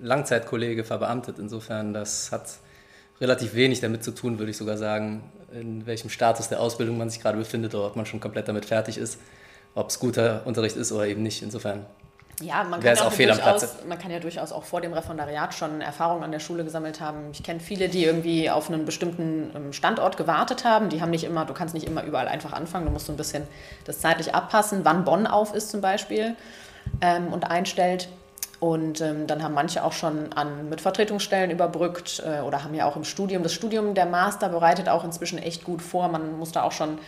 Langzeitkollege 0.00 0.84
verbeamtet. 0.84 1.38
Insofern, 1.38 1.92
das 1.92 2.32
hat 2.32 2.58
relativ 3.20 3.54
wenig 3.54 3.80
damit 3.80 4.04
zu 4.04 4.12
tun, 4.12 4.38
würde 4.38 4.50
ich 4.50 4.56
sogar 4.56 4.76
sagen, 4.76 5.22
in 5.52 5.86
welchem 5.86 6.10
Status 6.10 6.48
der 6.48 6.60
Ausbildung 6.60 6.98
man 6.98 7.10
sich 7.10 7.20
gerade 7.20 7.38
befindet 7.38 7.74
oder 7.74 7.86
ob 7.86 7.96
man 7.96 8.06
schon 8.06 8.20
komplett 8.20 8.48
damit 8.48 8.64
fertig 8.64 8.98
ist, 8.98 9.18
ob 9.74 9.90
es 9.90 9.98
guter 9.98 10.42
Unterricht 10.46 10.76
ist 10.76 10.92
oder 10.92 11.06
eben 11.06 11.22
nicht. 11.22 11.42
Insofern. 11.42 11.86
Ja, 12.40 12.62
man 12.62 12.78
kann, 12.80 12.94
ja 12.94 13.04
auch 13.04 13.12
durchaus, 13.12 13.84
man 13.88 13.98
kann 13.98 14.12
ja 14.12 14.20
durchaus 14.20 14.52
auch 14.52 14.62
vor 14.62 14.80
dem 14.80 14.92
Referendariat 14.92 15.54
schon 15.54 15.80
Erfahrungen 15.80 16.22
an 16.22 16.30
der 16.30 16.38
Schule 16.38 16.62
gesammelt 16.62 17.00
haben. 17.00 17.30
Ich 17.32 17.42
kenne 17.42 17.58
viele, 17.58 17.88
die 17.88 18.04
irgendwie 18.04 18.48
auf 18.48 18.70
einen 18.70 18.84
bestimmten 18.84 19.50
ähm, 19.56 19.72
Standort 19.72 20.16
gewartet 20.16 20.64
haben. 20.64 20.88
Die 20.88 21.02
haben 21.02 21.10
nicht 21.10 21.24
immer, 21.24 21.44
du 21.46 21.52
kannst 21.52 21.74
nicht 21.74 21.88
immer 21.88 22.04
überall 22.04 22.28
einfach 22.28 22.52
anfangen. 22.52 22.86
Du 22.86 22.92
musst 22.92 23.06
so 23.06 23.12
ein 23.12 23.16
bisschen 23.16 23.42
das 23.86 23.98
zeitlich 23.98 24.36
abpassen, 24.36 24.84
wann 24.84 25.04
Bonn 25.04 25.26
auf 25.26 25.52
ist 25.52 25.70
zum 25.70 25.80
Beispiel 25.80 26.36
ähm, 27.00 27.32
und 27.32 27.50
einstellt. 27.50 28.08
Und 28.60 29.00
ähm, 29.00 29.28
dann 29.28 29.42
haben 29.42 29.54
manche 29.54 29.84
auch 29.84 29.92
schon 29.92 30.32
an 30.32 30.68
Mitvertretungsstellen 30.68 31.50
überbrückt 31.50 32.22
äh, 32.26 32.40
oder 32.40 32.64
haben 32.64 32.74
ja 32.74 32.86
auch 32.86 32.96
im 32.96 33.04
Studium, 33.04 33.44
das 33.44 33.54
Studium 33.54 33.94
der 33.94 34.06
Master 34.06 34.48
bereitet 34.48 34.88
auch 34.88 35.04
inzwischen 35.04 35.38
echt 35.38 35.62
gut 35.62 35.80
vor. 35.80 36.08
Man 36.08 36.38
muss 36.38 36.50
da 36.50 36.64
auch 36.64 36.72
schon 36.72 36.98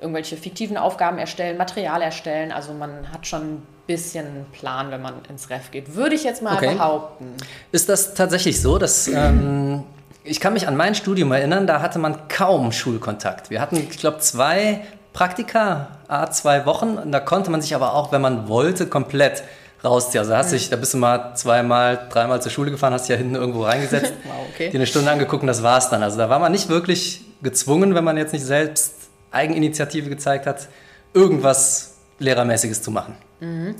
irgendwelche 0.00 0.36
fiktiven 0.36 0.76
Aufgaben 0.76 1.18
erstellen, 1.18 1.56
Material 1.56 2.02
erstellen. 2.02 2.50
Also 2.50 2.72
man 2.72 3.12
hat 3.12 3.26
schon 3.26 3.40
ein 3.40 3.66
bisschen 3.86 4.46
Plan, 4.52 4.90
wenn 4.90 5.00
man 5.00 5.14
ins 5.28 5.48
Ref 5.48 5.70
geht. 5.70 5.94
Würde 5.94 6.16
ich 6.16 6.24
jetzt 6.24 6.42
mal 6.42 6.56
okay. 6.56 6.74
behaupten. 6.74 7.34
Ist 7.72 7.88
das 7.88 8.14
tatsächlich 8.14 8.60
so, 8.60 8.78
dass... 8.78 9.06
Ähm, 9.08 9.84
ich 10.28 10.40
kann 10.40 10.54
mich 10.54 10.66
an 10.66 10.76
mein 10.76 10.96
Studium 10.96 11.30
erinnern, 11.30 11.68
da 11.68 11.80
hatte 11.80 12.00
man 12.00 12.26
kaum 12.26 12.72
Schulkontakt. 12.72 13.48
Wir 13.48 13.60
hatten, 13.60 13.76
ich 13.76 13.96
glaube, 13.96 14.18
zwei 14.18 14.84
Praktika, 15.12 15.88
a 16.08 16.30
zwei 16.30 16.66
Wochen. 16.66 16.98
Und 16.98 17.12
da 17.12 17.20
konnte 17.20 17.50
man 17.50 17.62
sich 17.62 17.76
aber 17.76 17.94
auch, 17.94 18.10
wenn 18.10 18.20
man 18.20 18.48
wollte, 18.48 18.88
komplett 18.88 19.44
rausziehen. 19.86 20.20
Also 20.20 20.36
hast 20.36 20.52
dich, 20.52 20.68
da 20.68 20.76
bist 20.76 20.94
du 20.94 20.98
mal 20.98 21.34
zweimal, 21.34 22.06
dreimal 22.10 22.42
zur 22.42 22.50
Schule 22.50 22.70
gefahren, 22.70 22.92
hast 22.92 23.02
dich 23.02 23.10
ja 23.10 23.16
hinten 23.16 23.34
irgendwo 23.34 23.64
reingesetzt, 23.64 24.12
wow, 24.24 24.34
okay. 24.52 24.70
dir 24.70 24.76
eine 24.76 24.86
Stunde 24.86 25.10
angeguckt 25.10 25.42
und 25.42 25.46
das 25.46 25.62
war's 25.62 25.88
dann. 25.90 26.02
Also 26.02 26.18
da 26.18 26.28
war 26.28 26.38
man 26.38 26.52
nicht 26.52 26.68
wirklich 26.68 27.22
gezwungen, 27.42 27.94
wenn 27.94 28.04
man 28.04 28.16
jetzt 28.16 28.32
nicht 28.32 28.44
selbst 28.44 28.94
Eigeninitiative 29.30 30.08
gezeigt 30.08 30.46
hat, 30.46 30.68
irgendwas 31.14 31.96
Lehrermäßiges 32.18 32.82
zu 32.82 32.90
machen. 32.90 33.16
Mhm. 33.40 33.74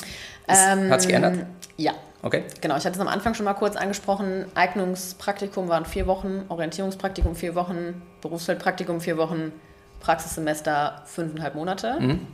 Ähm, 0.49 0.91
hat 0.91 1.03
sich 1.03 1.11
geändert? 1.11 1.47
Ja. 1.77 1.93
Okay. 2.23 2.45
Genau, 2.61 2.77
ich 2.77 2.85
hatte 2.85 2.97
es 2.97 3.01
am 3.01 3.09
Anfang 3.09 3.35
schon 3.35 3.45
mal 3.45 3.55
kurz 3.55 3.77
angesprochen. 3.77 4.47
Eignungspraktikum 4.55 5.69
waren 5.69 5.85
vier 5.85 6.07
Wochen, 6.07 6.45
Orientierungspraktikum 6.49 7.37
vier 7.37 7.55
Wochen, 7.55 8.03
Berufsfeldpraktikum 8.21 9.01
vier 9.01 9.17
Wochen, 9.17 9.53
Praxissemester 10.01 11.03
fünfeinhalb 11.07 11.55
Monate. 11.55 11.99
Mhm. 12.01 12.27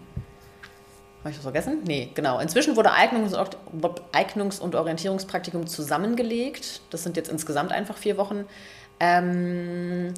Habe 1.23 1.31
ich 1.31 1.37
das 1.37 1.45
vergessen? 1.45 1.79
Nee, 1.87 2.11
genau. 2.15 2.41
Inzwischen 2.41 2.75
wurde 2.75 2.91
Eignungs- 2.93 4.61
und 4.61 4.75
Orientierungspraktikum 4.75 5.69
zusammengelegt. 5.69 6.81
Das 6.91 7.05
sind 7.05 7.17
jetzt 7.17 7.31
insgesamt 7.31 7.71
einfach 7.71 7.97
vier 7.97 8.17
Wochen. 8.17 8.45
Ähm, 8.99 10.15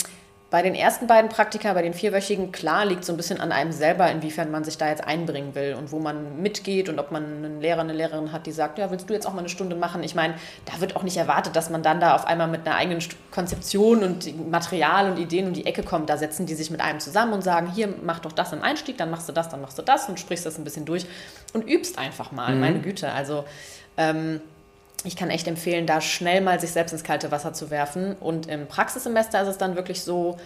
bei 0.50 0.62
den 0.62 0.74
ersten 0.74 1.06
beiden 1.06 1.30
Praktika, 1.30 1.72
bei 1.72 1.82
den 1.82 1.94
vierwöchigen, 1.94 2.52
klar 2.52 2.86
liegt 2.86 3.04
so 3.04 3.12
ein 3.12 3.16
bisschen 3.16 3.40
an 3.40 3.50
einem 3.50 3.72
selber, 3.72 4.10
inwiefern 4.10 4.50
man 4.50 4.62
sich 4.62 4.78
da 4.78 4.88
jetzt 4.88 5.02
einbringen 5.02 5.54
will 5.56 5.74
und 5.74 5.90
wo 5.90 5.98
man 5.98 6.40
mitgeht 6.40 6.88
und 6.88 7.00
ob 7.00 7.10
man 7.10 7.24
einen 7.24 7.60
Lehrer, 7.60 7.80
eine 7.80 7.92
Lehrerin 7.92 8.30
hat, 8.30 8.46
die 8.46 8.52
sagt, 8.52 8.78
ja, 8.78 8.90
willst 8.90 9.10
du 9.10 9.14
jetzt 9.14 9.26
auch 9.26 9.32
mal 9.32 9.40
eine 9.40 9.48
Stunde 9.48 9.74
machen? 9.74 10.04
Ich 10.04 10.14
meine, 10.14 10.34
da 10.66 10.80
wird 10.80 10.94
auch 10.94 11.02
nicht 11.02 11.16
erwartet, 11.16 11.56
dass 11.56 11.70
man 11.70 11.82
dann 11.82 11.98
da 11.98 12.14
auf 12.14 12.26
einmal 12.26 12.46
mit 12.46 12.66
einer 12.66 12.76
eigenen 12.76 13.02
Konzeption 13.32 14.04
und 14.04 14.50
Material 14.50 15.10
und 15.10 15.18
Ideen 15.18 15.48
um 15.48 15.54
die 15.54 15.66
Ecke 15.66 15.82
kommt. 15.82 16.08
Da 16.08 16.18
setzen 16.18 16.46
die 16.46 16.54
sich 16.54 16.70
mit 16.70 16.80
einem 16.80 17.00
zusammen 17.00 17.32
und 17.32 17.42
sagen, 17.42 17.72
hier, 17.74 17.92
mach 18.04 18.20
doch 18.20 18.32
das 18.32 18.52
im 18.52 18.62
Einstieg, 18.62 18.96
dann 18.96 19.10
machst 19.10 19.28
du 19.28 19.32
das, 19.32 19.48
dann 19.48 19.60
machst 19.60 19.78
du 19.78 19.82
das 19.82 20.08
und 20.08 20.20
sprichst 20.20 20.46
das 20.46 20.56
ein 20.58 20.64
bisschen 20.64 20.84
durch 20.84 21.06
und 21.52 21.68
übst 21.68 21.98
einfach 21.98 22.30
mal, 22.30 22.54
mhm. 22.54 22.60
meine 22.60 22.78
Güte. 22.80 23.10
Also 23.10 23.44
ähm, 23.96 24.40
ich 25.04 25.16
kann 25.16 25.30
echt 25.30 25.46
empfehlen, 25.46 25.86
da 25.86 26.00
schnell 26.00 26.40
mal 26.40 26.58
sich 26.58 26.70
selbst 26.70 26.92
ins 26.92 27.04
kalte 27.04 27.30
Wasser 27.30 27.52
zu 27.52 27.70
werfen. 27.70 28.16
Und 28.18 28.48
im 28.48 28.66
Praxissemester 28.66 29.42
ist 29.42 29.48
es 29.48 29.58
dann 29.58 29.76
wirklich 29.76 30.02
so, 30.02 30.38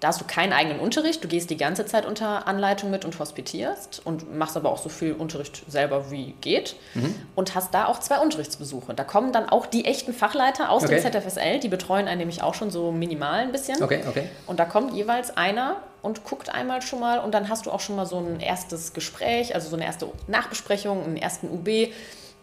Da 0.00 0.08
hast 0.08 0.20
du 0.20 0.24
keinen 0.24 0.52
eigenen 0.52 0.78
Unterricht, 0.78 1.24
du 1.24 1.28
gehst 1.28 1.50
die 1.50 1.56
ganze 1.56 1.84
Zeit 1.84 2.06
unter 2.06 2.46
Anleitung 2.46 2.90
mit 2.90 3.04
und 3.04 3.18
hospitierst 3.18 4.00
und 4.04 4.36
machst 4.36 4.56
aber 4.56 4.70
auch 4.70 4.78
so 4.78 4.88
viel 4.88 5.12
Unterricht 5.12 5.64
selber 5.68 6.12
wie 6.12 6.34
geht 6.40 6.76
mhm. 6.94 7.16
und 7.34 7.56
hast 7.56 7.74
da 7.74 7.86
auch 7.86 7.98
zwei 7.98 8.20
Unterrichtsbesuche. 8.20 8.94
Da 8.94 9.02
kommen 9.02 9.32
dann 9.32 9.48
auch 9.48 9.66
die 9.66 9.86
echten 9.86 10.12
Fachleiter 10.12 10.70
aus 10.70 10.84
okay. 10.84 11.00
dem 11.00 11.12
ZFSL, 11.12 11.58
die 11.58 11.68
betreuen 11.68 12.06
einen 12.06 12.18
nämlich 12.18 12.42
auch 12.42 12.54
schon 12.54 12.70
so 12.70 12.92
minimal 12.92 13.40
ein 13.40 13.50
bisschen. 13.50 13.82
Okay, 13.82 14.04
okay. 14.08 14.28
Und 14.46 14.60
da 14.60 14.66
kommt 14.66 14.94
jeweils 14.94 15.36
einer 15.36 15.78
und 16.00 16.22
guckt 16.22 16.54
einmal 16.54 16.80
schon 16.80 17.00
mal 17.00 17.18
und 17.18 17.34
dann 17.34 17.48
hast 17.48 17.66
du 17.66 17.72
auch 17.72 17.80
schon 17.80 17.96
mal 17.96 18.06
so 18.06 18.18
ein 18.18 18.38
erstes 18.38 18.92
Gespräch, 18.92 19.56
also 19.56 19.68
so 19.68 19.74
eine 19.74 19.84
erste 19.84 20.08
Nachbesprechung, 20.28 21.02
einen 21.02 21.16
ersten 21.16 21.48
UB. 21.50 21.92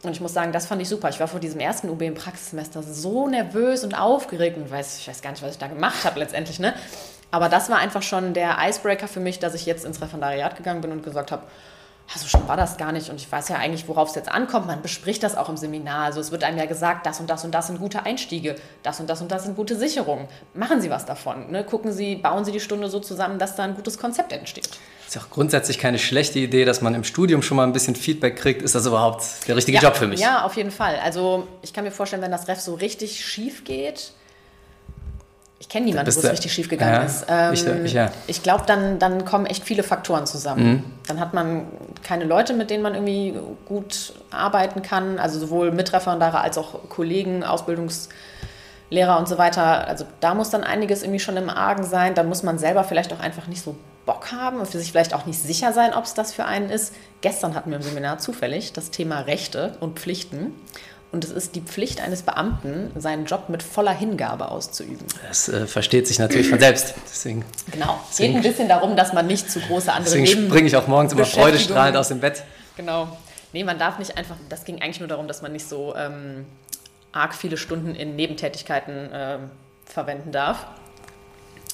Und 0.06 0.14
ich 0.14 0.22
muss 0.22 0.34
sagen, 0.34 0.52
das 0.52 0.66
fand 0.66 0.82
ich 0.82 0.90
super. 0.90 1.10
Ich 1.10 1.20
war 1.20 1.28
vor 1.28 1.40
diesem 1.40 1.60
ersten 1.60 1.90
UB 1.90 2.02
im 2.02 2.14
Praxissemester 2.14 2.84
so 2.84 3.28
nervös 3.28 3.84
und 3.84 3.94
aufgeregt 3.94 4.58
und 4.58 4.70
weiß, 4.70 5.00
ich 5.00 5.08
weiß 5.08 5.22
gar 5.22 5.32
nicht, 5.32 5.44
was 5.44 5.52
ich 5.52 5.58
da 5.58 5.68
gemacht 5.68 6.06
habe 6.06 6.20
letztendlich. 6.20 6.60
Ne? 6.60 6.74
Aber 7.32 7.50
das 7.50 7.70
war 7.70 7.80
einfach 7.80 8.02
schon 8.02 8.34
der 8.34 8.58
Icebreaker 8.62 9.08
für 9.08 9.20
mich, 9.20 9.40
dass 9.40 9.54
ich 9.54 9.66
jetzt 9.66 9.86
ins 9.86 10.02
Referendariat 10.02 10.56
gegangen 10.56 10.82
bin 10.82 10.92
und 10.92 11.04
gesagt 11.04 11.32
habe, 11.32 11.44
also 12.14 12.28
schon 12.28 12.48
war 12.48 12.56
das 12.56 12.78
gar 12.78 12.92
nicht 12.92 13.10
und 13.10 13.16
ich 13.16 13.32
weiß 13.32 13.50
ja 13.50 13.56
eigentlich, 13.56 13.88
worauf 13.88 14.10
es 14.10 14.16
jetzt 14.16 14.30
ankommt. 14.30 14.68
Man 14.68 14.82
bespricht 14.82 15.24
das 15.24 15.36
auch 15.36 15.50
im 15.50 15.58
Seminar. 15.58 16.06
Also 16.06 16.20
es 16.20 16.32
wird 16.32 16.44
einem 16.44 16.58
ja 16.58 16.66
gesagt, 16.66 17.06
das 17.06 17.20
und 17.20 17.30
das 17.30 17.44
und 17.44 17.52
das 17.52 17.68
sind 17.68 17.80
gute 17.80 18.06
Einstiege, 18.06 18.56
das 18.84 19.00
und 19.00 19.10
das 19.10 19.22
und 19.22 19.32
das 19.32 19.44
sind 19.44 19.56
gute 19.56 19.76
Sicherungen. 19.76 20.28
Machen 20.54 20.82
Sie 20.82 20.90
was 20.90 21.06
davon. 21.06 21.52
Ne? 21.52 21.64
Gucken 21.64 21.92
Sie, 21.92 22.16
bauen 22.16 22.46
Sie 22.46 22.52
die 22.52 22.60
Stunde 22.60 22.90
so 22.90 23.00
zusammen, 23.00 23.40
dass 23.40 23.56
da 23.56 23.64
ein 23.64 23.76
gutes 23.76 23.98
Konzept 23.98 24.32
entsteht. 24.34 24.70
Ist 25.08 25.16
ja 25.16 25.22
auch 25.22 25.30
grundsätzlich 25.30 25.78
keine 25.80 26.00
schlechte 26.00 26.40
Idee, 26.40 26.66
dass 26.66 26.82
man 26.82 26.94
im 26.94 27.04
Studium 27.04 27.42
schon 27.42 27.58
mal 27.58 27.64
ein 27.64 27.74
bisschen 27.74 27.96
Feedback 27.96 28.36
kriegt. 28.36 28.62
Ist 28.62 28.76
das 28.76 28.86
überhaupt 28.86 29.48
der 29.48 29.56
richtige 29.56 29.78
ja, 29.78 29.84
Job 29.84 29.96
für 29.96 30.08
mich? 30.08 30.20
Ja, 30.20 30.46
auf 30.46 30.56
jeden 30.56 30.72
Fall. 30.72 31.00
Also 31.04 31.48
ich 31.62 31.74
kann 31.74 31.84
mir 31.84 31.92
vorstellen, 31.92 32.22
wenn 32.22 32.32
das 32.32 32.48
Ref 32.48 32.60
so 32.60 32.76
richtig 32.76 33.24
schief 33.24 33.64
geht, 33.64 34.12
ich 35.66 35.70
kenne 35.70 35.88
niemanden, 35.88 36.16
wo 36.16 36.20
es 36.20 36.32
richtig 36.32 36.54
schief 36.54 36.70
gegangen 36.70 36.94
ja, 36.94 37.02
ist. 37.02 37.26
Ähm, 37.28 37.54
ich, 37.54 37.66
ich, 37.86 37.94
ja. 37.94 38.12
ich 38.28 38.44
glaube, 38.44 38.66
dann, 38.68 39.00
dann 39.00 39.26
kommen 39.26 39.48
echt 39.48 39.64
viele 39.64 39.82
Faktoren 39.82 40.28
zusammen. 40.28 40.68
Mhm. 40.68 40.84
Dann 41.08 41.20
hat 41.20 41.34
man 41.34 41.66
keine 42.04 42.24
Leute, 42.26 42.54
mit 42.54 42.70
denen 42.70 42.84
man 42.84 42.94
irgendwie 42.94 43.34
gut 43.66 44.14
arbeiten 44.30 44.84
kann, 44.84 45.18
also 45.18 45.40
sowohl 45.40 45.72
Mitreferendare 45.72 46.40
als 46.40 46.60
auch 46.60 46.88
Kollegen, 46.88 47.44
Ausbildungslehrer 47.44 49.18
und 49.18 49.28
so 49.28 49.40
weiter. 49.40 49.88
Also 49.88 50.06
da 50.20 50.36
muss 50.36 50.52
dann 50.52 50.64
einiges 50.64 51.02
irgendwie 51.02 51.20
schon 51.20 51.36
im 51.36 51.50
Argen 51.50 51.84
sein. 51.84 52.14
Da 52.14 52.22
muss 52.22 52.44
man 52.44 52.60
selber 52.60 52.84
vielleicht 52.84 53.12
auch 53.12 53.20
einfach 53.20 53.48
nicht 53.48 53.64
so 53.64 53.76
Bock 54.06 54.32
haben 54.32 54.60
und 54.60 54.68
für 54.68 54.78
sich 54.78 54.92
vielleicht 54.92 55.16
auch 55.16 55.26
nicht 55.26 55.40
sicher 55.40 55.74
sein, 55.74 55.96
ob 55.96 56.04
es 56.04 56.14
das 56.14 56.32
für 56.32 56.46
einen 56.46 56.70
ist. 56.70 56.94
Gestern 57.22 57.56
hatten 57.56 57.72
wir 57.72 57.78
im 57.78 57.84
Seminar 57.84 58.20
zufällig 58.20 58.72
das 58.72 58.92
Thema 58.92 59.22
Rechte 59.22 59.76
und 59.80 60.00
Pflichten. 60.00 60.54
Und 61.16 61.24
es 61.24 61.32
ist 61.32 61.56
die 61.56 61.62
Pflicht 61.62 62.02
eines 62.02 62.24
Beamten, 62.24 62.92
seinen 63.00 63.24
Job 63.24 63.48
mit 63.48 63.64
voller 63.64 63.94
Hingabe 63.94 64.52
auszuüben. 64.52 65.08
Das 65.26 65.48
äh, 65.48 65.66
versteht 65.66 66.10
sich 66.10 66.20
natürlich 66.20 66.50
von 66.50 66.60
selbst. 66.60 66.94
Deswegen, 67.10 67.46
genau. 67.72 68.02
Es 68.12 68.18
geht 68.18 68.36
ein 68.36 68.42
bisschen 68.42 68.68
darum, 68.68 68.98
dass 68.98 69.14
man 69.14 69.26
nicht 69.26 69.50
zu 69.50 69.62
große 69.62 69.94
andere 69.94 70.14
Deswegen 70.14 70.28
springe 70.28 70.68
ich 70.68 70.76
auch 70.76 70.88
morgens 70.88 71.14
immer 71.14 71.24
freudestrahlend 71.24 71.96
aus 71.96 72.10
dem 72.10 72.20
Bett. 72.20 72.44
Genau. 72.76 73.18
Nee, 73.54 73.64
man 73.64 73.80
darf 73.80 73.98
nicht 73.98 74.18
einfach, 74.18 74.36
das 74.50 74.66
ging 74.66 74.82
eigentlich 74.82 75.00
nur 75.00 75.08
darum, 75.08 75.30
dass 75.30 75.42
man 75.42 75.54
nicht 75.54 75.70
so 75.70 75.96
ähm, 75.96 76.46
arg 77.14 77.34
viele 77.34 77.56
Stunden 77.56 77.96
in 77.96 78.18
Nebentätigkeiten 78.18 79.10
äh, 79.14 79.38
verwenden 79.86 80.34
darf 80.34 80.68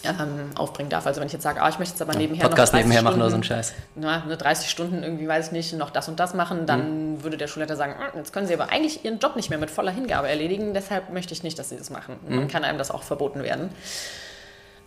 ähm, 0.04 0.52
aufbringen 0.56 0.90
darf. 0.90 1.06
Also 1.06 1.20
wenn 1.20 1.28
ich 1.28 1.34
jetzt 1.34 1.44
sage, 1.44 1.62
ah, 1.62 1.70
ich 1.70 1.80
möchte 1.80 1.94
jetzt 1.94 2.02
aber 2.02 2.16
nebenher 2.16 2.48
Podcast 2.48 2.74
noch 2.74 2.80
nebenher 2.80 3.00
Stunden, 3.00 3.20
machen 3.20 3.22
oder 3.22 3.30
so 3.30 3.36
einen 3.36 3.44
Scheiß. 3.44 3.74
Na, 3.96 4.24
eine 4.24 4.38
30 4.38 4.70
Stunden 4.70 5.04
irgendwie, 5.04 5.28
weiß 5.28 5.48
ich 5.48 5.52
nicht, 5.52 5.74
noch 5.74 5.90
das 5.90 6.08
und 6.08 6.20
das 6.20 6.34
machen, 6.34 6.66
dann 6.66 7.14
mhm. 7.14 7.24
würde 7.24 7.38
der 7.38 7.48
Schulleiter 7.48 7.76
sagen, 7.76 7.96
ah, 8.00 8.16
jetzt 8.18 8.34
können 8.34 8.48
Sie 8.48 8.54
aber 8.54 8.70
eigentlich 8.72 9.06
Ihren 9.06 9.20
Job 9.20 9.36
nicht 9.36 9.50
mehr 9.50 9.60
mit 9.60 9.72
voller 9.72 9.92
Hingabe 9.92 10.28
erledigen, 10.28 10.74
deshalb 10.74 11.12
möchte 11.12 11.34
ich 11.34 11.44
nicht, 11.44 11.58
dass 11.60 11.70
Sie 11.70 11.78
das 11.78 11.90
machen. 11.90 12.16
Mhm. 12.28 12.38
Dann 12.38 12.48
kann 12.48 12.64
einem 12.64 12.78
das 12.78 12.92
auch 12.92 13.04
verboten 13.04 13.44
werden. 13.44 13.70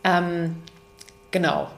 Ähm, 0.03 0.63
genau. 1.31 1.69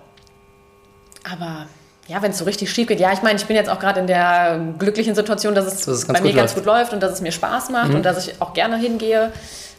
Aber 1.30 1.66
ja, 2.08 2.22
wenn 2.22 2.30
es 2.30 2.38
so 2.38 2.44
richtig 2.44 2.70
schief 2.70 2.86
geht, 2.86 3.00
ja, 3.00 3.12
ich 3.12 3.22
meine, 3.22 3.38
ich 3.38 3.46
bin 3.46 3.56
jetzt 3.56 3.68
auch 3.68 3.80
gerade 3.80 4.00
in 4.00 4.06
der 4.06 4.60
glücklichen 4.78 5.14
Situation, 5.14 5.54
dass 5.54 5.66
es, 5.66 5.84
dass 5.84 5.88
es 5.88 6.06
bei 6.06 6.20
mir 6.20 6.32
ganz 6.32 6.54
gut 6.54 6.64
läuft 6.64 6.92
und 6.92 7.02
dass 7.02 7.12
es 7.12 7.20
mir 7.20 7.32
Spaß 7.32 7.70
macht 7.70 7.90
mhm. 7.90 7.96
und 7.96 8.02
dass 8.04 8.26
ich 8.26 8.40
auch 8.40 8.52
gerne 8.52 8.76
hingehe. 8.76 9.32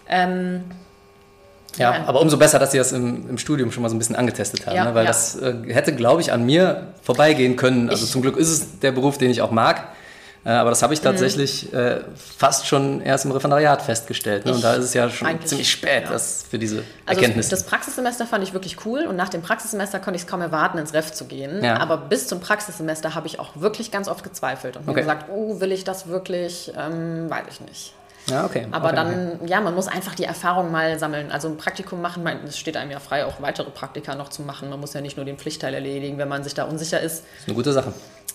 Ähm, 0.10 0.66
ja, 1.78 1.96
ja, 1.96 2.04
aber 2.06 2.22
umso 2.22 2.38
besser, 2.38 2.60
dass 2.60 2.72
Sie 2.72 2.78
das 2.78 2.92
im, 2.92 3.30
im, 3.30 3.38
Studium 3.38 3.72
schon 3.72 3.84
mal 3.84 3.90
so 3.90 3.96
ein 3.96 4.00
bisschen 4.00 4.16
angetestet 4.16 4.66
haben, 4.66 4.76
ja, 4.76 4.86
ne? 4.86 4.96
weil 4.96 5.06
ja. 5.06 5.10
das 5.10 5.40
äh, 5.40 5.54
hätte, 5.68 5.94
glaube 5.94 6.22
ich, 6.22 6.32
an 6.32 6.46
mir 6.46 6.88
vorbeigehen 7.04 7.56
können. 7.56 7.90
Also 7.90 8.06
ich, 8.06 8.12
zum 8.12 8.22
Glück 8.22 8.38
ist 8.38 8.50
es 8.50 8.80
der 8.80 8.92
Beruf, 8.92 9.18
den 9.18 9.30
ich 9.30 9.42
auch 9.42 9.52
mag. 9.52 9.88
Äh, 10.48 10.52
aber 10.52 10.70
das 10.70 10.82
habe 10.82 10.94
ich 10.94 11.02
mhm. 11.02 11.06
tatsächlich 11.06 11.72
mhm. 11.74 11.78
äh, 11.78 12.00
fast 12.16 12.68
schon 12.68 13.02
erst 13.02 13.26
im 13.26 13.32
Referendariat 13.32 13.82
festgestellt. 13.82 14.46
Ne? 14.46 14.54
Und 14.54 14.64
da 14.64 14.76
ist 14.76 14.86
es 14.86 14.94
ja 14.94 15.10
schon 15.10 15.28
ziemlich 15.44 15.70
spät 15.70 16.06
das 16.10 16.46
für 16.50 16.58
diese 16.58 16.84
also. 17.06 17.22
Das, 17.22 17.64
Praxissemester 17.64 18.26
fand 18.26 18.44
ich 18.44 18.54
wirklich 18.54 18.86
cool 18.86 19.06
und 19.08 19.18
nach 19.18 19.30
dem 19.30 19.42
Praxissemester 19.42 20.00
konnte 20.00 20.16
ich 20.16 20.24
es 20.24 20.28
kaum 20.28 20.42
erwarten, 20.42 20.78
ins 20.78 20.94
Ref 20.94 21.12
zu 21.12 21.26
gehen. 21.26 21.66
Aber 21.66 21.98
bis 21.98 22.28
zum 22.28 22.40
Praxissemester 22.40 23.14
habe 23.14 23.28
ich 23.28 23.40
auch 23.40 23.52
wirklich 23.56 23.92
ganz 23.92 24.08
oft 24.08 24.24
gezweifelt 24.24 24.78
und 24.78 24.86
mir 24.86 24.92
okay. 24.92 25.02
gesagt, 25.02 25.26
oh, 25.30 25.60
will 25.60 25.72
ich 25.74 25.84
das 25.84 26.08
wirklich? 26.08 26.72
Ähm, 26.78 27.30
weiß 27.30 27.46
ich 27.50 27.62
nicht. 27.62 27.94
Ja, 28.30 28.46
okay. 28.46 28.68
Aber 28.72 28.88
okay, 28.88 28.96
dann, 28.96 29.32
okay. 29.36 29.50
ja, 29.50 29.62
man 29.62 29.74
muss 29.74 29.88
einfach 29.88 30.16
die 30.16 30.26
Erfahrung 30.26 30.72
mal 30.72 31.00
sammeln. 31.00 31.32
Also 31.32 31.48
ein 31.48 31.58
Praktikum 31.58 32.02
machen, 32.02 32.28
es 32.46 32.58
steht 32.58 32.76
einem 32.76 32.92
ja 32.92 33.00
frei, 33.00 33.26
auch 33.26 33.42
weitere 33.42 33.70
Praktika 33.70 34.16
noch 34.16 34.30
zu 34.30 34.42
machen. 34.42 34.70
Man 34.70 34.80
muss 34.80 34.94
ja 34.94 35.02
nicht 35.02 35.18
nur 35.18 35.26
den 35.26 35.38
Pflichtteil 35.38 35.74
erledigen, 35.74 36.18
wenn 36.18 36.28
man 36.28 36.44
sich 36.44 36.54
da 36.54 36.66
unsicher 36.66 37.00
ist. 37.00 37.24
Das 37.24 37.42
ist 37.42 37.48
eine 37.48 37.56
gute 37.56 37.74
Sache. 37.74 37.94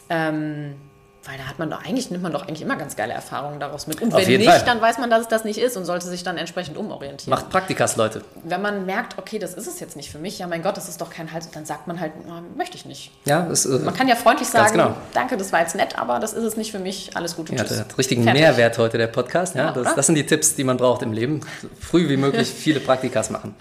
Ähm, 0.09 0.77
weil 1.25 1.39
da 1.39 1.45
hat 1.45 1.59
man 1.59 1.71
doch 1.71 1.85
eigentlich, 1.85 2.11
nimmt 2.11 2.23
man 2.23 2.33
doch 2.33 2.43
eigentlich 2.43 2.63
immer 2.63 2.77
ganz 2.77 2.97
geile 2.97 3.13
Erfahrungen 3.13 3.61
daraus 3.61 3.87
mit. 3.87 4.03
Und 4.03 4.13
Auf 4.13 4.27
wenn 4.27 4.39
nicht, 4.39 4.51
Fall. 4.51 4.63
dann 4.65 4.81
weiß 4.81 4.99
man, 4.99 5.09
dass 5.09 5.23
es 5.23 5.29
das 5.29 5.45
nicht 5.45 5.59
ist 5.59 5.77
und 5.77 5.85
sollte 5.85 6.07
sich 6.07 6.25
dann 6.25 6.37
entsprechend 6.37 6.77
umorientieren. 6.77 7.31
Macht 7.31 7.49
Praktikas, 7.49 7.97
Leute. 7.97 8.23
Wenn 8.43 8.61
man 8.61 8.87
merkt, 8.87 9.19
okay, 9.19 9.39
das 9.39 9.55
ist 9.55 9.69
es 9.69 9.79
jetzt 9.79 9.95
nicht 9.95 10.11
für 10.11 10.19
mich, 10.19 10.41
ja 10.41 10.49
mein 10.49 10.63
Gott, 10.63 10.77
das 10.77 10.89
ist 10.89 11.01
doch 11.01 11.11
kein 11.11 11.33
Halt, 11.33 11.45
dann 11.55 11.65
sagt 11.65 11.87
man 11.87 12.01
halt, 12.01 12.13
möchte 12.57 12.77
ich 12.77 12.85
nicht. 12.85 13.13
Ja, 13.25 13.43
das, 13.43 13.65
äh, 13.65 13.79
man 13.79 13.95
kann 13.95 14.09
ja 14.09 14.17
freundlich 14.17 14.49
sagen, 14.49 14.73
genau. 14.73 14.97
danke, 15.15 15.37
das 15.37 15.53
war 15.53 15.61
jetzt 15.61 15.77
nett, 15.77 15.97
aber 15.97 16.19
das 16.19 16.33
ist 16.33 16.43
es 16.43 16.57
nicht 16.57 16.73
für 16.73 16.81
mich, 16.81 17.17
alles 17.17 17.37
Gute, 17.37 17.55
ja, 17.55 17.65
tschüss. 17.65 17.79
hat 17.79 17.97
richtigen 17.97 18.25
Fertig. 18.25 18.43
Mehrwert 18.43 18.77
heute, 18.79 18.99
der 18.99 19.07
Podcast. 19.07 19.55
Ja, 19.55 19.71
das, 19.71 19.95
das, 19.95 20.07
sind 20.07 20.17
die 20.17 20.27
Tipps, 20.27 20.57
die 20.57 20.65
man 20.65 20.77
braucht 20.77 21.03
im 21.03 21.13
Leben. 21.13 21.41
Früh 21.81 22.09
wie 22.09 22.17
möglich 22.17 22.49
viele 22.57 22.81
Praktikas 22.81 23.31
machen. 23.31 23.55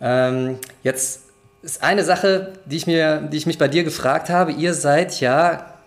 Ähm, 0.00 0.58
jetzt 0.82 1.22
ist 1.62 1.82
eine 1.82 2.04
Sache, 2.04 2.54
die 2.66 2.76
ich, 2.76 2.86
mir, 2.86 3.18
die 3.18 3.36
ich 3.36 3.46
mich 3.46 3.58
bei 3.58 3.68
dir 3.68 3.84
gefragt 3.84 4.28
habe. 4.28 4.52
Ihr 4.52 4.74
seid 4.74 5.20
ja 5.20 5.77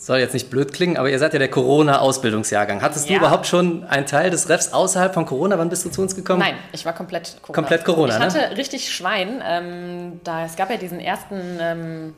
soll 0.00 0.18
jetzt 0.18 0.32
nicht 0.32 0.48
blöd 0.48 0.72
klingen, 0.72 0.96
aber 0.96 1.10
ihr 1.10 1.18
seid 1.18 1.34
ja 1.34 1.38
der 1.38 1.50
Corona-Ausbildungsjahrgang. 1.50 2.80
Hattest 2.80 3.08
ja. 3.08 3.18
du 3.18 3.18
überhaupt 3.20 3.46
schon 3.46 3.84
einen 3.84 4.06
Teil 4.06 4.30
des 4.30 4.48
Refs 4.48 4.72
außerhalb 4.72 5.12
von 5.12 5.26
Corona? 5.26 5.58
Wann 5.58 5.68
bist 5.68 5.84
du 5.84 5.90
zu 5.90 6.00
uns 6.00 6.16
gekommen? 6.16 6.40
Nein, 6.40 6.54
ich 6.72 6.86
war 6.86 6.94
komplett 6.94 7.36
Corona. 7.42 7.54
Komplett 7.54 7.84
Corona, 7.84 8.16
Ich 8.16 8.22
hatte 8.22 8.38
ne? 8.38 8.56
richtig 8.56 8.92
Schwein. 8.92 9.42
Ähm, 9.46 10.20
da, 10.24 10.46
es 10.46 10.56
gab 10.56 10.70
ja 10.70 10.78
diesen 10.78 11.00
ersten, 11.00 11.34
ähm, 11.60 12.14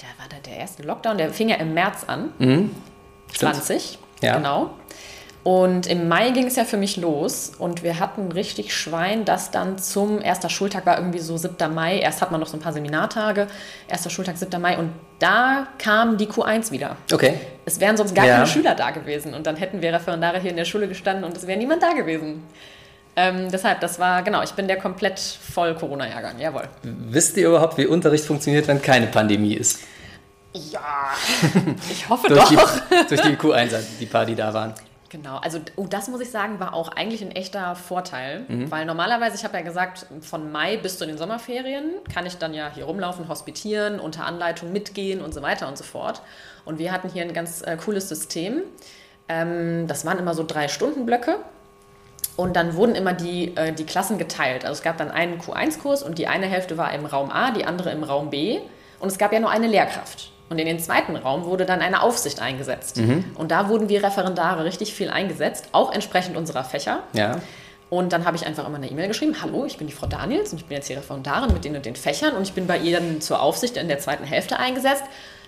der 0.00 0.08
war 0.18 0.26
da 0.30 0.36
der 0.46 0.56
erste 0.56 0.84
Lockdown, 0.84 1.18
der 1.18 1.30
fing 1.32 1.50
ja 1.50 1.56
im 1.56 1.74
März 1.74 2.04
an. 2.06 2.30
Mhm. 2.38 2.70
20, 3.34 3.98
ja. 4.22 4.36
genau. 4.36 4.70
Und 5.46 5.86
im 5.86 6.08
Mai 6.08 6.30
ging 6.30 6.48
es 6.48 6.56
ja 6.56 6.64
für 6.64 6.76
mich 6.76 6.96
los 6.96 7.52
und 7.56 7.84
wir 7.84 8.00
hatten 8.00 8.32
richtig 8.32 8.74
Schwein, 8.74 9.24
dass 9.24 9.52
dann 9.52 9.78
zum 9.78 10.20
erster 10.20 10.48
Schultag 10.48 10.86
war 10.86 10.98
irgendwie 10.98 11.20
so 11.20 11.36
7. 11.36 11.72
Mai. 11.72 12.00
Erst 12.00 12.20
hat 12.20 12.32
man 12.32 12.40
noch 12.40 12.48
so 12.48 12.56
ein 12.56 12.60
paar 12.60 12.72
Seminartage, 12.72 13.46
erster 13.86 14.10
Schultag 14.10 14.38
7. 14.38 14.60
Mai 14.60 14.76
und 14.76 14.90
da 15.20 15.68
kam 15.78 16.16
die 16.16 16.26
Q1 16.26 16.72
wieder. 16.72 16.96
Okay. 17.12 17.34
Es 17.64 17.78
wären 17.78 17.96
sonst 17.96 18.12
gar 18.12 18.26
ja. 18.26 18.34
keine 18.34 18.48
Schüler 18.48 18.74
da 18.74 18.90
gewesen 18.90 19.34
und 19.34 19.46
dann 19.46 19.54
hätten 19.54 19.82
wir 19.82 19.92
Referendare 19.92 20.40
hier 20.40 20.50
in 20.50 20.56
der 20.56 20.64
Schule 20.64 20.88
gestanden 20.88 21.22
und 21.22 21.36
es 21.36 21.46
wäre 21.46 21.56
niemand 21.56 21.80
da 21.80 21.92
gewesen. 21.92 22.42
Ähm, 23.14 23.48
deshalb, 23.52 23.78
das 23.78 24.00
war, 24.00 24.24
genau, 24.24 24.42
ich 24.42 24.50
bin 24.50 24.66
der 24.66 24.78
komplett 24.78 25.20
voll 25.20 25.76
Corona-Jahrgang, 25.76 26.40
jawohl. 26.40 26.64
Wisst 26.82 27.36
ihr 27.36 27.46
überhaupt, 27.46 27.78
wie 27.78 27.86
Unterricht 27.86 28.24
funktioniert, 28.24 28.66
wenn 28.66 28.82
keine 28.82 29.06
Pandemie 29.06 29.54
ist? 29.54 29.78
Ja, 30.54 31.14
ich 31.88 32.08
hoffe 32.08 32.30
durch 32.30 32.40
doch. 32.40 32.48
Die, 32.48 33.08
durch 33.08 33.20
die 33.20 33.36
Q1, 33.36 33.76
die 34.00 34.06
paar, 34.06 34.26
die 34.26 34.34
da 34.34 34.52
waren. 34.52 34.74
Genau, 35.08 35.36
also 35.36 35.60
oh, 35.76 35.86
das 35.88 36.08
muss 36.08 36.20
ich 36.20 36.30
sagen, 36.30 36.58
war 36.58 36.74
auch 36.74 36.88
eigentlich 36.88 37.22
ein 37.22 37.30
echter 37.30 37.76
Vorteil, 37.76 38.44
mhm. 38.48 38.70
weil 38.70 38.84
normalerweise, 38.84 39.36
ich 39.36 39.44
habe 39.44 39.56
ja 39.56 39.62
gesagt, 39.62 40.06
von 40.20 40.50
Mai 40.50 40.76
bis 40.76 40.98
zu 40.98 41.06
den 41.06 41.16
Sommerferien 41.16 41.92
kann 42.12 42.26
ich 42.26 42.38
dann 42.38 42.54
ja 42.54 42.70
hier 42.74 42.84
rumlaufen, 42.84 43.28
hospitieren, 43.28 44.00
unter 44.00 44.26
Anleitung 44.26 44.72
mitgehen 44.72 45.20
und 45.20 45.32
so 45.32 45.42
weiter 45.42 45.68
und 45.68 45.78
so 45.78 45.84
fort. 45.84 46.22
Und 46.64 46.78
wir 46.78 46.90
hatten 46.90 47.08
hier 47.08 47.22
ein 47.22 47.32
ganz 47.32 47.62
äh, 47.62 47.76
cooles 47.76 48.08
System. 48.08 48.62
Ähm, 49.28 49.86
das 49.86 50.04
waren 50.04 50.18
immer 50.18 50.34
so 50.34 50.44
drei 50.44 50.66
Stunden 50.66 51.06
Blöcke 51.06 51.38
und 52.36 52.56
dann 52.56 52.74
wurden 52.74 52.94
immer 52.94 53.12
die, 53.12 53.56
äh, 53.56 53.72
die 53.72 53.84
Klassen 53.84 54.18
geteilt. 54.18 54.64
Also 54.64 54.78
es 54.78 54.82
gab 54.82 54.98
dann 54.98 55.10
einen 55.10 55.40
Q1-Kurs 55.40 56.02
und 56.02 56.18
die 56.18 56.26
eine 56.26 56.46
Hälfte 56.46 56.76
war 56.76 56.92
im 56.92 57.06
Raum 57.06 57.30
A, 57.30 57.50
die 57.52 57.64
andere 57.64 57.90
im 57.90 58.02
Raum 58.02 58.30
B. 58.30 58.58
Und 58.98 59.08
es 59.08 59.18
gab 59.18 59.32
ja 59.32 59.40
nur 59.40 59.50
eine 59.50 59.66
Lehrkraft. 59.66 60.32
Und 60.48 60.58
in 60.58 60.66
den 60.66 60.78
zweiten 60.78 61.16
Raum 61.16 61.44
wurde 61.44 61.66
dann 61.66 61.80
eine 61.80 62.02
Aufsicht 62.02 62.40
eingesetzt. 62.40 62.98
Mhm. 62.98 63.24
Und 63.34 63.50
da 63.50 63.68
wurden 63.68 63.88
wir 63.88 64.02
Referendare 64.02 64.64
richtig 64.64 64.94
viel 64.94 65.10
eingesetzt, 65.10 65.68
auch 65.72 65.92
entsprechend 65.92 66.36
unserer 66.36 66.62
Fächer. 66.62 67.00
Ja. 67.12 67.40
Und 67.88 68.12
dann 68.12 68.24
habe 68.24 68.36
ich 68.36 68.46
einfach 68.46 68.66
immer 68.66 68.76
eine 68.76 68.90
E-Mail 68.90 69.08
geschrieben, 69.08 69.36
hallo, 69.42 69.64
ich 69.64 69.78
bin 69.78 69.86
die 69.86 69.92
Frau 69.92 70.06
Daniels 70.06 70.52
und 70.52 70.60
ich 70.60 70.66
bin 70.66 70.76
jetzt 70.76 70.88
hier 70.88 70.96
Referendarin 70.96 71.52
mit 71.52 71.64
den 71.64 71.76
und 71.76 71.86
den 71.86 71.96
Fächern 71.96 72.34
und 72.34 72.42
ich 72.42 72.52
bin 72.52 72.66
bei 72.66 72.78
Ihnen 72.78 73.20
zur 73.20 73.40
Aufsicht 73.40 73.76
in 73.76 73.88
der 73.88 73.98
zweiten 73.98 74.24
Hälfte 74.24 74.58
eingesetzt. 74.58 75.04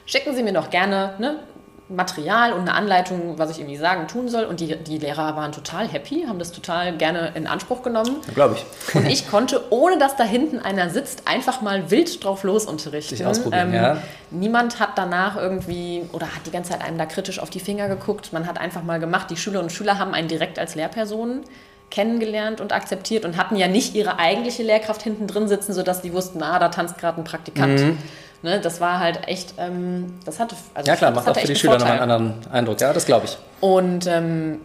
Schicken 0.07 0.35
Sie 0.35 0.43
mir 0.43 0.53
doch 0.53 0.71
gerne 0.71 1.15
ne, 1.19 1.41
Material 1.89 2.53
und 2.53 2.61
eine 2.61 2.75
Anleitung, 2.75 3.39
was 3.39 3.51
ich 3.51 3.61
irgendwie 3.61 3.79
sagen, 3.79 4.09
tun 4.09 4.29
soll. 4.29 4.45
Und 4.45 4.61
die, 4.61 4.77
die 4.77 4.99
Lehrer 4.99 5.37
waren 5.37 5.53
total 5.53 5.89
happy, 5.89 6.25
haben 6.29 6.39
das 6.39 6.53
total 6.53 6.97
gerne 6.97 7.33
in 7.35 7.47
Anspruch 7.47 7.83
genommen. 7.83 8.17
Glaube 8.35 8.57
ich. 8.57 8.95
Und 8.95 9.07
ich 9.07 9.31
konnte, 9.31 9.63
ohne 9.71 9.99
dass 9.99 10.17
da 10.17 10.25
hinten 10.25 10.59
einer 10.59 10.91
sitzt, 10.91 11.27
einfach 11.27 11.63
mal 11.63 11.91
wild 11.91 12.23
drauf 12.23 12.43
los 12.43 12.67
unterrichten. 12.67 13.17
Sich 13.17 13.25
ausprobieren, 13.25 13.73
ja. 13.73 14.03
Niemand 14.31 14.81
hat 14.81 14.91
danach 14.97 15.37
irgendwie 15.37 16.03
oder 16.13 16.27
hat 16.27 16.47
die 16.47 16.51
ganze 16.51 16.73
Zeit 16.73 16.83
einem 16.83 16.99
da 16.99 17.07
kritisch 17.07 17.39
auf 17.39 17.49
die 17.49 17.61
Finger 17.61 17.89
geguckt. 17.89 18.33
Man 18.35 18.47
hat 18.47 18.59
einfach 18.59 18.83
mal 18.83 19.01
gemacht. 19.01 19.31
Die 19.31 19.37
Schülerinnen 19.37 19.71
und 19.71 19.75
Schüler 19.75 19.99
haben 19.99 20.13
einen 20.13 20.29
direkt 20.29 20.59
als 20.59 20.75
Lehrperson 20.75 21.45
kennengelernt 21.91 22.61
und 22.61 22.73
akzeptiert 22.73 23.25
und 23.25 23.39
hatten 23.39 23.57
ja 23.57 23.67
nicht 23.67 23.95
ihre 23.95 24.19
eigentliche 24.19 24.63
Lehrkraft 24.63 25.03
hinten 25.03 25.27
drin 25.27 25.49
sitzen, 25.49 25.73
sodass 25.73 26.03
die 26.03 26.13
wussten, 26.13 26.43
ah, 26.43 26.59
da 26.59 26.69
tanzt 26.69 26.99
gerade 26.99 27.19
ein 27.19 27.25
Praktikant. 27.25 27.81
Mhm. 27.81 27.99
Ne, 28.43 28.61
das 28.61 28.81
war 28.81 29.01
halt 29.01 29.27
echt, 29.27 29.55
ähm, 29.59 30.15
das 30.25 30.39
hatte. 30.39 30.55
Also 30.75 30.89
ja 30.89 30.97
klar, 30.97 31.11
macht 31.11 31.29
auch 31.29 31.37
für 31.37 31.47
die 31.47 31.57
Schüler 31.57 31.79
nochmal 31.79 32.01
einen 32.01 32.11
anderen 32.11 32.53
Eindruck, 32.53 32.81
ja, 32.81 32.93
das 32.93 33.05
glaube 33.05 33.27
ich. 33.27 33.37
Und 33.61 34.07
ähm, 34.07 34.61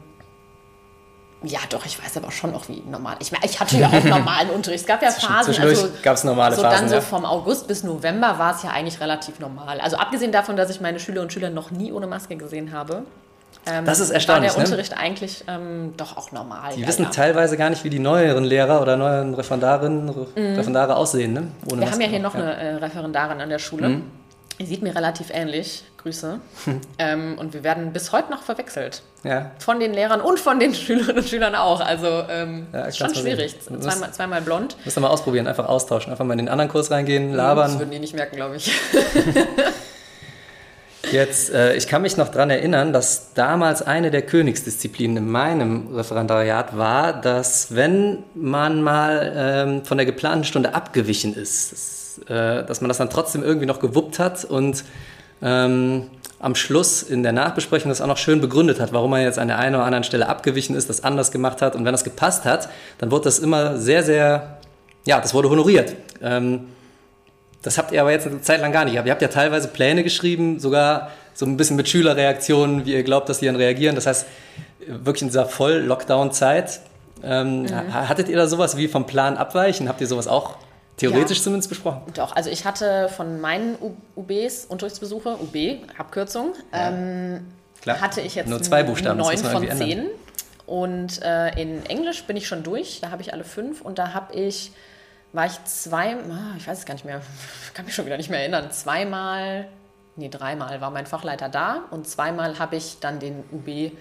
ja, 1.43 1.59
doch, 1.69 1.86
ich 1.86 2.01
weiß 2.01 2.17
aber 2.17 2.32
schon 2.32 2.51
noch, 2.51 2.69
wie 2.69 2.82
normal. 2.89 3.17
Ich, 3.19 3.32
ich 3.43 3.59
hatte 3.59 3.78
ja 3.78 3.88
auch 3.88 4.03
normalen 4.03 4.49
Unterricht. 4.51 4.82
Es 4.82 4.88
gab 4.88 5.01
ja 5.01 5.11
Phasen. 5.11 5.59
Also, 5.61 5.89
gab 6.01 6.15
es 6.15 6.24
normale 6.24 6.55
so 6.55 6.61
Phasen. 6.61 6.89
Dann 6.89 6.89
so 6.89 7.01
vom 7.01 7.26
August 7.26 7.67
bis 7.67 7.84
November 7.84 8.39
war 8.39 8.55
es 8.55 8.63
ja 8.63 8.69
eigentlich 8.69 9.01
relativ 9.01 9.39
normal. 9.39 9.82
Also 9.82 9.97
abgesehen 9.97 10.32
davon, 10.32 10.55
dass 10.55 10.69
ich 10.69 10.80
meine 10.80 10.99
Schüler 10.99 11.21
und 11.21 11.34
Schüler 11.34 11.49
noch 11.49 11.71
nie 11.71 11.91
ohne 11.91 12.07
Maske 12.07 12.38
gesehen 12.38 12.71
habe. 12.71 13.03
Ähm, 13.66 13.86
das 13.86 13.99
ist 13.99 14.09
erstaunlich. 14.09 14.51
War 14.51 14.57
der 14.57 14.64
ne? 14.64 14.70
Unterricht 14.70 14.97
eigentlich 14.97 15.43
ähm, 15.47 15.93
doch 15.97 16.18
auch 16.18 16.32
normal. 16.32 16.74
Die 16.76 16.82
ja, 16.82 16.88
wissen 16.88 17.03
ja. 17.03 17.09
teilweise 17.09 17.57
gar 17.57 17.70
nicht, 17.70 17.84
wie 17.84 17.89
die 17.89 17.99
neueren 17.99 18.43
Lehrer 18.43 18.82
oder 18.82 18.97
neuen 18.97 19.34
Referendarinnen, 19.34 20.05
mhm. 20.05 20.55
Referendare 20.55 20.95
aussehen. 20.95 21.34
Ne? 21.34 21.47
Ohne 21.72 21.82
Wir 21.82 21.91
haben 21.91 22.01
ja 22.01 22.07
hier 22.07 22.20
noch 22.20 22.36
ja. 22.36 22.41
eine 22.41 22.55
äh, 22.55 22.76
Referendarin 22.76 23.41
an 23.41 23.49
der 23.49 23.59
Schule. 23.59 23.89
Mhm. 23.89 24.11
Die 24.59 24.66
sieht 24.66 24.84
mir 24.84 24.95
relativ 24.95 25.30
ähnlich. 25.32 25.84
Grüße. 26.03 26.39
ähm, 26.97 27.38
und 27.39 27.53
wir 27.53 27.64
werden 27.64 27.93
bis 27.93 28.11
heute 28.11 28.30
noch 28.30 28.43
verwechselt. 28.43 29.03
Ja. 29.24 29.51
Von 29.59 29.80
den 29.80 29.93
Lehrern 29.93 30.20
und 30.20 30.38
von 30.38 30.59
den 30.59 30.76
Schülerinnen 30.76 31.24
und 31.24 31.30
Schülern 31.30 31.55
auch. 31.55 31.80
Also 31.80 32.26
ähm, 32.30 32.68
ja, 32.74 32.82
ist 32.82 32.97
schon 32.97 33.16
schwierig. 33.16 33.55
Zweimal, 33.61 34.11
zweimal 34.11 34.41
blond. 34.41 34.76
Müssen 34.84 34.97
wir 34.97 35.07
mal 35.07 35.14
ausprobieren, 35.14 35.47
einfach 35.47 35.68
austauschen. 35.70 36.11
Einfach 36.11 36.26
mal 36.26 36.34
in 36.34 36.39
den 36.39 36.49
anderen 36.49 36.70
Kurs 36.70 36.91
reingehen, 36.91 37.34
labern. 37.34 37.72
Das 37.72 37.80
würden 37.80 37.91
die 37.91 37.99
nicht 37.99 38.16
merken, 38.16 38.36
glaube 38.36 38.57
ich. 38.57 38.70
Jetzt, 41.14 41.53
äh, 41.53 41.76
ich 41.76 41.88
kann 41.88 42.01
mich 42.01 42.18
noch 42.18 42.30
daran 42.30 42.49
erinnern, 42.49 42.91
dass 42.91 43.34
damals 43.36 43.84
eine 43.84 44.09
der 44.09 44.24
Königsdisziplinen 44.24 45.18
in 45.18 45.30
meinem 45.30 45.95
Referendariat 45.95 46.76
war, 46.76 47.14
dass 47.14 47.76
wenn 47.76 48.24
man 48.34 48.82
mal 48.82 49.32
ähm, 49.36 49.86
von 49.86 49.97
der 49.99 50.07
geplanten 50.07 50.43
Stunde 50.43 50.74
abgewichen 50.74 51.36
ist, 51.36 51.72
dass, 51.72 52.18
äh, 52.30 52.66
dass 52.66 52.82
man 52.82 52.88
das 52.88 52.97
dann 52.97 53.11
trotzdem 53.11 53.43
irgendwie 53.43 53.68
noch 53.68 53.80
gewuppt 53.80 54.18
hat 54.18 54.43
und 54.43 54.84
ähm, 55.43 56.09
am 56.39 56.55
Schluss 56.55 57.03
in 57.03 57.22
der 57.22 57.32
Nachbesprechung 57.32 57.89
das 57.89 58.01
auch 58.01 58.07
noch 58.07 58.18
schön 58.18 58.41
begründet 58.41 58.80
hat, 58.80 58.91
warum 58.91 59.11
man 59.11 59.22
jetzt 59.22 59.38
an 59.38 59.49
der 59.49 59.59
einen 59.59 59.76
oder 59.76 59.86
anderen 59.86 60.03
Stelle 60.03 60.28
abgewichen 60.28 60.76
ist, 60.76 60.89
das 60.89 61.03
anders 61.03 61.32
gemacht 61.32 61.61
hat. 61.61 61.76
Und 61.76 61.86
wenn 61.86 61.93
das 61.93 62.03
gepasst 62.03 62.43
hat, 62.43 62.70
dann 62.97 63.11
wurde 63.11 63.26
das 63.26 63.38
immer 63.38 63.78
sehr, 63.78 64.01
sehr, 64.01 64.57
ja, 65.05 65.22
das 65.22 65.36
wurde 65.36 65.51
honoriert. 65.51 65.95
Ähm, 66.24 66.61
das 67.64 67.78
habt 67.78 67.91
ihr 67.91 68.01
aber 68.01 68.11
jetzt 68.11 68.28
eine 68.28 68.41
Zeit 68.41 68.61
lang 68.61 68.72
gar 68.72 68.86
nicht. 68.86 68.97
Aber 68.97 69.07
ihr 69.07 69.11
habt 69.11 69.22
ja 69.22 69.30
teilweise 69.30 69.70
Pläne 69.70 70.03
geschrieben, 70.03 70.59
sogar 70.59 71.09
so 71.34 71.45
ein 71.45 71.57
bisschen 71.57 71.78
mit 71.78 71.89
Schülerreaktionen, 71.89 72.86
wie 72.86 72.93
ihr 72.93 73.03
glaubt, 73.03 73.30
dass 73.30 73.39
die 73.39 73.47
dann 73.47 73.55
reagieren. 73.55 73.95
Das 73.95 74.05
heißt, 74.05 74.28
wirklich 74.86 75.24
in 75.24 75.30
dieser 75.30 75.45
Voll-Lockdown-Zeit, 75.45 76.82
ähm, 77.24 77.64
mhm. 77.64 77.93
hattet 77.93 78.28
ihr 78.28 78.36
da 78.36 78.47
sowas 78.47 78.76
wie 78.76 78.88
vom 78.88 79.05
Plan 79.05 79.38
abweichen? 79.38 79.88
Habt 79.88 80.01
ihr 80.01 80.07
sowas 80.07 80.28
auch 80.28 80.57
theoretisch 80.97 81.38
ja. 81.38 81.43
zumindest 81.45 81.70
besprochen? 81.70 82.01
Doch, 82.14 82.36
also 82.36 82.49
ich 82.49 82.66
hatte 82.66 83.09
von 83.09 83.39
meinen 83.39 83.78
UBs, 84.16 84.66
Unterrichtsbesuche, 84.66 85.38
UB, 85.41 85.55
Abkürzung, 85.97 86.53
ja. 86.74 86.89
ähm, 86.89 87.47
hatte 87.88 88.22
ich 88.22 88.36
jetzt 88.36 88.49
Nur 88.49 88.61
zwei 88.61 88.84
Buchstaben, 88.84 89.20
neun 89.20 89.38
von 89.38 89.72
zehn. 89.72 90.07
Und 90.66 91.22
äh, 91.22 91.61
in 91.61 91.86
Englisch 91.86 92.24
bin 92.24 92.38
ich 92.38 92.47
schon 92.47 92.64
durch, 92.64 92.99
da 93.01 93.11
habe 93.11 93.22
ich 93.22 93.34
alle 93.34 93.43
fünf 93.43 93.82
und 93.82 93.99
da 93.99 94.14
habe 94.14 94.34
ich 94.34 94.72
war 95.34 95.47
ich 95.47 95.63
zwei, 95.65 96.15
ah, 96.15 96.55
ich 96.57 96.67
weiß 96.67 96.79
es 96.79 96.86
gar 96.86 96.93
nicht 96.93 97.05
mehr, 97.05 97.21
kann 97.73 97.86
mich 97.86 97.95
schon 97.95 98.05
wieder 98.05 98.17
nicht 98.17 98.29
mehr 98.29 98.39
erinnern, 98.39 98.71
zweimal, 98.71 99.67
nee, 100.15 100.29
dreimal 100.29 100.79
war 100.79 100.91
mein 100.91 101.05
Fachleiter 101.05 101.49
da 101.49 101.84
und 101.91 102.07
zweimal 102.07 102.59
habe 102.59 102.75
ich 102.75 102.99
dann 102.99 103.19
den 103.19 103.43
UB 103.51 103.91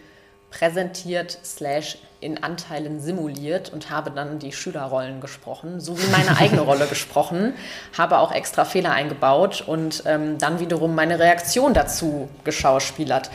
präsentiert, 0.50 1.38
slash 1.42 1.98
in 2.20 2.42
Anteilen 2.42 3.00
simuliert 3.00 3.72
und 3.72 3.90
habe 3.90 4.10
dann 4.10 4.38
die 4.38 4.52
Schülerrollen 4.52 5.20
gesprochen, 5.20 5.80
sowie 5.80 6.06
meine 6.12 6.36
eigene 6.38 6.60
Rolle 6.60 6.86
gesprochen, 6.86 7.54
habe 7.96 8.18
auch 8.18 8.30
extra 8.30 8.64
Fehler 8.64 8.92
eingebaut 8.92 9.64
und 9.66 10.04
ähm, 10.06 10.38
dann 10.38 10.60
wiederum 10.60 10.94
meine 10.94 11.18
Reaktion 11.18 11.74
dazu 11.74 12.28
geschauspielert. 12.44 13.30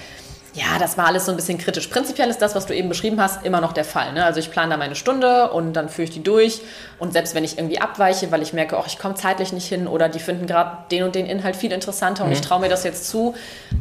Ja, 0.57 0.79
das 0.79 0.97
war 0.97 1.05
alles 1.05 1.25
so 1.25 1.31
ein 1.31 1.35
bisschen 1.35 1.59
kritisch. 1.59 1.85
Prinzipiell 1.85 2.31
ist 2.31 2.41
das, 2.41 2.55
was 2.55 2.65
du 2.65 2.73
eben 2.73 2.89
beschrieben 2.89 3.21
hast, 3.21 3.45
immer 3.45 3.61
noch 3.61 3.73
der 3.73 3.85
Fall. 3.85 4.13
Ne? 4.13 4.25
Also 4.25 4.39
ich 4.39 4.49
plane 4.49 4.71
da 4.71 4.77
meine 4.77 4.95
Stunde 4.95 5.51
und 5.51 5.73
dann 5.73 5.87
führe 5.87 6.05
ich 6.05 6.09
die 6.09 6.23
durch. 6.23 6.61
Und 6.97 7.13
selbst 7.13 7.35
wenn 7.35 7.43
ich 7.43 7.59
irgendwie 7.59 7.79
abweiche, 7.79 8.31
weil 8.31 8.41
ich 8.41 8.53
merke, 8.53 8.75
oh, 8.75 8.83
ich 8.87 8.97
komme 8.97 9.13
zeitlich 9.13 9.53
nicht 9.53 9.67
hin 9.67 9.87
oder 9.87 10.09
die 10.09 10.17
finden 10.17 10.47
gerade 10.47 10.79
den 10.89 11.03
und 11.03 11.13
den 11.13 11.27
Inhalt 11.27 11.55
viel 11.55 11.71
interessanter 11.71 12.23
mhm. 12.23 12.29
und 12.29 12.33
ich 12.33 12.41
traue 12.41 12.59
mir 12.59 12.69
das 12.69 12.83
jetzt 12.83 13.07
zu, 13.07 13.35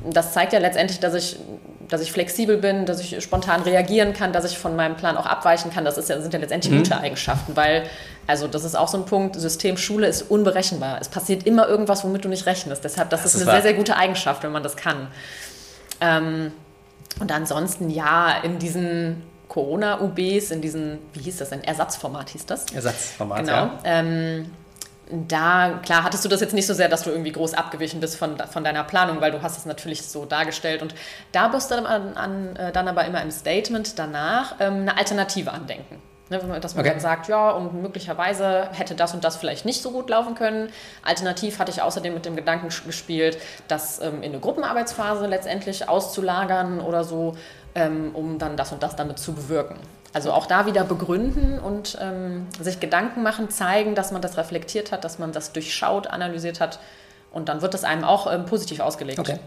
das 0.05 0.35
zeigt 0.35 0.53
ja 0.53 0.59
letztendlich, 0.59 1.01
dass 1.01 1.15
ich, 1.15 1.39
dass 1.89 2.03
ich 2.03 2.13
flexibel 2.13 2.59
bin, 2.59 2.85
dass 2.85 3.01
ich 3.01 3.23
spontan 3.25 3.63
reagieren 3.63 4.13
kann, 4.13 4.35
dass 4.35 4.45
ich 4.45 4.59
von 4.59 4.77
meinem 4.77 4.97
Plan 4.97 5.17
auch 5.17 5.25
abweichen 5.25 5.73
kann. 5.73 5.87
Das 5.87 5.97
ist 5.97 6.11
ja, 6.11 6.21
sind 6.21 6.35
ja 6.35 6.41
letztendlich 6.41 6.75
mhm. 6.75 6.79
gute 6.83 7.01
Eigenschaften, 7.01 7.57
weil, 7.57 7.85
also 8.27 8.49
das 8.49 8.65
ist 8.65 8.77
auch 8.77 8.89
so 8.89 8.99
ein 8.99 9.07
Punkt, 9.07 9.37
System 9.37 9.79
Schule 9.79 10.09
ist 10.09 10.31
unberechenbar. 10.31 10.99
Es 11.01 11.09
passiert 11.09 11.47
immer 11.47 11.67
irgendwas, 11.69 12.05
womit 12.05 12.27
du 12.27 12.29
nicht 12.29 12.45
rechnest. 12.45 12.85
Deshalb, 12.85 13.09
das, 13.09 13.23
das 13.23 13.31
ist, 13.31 13.37
ist 13.37 13.41
eine 13.43 13.47
wahr. 13.47 13.63
sehr, 13.63 13.71
sehr 13.71 13.79
gute 13.79 13.97
Eigenschaft, 13.97 14.43
wenn 14.43 14.53
man 14.53 14.63
das 14.63 14.77
kann. 14.77 15.07
Ähm, 16.03 16.53
und 17.21 17.33
ansonsten 17.33 17.91
ja, 17.91 18.39
in 18.43 18.59
diesen 18.59 19.23
Corona-UBs, 19.49 20.51
in 20.51 20.61
diesen, 20.61 20.99
wie 21.13 21.21
hieß 21.21 21.39
das 21.39 21.51
denn? 21.51 21.63
Ersatzformat 21.65 22.31
hieß 22.31 22.47
das? 22.47 22.67
Ersatzformat, 22.73 23.39
genau. 23.39 23.53
ja. 23.53 23.81
Ähm, 23.85 24.51
da, 25.11 25.81
klar, 25.85 26.03
hattest 26.03 26.25
du 26.25 26.29
das 26.29 26.41
jetzt 26.41 26.53
nicht 26.53 26.67
so 26.67 26.75
sehr, 26.75 26.89
dass 26.89 27.03
du 27.05 27.11
irgendwie 27.11 27.31
groß 27.31 27.55
abgewichen 27.55 28.01
bist 28.01 28.17
von, 28.17 28.37
von 28.39 28.65
deiner 28.65 28.83
Planung, 28.83 29.21
weil 29.21 29.31
du 29.31 29.41
hast 29.41 29.57
es 29.57 29.65
natürlich 29.65 30.03
so 30.03 30.25
dargestellt. 30.25 30.83
Und 30.83 30.95
da 31.31 31.49
musst 31.49 31.71
du 31.71 31.77
dann, 31.77 31.87
an, 31.87 32.17
an, 32.17 32.57
äh, 32.57 32.73
dann 32.73 32.89
aber 32.89 33.05
immer 33.05 33.23
im 33.23 33.31
Statement 33.31 33.99
danach 33.99 34.57
ähm, 34.59 34.81
eine 34.81 34.99
Alternative 34.99 35.53
andenken. 35.53 36.03
Ne, 36.29 36.39
dass 36.61 36.75
man 36.75 36.85
okay. 36.85 36.91
dann 36.91 36.99
sagt, 36.99 37.29
ja, 37.29 37.51
und 37.51 37.81
möglicherweise 37.81 38.69
hätte 38.73 38.97
das 38.97 39.15
und 39.15 39.23
das 39.23 39.37
vielleicht 39.37 39.65
nicht 39.65 39.81
so 39.81 39.93
gut 39.93 40.11
laufen 40.11 40.35
können. 40.35 40.71
Alternativ 41.05 41.61
hatte 41.61 41.71
ich 41.71 41.83
außerdem 41.83 42.13
mit 42.15 42.25
dem 42.25 42.35
Gedanken 42.35 42.67
gespielt, 42.67 43.39
das 43.69 44.01
ähm, 44.01 44.23
in 44.23 44.33
eine 44.33 44.41
Gruppenarbeitsphase 44.41 45.27
letztendlich 45.27 45.89
auszulagern 45.89 46.81
oder 46.81 47.05
so, 47.05 47.37
ähm, 47.77 48.11
um 48.13 48.41
dann 48.41 48.57
das 48.57 48.73
und 48.73 48.83
das 48.83 48.97
damit 48.97 49.21
zu 49.21 49.35
bewirken. 49.35 49.77
Also 50.15 50.33
auch 50.33 50.47
da 50.47 50.67
wieder 50.67 50.83
begründen 50.83 51.61
und 51.61 51.97
ähm, 52.01 52.49
sich 52.61 52.81
Gedanken 52.81 53.23
machen, 53.23 53.49
zeigen, 53.51 53.95
dass 53.95 54.11
man 54.11 54.21
das 54.21 54.37
reflektiert 54.37 54.91
hat, 54.91 55.05
dass 55.05 55.21
man 55.21 55.31
das 55.31 55.53
durchschaut, 55.53 56.09
analysiert 56.09 56.59
hat. 56.59 56.81
Und 57.31 57.49
dann 57.49 57.63
wird 57.63 57.73
das 57.73 57.85
einem 57.85 58.03
auch 58.03 58.33
ähm, 58.33 58.47
positiv 58.47 58.81
ausgelegt. 58.81 59.21
Okay. 59.21 59.39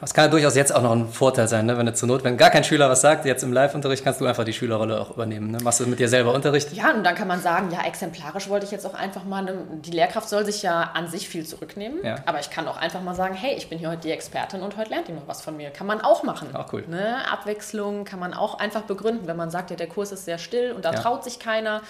Das 0.00 0.14
kann 0.14 0.26
ja 0.26 0.30
durchaus 0.30 0.54
jetzt 0.54 0.72
auch 0.72 0.82
noch 0.82 0.92
ein 0.92 1.08
Vorteil 1.08 1.48
sein, 1.48 1.66
ne? 1.66 1.76
wenn 1.76 1.86
du 1.86 1.92
zur 1.92 2.06
Not, 2.06 2.22
wenn 2.22 2.36
gar 2.36 2.50
kein 2.50 2.62
Schüler 2.62 2.88
was 2.88 3.00
sagt, 3.00 3.24
jetzt 3.24 3.42
im 3.42 3.52
Live-Unterricht 3.52 4.04
kannst 4.04 4.20
du 4.20 4.26
einfach 4.26 4.44
die 4.44 4.52
Schülerrolle 4.52 5.00
auch 5.00 5.10
übernehmen. 5.10 5.50
Ne? 5.50 5.58
Machst 5.62 5.80
du 5.80 5.86
mit 5.86 5.98
dir 5.98 6.08
selber 6.08 6.34
Unterricht? 6.34 6.72
Ja, 6.72 6.92
und 6.92 7.02
dann 7.02 7.16
kann 7.16 7.26
man 7.26 7.40
sagen, 7.40 7.70
ja, 7.72 7.84
exemplarisch 7.84 8.48
wollte 8.48 8.64
ich 8.64 8.70
jetzt 8.70 8.86
auch 8.86 8.94
einfach 8.94 9.24
mal, 9.24 9.42
ne, 9.42 9.54
die 9.84 9.90
Lehrkraft 9.90 10.28
soll 10.28 10.44
sich 10.44 10.62
ja 10.62 10.92
an 10.94 11.08
sich 11.08 11.28
viel 11.28 11.44
zurücknehmen, 11.44 11.98
ja. 12.04 12.16
aber 12.26 12.38
ich 12.38 12.50
kann 12.50 12.68
auch 12.68 12.76
einfach 12.76 13.02
mal 13.02 13.16
sagen, 13.16 13.34
hey, 13.34 13.56
ich 13.56 13.68
bin 13.68 13.80
hier 13.80 13.90
heute 13.90 14.02
die 14.02 14.12
Expertin 14.12 14.62
und 14.62 14.76
heute 14.76 14.90
lernt 14.90 15.08
ihr 15.08 15.16
mal 15.16 15.22
was 15.26 15.42
von 15.42 15.56
mir. 15.56 15.70
Kann 15.70 15.88
man 15.88 16.00
auch 16.00 16.22
machen. 16.22 16.54
Auch 16.54 16.72
cool. 16.72 16.84
Ne? 16.86 17.16
Abwechslung 17.30 18.04
kann 18.04 18.20
man 18.20 18.34
auch 18.34 18.58
einfach 18.60 18.82
begründen, 18.82 19.26
wenn 19.26 19.36
man 19.36 19.50
sagt, 19.50 19.70
ja, 19.70 19.76
der 19.76 19.88
Kurs 19.88 20.12
ist 20.12 20.26
sehr 20.26 20.38
still 20.38 20.72
und 20.72 20.84
da 20.84 20.92
ja. 20.92 21.00
traut 21.00 21.24
sich 21.24 21.40
keiner. 21.40 21.82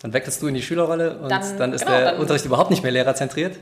Dann 0.00 0.12
wechselst 0.12 0.42
du 0.42 0.48
in 0.48 0.54
die 0.54 0.62
Schülerrolle 0.62 1.16
und 1.18 1.30
dann, 1.30 1.58
dann 1.58 1.72
ist 1.72 1.86
genau, 1.86 1.96
der 1.96 2.10
dann 2.10 2.20
Unterricht 2.20 2.44
überhaupt 2.44 2.70
nicht 2.70 2.82
mehr 2.82 2.90
lehrerzentriert. 2.90 3.56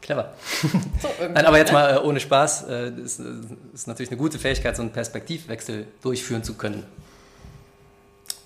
Clever. 0.00 0.32
So, 1.02 1.08
Nein, 1.20 1.46
aber 1.46 1.58
jetzt 1.58 1.72
mal 1.72 1.96
äh, 1.96 1.98
ohne 1.98 2.20
Spaß, 2.20 2.64
äh, 2.68 2.88
ist, 2.90 3.20
ist 3.74 3.86
natürlich 3.86 4.10
eine 4.10 4.18
gute 4.18 4.38
Fähigkeit, 4.38 4.76
so 4.76 4.82
einen 4.82 4.92
Perspektivwechsel 4.92 5.86
durchführen 6.02 6.42
zu 6.42 6.54
können. 6.54 6.84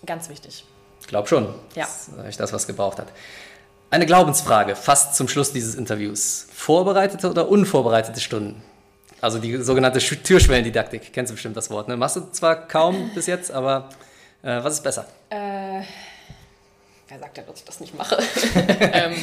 Ganz 0.04 0.28
wichtig. 0.28 0.64
Ich 1.00 1.06
glaube 1.06 1.28
schon. 1.28 1.46
Ja. 1.74 1.86
Das 1.86 2.08
ist 2.28 2.40
das, 2.40 2.52
was 2.52 2.66
gebraucht 2.66 2.98
hat. 2.98 3.08
Eine 3.90 4.06
Glaubensfrage, 4.06 4.74
fast 4.74 5.14
zum 5.16 5.28
Schluss 5.28 5.52
dieses 5.52 5.74
Interviews. 5.74 6.46
Vorbereitete 6.52 7.28
oder 7.30 7.48
unvorbereitete 7.48 8.20
Stunden? 8.20 8.62
Also 9.20 9.38
die 9.38 9.56
sogenannte 9.58 9.98
Türschwellendidaktik. 10.00 11.12
Kennst 11.12 11.30
du 11.30 11.34
bestimmt 11.34 11.56
das 11.56 11.70
Wort, 11.70 11.88
ne? 11.88 11.96
Machst 11.96 12.16
du 12.16 12.30
zwar 12.32 12.66
kaum 12.66 13.10
bis 13.14 13.26
jetzt, 13.26 13.50
aber 13.52 13.90
äh, 14.42 14.64
was 14.64 14.74
ist 14.74 14.82
besser? 14.82 15.06
Äh, 15.30 15.82
wer 17.08 17.18
sagt 17.20 17.36
denn, 17.36 17.46
dass 17.46 17.58
ich 17.58 17.64
das 17.64 17.80
nicht 17.80 17.94
mache? 17.94 18.18
ähm, 18.80 19.14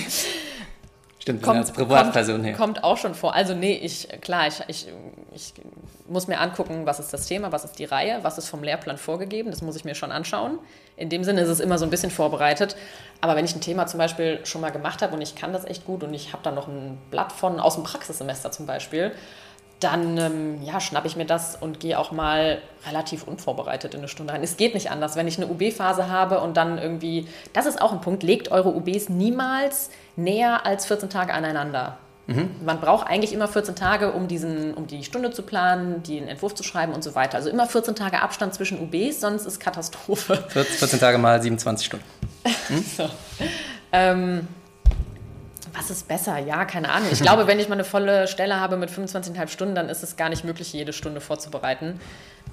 Stimmt, 1.20 1.44
kommt, 1.44 1.58
als 1.58 1.72
Privatperson 1.74 2.36
kommt, 2.36 2.46
her. 2.46 2.56
Kommt 2.56 2.84
auch 2.84 2.98
schon 2.98 3.14
vor. 3.14 3.36
Also 3.36 3.54
nee, 3.54 3.74
ich, 3.74 4.08
klar, 4.22 4.48
ich, 4.48 4.64
ich, 4.68 4.88
ich 5.34 5.54
muss 6.08 6.28
mir 6.28 6.40
angucken, 6.40 6.86
was 6.86 7.00
ist 7.00 7.14
das 7.14 7.28
Thema, 7.28 7.52
was 7.52 7.66
ist 7.66 7.78
die 7.78 7.86
Reihe, 7.86 8.20
was 8.24 8.38
ist 8.38 8.48
vom 8.48 8.64
Lehrplan 8.64 8.98
vorgegeben, 8.98 9.52
das 9.52 9.62
muss 9.62 9.76
ich 9.76 9.84
mir 9.84 9.96
schon 9.96 10.12
anschauen. 10.12 10.60
In 10.96 11.10
dem 11.10 11.24
Sinne 11.24 11.42
ist 11.42 11.50
es 11.50 11.60
immer 11.60 11.78
so 11.78 11.86
ein 11.86 11.92
bisschen 11.92 12.10
vorbereitet. 12.10 12.76
Aber 13.22 13.36
wenn 13.36 13.46
ich 13.46 13.54
ein 13.54 13.62
Thema 13.62 13.86
zum 13.86 13.98
Beispiel 13.98 14.40
schon 14.46 14.62
mal 14.62 14.72
gemacht 14.72 15.02
habe 15.02 15.14
und 15.14 15.22
ich 15.22 15.36
kann 15.36 15.52
das 15.52 15.66
echt 15.66 15.86
gut 15.86 16.04
und 16.04 16.14
ich 16.14 16.32
habe 16.32 16.44
dann 16.44 16.56
noch 16.56 16.68
ein 16.68 16.98
Blatt 17.12 17.34
von 17.34 17.60
aus 17.60 17.76
dem 17.76 17.84
Praxissemester 17.84 18.52
zum 18.52 18.66
Beispiel, 18.66 19.12
dann 19.80 20.18
ähm, 20.18 20.62
ja, 20.64 20.80
schnappe 20.80 21.08
ich 21.08 21.16
mir 21.16 21.26
das 21.26 21.56
und 21.56 21.80
gehe 21.80 21.98
auch 21.98 22.12
mal 22.12 22.62
relativ 22.86 23.24
unvorbereitet 23.24 23.94
in 23.94 24.02
eine 24.02 24.08
Stunde 24.08 24.34
rein. 24.34 24.44
Es 24.44 24.58
geht 24.58 24.74
nicht 24.74 24.92
anders. 24.92 25.16
Wenn 25.16 25.28
ich 25.28 25.38
eine 25.38 25.48
UB-Phase 25.48 26.10
habe 26.10 26.42
und 26.42 26.58
dann 26.58 26.78
irgendwie, 26.78 27.28
das 27.54 27.66
ist 27.66 27.82
auch 27.82 27.94
ein 27.94 28.02
Punkt, 28.02 28.24
legt 28.24 28.52
eure 28.52 28.76
UBs 28.76 29.10
niemals 29.10 29.90
näher 30.16 30.66
als 30.66 30.86
14 30.86 31.10
Tage 31.10 31.34
aneinander. 31.34 31.98
Mhm. 32.28 32.52
Man 32.64 32.80
braucht 32.80 33.08
eigentlich 33.08 33.34
immer 33.34 33.48
14 33.48 33.76
Tage, 33.76 34.12
um, 34.12 34.28
diesen, 34.28 34.76
um 34.76 34.86
die 34.86 35.04
Stunde 35.04 35.32
zu 35.32 35.42
planen, 35.42 36.04
den 36.04 36.28
Entwurf 36.28 36.54
zu 36.54 36.64
schreiben 36.64 36.94
und 36.94 37.04
so 37.04 37.16
weiter. 37.16 37.38
Also 37.38 37.50
immer 37.50 37.66
14 37.66 37.96
Tage 37.96 38.22
Abstand 38.22 38.54
zwischen 38.54 38.80
UBs, 38.80 39.22
sonst 39.22 39.46
ist 39.46 39.60
Katastrophe. 39.60 40.44
14 40.50 41.00
Tage 41.00 41.18
mal 41.18 41.42
27 41.42 41.86
Stunden. 41.86 42.06
Hm? 42.70 42.86
so. 42.98 43.10
ähm, 43.92 44.48
was 45.74 45.90
ist 45.90 46.08
besser? 46.08 46.38
Ja, 46.38 46.66
keine 46.66 46.90
Ahnung. 46.90 47.10
Ich 47.12 47.22
glaube, 47.22 47.48
wenn 47.48 47.60
ich 47.60 47.68
mal 47.70 47.76
eine 47.76 47.84
volle 47.84 48.28
Stelle 48.28 48.60
habe 48.60 48.78
mit 48.78 48.90
25,5 48.90 49.48
Stunden, 49.48 49.76
dann 49.76 49.90
ist 49.90 50.04
es 50.04 50.16
gar 50.16 50.30
nicht 50.30 50.44
möglich, 50.44 50.74
jede 50.74 50.94
Stunde 50.94 51.22
vorzubereiten. 51.22 52.00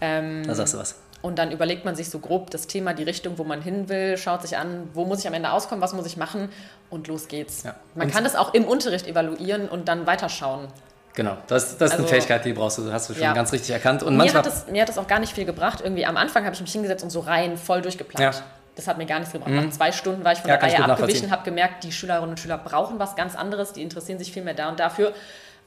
Ähm, 0.01 0.43
da 0.47 0.55
sagst 0.55 0.75
du 0.75 0.79
was. 0.79 0.97
Und 1.23 1.39
dann 1.39 1.51
überlegt 1.51 1.85
man 1.85 1.97
sich 1.97 2.11
so 2.11 2.19
grob 2.19 2.51
das 2.51 2.67
Thema, 2.67 2.93
die 2.93 3.03
Richtung, 3.03 3.39
wo 3.39 3.45
man 3.45 3.63
hin 3.63 3.89
will, 3.89 4.17
schaut 4.19 4.43
sich 4.43 4.57
an, 4.57 4.89
wo 4.93 5.05
muss 5.05 5.21
ich 5.21 5.27
am 5.27 5.35
Ende 5.35 5.51
auskommen, 5.51 5.83
was 5.83 5.93
muss 5.93 6.07
ich 6.07 6.17
machen 6.17 6.51
und 6.91 7.09
los 7.09 7.29
geht's. 7.29 7.63
Ja. 7.65 7.75
Man 7.95 8.07
und 8.07 8.13
kann 8.15 8.23
das 8.23 8.37
auch 8.37 8.55
im 8.55 8.65
Unterricht 8.65 9.07
evaluieren 9.07 9.69
und 9.69 9.89
dann 9.89 10.07
weiterschauen. 10.07 10.69
Genau, 11.15 11.39
das, 11.47 11.65
das 11.65 11.73
ist 11.73 11.83
also, 11.83 11.97
eine 11.97 12.07
Fähigkeit, 12.09 12.45
die 12.45 12.53
brauchst 12.53 12.77
du, 12.77 12.93
hast 12.93 13.09
du 13.09 13.15
schon 13.15 13.23
ja. 13.23 13.33
ganz 13.33 13.51
richtig 13.51 13.71
erkannt. 13.71 14.03
Und 14.03 14.19
mir, 14.19 14.33
hat 14.33 14.47
es, 14.47 14.67
mir 14.71 14.83
hat 14.83 14.91
es 14.91 14.99
auch 14.99 15.07
gar 15.07 15.19
nicht 15.19 15.33
viel 15.33 15.47
gebracht. 15.47 15.81
Irgendwie 15.83 16.05
am 16.05 16.19
Anfang 16.19 16.45
habe 16.45 16.55
ich 16.55 16.61
mich 16.61 16.73
hingesetzt 16.73 17.03
und 17.03 17.11
so 17.11 17.21
rein 17.21 17.57
voll 17.57 17.81
durchgeplant. 17.81 18.37
Ja. 18.37 18.43
Das 18.77 18.87
hat 18.87 18.99
mir 18.99 19.07
gar 19.07 19.19
nichts 19.19 19.33
gebracht. 19.33 19.51
Mhm. 19.51 19.57
Nach 19.57 19.71
zwei 19.71 19.91
Stunden 19.91 20.25
war 20.25 20.33
ich 20.33 20.39
von 20.39 20.51
ja, 20.51 20.59
der 20.59 20.69
Reihe 20.69 20.85
abgewichen, 20.85 21.31
habe 21.31 21.45
gemerkt, 21.45 21.83
die 21.83 21.93
Schülerinnen 21.93 22.31
und 22.31 22.39
Schüler 22.39 22.59
brauchen 22.59 22.99
was 22.99 23.17
ganz 23.17 23.35
anderes, 23.35 23.73
die 23.73 23.83
interessieren 23.83 24.19
sich 24.19 24.33
viel 24.33 24.45
mehr 24.45 24.55
da 24.55 24.69
und 24.69 24.79
dafür. 24.79 25.13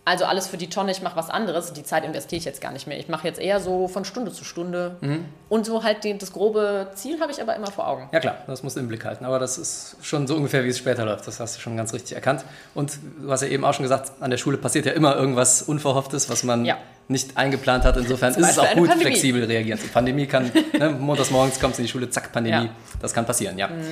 Also 0.05 0.25
alles 0.25 0.47
für 0.47 0.57
die 0.57 0.69
Tonne, 0.69 0.91
ich 0.91 1.01
mache 1.01 1.15
was 1.15 1.29
anderes. 1.29 1.73
Die 1.73 1.83
Zeit 1.83 2.03
investiere 2.03 2.39
ich 2.39 2.45
jetzt 2.45 2.61
gar 2.61 2.71
nicht 2.71 2.87
mehr. 2.87 2.97
Ich 2.97 3.09
mache 3.09 3.27
jetzt 3.27 3.39
eher 3.39 3.59
so 3.59 3.87
von 3.87 4.05
Stunde 4.05 4.31
zu 4.31 4.43
Stunde. 4.43 4.95
Mhm. 5.01 5.25
Und 5.49 5.65
so 5.67 5.83
halt 5.83 6.03
die, 6.03 6.17
das 6.17 6.31
grobe 6.31 6.87
Ziel 6.95 7.19
habe 7.19 7.31
ich 7.31 7.41
aber 7.41 7.55
immer 7.55 7.69
vor 7.69 7.87
Augen. 7.87 8.09
Ja 8.11 8.19
klar, 8.19 8.37
das 8.47 8.63
musst 8.63 8.75
du 8.75 8.79
im 8.79 8.87
Blick 8.87 9.05
halten. 9.05 9.25
Aber 9.25 9.37
das 9.37 9.59
ist 9.59 9.97
schon 10.01 10.25
so 10.25 10.35
ungefähr, 10.35 10.63
wie 10.63 10.69
es 10.69 10.79
später 10.79 11.05
läuft. 11.05 11.27
Das 11.27 11.39
hast 11.39 11.57
du 11.57 11.61
schon 11.61 11.77
ganz 11.77 11.93
richtig 11.93 12.15
erkannt. 12.15 12.43
Und 12.73 12.97
du 13.21 13.31
hast 13.31 13.41
ja 13.41 13.49
eben 13.49 13.63
auch 13.63 13.73
schon 13.73 13.83
gesagt, 13.83 14.13
an 14.19 14.31
der 14.31 14.37
Schule 14.37 14.57
passiert 14.57 14.87
ja 14.87 14.93
immer 14.93 15.15
irgendwas 15.15 15.61
Unverhofftes, 15.61 16.27
was 16.27 16.43
man 16.43 16.65
ja. 16.65 16.77
Nicht 17.09 17.35
eingeplant 17.35 17.83
hat. 17.83 17.97
Insofern 17.97 18.33
ist 18.33 18.37
es 18.37 18.59
auch 18.59 18.73
gut, 18.73 18.87
Pandemie. 18.87 19.11
flexibel 19.11 19.43
reagieren. 19.43 19.79
Die 19.83 19.87
Pandemie 19.87 20.27
kann, 20.27 20.51
ne, 20.79 20.89
montags 20.91 21.31
morgens 21.31 21.59
kommst 21.59 21.79
du 21.79 21.81
in 21.81 21.87
die 21.87 21.91
Schule, 21.91 22.09
zack, 22.09 22.31
Pandemie. 22.31 22.67
Ja. 22.67 22.75
Das 23.01 23.13
kann 23.13 23.25
passieren, 23.25 23.57
ja. 23.57 23.67
Mhm. 23.67 23.83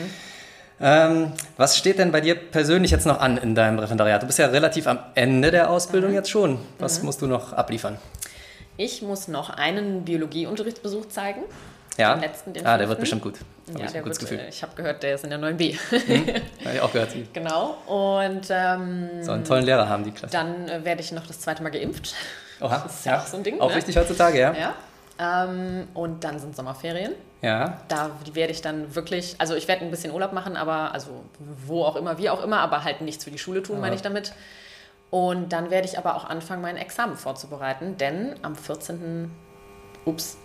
Ähm, 0.79 1.31
was 1.57 1.75
steht 1.75 1.97
denn 1.97 2.11
bei 2.11 2.21
dir 2.21 2.35
persönlich 2.35 2.91
jetzt 2.91 3.07
noch 3.07 3.19
an 3.19 3.37
in 3.37 3.55
deinem 3.55 3.79
Referendariat? 3.79 4.21
Du 4.21 4.27
bist 4.27 4.37
ja 4.37 4.45
relativ 4.45 4.85
am 4.85 4.99
Ende 5.15 5.49
der 5.49 5.71
Ausbildung 5.71 6.11
mhm. 6.11 6.15
jetzt 6.15 6.29
schon. 6.29 6.59
Was 6.77 6.99
mhm. 6.99 7.05
musst 7.05 7.21
du 7.21 7.27
noch 7.27 7.53
abliefern? 7.53 7.97
Ich 8.77 9.01
muss 9.01 9.27
noch 9.27 9.49
einen 9.49 10.05
Biologieunterrichtsbesuch 10.05 11.07
zeigen. 11.07 11.41
Ja. 11.97 12.13
Den 12.13 12.21
letzten, 12.21 12.53
den 12.53 12.65
ah, 12.67 12.77
der 12.77 12.87
wird 12.87 12.99
bestimmt 12.99 13.23
gut. 13.23 13.39
Hab 13.73 13.79
ja, 13.79 13.85
ich 13.85 13.91
der 13.91 14.05
wird, 14.05 14.19
Gefühl. 14.19 14.39
ich 14.47 14.61
habe 14.61 14.75
gehört, 14.75 15.01
der 15.01 15.15
ist 15.15 15.23
in 15.23 15.31
der 15.31 15.39
9b. 15.39 15.73
Mhm. 15.73 16.27
Habe 16.65 16.75
ich 16.75 16.81
auch 16.81 16.93
gehört. 16.93 17.09
genau. 17.33 17.77
Und 17.87 18.47
ähm, 18.51 19.09
so 19.23 19.31
einen 19.31 19.43
tollen 19.43 19.65
Lehrer 19.65 19.89
haben 19.89 20.03
die 20.03 20.11
Klasse. 20.11 20.31
Dann 20.31 20.69
äh, 20.69 20.85
werde 20.85 21.01
ich 21.01 21.11
noch 21.11 21.25
das 21.25 21.39
zweite 21.39 21.63
Mal 21.63 21.69
geimpft. 21.69 22.13
Oha. 22.61 22.79
Das 22.79 22.95
ist 22.95 23.05
ja 23.05 23.19
auch 23.19 23.25
so 23.25 23.37
ein 23.37 23.43
Ding. 23.43 23.59
Auch 23.59 23.69
ne? 23.69 23.75
wichtig 23.75 23.97
heutzutage, 23.97 24.39
ja. 24.39 24.53
Ja. 24.53 24.73
Ähm, 25.19 25.87
und 25.93 26.23
dann 26.23 26.39
sind 26.39 26.55
Sommerferien. 26.55 27.13
Ja. 27.41 27.81
Da 27.87 28.11
werde 28.33 28.51
ich 28.51 28.61
dann 28.61 28.95
wirklich, 28.95 29.35
also 29.37 29.55
ich 29.55 29.67
werde 29.67 29.85
ein 29.85 29.91
bisschen 29.91 30.11
Urlaub 30.11 30.33
machen, 30.33 30.57
aber 30.57 30.93
also 30.93 31.23
wo 31.65 31.83
auch 31.83 31.95
immer, 31.95 32.17
wie 32.17 32.29
auch 32.29 32.43
immer, 32.43 32.59
aber 32.59 32.83
halt 32.83 33.01
nichts 33.01 33.23
für 33.23 33.31
die 33.31 33.37
Schule 33.37 33.61
tun, 33.61 33.75
ja. 33.77 33.81
meine 33.81 33.95
ich 33.95 34.01
damit. 34.01 34.33
Und 35.09 35.53
dann 35.53 35.69
werde 35.69 35.87
ich 35.87 35.97
aber 35.97 36.15
auch 36.15 36.25
anfangen, 36.25 36.61
mein 36.61 36.77
Examen 36.77 37.15
vorzubereiten, 37.15 37.97
denn 37.97 38.35
am 38.41 38.55
14. 38.55 39.31
Ups. 40.05 40.37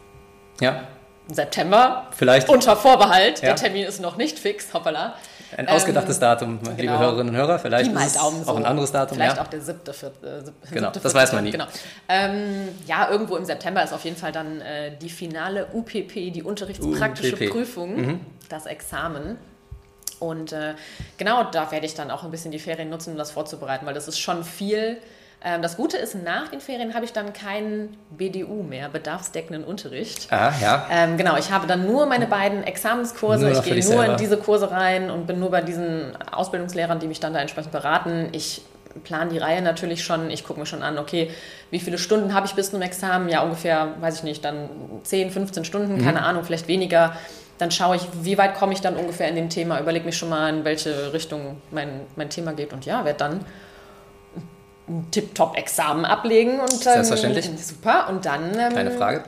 Ja. 0.60 0.84
September. 1.28 2.06
Vielleicht. 2.10 2.48
Unter 2.48 2.76
Vorbehalt. 2.76 3.40
Ja. 3.40 3.48
Der 3.48 3.56
Termin 3.56 3.84
ist 3.84 4.00
noch 4.00 4.16
nicht 4.16 4.38
fix, 4.38 4.72
hoppala. 4.74 5.16
Ein 5.56 5.68
ausgedachtes 5.68 6.16
ähm, 6.16 6.20
Datum, 6.20 6.62
genau. 6.62 6.76
liebe 6.76 6.98
Hörerinnen 6.98 7.34
und 7.34 7.36
Hörer. 7.36 7.58
Vielleicht 7.58 7.92
ist 7.92 8.20
auch 8.20 8.32
so. 8.32 8.54
ein 8.54 8.64
anderes 8.64 8.92
Datum. 8.92 9.16
Vielleicht 9.16 9.36
ja. 9.36 9.42
auch 9.42 9.48
der 9.48 9.60
siebte, 9.60 9.92
vierte. 9.92 10.26
Äh, 10.26 10.44
siebte, 10.44 10.74
genau, 10.74 10.90
das 10.90 11.14
weiß 11.14 11.32
man 11.32 11.44
nie. 11.44 11.50
Genau. 11.50 11.66
Ähm, 12.08 12.68
ja, 12.86 13.10
irgendwo 13.10 13.36
im 13.36 13.44
September 13.44 13.82
ist 13.82 13.92
auf 13.92 14.04
jeden 14.04 14.16
Fall 14.16 14.32
dann 14.32 14.60
äh, 14.60 14.96
die 14.96 15.10
finale 15.10 15.66
UPP, 15.72 16.32
die 16.32 16.42
unterrichtspraktische 16.42 17.34
UPP. 17.34 17.50
Prüfung, 17.50 17.96
mhm. 17.96 18.20
das 18.48 18.66
Examen. 18.66 19.36
Und 20.18 20.52
äh, 20.52 20.74
genau 21.18 21.44
da 21.44 21.70
werde 21.72 21.86
ich 21.86 21.94
dann 21.94 22.10
auch 22.10 22.22
ein 22.22 22.30
bisschen 22.30 22.52
die 22.52 22.60
Ferien 22.60 22.90
nutzen, 22.90 23.12
um 23.12 23.18
das 23.18 23.32
vorzubereiten, 23.32 23.86
weil 23.86 23.94
das 23.94 24.08
ist 24.08 24.20
schon 24.20 24.44
viel 24.44 24.98
das 25.60 25.76
Gute 25.76 25.96
ist, 25.96 26.14
nach 26.14 26.48
den 26.48 26.60
Ferien 26.60 26.94
habe 26.94 27.04
ich 27.04 27.12
dann 27.12 27.32
keinen 27.32 27.96
BDU 28.10 28.62
mehr, 28.62 28.88
bedarfsdeckenden 28.88 29.64
Unterricht. 29.64 30.32
Ah, 30.32 30.52
ja. 30.60 30.86
Ähm, 30.90 31.16
genau, 31.16 31.36
ich 31.36 31.50
habe 31.50 31.66
dann 31.66 31.86
nur 31.86 32.06
meine 32.06 32.26
beiden 32.26 32.62
Examenskurse. 32.62 33.50
Ich 33.50 33.62
gehe 33.62 33.74
nur 33.74 33.82
selber. 33.82 34.06
in 34.06 34.16
diese 34.18 34.36
Kurse 34.36 34.70
rein 34.70 35.10
und 35.10 35.26
bin 35.26 35.40
nur 35.40 35.50
bei 35.50 35.60
diesen 35.60 36.16
Ausbildungslehrern, 36.30 37.00
die 37.00 37.08
mich 37.08 37.18
dann 37.18 37.34
da 37.34 37.40
entsprechend 37.40 37.72
beraten. 37.72 38.28
Ich 38.30 38.62
plane 39.02 39.30
die 39.30 39.38
Reihe 39.38 39.62
natürlich 39.62 40.04
schon. 40.04 40.30
Ich 40.30 40.44
gucke 40.44 40.60
mir 40.60 40.66
schon 40.66 40.82
an, 40.82 40.98
okay, 40.98 41.30
wie 41.70 41.80
viele 41.80 41.98
Stunden 41.98 42.34
habe 42.34 42.46
ich 42.46 42.54
bis 42.54 42.70
zum 42.70 42.82
Examen? 42.82 43.28
Ja, 43.28 43.42
ungefähr, 43.42 43.94
weiß 44.00 44.18
ich 44.18 44.22
nicht, 44.22 44.44
dann 44.44 44.68
10, 45.02 45.30
15 45.30 45.64
Stunden, 45.64 45.96
mhm. 45.96 46.04
keine 46.04 46.22
Ahnung, 46.22 46.44
vielleicht 46.44 46.68
weniger. 46.68 47.16
Dann 47.58 47.70
schaue 47.70 47.96
ich, 47.96 48.02
wie 48.22 48.38
weit 48.38 48.54
komme 48.54 48.72
ich 48.72 48.80
dann 48.80 48.96
ungefähr 48.96 49.28
in 49.28 49.36
dem 49.36 49.48
Thema, 49.48 49.80
überlege 49.80 50.04
mich 50.04 50.16
schon 50.16 50.28
mal, 50.28 50.48
in 50.54 50.64
welche 50.64 51.12
Richtung 51.12 51.60
mein, 51.70 52.02
mein 52.16 52.30
Thema 52.30 52.52
geht 52.52 52.72
und 52.72 52.86
ja, 52.86 53.04
werde 53.04 53.18
dann 53.18 53.44
ein 54.92 55.10
Tip-Top-Examen 55.10 56.04
ablegen. 56.04 56.60
Und, 56.60 56.72
ähm, 56.72 56.78
Selbstverständlich. 56.78 57.50
Super. 57.58 58.08
Und 58.08 58.24
dann. 58.24 58.58
Ähm, 58.58 58.74
Keine 58.74 58.90
Frage. 58.92 59.24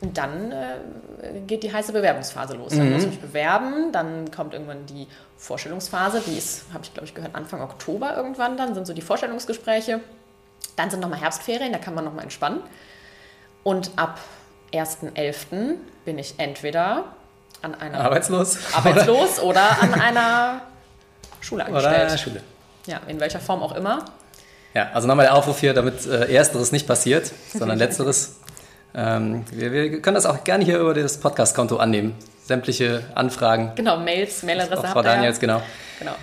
Und 0.00 0.18
dann 0.18 0.52
äh, 0.52 1.40
geht 1.46 1.62
die 1.62 1.72
heiße 1.72 1.92
Bewerbungsphase 1.92 2.54
los. 2.54 2.72
Dann 2.72 2.88
mhm. 2.88 2.92
muss 2.92 3.02
ich 3.04 3.10
mich 3.10 3.20
bewerben, 3.20 3.90
dann 3.92 4.30
kommt 4.30 4.52
irgendwann 4.52 4.84
die 4.86 5.06
Vorstellungsphase, 5.38 6.22
die 6.26 6.36
ist, 6.36 6.64
habe 6.74 6.84
ich 6.84 6.92
glaube 6.92 7.06
ich 7.06 7.14
gehört, 7.14 7.34
Anfang 7.34 7.62
Oktober 7.62 8.14
irgendwann, 8.14 8.56
dann 8.56 8.74
sind 8.74 8.86
so 8.86 8.92
die 8.92 9.00
Vorstellungsgespräche. 9.00 10.00
Dann 10.76 10.90
sind 10.90 11.00
nochmal 11.00 11.20
Herbstferien, 11.20 11.72
da 11.72 11.78
kann 11.78 11.94
man 11.94 12.04
nochmal 12.04 12.24
entspannen. 12.24 12.60
Und 13.62 13.92
ab 13.96 14.18
1.11. 14.72 15.76
bin 16.04 16.18
ich 16.18 16.34
entweder 16.38 17.04
an 17.62 17.74
einer 17.74 18.00
Arbeitslos, 18.00 18.58
Arbeitslos 18.74 19.40
oder 19.40 19.80
an 19.80 19.94
einer 19.94 20.62
Schule 21.40 21.64
angestellt. 21.64 22.06
Oder 22.06 22.18
Schule. 22.18 22.42
Ja, 22.86 23.00
in 23.06 23.20
welcher 23.20 23.40
Form 23.40 23.62
auch 23.62 23.74
immer. 23.74 24.04
Ja, 24.74 24.90
also 24.92 25.06
nochmal 25.06 25.26
der 25.26 25.34
Aufruf 25.34 25.60
hier, 25.60 25.72
damit 25.72 26.04
äh, 26.06 26.34
Ersteres 26.34 26.72
nicht 26.72 26.86
passiert, 26.86 27.30
sondern 27.52 27.78
Letzteres. 27.78 28.36
Ähm, 28.94 29.44
wir, 29.52 29.72
wir, 29.72 30.02
können 30.02 30.16
das 30.16 30.26
auch 30.26 30.42
gerne 30.42 30.64
hier 30.64 30.78
über 30.78 30.94
das 30.94 31.18
Podcast-Konto 31.18 31.76
annehmen. 31.76 32.14
Sämtliche 32.44 33.04
Anfragen. 33.14 33.72
Genau, 33.76 33.98
Mails, 33.98 34.42
Mailadresse 34.42 34.88
Frau 34.88 35.02
Daniels, 35.02 35.38
genau. 35.38 35.62
genau. 35.98 36.14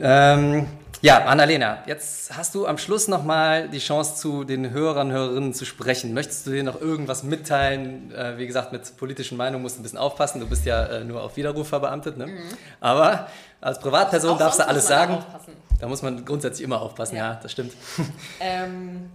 Ähm, 0.00 0.68
ja, 1.00 1.24
Annalena, 1.24 1.78
jetzt 1.86 2.36
hast 2.36 2.54
du 2.54 2.68
am 2.68 2.78
Schluss 2.78 3.08
nochmal 3.08 3.68
die 3.68 3.80
Chance, 3.80 4.14
zu 4.14 4.44
den 4.44 4.70
Hörern 4.70 5.08
und 5.08 5.12
Hörerinnen 5.12 5.52
zu 5.52 5.64
sprechen. 5.64 6.14
Möchtest 6.14 6.46
du 6.46 6.52
dir 6.52 6.62
noch 6.62 6.80
irgendwas 6.80 7.24
mitteilen? 7.24 8.14
Äh, 8.14 8.38
wie 8.38 8.46
gesagt, 8.46 8.72
mit 8.72 8.96
politischen 8.96 9.36
Meinungen 9.36 9.62
musst 9.62 9.76
du 9.76 9.80
ein 9.80 9.82
bisschen 9.82 9.98
aufpassen. 9.98 10.40
Du 10.40 10.48
bist 10.48 10.64
ja 10.64 10.84
äh, 10.84 11.04
nur 11.04 11.20
auf 11.22 11.36
Widerruf 11.36 11.68
verbeamtet. 11.68 12.16
Ne? 12.16 12.28
Mhm. 12.28 12.40
Aber 12.80 13.26
als 13.60 13.80
Privatperson 13.80 14.38
darfst 14.38 14.60
du 14.60 14.68
alles 14.68 14.86
sagen. 14.86 15.18
Da 15.82 15.88
muss 15.88 16.00
man 16.00 16.24
grundsätzlich 16.24 16.64
immer 16.64 16.80
aufpassen, 16.80 17.16
ja, 17.16 17.32
ja 17.32 17.40
das 17.42 17.50
stimmt. 17.50 17.72
Ähm, 18.40 19.10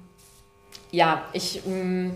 ja, 0.91 1.24
ich, 1.32 1.61
mh, 1.65 1.74
mm, 1.74 2.15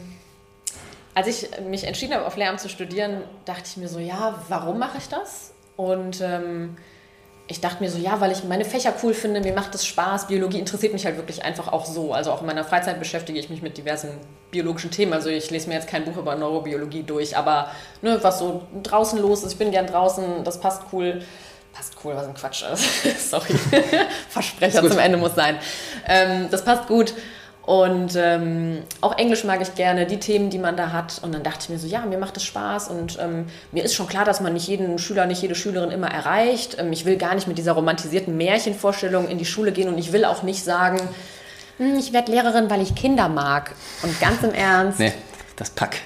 als 1.15 1.27
ich 1.27 1.49
mich 1.69 1.85
entschieden 1.85 2.13
habe, 2.13 2.25
auf 2.25 2.35
Lehramt 2.35 2.59
zu 2.59 2.67
studieren, 2.67 3.23
dachte 3.45 3.63
ich 3.65 3.77
mir 3.77 3.87
so, 3.87 3.99
ja, 3.99 4.43
warum 4.49 4.77
mache 4.77 4.97
ich 4.97 5.07
das? 5.07 5.53
Und 5.77 6.19
ähm, 6.19 6.75
ich 7.47 7.61
dachte 7.61 7.81
mir 7.81 7.89
so, 7.89 7.97
ja, 7.97 8.19
weil 8.19 8.33
ich 8.33 8.43
meine 8.43 8.65
Fächer 8.65 8.93
cool 9.03 9.13
finde, 9.13 9.39
mir 9.39 9.53
macht 9.53 9.73
es 9.73 9.85
Spaß, 9.85 10.27
Biologie 10.27 10.59
interessiert 10.59 10.91
mich 10.91 11.05
halt 11.05 11.15
wirklich 11.15 11.45
einfach 11.45 11.69
auch 11.69 11.85
so. 11.85 12.13
Also 12.13 12.33
auch 12.33 12.41
in 12.41 12.47
meiner 12.47 12.65
Freizeit 12.65 12.99
beschäftige 12.99 13.39
ich 13.39 13.49
mich 13.49 13.61
mit 13.61 13.77
diversen 13.77 14.09
biologischen 14.51 14.91
Themen. 14.91 15.13
Also 15.13 15.29
ich 15.29 15.49
lese 15.49 15.69
mir 15.69 15.75
jetzt 15.75 15.87
kein 15.87 16.03
Buch 16.03 16.17
über 16.17 16.35
Neurobiologie 16.35 17.03
durch, 17.03 17.37
aber 17.37 17.71
ne, 18.01 18.19
was 18.21 18.39
so 18.39 18.63
draußen 18.83 19.17
los 19.17 19.43
ist, 19.43 19.53
ich 19.53 19.57
bin 19.57 19.71
gern 19.71 19.87
draußen, 19.87 20.43
das 20.43 20.59
passt 20.59 20.83
cool 20.91 21.21
passt 21.73 21.95
cool, 22.03 22.15
was 22.15 22.27
ein 22.27 22.33
Quatsch 22.33 22.63
ist. 22.63 23.29
Sorry, 23.29 23.53
Versprecher 24.29 24.87
zum 24.87 24.99
Ende 24.99 25.17
muss 25.17 25.35
sein. 25.35 25.57
Ähm, 26.07 26.47
das 26.49 26.63
passt 26.63 26.87
gut. 26.87 27.13
Und 27.63 28.15
ähm, 28.15 28.81
auch 29.01 29.17
Englisch 29.17 29.43
mag 29.43 29.61
ich 29.61 29.75
gerne, 29.75 30.07
die 30.07 30.19
Themen, 30.19 30.49
die 30.49 30.57
man 30.57 30.75
da 30.75 30.91
hat. 30.91 31.19
Und 31.21 31.31
dann 31.31 31.43
dachte 31.43 31.59
ich 31.61 31.69
mir 31.69 31.77
so, 31.77 31.87
ja, 31.87 32.01
mir 32.05 32.17
macht 32.17 32.35
es 32.37 32.43
Spaß. 32.43 32.87
Und 32.89 33.19
ähm, 33.21 33.45
mir 33.71 33.83
ist 33.83 33.93
schon 33.93 34.07
klar, 34.07 34.25
dass 34.25 34.41
man 34.41 34.53
nicht 34.53 34.67
jeden 34.67 34.97
Schüler, 34.97 35.27
nicht 35.27 35.41
jede 35.41 35.53
Schülerin 35.53 35.91
immer 35.91 36.09
erreicht. 36.09 36.77
Ähm, 36.79 36.91
ich 36.91 37.05
will 37.05 37.17
gar 37.17 37.35
nicht 37.35 37.47
mit 37.47 37.57
dieser 37.57 37.73
romantisierten 37.73 38.35
Märchenvorstellung 38.35 39.27
in 39.27 39.37
die 39.37 39.45
Schule 39.45 39.71
gehen. 39.71 39.89
Und 39.89 39.99
ich 39.99 40.11
will 40.11 40.25
auch 40.25 40.41
nicht 40.41 40.63
sagen, 40.63 40.99
hm, 41.77 41.99
ich 41.99 42.13
werde 42.13 42.31
Lehrerin, 42.31 42.69
weil 42.69 42.81
ich 42.81 42.95
Kinder 42.95 43.29
mag. 43.29 43.75
Und 44.01 44.19
ganz 44.19 44.41
im 44.43 44.53
Ernst. 44.53 44.99
Nee 44.99 45.13
das 45.57 45.69
Pack. 45.69 45.97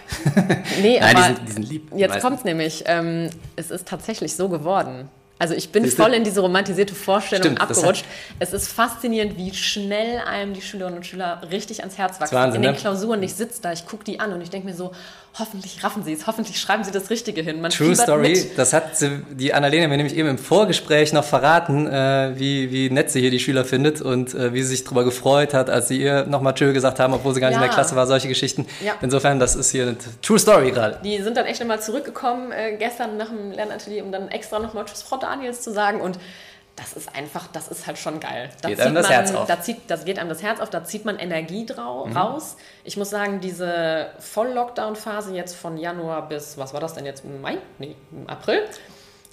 Nee, 0.81 0.99
Nein, 0.99 1.15
aber 1.15 1.29
die 1.29 1.35
sind, 1.35 1.47
die 1.47 1.51
sind 1.53 1.69
lieb. 1.69 1.91
Jetzt 1.95 2.19
kommt 2.19 2.39
es 2.39 2.43
nämlich. 2.43 2.83
Ähm, 2.87 3.29
es 3.55 3.71
ist 3.71 3.87
tatsächlich 3.87 4.35
so 4.35 4.49
geworden 4.49 5.09
Also 5.37 5.53
ich 5.53 5.69
bin 5.69 5.85
voll 5.85 6.13
in 6.13 6.23
diese 6.23 6.39
romantisierte 6.39 6.95
Vorstellung 6.95 7.43
Stimmt, 7.43 7.61
abgerutscht. 7.61 8.05
Es 8.39 8.53
ist 8.53 8.69
faszinierend, 8.69 9.37
wie 9.37 9.53
schnell 9.53 10.19
einem 10.19 10.53
die 10.53 10.61
Schülerinnen 10.61 10.97
und 10.97 11.05
Schüler 11.05 11.41
richtig 11.51 11.81
ans 11.81 11.97
Herz 11.97 12.21
wachsen. 12.21 12.35
Wahnsinn, 12.35 12.61
in 12.61 12.69
den 12.69 12.71
ne? 12.71 12.77
Klausuren, 12.77 13.21
ich 13.21 13.33
sitze 13.33 13.61
da, 13.61 13.73
ich 13.73 13.85
gucke 13.85 14.05
die 14.05 14.19
an 14.21 14.31
und 14.31 14.39
ich 14.39 14.49
denke 14.49 14.67
mir 14.67 14.73
so, 14.73 14.91
hoffentlich 15.37 15.83
raffen 15.83 16.03
sie 16.03 16.13
es, 16.13 16.27
hoffentlich 16.27 16.59
schreiben 16.59 16.83
sie 16.83 16.91
das 16.91 17.09
Richtige 17.09 17.41
hin. 17.41 17.61
Man 17.61 17.71
True 17.71 17.95
Story, 17.95 18.29
mit. 18.29 18.57
das 18.57 18.73
hat 18.73 18.91
die 19.31 19.53
Annalena 19.53 19.87
mir 19.87 19.97
nämlich 19.97 20.15
eben 20.15 20.29
im 20.29 20.37
Vorgespräch 20.37 21.13
noch 21.13 21.23
verraten, 21.23 21.87
äh, 21.87 22.33
wie, 22.35 22.71
wie 22.71 22.89
nett 22.89 23.11
sie 23.11 23.19
hier 23.19 23.31
die 23.31 23.39
Schüler 23.39 23.65
findet 23.65 24.01
und 24.01 24.33
äh, 24.33 24.53
wie 24.53 24.61
sie 24.61 24.69
sich 24.69 24.83
darüber 24.83 25.03
gefreut 25.03 25.53
hat, 25.53 25.69
als 25.69 25.89
sie 25.89 26.01
ihr 26.01 26.25
nochmal 26.25 26.53
Tschö 26.53 26.73
gesagt 26.73 26.99
haben, 26.99 27.13
obwohl 27.13 27.33
sie 27.33 27.41
gar 27.41 27.49
nicht 27.49 27.57
ja. 27.57 27.63
in 27.63 27.67
der 27.69 27.73
Klasse 27.73 27.95
war, 27.95 28.07
solche 28.07 28.27
Geschichten. 28.27 28.65
Ja. 28.83 28.93
Insofern, 29.01 29.39
das 29.39 29.55
ist 29.55 29.71
hier 29.71 29.83
eine 29.83 29.97
True 30.21 30.39
Story 30.39 30.71
gerade. 30.71 30.99
Die 31.03 31.21
sind 31.21 31.35
dann 31.35 31.45
echt 31.45 31.59
nochmal 31.59 31.81
zurückgekommen 31.81 32.51
äh, 32.51 32.77
gestern 32.77 33.17
nach 33.17 33.29
dem 33.29 33.51
Lernatelier, 33.51 34.05
um 34.05 34.11
dann 34.11 34.29
extra 34.29 34.59
nochmal 34.59 34.85
Tschüss 34.85 35.01
Frau 35.01 35.17
Daniels 35.17 35.61
zu 35.61 35.71
sagen 35.71 36.01
und 36.01 36.17
das 36.75 36.93
ist 36.93 37.15
einfach, 37.15 37.47
das 37.47 37.69
ist 37.69 37.87
halt 37.87 37.97
schon 37.97 38.19
geil. 38.19 38.49
Da 38.61 38.69
geht 38.69 38.81
einem 38.81 38.95
das 38.95 39.03
man, 39.03 39.11
Herz 39.11 39.33
auf. 39.33 39.47
Da 39.47 39.61
zieht, 39.61 39.89
das 39.89 40.03
geht 40.03 40.19
einem 40.19 40.29
das 40.29 40.43
Herz 40.43 40.59
auf, 40.59 40.69
da 40.69 40.83
zieht 40.83 41.05
man 41.05 41.17
Energie 41.17 41.65
drau 41.65 42.05
mhm. 42.05 42.17
raus. 42.17 42.57
Ich 42.83 42.97
muss 42.97 43.09
sagen, 43.09 43.39
diese 43.39 44.09
Voll-Lockdown-Phase 44.19 45.33
jetzt 45.33 45.55
von 45.55 45.77
Januar 45.77 46.27
bis, 46.27 46.57
was 46.57 46.73
war 46.73 46.81
das 46.81 46.93
denn 46.93 47.05
jetzt, 47.05 47.23
Mai? 47.23 47.57
Nee, 47.79 47.95
April? 48.27 48.61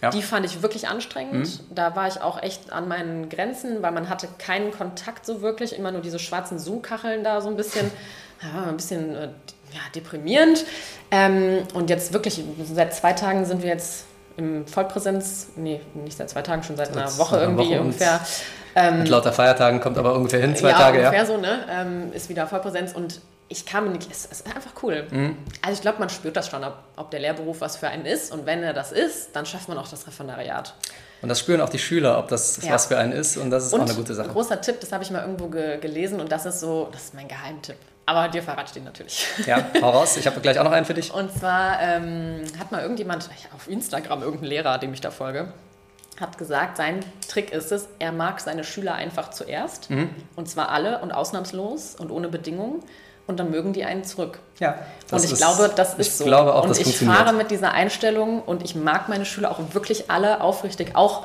Ja. 0.01 0.11
Die 0.11 0.23
fand 0.23 0.47
ich 0.47 0.63
wirklich 0.63 0.89
anstrengend. 0.89 1.47
Mhm. 1.47 1.75
Da 1.75 1.97
war 1.97 2.07
ich 2.09 2.21
auch 2.21 2.41
echt 2.43 2.73
an 2.73 2.87
meinen 2.89 3.29
Grenzen, 3.29 3.83
weil 3.83 3.93
man 3.93 4.09
hatte 4.09 4.29
keinen 4.39 4.71
Kontakt 4.71 5.27
so 5.27 5.43
wirklich, 5.43 5.77
immer 5.77 5.91
nur 5.91 6.01
diese 6.01 6.19
schwarzen 6.19 6.59
Zoom-Kacheln 6.59 7.25
da 7.25 7.41
so 7.41 7.49
ein 7.49 7.57
bisschen, 7.57 7.91
ja, 8.43 8.69
ein 8.69 8.77
bisschen 8.77 9.17
äh, 9.17 9.29
ja, 9.73 9.81
deprimierend. 9.95 10.65
Ähm, 11.11 11.67
und 11.75 11.91
jetzt 11.91 12.13
wirklich, 12.13 12.43
seit 12.65 12.95
zwei 12.95 13.13
Tagen 13.13 13.45
sind 13.45 13.63
wir 13.63 13.69
jetzt 13.69 14.07
im 14.37 14.67
Vollpräsenz, 14.67 15.49
nee, 15.57 15.81
nicht 15.95 16.17
seit 16.17 16.31
zwei 16.31 16.43
Tagen, 16.43 16.63
schon 16.63 16.77
seit 16.77 16.97
einer 16.97 17.17
Woche 17.19 17.41
irgendwie 17.41 17.71
Woche 17.71 17.81
ungefähr. 17.81 18.21
Ähm, 18.75 19.01
mit 19.01 19.09
lauter 19.09 19.33
Feiertagen 19.33 19.81
kommt 19.81 19.99
aber 19.99 20.15
ungefähr 20.15 20.41
hin, 20.41 20.57
zwei 20.57 20.71
ja, 20.71 20.79
Tage, 20.79 20.99
ungefähr 20.99 21.19
ja. 21.19 21.27
so, 21.27 21.37
ne? 21.37 21.67
Ähm, 21.71 22.13
ist 22.13 22.29
wieder 22.29 22.47
Vollpräsenz 22.47 22.93
und 22.93 23.21
ich 23.49 23.67
kam 23.67 23.93
nicht, 23.93 24.11
es 24.11 24.25
ist 24.25 24.47
einfach 24.47 24.73
cool. 24.83 25.07
Mhm. 25.11 25.37
Also 25.61 25.75
ich 25.75 25.83
glaube, 25.83 25.99
man 25.99 26.09
spürt 26.09 26.37
das 26.37 26.49
schon, 26.49 26.65
ob, 26.65 26.79
ob 26.97 27.11
der 27.11 27.21
Lehrberuf 27.21 27.61
was 27.61 27.77
für 27.77 27.89
einen 27.89 28.07
ist 28.07 28.33
und 28.33 28.47
wenn 28.47 28.63
er 28.63 28.73
das 28.73 28.93
ist, 28.93 29.37
dann 29.37 29.45
schafft 29.45 29.69
man 29.69 29.77
auch 29.77 29.89
das 29.89 30.07
Referendariat. 30.07 30.75
Und 31.21 31.29
das 31.29 31.39
spüren 31.39 31.61
auch 31.61 31.69
die 31.69 31.79
Schüler, 31.79 32.19
ob 32.19 32.29
das 32.29 32.63
ja. 32.63 32.73
was 32.73 32.87
für 32.87 32.97
einen 32.97 33.13
ist 33.13 33.37
und 33.37 33.51
das 33.51 33.67
ist 33.67 33.75
und 33.75 33.81
auch 33.81 33.87
eine 33.87 33.95
gute 33.95 34.15
Sache. 34.15 34.29
Ein 34.29 34.33
großer 34.33 34.61
Tipp, 34.61 34.81
das 34.81 34.91
habe 34.91 35.05
ich 35.05 35.11
mal 35.11 35.21
irgendwo 35.21 35.49
ge 35.49 35.79
gelesen 35.79 36.19
und 36.21 36.33
das 36.33 36.47
ist 36.47 36.61
so, 36.61 36.89
das 36.91 37.05
ist 37.05 37.15
mein 37.15 37.29
Geheimtipp. 37.29 37.77
Aber 38.05 38.29
dir 38.29 38.43
verrate 38.43 38.67
ich 38.67 38.73
den 38.73 38.85
natürlich. 38.85 39.27
Ja, 39.47 39.65
hau 39.81 39.91
raus. 39.91 40.17
Ich 40.17 40.27
habe 40.27 40.41
gleich 40.41 40.59
auch 40.59 40.65
noch 40.65 40.73
einen 40.73 40.87
für 40.87 40.95
dich. 40.95 41.15
Und 41.15 41.33
zwar 41.33 41.81
ähm, 41.81 42.43
hat 42.59 42.73
mal 42.73 42.83
irgendjemand 42.83 43.29
auf 43.55 43.69
Instagram, 43.69 44.23
irgendein 44.23 44.49
Lehrer, 44.49 44.79
dem 44.79 44.93
ich 44.93 45.01
da 45.01 45.11
folge, 45.11 45.53
hat 46.21 46.37
gesagt, 46.37 46.77
sein 46.77 47.01
Trick 47.29 47.53
ist 47.53 47.73
es, 47.73 47.89
er 47.99 48.13
mag 48.13 48.41
seine 48.41 48.65
Schüler 48.65 48.95
einfach 48.95 49.31
zuerst. 49.31 49.91
Mhm. 49.91 50.11
Und 50.37 50.49
zwar 50.49 50.71
alle 50.71 50.99
und 51.01 51.13
ausnahmslos 51.13 51.95
und 51.95 52.11
ohne 52.11 52.29
Bedingungen. 52.29 52.83
Und 53.29 53.39
dann 53.39 53.53
mögen 53.53 53.73
die 53.73 53.85
einen 53.85 54.03
zurück. 54.03 54.41
Ja. 54.59 54.79
Und 55.11 55.25
ich 55.25 55.31
ist, 55.31 55.39
glaube, 55.39 55.71
das 55.75 55.95
ist 55.95 56.19
so. 56.19 56.25
Glaube 56.25 56.55
auch, 56.55 56.65
und 56.65 56.79
ich 56.79 56.99
fahre 56.99 57.33
mit 57.33 57.53
dieser 57.53 57.73
Einstellung 57.73 58.43
und 58.43 58.65
ich 58.65 58.75
mag 58.75 59.09
meine 59.09 59.25
Schüler 59.25 59.53
auch 59.53 59.61
wirklich 59.73 60.11
alle 60.11 60.41
aufrichtig. 60.41 60.97
Auch 60.97 61.25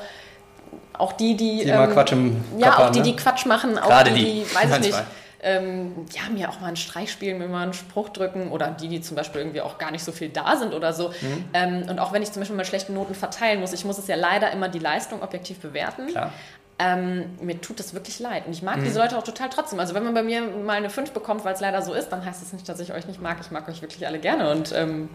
auch 0.98 1.12
die, 1.12 1.36
die, 1.36 1.64
die 1.64 1.70
ähm, 1.70 1.92
Quatsch 1.92 2.12
im 2.12 2.44
ja, 2.58 2.70
Kopf 2.70 2.78
auch 2.78 2.84
haben, 2.86 2.92
die, 2.92 2.98
ne? 3.00 3.04
die 3.04 3.16
Quatsch 3.16 3.46
machen, 3.46 3.78
auch 3.78 3.88
Gerade 3.88 4.10
die, 4.10 4.44
die, 4.44 4.54
weiß 4.54 4.78
ich 4.78 4.86
nicht, 4.86 5.04
ähm, 5.40 6.06
ja, 6.12 6.30
mir 6.32 6.50
auch 6.50 6.60
mal 6.60 6.68
einen 6.68 6.76
Streich 6.76 7.12
spielen, 7.12 7.38
mir 7.38 7.46
mal 7.46 7.62
einen 7.62 7.72
Spruch 7.72 8.08
drücken 8.08 8.50
oder 8.50 8.68
die, 8.70 8.88
die 8.88 9.00
zum 9.00 9.16
Beispiel 9.16 9.40
irgendwie 9.40 9.60
auch 9.60 9.78
gar 9.78 9.90
nicht 9.92 10.02
so 10.02 10.10
viel 10.10 10.30
da 10.30 10.56
sind 10.56 10.74
oder 10.74 10.92
so. 10.92 11.08
Mhm. 11.08 11.44
Ähm, 11.54 11.82
und 11.88 11.98
auch 12.00 12.12
wenn 12.12 12.22
ich 12.22 12.32
zum 12.32 12.40
Beispiel 12.40 12.56
mal 12.56 12.64
schlechte 12.64 12.92
Noten 12.92 13.14
verteilen 13.14 13.60
muss, 13.60 13.72
ich 13.72 13.84
muss 13.84 13.98
es 13.98 14.08
ja 14.08 14.16
leider 14.16 14.50
immer 14.50 14.68
die 14.68 14.80
Leistung 14.80 15.22
objektiv 15.22 15.60
bewerten. 15.60 16.08
Klar. 16.08 16.32
Ähm, 16.80 17.36
mir 17.40 17.60
tut 17.60 17.78
das 17.78 17.94
wirklich 17.94 18.18
leid. 18.18 18.46
Und 18.46 18.52
ich 18.52 18.62
mag 18.62 18.78
mhm. 18.78 18.84
diese 18.84 18.98
Leute 18.98 19.16
auch 19.16 19.22
total 19.22 19.48
trotzdem. 19.48 19.78
Also 19.78 19.94
wenn 19.94 20.04
man 20.04 20.14
bei 20.14 20.22
mir 20.22 20.42
mal 20.42 20.76
eine 20.76 20.90
5 20.90 21.12
bekommt, 21.12 21.44
weil 21.44 21.54
es 21.54 21.60
leider 21.60 21.82
so 21.82 21.92
ist, 21.92 22.08
dann 22.08 22.24
heißt 22.24 22.42
das 22.42 22.52
nicht, 22.52 22.68
dass 22.68 22.80
ich 22.80 22.92
euch 22.92 23.06
nicht 23.06 23.20
mag. 23.20 23.38
Ich 23.40 23.50
mag 23.50 23.68
euch 23.68 23.82
wirklich 23.82 24.06
alle 24.06 24.18
gerne. 24.18 24.50
Und 24.50 24.72
ähm, 24.72 25.08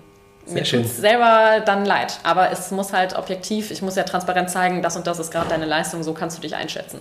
mir 0.46 0.64
tut 0.64 0.82
es 0.82 0.98
selber 0.98 1.62
dann 1.66 1.86
leid. 1.86 2.20
Aber 2.24 2.52
es 2.52 2.72
muss 2.72 2.94
halt 2.94 3.18
objektiv, 3.18 3.72
ich 3.72 3.82
muss 3.82 3.96
ja 3.96 4.04
transparent 4.04 4.50
zeigen, 4.50 4.82
das 4.82 4.96
und 4.96 5.08
das 5.08 5.20
ist 5.20 5.32
gerade 5.32 5.50
deine 5.50 5.66
Leistung, 5.66 6.04
so 6.04 6.14
kannst 6.14 6.38
du 6.38 6.42
dich 6.42 6.56
einschätzen 6.56 7.00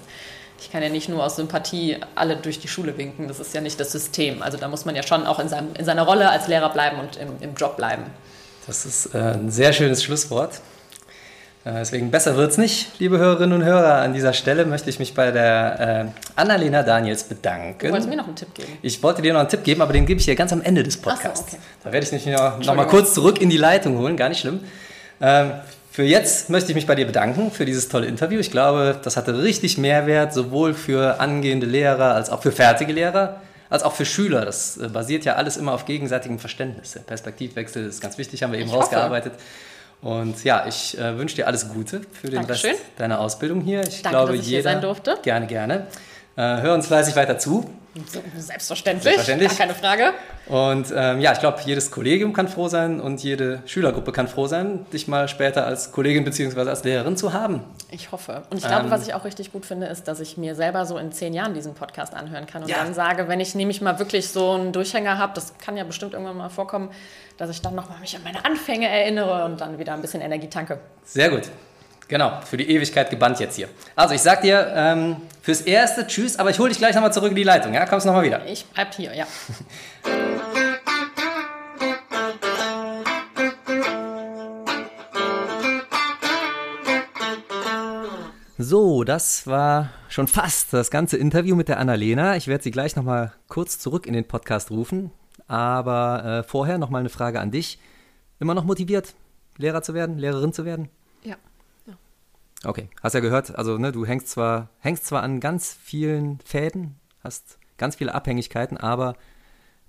ich 0.63 0.71
kann 0.71 0.83
ja 0.83 0.89
nicht 0.89 1.09
nur 1.09 1.25
aus 1.25 1.37
Sympathie 1.37 1.99
alle 2.15 2.37
durch 2.37 2.61
die 2.61 2.69
Schule 2.69 2.97
winken. 2.97 3.27
Das 3.27 3.41
ist 3.41 3.53
ja 3.53 3.61
nicht 3.61 3.81
das 3.81 3.91
System. 3.91 4.43
Also 4.43 4.59
da 4.59 4.69
muss 4.69 4.85
man 4.85 4.95
ja 4.95 5.03
schon 5.03 5.27
auch 5.27 5.41
in, 5.41 5.49
seinem, 5.49 5.75
in 5.77 5.85
seiner 5.85 6.03
Rolle 6.03 6.31
als 6.31 6.47
Lehrer 6.47 6.73
bleiben 6.73 7.01
und 7.01 7.17
im, 7.17 7.31
im 7.41 7.55
Job 7.55 7.77
bleiben. 7.77 8.05
Das 8.67 8.87
ist 8.87 9.13
äh, 9.13 9.19
ein 9.19 9.51
sehr 9.51 9.73
schönes 9.73 10.05
Schlusswort. 10.05 10.61
Äh, 11.65 11.73
deswegen 11.75 12.13
besser 12.13 12.37
wird 12.37 12.53
es 12.53 12.59
nicht, 12.59 13.01
liebe 13.01 13.19
Hörerinnen 13.19 13.61
und 13.61 13.65
Hörer. 13.65 14.03
An 14.03 14.15
dieser 14.15 14.33
Stelle 14.33 14.65
möchte 14.65 14.89
ich 14.89 15.01
mich 15.01 15.15
bei 15.15 15.33
der 15.33 16.13
äh, 16.15 16.41
Annalena 16.41 16.85
Daniels 16.85 17.25
bedanken. 17.25 17.87
Du 17.87 17.91
wolltest 17.91 18.09
mir 18.09 18.17
noch 18.17 18.27
einen 18.27 18.37
Tipp 18.37 18.55
geben. 18.55 18.79
Ich 18.83 19.03
wollte 19.03 19.21
dir 19.21 19.33
noch 19.33 19.41
einen 19.41 19.49
Tipp 19.49 19.65
geben, 19.65 19.83
aber 19.83 19.93
den 19.93 20.07
gebe 20.07 20.21
ich 20.21 20.27
dir 20.27 20.37
ganz 20.37 20.53
am 20.53 20.63
Ende 20.63 20.85
des 20.85 20.97
Podcasts. 20.97 21.51
So, 21.51 21.57
okay. 21.57 21.67
Da 21.83 21.93
werde 21.93 22.07
ich 22.07 22.13
mich 22.13 22.27
noch, 22.27 22.61
noch 22.61 22.75
mal 22.77 22.87
kurz 22.87 23.15
zurück 23.15 23.41
in 23.41 23.51
die 23.51 23.57
Leitung 23.57 23.99
holen, 23.99 24.17
gar 24.17 24.29
nicht 24.29 24.41
schlimm. 24.41 24.61
Ähm, 25.21 25.53
für 25.93 26.05
jetzt 26.05 26.49
möchte 26.49 26.71
ich 26.71 26.75
mich 26.75 26.87
bei 26.87 26.95
dir 26.95 27.05
bedanken 27.05 27.51
für 27.51 27.67
dieses 27.67 27.91
tolle 27.91 28.07
Interview. 28.07 28.41
Ich 28.41 28.51
glaube, 28.51 28.99
das 29.05 29.19
hatte 29.19 29.43
richtig 29.43 29.77
Mehrwert, 29.77 30.33
sowohl 30.33 30.73
für 30.73 31.21
angehende 31.21 31.67
Lehrer 31.67 32.15
als 32.15 32.31
auch 32.31 32.43
für 32.43 32.51
fertige 32.51 32.95
Lehrer, 32.95 33.43
als 33.69 33.83
auch 33.83 33.93
für 33.93 34.07
Schüler. 34.07 34.47
Das 34.47 34.79
äh, 34.79 34.89
basiert 34.89 35.27
ja 35.27 35.35
alles 35.35 35.59
immer 35.59 35.75
auf 35.75 35.85
gegenseitigem 35.85 36.39
Verständnis. 36.39 36.93
Der 36.93 37.01
Perspektivwechsel 37.01 37.87
ist 37.87 38.01
ganz 38.01 38.17
wichtig, 38.17 38.43
haben 38.43 38.53
wir 38.53 38.59
eben 38.59 38.71
ich 38.71 38.75
rausgearbeitet. 38.75 39.35
Hoffe. 40.03 40.17
Und 40.17 40.43
ja, 40.45 40.65
ich 40.67 40.99
äh, 40.99 41.19
wünsche 41.19 41.37
dir 41.37 41.47
alles 41.47 41.69
Gute 41.69 42.01
für 42.11 42.29
den 42.29 42.37
Dankeschön. 42.37 42.71
Rest 42.71 42.83
deiner 42.97 43.21
Ausbildung 43.21 43.61
hier. 43.61 43.83
Ich 43.83 44.01
Danke, 44.01 44.17
glaube, 44.17 44.33
dass 44.33 44.41
ich 44.41 44.47
jeder, 44.47 44.63
hier 44.63 44.63
sein 44.63 44.81
durfte. 44.81 45.19
Gerne, 45.23 45.47
gerne. 45.47 45.87
Äh, 46.37 46.63
hör 46.63 46.73
uns 46.73 46.87
fleißig 46.87 47.17
weiter 47.17 47.37
zu. 47.37 47.69
Selbstverständlich, 48.37 49.03
Selbstverständlich. 49.03 49.49
gar 49.51 49.59
keine 49.59 49.75
Frage. 49.75 50.15
Und 50.47 50.93
ähm, 50.97 51.21
ja, 51.21 51.33
ich 51.33 51.41
glaube, 51.41 51.59
jedes 51.67 51.91
Kollegium 51.91 52.33
kann 52.33 52.49
froh 52.49 52.69
sein 52.69 53.01
und 53.01 53.23
jede 53.23 53.63
Schülergruppe 53.67 54.13
kann 54.13 54.29
froh 54.29 54.47
sein, 54.47 54.87
dich 54.93 55.09
mal 55.09 55.29
später 55.29 55.67
als 55.67 55.93
Kollegin 55.93 56.25
bzw. 56.25 56.61
als 56.71 56.85
Lehrerin 56.85 57.19
zu 57.19 57.35
haben. 57.35 57.63
Ich 57.91 58.11
hoffe. 58.11 58.45
Und 58.49 58.57
ich 58.57 58.67
glaube, 58.67 58.87
ähm, 58.87 58.91
was 58.91 59.07
ich 59.07 59.13
auch 59.13 59.27
richtig 59.27 59.53
gut 59.53 59.67
finde, 59.67 59.89
ist, 59.89 60.09
dass 60.09 60.21
ich 60.21 60.39
mir 60.39 60.55
selber 60.55 60.87
so 60.87 60.97
in 60.97 61.13
zehn 61.13 61.35
Jahren 61.35 61.53
diesen 61.53 61.75
Podcast 61.75 62.15
anhören 62.15 62.47
kann 62.47 62.63
und 62.63 62.69
ja. 62.71 62.79
dann 62.79 62.95
sage, 62.95 63.29
wenn 63.29 63.41
ich 63.41 63.55
nämlich 63.55 63.83
mal 63.83 63.99
wirklich 63.99 64.29
so 64.29 64.53
einen 64.53 64.73
Durchhänger 64.73 65.19
habe, 65.19 65.35
das 65.35 65.59
kann 65.59 65.77
ja 65.77 65.85
bestimmt 65.85 66.15
irgendwann 66.15 66.39
mal 66.39 66.49
vorkommen, 66.49 66.91
dass 67.37 67.51
ich 67.51 67.61
dann 67.61 67.75
nochmal 67.75 67.99
mich 68.01 68.17
an 68.17 68.23
meine 68.25 68.43
Anfänge 68.45 68.89
erinnere 68.89 69.45
und 69.45 69.61
dann 69.61 69.79
wieder 69.79 69.93
ein 69.93 70.01
bisschen 70.01 70.23
Energie 70.23 70.49
tanke. 70.49 70.81
Sehr 71.05 71.29
gut. 71.29 71.43
Genau, 72.13 72.43
für 72.45 72.59
die 72.59 72.69
Ewigkeit 72.69 73.09
gebannt 73.09 73.41
jetzt 73.41 73.57
hier. 73.57 73.71
Also 73.97 74.15
ich 74.15 74.21
sag 74.21 74.43
dir 74.43 74.71
ähm, 74.75 75.17
fürs 75.41 75.63
Erste 75.63 76.07
Tschüss, 76.07 76.39
aber 76.39 76.51
ich 76.51 76.59
hole 76.59 76.69
dich 76.69 76.77
gleich 76.77 76.95
nochmal 76.95 77.11
zurück 77.11 77.31
in 77.31 77.37
die 77.37 77.43
Leitung. 77.43 77.73
Ja, 77.73 77.87
kommst 77.87 78.05
nochmal 78.05 78.23
wieder. 78.23 78.45
Ich 78.45 78.67
bleib 78.67 78.93
hier, 78.93 79.15
ja. 79.15 79.27
So, 88.59 89.05
das 89.05 89.47
war 89.47 89.89
schon 90.11 90.29
fast 90.29 90.75
das 90.75 90.91
ganze 90.91 91.17
Interview 91.17 91.57
mit 91.57 91.69
der 91.69 91.79
Annalena. 91.79 92.37
Ich 92.37 92.47
werde 92.47 92.63
sie 92.63 92.73
gleich 92.73 92.95
nochmal 92.95 93.33
kurz 93.49 93.79
zurück 93.79 94.07
in 94.07 94.13
den 94.13 94.29
Podcast 94.29 94.71
rufen. 94.71 95.13
Aber 95.49 96.43
äh, 96.43 96.43
vorher 96.47 96.77
nochmal 96.77 97.01
eine 97.01 97.09
Frage 97.09 97.41
an 97.41 97.51
dich. 97.51 97.79
Immer 98.39 98.53
noch 98.53 98.65
motiviert, 98.65 99.15
Lehrer 99.57 99.81
zu 99.81 99.95
werden, 99.95 100.19
Lehrerin 100.19 100.53
zu 100.53 100.67
werden? 100.67 100.91
Okay, 102.65 102.89
hast 103.03 103.15
ja 103.15 103.21
gehört, 103.21 103.57
also 103.57 103.77
ne, 103.79 103.91
du 103.91 104.07
hängst 104.07 104.29
zwar, 104.29 104.69
hängst 104.79 105.07
zwar 105.07 105.23
an 105.23 105.41
ganz 105.41 105.73
vielen 105.73 106.39
Fäden, 106.41 106.97
hast 107.25 107.59
ganz 107.77 107.97
viele 107.97 108.15
Abhängigkeiten, 108.15 108.77
aber 108.77 109.17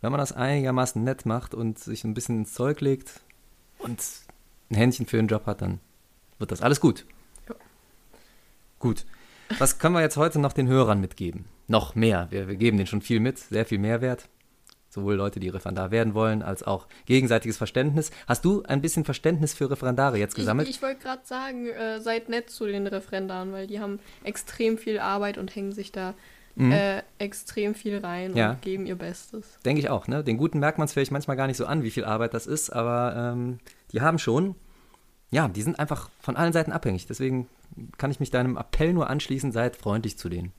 wenn 0.02 0.12
man 0.12 0.20
das 0.20 0.32
einigermaßen 0.32 1.04
nett 1.04 1.26
macht 1.26 1.54
und 1.54 1.78
sich 1.78 2.04
ein 2.04 2.14
bisschen 2.14 2.40
ins 2.40 2.54
Zeug 2.54 2.82
legt 2.82 3.22
und 3.78 4.02
ein 4.72 4.76
Händchen 4.76 5.06
für 5.06 5.18
den 5.18 5.28
Job 5.28 5.46
hat, 5.46 5.62
dann 5.62 5.80
wird 6.40 6.52
das 6.52 6.62
alles 6.62 6.80
gut. 6.80 7.06
Ja. 7.48 7.56
Gut. 8.80 9.06
Was 9.60 9.78
können 9.78 9.94
wir 9.94 10.02
jetzt 10.02 10.18
heute 10.18 10.40
noch 10.40 10.54
den 10.54 10.68
Hörern 10.68 11.00
mitgeben? 11.00 11.46
Noch 11.68 11.96
mehr. 11.96 12.28
Wir, 12.32 12.48
wir 12.48 12.56
geben 12.56 12.78
denen 12.78 12.88
schon 12.88 13.02
viel 13.02 13.20
mit, 13.20 13.38
sehr 13.38 13.66
viel 13.66 13.78
Mehrwert 13.78 14.30
sowohl 14.94 15.16
Leute, 15.16 15.40
die 15.40 15.50
Referendar 15.50 15.92
werden 15.92 16.14
wollen, 16.14 16.42
als 16.44 16.64
auch 16.64 16.88
gegenseitiges 17.06 17.58
Verständnis. 17.58 18.12
Hast 18.28 18.46
du 18.46 18.64
ein 18.64 18.82
bisschen 18.82 19.06
Verständnis 19.06 19.54
für 19.54 19.70
Referendare 19.70 20.18
jetzt 20.18 20.36
gesammelt? 20.36 20.70
Ich, 20.70 20.78
ich 20.78 20.82
wollte 20.82 21.02
gerade 21.02 21.22
sagen, 21.26 21.68
äh, 21.68 22.00
seid 22.00 22.30
nett 22.30 22.50
zu 22.50 22.66
den 22.66 22.86
Referendaren, 22.86 23.52
weil 23.52 23.68
die 23.68 23.80
haben 23.80 24.00
extrem 24.24 24.78
viel 24.78 25.00
Arbeit 25.00 25.38
und 25.38 25.56
hängen 25.56 25.72
sich 25.72 25.92
da 25.92 26.14
mhm. 26.56 26.72
äh, 26.72 27.04
extrem 27.18 27.76
viel 27.76 27.98
rein 27.98 28.36
ja. 28.36 28.52
und 28.52 28.62
geben 28.62 28.86
ihr 28.86 28.96
Bestes. 28.96 29.58
Denke 29.66 29.82
ich 29.82 29.90
auch. 29.90 30.08
Ne? 30.08 30.24
Den 30.24 30.38
Guten 30.38 30.60
merkt 30.60 30.78
man 30.78 30.86
es 30.86 30.94
vielleicht 30.94 31.12
manchmal 31.12 31.38
gar 31.38 31.48
nicht 31.48 31.58
so 31.58 31.66
an, 31.66 31.84
wie 31.84 31.92
viel 31.92 32.06
Arbeit 32.06 32.34
das 32.34 32.48
ist, 32.48 32.70
aber 32.70 33.34
ähm, 33.34 33.60
die 33.92 34.02
haben 34.02 34.20
schon, 34.20 34.56
ja, 35.32 35.48
die 35.48 35.62
sind 35.62 35.80
einfach 35.80 36.10
von 36.22 36.36
allen 36.36 36.54
Seiten 36.54 36.72
abhängig. 36.72 37.08
Deswegen 37.08 37.48
kann 37.98 38.12
ich 38.12 38.20
mich 38.20 38.30
deinem 38.30 38.58
Appell 38.58 38.94
nur 38.94 39.10
anschließen, 39.10 39.52
seid 39.52 39.76
freundlich 39.76 40.18
zu 40.18 40.30
denen. 40.30 40.52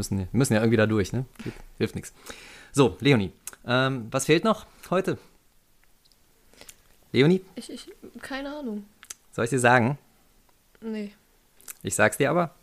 Müssen, 0.00 0.28
müssen 0.32 0.54
ja 0.54 0.60
irgendwie 0.60 0.78
da 0.78 0.86
durch, 0.86 1.12
ne? 1.12 1.26
Hilft 1.76 1.94
nichts. 1.94 2.14
So, 2.72 2.96
Leonie, 3.00 3.32
ähm, 3.66 4.08
was 4.10 4.24
fehlt 4.24 4.44
noch 4.44 4.64
heute? 4.88 5.18
Leonie? 7.12 7.44
Ich, 7.54 7.70
ich, 7.70 7.92
keine 8.22 8.48
Ahnung. 8.48 8.86
Soll 9.32 9.44
ich 9.44 9.50
dir 9.50 9.58
sagen? 9.58 9.98
Nee. 10.80 11.12
Ich 11.82 11.94
sag's 11.94 12.16
dir 12.16 12.30
aber. 12.30 12.54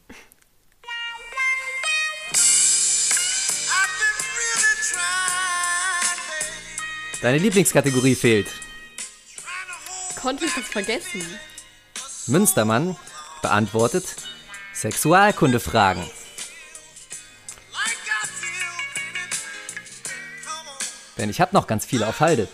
Deine 7.21 7.37
Lieblingskategorie 7.37 8.15
fehlt. 8.15 8.47
Konnte 10.19 10.45
ich 10.45 10.55
das 10.55 10.65
vergessen? 10.65 11.21
Münstermann 12.25 12.95
beantwortet 13.43 14.15
Sexualkundefragen. 14.73 16.03
Denn 21.17 21.29
ich 21.29 21.41
habe 21.41 21.55
noch 21.55 21.67
ganz 21.67 21.85
viele 21.85 22.07
auf 22.07 22.19
Halde. 22.19 22.47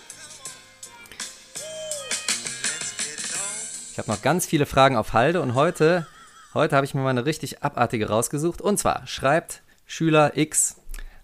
Ich 3.91 3.99
habe 3.99 4.10
noch 4.10 4.22
ganz 4.22 4.45
viele 4.45 4.65
Fragen 4.65 4.95
auf 4.95 5.14
Halde 5.14 5.41
und 5.41 5.53
heute, 5.53 6.07
heute 6.53 6.76
habe 6.76 6.85
ich 6.85 6.95
mir 6.95 7.02
mal 7.02 7.11
eine 7.11 7.26
richtig 7.26 7.61
abartige 7.61 8.10
rausgesucht. 8.10 8.61
Und 8.61 8.80
zwar 8.80 9.06
schreibt 9.06 9.61
Schüler 9.85 10.38
X 10.38 10.77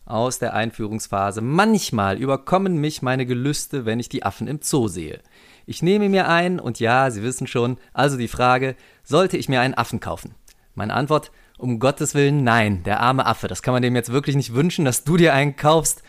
aus 0.05 0.39
der 0.39 0.53
Einführungsphase. 0.53 1.41
Manchmal 1.41 2.17
überkommen 2.17 2.77
mich 2.77 3.01
meine 3.01 3.25
Gelüste, 3.25 3.85
wenn 3.85 3.99
ich 3.99 4.09
die 4.09 4.23
Affen 4.23 4.47
im 4.47 4.59
Zoo 4.61 4.87
sehe. 4.87 5.19
Ich 5.65 5.81
nehme 5.81 6.09
mir 6.09 6.27
einen 6.27 6.59
und 6.59 6.79
ja, 6.79 7.09
Sie 7.11 7.23
wissen 7.23 7.47
schon, 7.47 7.77
also 7.93 8.17
die 8.17 8.27
Frage, 8.27 8.75
sollte 9.03 9.37
ich 9.37 9.49
mir 9.49 9.61
einen 9.61 9.75
Affen 9.75 9.99
kaufen? 9.99 10.35
Meine 10.75 10.93
Antwort, 10.93 11.31
um 11.57 11.79
Gottes 11.79 12.15
Willen, 12.15 12.43
nein, 12.43 12.83
der 12.83 12.99
arme 12.99 13.25
Affe, 13.25 13.47
das 13.47 13.61
kann 13.61 13.73
man 13.73 13.83
dem 13.83 13.95
jetzt 13.95 14.11
wirklich 14.11 14.35
nicht 14.35 14.53
wünschen, 14.53 14.85
dass 14.85 15.03
du 15.03 15.15
dir 15.15 15.33
einen 15.33 15.55
kaufst. 15.55 16.03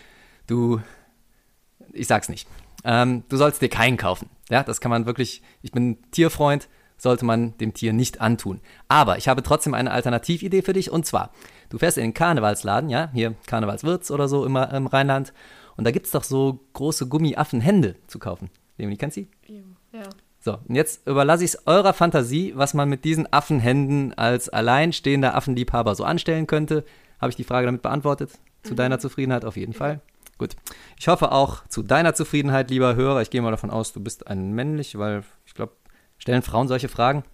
Du, 0.47 0.81
ich 1.93 2.07
sag's 2.07 2.29
nicht. 2.29 2.49
Ähm, 2.85 3.25
du 3.29 3.37
sollst 3.37 3.63
dir 3.63 3.69
keinen 3.69 3.97
kaufen. 3.97 4.29
Ja, 4.49 4.63
das 4.63 4.81
kann 4.81 4.91
man 4.91 5.07
wirklich, 5.07 5.43
ich 5.63 5.73
bin 5.73 5.99
Tierfreund, 6.11 6.69
sollte 6.97 7.25
man 7.25 7.57
dem 7.59 7.73
Tier 7.75 7.93
nicht 7.93 8.21
antun. 8.21 8.61
Aber 8.89 9.17
ich 9.17 9.29
habe 9.29 9.43
trotzdem 9.43 9.75
eine 9.75 9.91
Alternatividee 9.91 10.63
für 10.63 10.73
dich 10.73 10.91
und 10.91 11.07
zwar, 11.07 11.31
du 11.71 11.79
fährst 11.79 11.99
in 11.99 12.05
den 12.05 12.15
Karnevalsladen, 12.15 12.91
ja, 12.91 13.11
hier 13.13 13.35
Karnevalswirts 13.47 14.11
oder 14.11 14.29
so 14.29 14.45
immer 14.45 14.73
im 14.73 14.87
Rheinland 14.87 15.33
und 15.77 15.85
da 15.85 15.91
gibt's 15.91 16.11
doch 16.11 16.25
so 16.25 16.61
große 16.75 17.09
Gummiaffenhände 17.09 17.97
zu 18.07 18.19
kaufen. 18.19 18.51
Leonie, 18.77 18.97
kennst 18.97 19.17
du 19.17 19.27
Ja. 19.93 20.03
So, 20.43 20.59
und 20.67 20.75
jetzt 20.75 21.07
überlasse 21.07 21.45
ich 21.45 21.51
es 21.51 21.67
eurer 21.67 21.93
Fantasie, 21.93 22.53
was 22.57 22.73
man 22.73 22.89
mit 22.89 23.05
diesen 23.05 23.31
Affenhänden 23.31 24.17
als 24.17 24.49
alleinstehender 24.49 25.35
Affenliebhaber 25.35 25.95
so 25.95 26.05
anstellen 26.05 26.47
könnte. 26.47 26.85
Habe 27.21 27.29
ich 27.29 27.37
die 27.37 27.45
Frage 27.45 27.67
damit 27.67 27.83
beantwortet? 27.83 28.31
Zu 28.63 28.73
mhm. 28.73 28.77
deiner 28.77 28.99
Zufriedenheit 28.99 29.45
auf 29.45 29.59
jeden 29.59 29.75
Fall. 29.75 30.01
Gut. 30.41 30.57
Ich 30.99 31.07
hoffe 31.07 31.33
auch 31.33 31.67
zu 31.69 31.83
deiner 31.83 32.15
Zufriedenheit, 32.15 32.71
lieber 32.71 32.95
Hörer. 32.95 33.21
Ich 33.21 33.29
gehe 33.29 33.43
mal 33.43 33.51
davon 33.51 33.69
aus, 33.69 33.93
du 33.93 34.01
bist 34.01 34.27
ein 34.27 34.53
männlich, 34.53 34.97
weil 34.97 35.23
ich 35.45 35.53
glaube, 35.53 35.75
stellen 36.17 36.41
Frauen 36.41 36.67
solche 36.67 36.89
Fragen? 36.89 37.25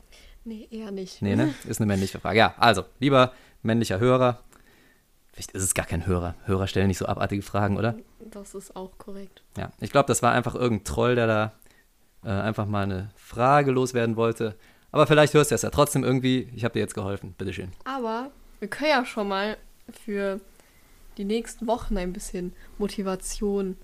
Nee, 0.43 0.67
eher 0.73 0.91
nicht. 0.91 1.23
Nee, 1.23 1.37
ne? 1.37 1.55
Ist 1.69 1.81
eine 1.81 1.87
männliche 1.87 2.19
Frage. 2.19 2.37
Ja, 2.41 2.57
also, 2.59 2.83
lieber 2.99 3.33
männlicher 3.63 4.01
Hörer. 4.01 4.41
Vielleicht 5.33 5.53
ist 5.53 5.63
es 5.63 5.75
gar 5.75 5.87
kein 5.87 6.05
Hörer. 6.05 6.35
Hörer 6.47 6.67
stellen 6.67 6.89
nicht 6.89 6.99
so 6.99 7.07
abartige 7.07 7.43
Fragen, 7.43 7.77
oder? 7.77 7.95
Das 8.19 8.57
ist 8.57 8.75
auch 8.75 8.99
korrekt. 8.99 9.45
Ja, 9.57 9.71
ich 9.79 9.93
glaube, 9.93 10.09
das 10.09 10.21
war 10.25 10.33
einfach 10.33 10.57
irgendein 10.57 10.85
Troll, 10.85 11.15
der 11.15 11.27
da 11.29 11.53
äh, 12.25 12.31
einfach 12.31 12.67
mal 12.67 12.83
eine 12.83 13.11
Frage 13.15 13.71
loswerden 13.71 14.17
wollte. 14.17 14.57
Aber 14.91 15.07
vielleicht 15.07 15.33
hörst 15.33 15.53
du 15.53 15.55
es 15.55 15.63
ja 15.63 15.71
trotzdem 15.71 16.03
irgendwie. 16.03 16.51
Ich 16.57 16.65
habe 16.65 16.73
dir 16.73 16.81
jetzt 16.81 16.95
geholfen. 16.95 17.37
Bitteschön. 17.39 17.71
Aber 17.85 18.33
wir 18.59 18.67
können 18.67 18.91
ja 18.91 19.05
schon 19.05 19.29
mal 19.29 19.57
für 19.93 20.41
die 21.17 21.25
nächsten 21.25 21.67
Wochen 21.67 21.97
ein 21.97 22.13
bisschen 22.13 22.53
Motivation 22.79 23.77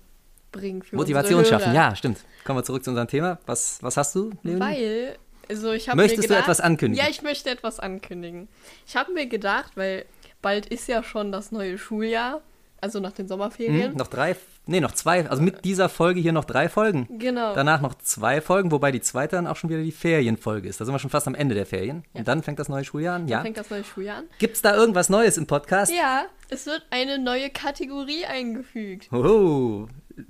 bringen. 0.51 0.83
Für 0.83 0.95
Motivation 0.95 1.43
schaffen, 1.45 1.73
ja, 1.73 1.95
stimmt. 1.95 2.19
Kommen 2.45 2.59
wir 2.59 2.63
zurück 2.63 2.83
zu 2.83 2.91
unserem 2.91 3.07
Thema. 3.07 3.39
Was, 3.45 3.81
was 3.81 3.97
hast 3.97 4.15
du, 4.15 4.31
Leonie? 4.43 4.59
Weil, 4.61 5.17
also 5.49 5.71
ich 5.71 5.89
habe 5.89 5.97
Möchtest 5.97 6.23
gedacht, 6.23 6.39
du 6.39 6.43
etwas 6.43 6.61
ankündigen? 6.61 7.03
Ja, 7.03 7.09
ich 7.09 7.21
möchte 7.21 7.49
etwas 7.49 7.79
ankündigen. 7.79 8.47
Ich 8.87 8.95
habe 8.95 9.11
mir 9.13 9.27
gedacht, 9.27 9.75
weil 9.75 10.05
bald 10.41 10.67
ist 10.67 10.87
ja 10.87 11.03
schon 11.03 11.31
das 11.31 11.51
neue 11.51 11.77
Schuljahr, 11.77 12.41
also 12.83 12.99
nach 12.99 13.13
den 13.13 13.27
Sommerferien. 13.27 13.91
Hm, 13.91 13.97
noch 13.97 14.07
drei 14.07 14.35
Nee, 14.65 14.79
noch 14.79 14.93
zwei. 14.93 15.27
Also 15.29 15.41
mit 15.41 15.65
dieser 15.65 15.89
Folge 15.89 16.21
hier 16.21 16.31
noch 16.31 16.45
drei 16.45 16.69
Folgen. 16.69 17.07
Genau. 17.19 17.53
Danach 17.53 17.81
noch 17.81 17.95
zwei 17.95 18.39
Folgen, 18.39 18.71
wobei 18.71 18.91
die 18.91 19.01
zweite 19.01 19.35
dann 19.35 19.47
auch 19.47 19.57
schon 19.57 19.69
wieder 19.69 19.81
die 19.81 19.91
Ferienfolge 19.91 20.69
ist. 20.69 20.79
Da 20.79 20.85
sind 20.85 20.93
wir 20.93 20.99
schon 20.99 21.09
fast 21.09 21.27
am 21.27 21.35
Ende 21.35 21.53
der 21.53 21.65
Ferien. 21.65 22.03
Ja. 22.13 22.19
Und 22.19 22.27
dann 22.29 22.43
fängt 22.43 22.59
das 22.59 22.69
neue 22.69 22.85
Schuljahr 22.85 23.15
an. 23.15 23.27
Ja. 23.27 23.37
Dann 23.37 23.45
fängt 23.45 23.57
das 23.57 23.69
neue 23.69 23.83
Schuljahr 23.83 24.19
an. 24.19 24.25
Gibt 24.39 24.55
es 24.55 24.61
da 24.61 24.75
irgendwas 24.75 25.09
Neues 25.09 25.37
im 25.37 25.47
Podcast? 25.47 25.91
Ja, 25.93 26.25
es 26.49 26.65
wird 26.65 26.85
eine 26.91 27.19
neue 27.19 27.49
Kategorie 27.49 28.25
eingefügt. 28.25 29.11
Oh, 29.11 29.87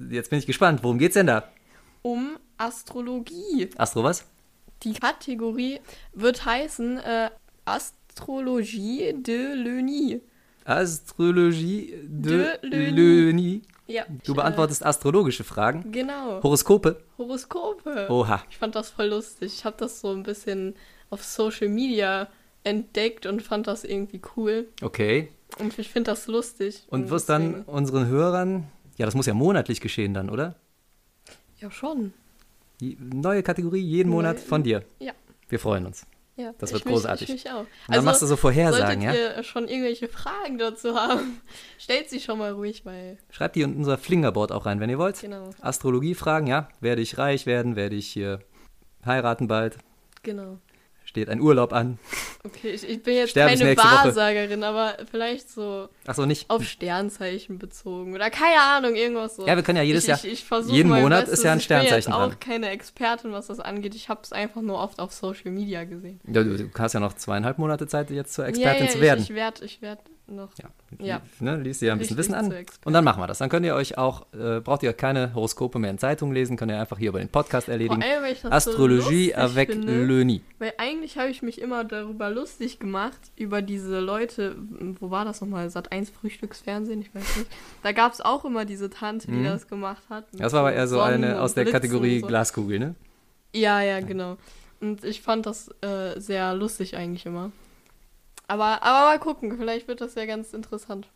jetzt 0.09 0.31
bin 0.31 0.39
ich 0.39 0.47
gespannt. 0.47 0.83
Worum 0.83 0.97
geht's 0.97 1.13
denn 1.13 1.27
da? 1.27 1.49
Um 2.01 2.37
Astrologie. 2.57 3.69
Astro 3.77 4.03
was? 4.03 4.25
Die 4.81 4.93
Kategorie 4.93 5.79
wird 6.13 6.43
heißen 6.43 6.97
äh, 6.97 7.29
Astrologie 7.65 9.13
de 9.13 9.53
l'Uni. 9.53 10.21
Astrologie 10.65 11.93
de, 12.03 12.59
de 12.61 12.91
l'Uni. 12.91 13.61
Ja. 13.87 14.05
Du 14.23 14.33
beantwortest 14.33 14.85
astrologische 14.85 15.43
Fragen. 15.43 15.91
Genau. 15.91 16.41
Horoskope. 16.41 17.03
Horoskope. 17.17 18.07
Oha. 18.09 18.43
Ich 18.49 18.57
fand 18.57 18.75
das 18.75 18.89
voll 18.89 19.07
lustig. 19.07 19.53
Ich 19.57 19.65
habe 19.65 19.75
das 19.77 19.99
so 19.99 20.11
ein 20.11 20.23
bisschen 20.23 20.75
auf 21.09 21.23
Social 21.23 21.69
Media 21.69 22.27
entdeckt 22.63 23.25
und 23.25 23.41
fand 23.41 23.67
das 23.67 23.83
irgendwie 23.83 24.21
cool. 24.35 24.67
Okay. 24.81 25.29
Und 25.59 25.77
ich 25.77 25.89
finde 25.89 26.11
das 26.11 26.27
lustig. 26.27 26.83
Und, 26.87 27.03
und 27.03 27.09
wirst 27.09 27.29
dann 27.29 27.63
unseren 27.63 28.07
Hörern, 28.07 28.67
ja, 28.97 29.05
das 29.05 29.15
muss 29.15 29.25
ja 29.25 29.33
monatlich 29.33 29.81
geschehen 29.81 30.13
dann, 30.13 30.29
oder? 30.29 30.55
Ja, 31.59 31.69
schon. 31.69 32.13
Die 32.79 32.97
neue 32.99 33.43
Kategorie 33.43 33.81
jeden 33.81 34.09
Neu 34.09 34.17
Monat 34.17 34.39
von 34.39 34.63
dir. 34.63 34.83
Ja. 34.99 35.13
Wir 35.49 35.59
freuen 35.59 35.85
uns. 35.85 36.05
Ja, 36.35 36.53
das 36.57 36.73
wird 36.73 36.85
großartig. 36.85 37.29
Mich, 37.29 37.37
ich 37.37 37.43
mich 37.45 37.53
auch. 37.53 37.59
Und 37.59 37.67
dann 37.87 37.95
also, 37.95 38.05
machst 38.05 38.21
du 38.23 38.25
so 38.25 38.35
Vorhersagen, 38.35 39.01
ja? 39.03 39.13
ihr 39.13 39.43
schon 39.43 39.67
irgendwelche 39.67 40.07
Fragen 40.07 40.57
dazu 40.57 40.95
haben, 40.95 41.41
stellt 41.77 42.09
sie 42.09 42.19
schon 42.19 42.39
mal 42.39 42.51
ruhig, 42.51 42.85
weil. 42.85 43.17
Schreibt 43.29 43.55
die 43.55 43.61
in 43.61 43.75
unser 43.75 43.97
Flingerboard 43.97 44.51
auch 44.51 44.65
rein, 44.65 44.79
wenn 44.79 44.89
ihr 44.89 44.97
wollt. 44.97 45.21
Genau. 45.21 45.51
Astrologie-Fragen, 45.61 46.47
ja. 46.47 46.69
Werde 46.79 47.01
ich 47.01 47.17
reich 47.17 47.45
werden? 47.45 47.75
Werde 47.75 47.95
ich 47.95 48.07
hier 48.07 48.39
heiraten 49.05 49.47
bald? 49.47 49.77
Genau 50.23 50.57
steht 51.13 51.29
ein 51.29 51.41
Urlaub 51.41 51.73
an. 51.73 51.99
Okay, 52.43 52.71
ich, 52.71 52.89
ich 52.89 53.03
bin 53.03 53.13
jetzt 53.13 53.35
keine 53.35 53.77
Wahrsagerin, 53.77 54.63
aber 54.63 54.97
vielleicht 55.11 55.47
so, 55.47 55.87
Ach 56.07 56.15
so 56.15 56.25
nicht. 56.25 56.49
auf 56.49 56.63
Sternzeichen 56.63 57.59
bezogen 57.59 58.15
oder 58.15 58.31
keine 58.31 58.59
Ahnung, 58.59 58.95
irgendwas 58.95 59.35
so. 59.35 59.45
Ja, 59.45 59.55
wir 59.55 59.61
können 59.61 59.77
ja 59.77 59.83
jedes 59.83 60.05
ich, 60.05 60.07
Jahr, 60.09 60.25
ich, 60.25 60.71
jeden 60.71 60.89
Monat 60.89 61.27
ist 61.27 61.43
ja 61.43 61.53
ein 61.53 61.61
Sternzeichen 61.61 62.11
dran. 62.11 62.31
Ich 62.31 62.37
bin 62.39 62.39
jetzt 62.39 62.43
auch 62.43 62.49
keine 62.49 62.69
Expertin, 62.69 63.31
was 63.31 63.45
das 63.45 63.59
angeht. 63.59 63.93
Ich 63.93 64.09
habe 64.09 64.21
es 64.23 64.33
einfach 64.33 64.61
nur 64.61 64.79
oft 64.79 64.99
auf 64.99 65.13
Social 65.13 65.51
Media 65.51 65.83
gesehen. 65.83 66.19
Ja, 66.25 66.43
du, 66.43 66.57
du, 66.57 66.69
hast 66.79 66.93
ja 66.93 66.99
noch 66.99 67.13
zweieinhalb 67.13 67.59
Monate 67.59 67.85
Zeit, 67.85 68.09
jetzt 68.09 68.33
zur 68.33 68.47
Expertin 68.47 68.85
ja, 68.85 68.87
ja, 68.87 68.91
zu 68.91 68.99
werden. 68.99 69.19
Ich, 69.21 69.29
ich 69.29 69.35
werde 69.35 69.63
ich 69.63 69.81
werd 69.83 69.99
noch. 70.27 70.49
Ja, 70.57 70.69
ja. 71.05 71.21
Ne, 71.39 71.57
liest 71.57 71.81
ihr 71.81 71.91
ein 71.91 71.99
bisschen 71.99 72.17
Wissen 72.17 72.33
an. 72.33 72.53
Und 72.85 72.93
dann 72.93 73.03
machen 73.03 73.21
wir 73.21 73.27
das. 73.27 73.39
Dann 73.39 73.49
könnt 73.49 73.65
ihr 73.65 73.75
euch 73.75 73.97
auch, 73.97 74.27
äh, 74.33 74.59
braucht 74.59 74.83
ihr 74.83 74.93
keine 74.93 75.33
Horoskope 75.33 75.79
mehr 75.79 75.91
in 75.91 75.97
Zeitungen 75.97 76.33
lesen, 76.33 76.57
könnt 76.57 76.71
ihr 76.71 76.79
einfach 76.79 76.97
hier 76.97 77.09
über 77.09 77.19
den 77.19 77.29
Podcast 77.29 77.69
erledigen. 77.69 78.01
allem, 78.01 78.35
Astrologie 78.49 79.31
so 79.31 79.41
avec 79.41 79.71
finde, 79.71 80.03
Löni. 80.03 80.41
Weil 80.59 80.73
eigentlich 80.77 81.17
habe 81.17 81.29
ich 81.29 81.41
mich 81.41 81.61
immer 81.61 81.83
darüber 81.83 82.29
lustig 82.29 82.79
gemacht, 82.79 83.19
über 83.35 83.61
diese 83.61 83.99
Leute, 83.99 84.55
wo 84.99 85.11
war 85.11 85.25
das 85.25 85.41
nochmal? 85.41 85.69
Sat 85.69 85.91
1 85.91 86.09
Frühstücksfernsehen, 86.09 87.01
ich 87.01 87.13
weiß 87.13 87.37
nicht. 87.37 87.51
Da 87.83 87.91
gab 87.91 88.13
es 88.13 88.21
auch 88.21 88.45
immer 88.45 88.65
diese 88.65 88.89
Tante, 88.89 89.27
die 89.27 89.33
mhm. 89.33 89.45
das 89.45 89.67
gemacht 89.67 90.03
hat. 90.09 90.25
Das 90.33 90.53
war 90.53 90.61
aber 90.61 90.73
eher 90.73 90.87
so 90.87 91.01
eine 91.01 91.41
aus 91.41 91.53
der 91.53 91.65
Kategorie 91.65 92.19
so. 92.19 92.27
Glaskugel, 92.27 92.79
ne? 92.79 92.95
Ja, 93.53 93.81
ja, 93.81 93.99
genau. 93.99 94.37
Und 94.79 95.03
ich 95.03 95.21
fand 95.21 95.45
das 95.45 95.69
äh, 95.81 96.19
sehr 96.19 96.53
lustig 96.53 96.97
eigentlich 96.97 97.25
immer. 97.25 97.51
Aber, 98.47 98.83
aber 98.83 99.07
mal 99.07 99.19
gucken, 99.19 99.57
vielleicht 99.57 99.87
wird 99.87 100.01
das 100.01 100.15
ja 100.15 100.25
ganz 100.25 100.53
interessant. 100.53 101.09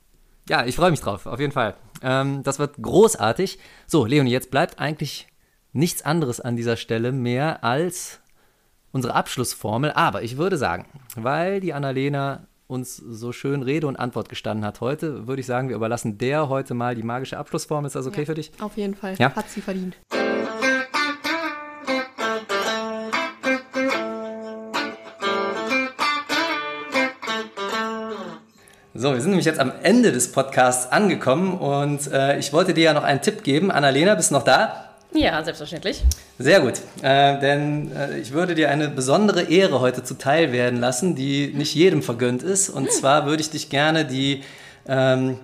Ja, 0.50 0.66
ich 0.66 0.76
freue 0.76 0.92
mich 0.92 1.02
drauf, 1.02 1.26
auf 1.26 1.40
jeden 1.40 1.52
Fall. 1.52 1.76
Ähm, 2.02 2.44
das 2.44 2.58
wird 2.60 2.78
großartig. 2.82 3.60
So, 3.86 4.06
Leonie, 4.06 4.32
jetzt 4.32 4.50
bleibt 4.50 4.80
eigentlich 4.80 5.28
nichts 5.74 6.02
anderes 6.04 6.40
an 6.40 6.56
dieser 6.56 6.78
Stelle 6.78 7.12
mehr 7.12 7.64
als 7.64 8.20
unsere 8.92 9.14
Abschlussformel. 9.14 9.92
Aber 9.92 10.24
ich 10.24 10.38
würde 10.38 10.58
sagen, 10.58 10.86
weil 11.16 11.60
die 11.60 11.74
Annalena 11.74 12.48
uns 12.68 12.98
so 12.98 13.32
schön 13.32 13.62
Rede 13.62 13.88
und 13.88 13.96
Antwort 13.96 14.30
gestanden 14.30 14.66
hat 14.66 14.82
heute, 14.82 15.28
würde 15.28 15.40
ich 15.40 15.46
sagen, 15.46 15.70
wir 15.70 15.76
überlassen 15.76 16.18
der 16.18 16.50
heute 16.50 16.74
mal 16.74 16.96
die 16.96 17.04
magische 17.04 17.38
Abschlussformel. 17.38 17.88
Ist 17.88 17.96
das 17.96 18.08
okay 18.08 18.22
ja, 18.22 18.26
für 18.26 18.34
dich? 18.34 18.52
Auf 18.60 18.78
jeden 18.78 18.96
Fall. 18.96 19.16
Ja? 19.18 19.36
Hat 19.36 19.50
sie 19.50 19.62
verdient. 19.62 19.98
So, 29.00 29.14
wir 29.14 29.22
sind 29.22 29.30
nämlich 29.30 29.46
jetzt 29.46 29.60
am 29.60 29.74
Ende 29.84 30.12
des 30.12 30.32
Podcasts 30.32 30.92
angekommen 30.92 31.60
und 31.60 32.12
äh, 32.12 32.40
ich 32.40 32.52
wollte 32.52 32.74
dir 32.74 32.86
ja 32.86 32.94
noch 32.94 33.04
einen 33.04 33.22
Tipp 33.22 33.44
geben. 33.44 33.70
Annalena, 33.70 34.16
bist 34.16 34.32
du 34.32 34.34
noch 34.34 34.42
da? 34.42 34.90
Ja, 35.14 35.44
selbstverständlich. 35.44 36.04
Sehr 36.40 36.62
gut, 36.62 36.82
äh, 37.04 37.40
denn 37.40 37.96
äh, 37.96 38.18
ich 38.18 38.32
würde 38.32 38.56
dir 38.56 38.72
eine 38.72 38.90
besondere 38.90 39.44
Ehre 39.44 39.82
heute 39.82 40.04
zuteil 40.04 40.52
werden 40.52 40.80
lassen, 40.80 41.14
die 41.14 41.54
nicht 41.54 41.76
jedem 41.76 42.02
vergönnt 42.02 42.42
ist. 42.42 42.72
Und 42.72 42.92
zwar 42.92 43.28
würde 43.28 43.42
ich 43.42 43.52
dich 43.52 43.70
gerne 43.70 44.04
die 44.04 44.42
ähm, 44.88 45.38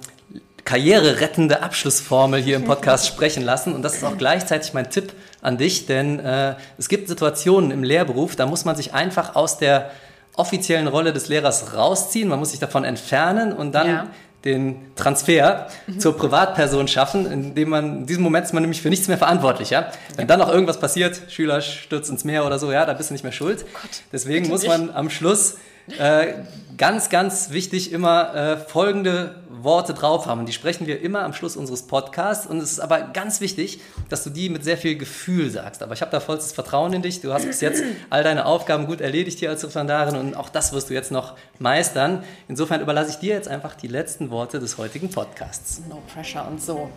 karriererettende 0.65 1.61
Abschlussformel 1.61 2.41
hier 2.41 2.55
im 2.55 2.65
Podcast 2.65 3.05
sprechen 3.13 3.43
lassen. 3.43 3.75
Und 3.75 3.83
das 3.83 3.97
ist 3.97 4.03
auch 4.03 4.17
gleichzeitig 4.17 4.73
mein 4.73 4.89
Tipp 4.89 5.13
an 5.43 5.59
dich, 5.59 5.85
denn 5.85 6.19
äh, 6.19 6.55
es 6.79 6.89
gibt 6.89 7.07
Situationen 7.07 7.69
im 7.69 7.83
Lehrberuf, 7.83 8.35
da 8.35 8.47
muss 8.47 8.65
man 8.65 8.75
sich 8.75 8.95
einfach 8.95 9.35
aus 9.35 9.59
der 9.59 9.91
offiziellen 10.35 10.87
Rolle 10.87 11.13
des 11.13 11.27
Lehrers 11.27 11.75
rausziehen, 11.75 12.27
man 12.27 12.39
muss 12.39 12.51
sich 12.51 12.59
davon 12.59 12.83
entfernen 12.83 13.53
und 13.53 13.73
dann 13.73 13.87
ja. 13.87 14.07
den 14.45 14.95
Transfer 14.95 15.67
mhm. 15.87 15.99
zur 15.99 16.17
Privatperson 16.17 16.87
schaffen, 16.87 17.31
indem 17.31 17.69
man, 17.69 17.97
in 17.99 18.05
diesem 18.05 18.23
Moment 18.23 18.45
ist 18.45 18.53
man 18.53 18.63
nämlich 18.63 18.81
für 18.81 18.89
nichts 18.89 19.07
mehr 19.07 19.17
verantwortlich, 19.17 19.69
ja. 19.69 19.91
Wenn 20.15 20.27
dann 20.27 20.39
noch 20.39 20.49
irgendwas 20.49 20.79
passiert, 20.79 21.21
Schüler 21.29 21.61
stürzt 21.61 22.09
ins 22.09 22.23
Meer 22.23 22.45
oder 22.45 22.57
so, 22.57 22.71
ja, 22.71 22.85
da 22.85 22.93
bist 22.93 23.09
du 23.09 23.13
nicht 23.13 23.23
mehr 23.23 23.31
schuld. 23.31 23.65
Oh 23.75 23.87
Deswegen 24.11 24.47
muss 24.49 24.65
man 24.65 24.89
am 24.89 25.09
Schluss 25.09 25.57
äh, 25.97 26.33
ganz, 26.77 27.09
ganz 27.09 27.51
wichtig 27.51 27.91
immer 27.91 28.35
äh, 28.35 28.57
folgende 28.57 29.35
Worte 29.49 29.93
drauf 29.93 30.25
haben. 30.25 30.45
Die 30.45 30.53
sprechen 30.53 30.87
wir 30.87 31.01
immer 31.01 31.23
am 31.23 31.33
Schluss 31.33 31.55
unseres 31.55 31.83
Podcasts. 31.83 32.45
Und 32.47 32.57
es 32.57 32.71
ist 32.71 32.79
aber 32.79 33.01
ganz 33.01 33.41
wichtig, 33.41 33.79
dass 34.09 34.23
du 34.23 34.29
die 34.29 34.49
mit 34.49 34.63
sehr 34.63 34.77
viel 34.77 34.97
Gefühl 34.97 35.49
sagst. 35.49 35.83
Aber 35.83 35.93
ich 35.93 36.01
habe 36.01 36.11
da 36.11 36.19
vollstes 36.19 36.51
Vertrauen 36.51 36.93
in 36.93 37.01
dich. 37.01 37.21
Du 37.21 37.33
hast 37.33 37.45
bis 37.45 37.61
jetzt 37.61 37.83
all 38.09 38.23
deine 38.23 38.45
Aufgaben 38.45 38.87
gut 38.87 39.01
erledigt 39.01 39.39
hier 39.39 39.49
als 39.49 39.63
Referendarin 39.63 40.15
und 40.15 40.35
auch 40.35 40.49
das 40.49 40.73
wirst 40.73 40.89
du 40.89 40.93
jetzt 40.93 41.11
noch 41.11 41.35
meistern. 41.59 42.23
Insofern 42.47 42.81
überlasse 42.81 43.11
ich 43.11 43.17
dir 43.17 43.33
jetzt 43.33 43.47
einfach 43.47 43.75
die 43.75 43.87
letzten 43.87 44.29
Worte 44.31 44.59
des 44.59 44.77
heutigen 44.77 45.09
Podcasts. 45.09 45.81
No 45.89 46.01
pressure 46.13 46.45
und 46.47 46.61
so. 46.61 46.89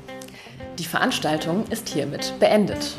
Die 0.78 0.84
Veranstaltung 0.84 1.66
ist 1.70 1.88
hiermit 1.88 2.32
beendet. 2.40 2.96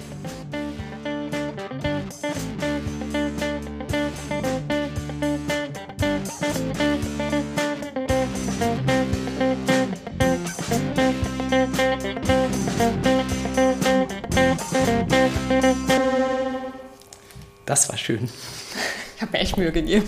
Das 17.67 17.87
war 17.89 17.97
schön. 17.97 18.27
Ich 19.15 19.23
habe 19.23 19.31
mir 19.31 19.39
echt 19.39 19.57
Mühe 19.57 19.71
gegeben. 19.71 20.05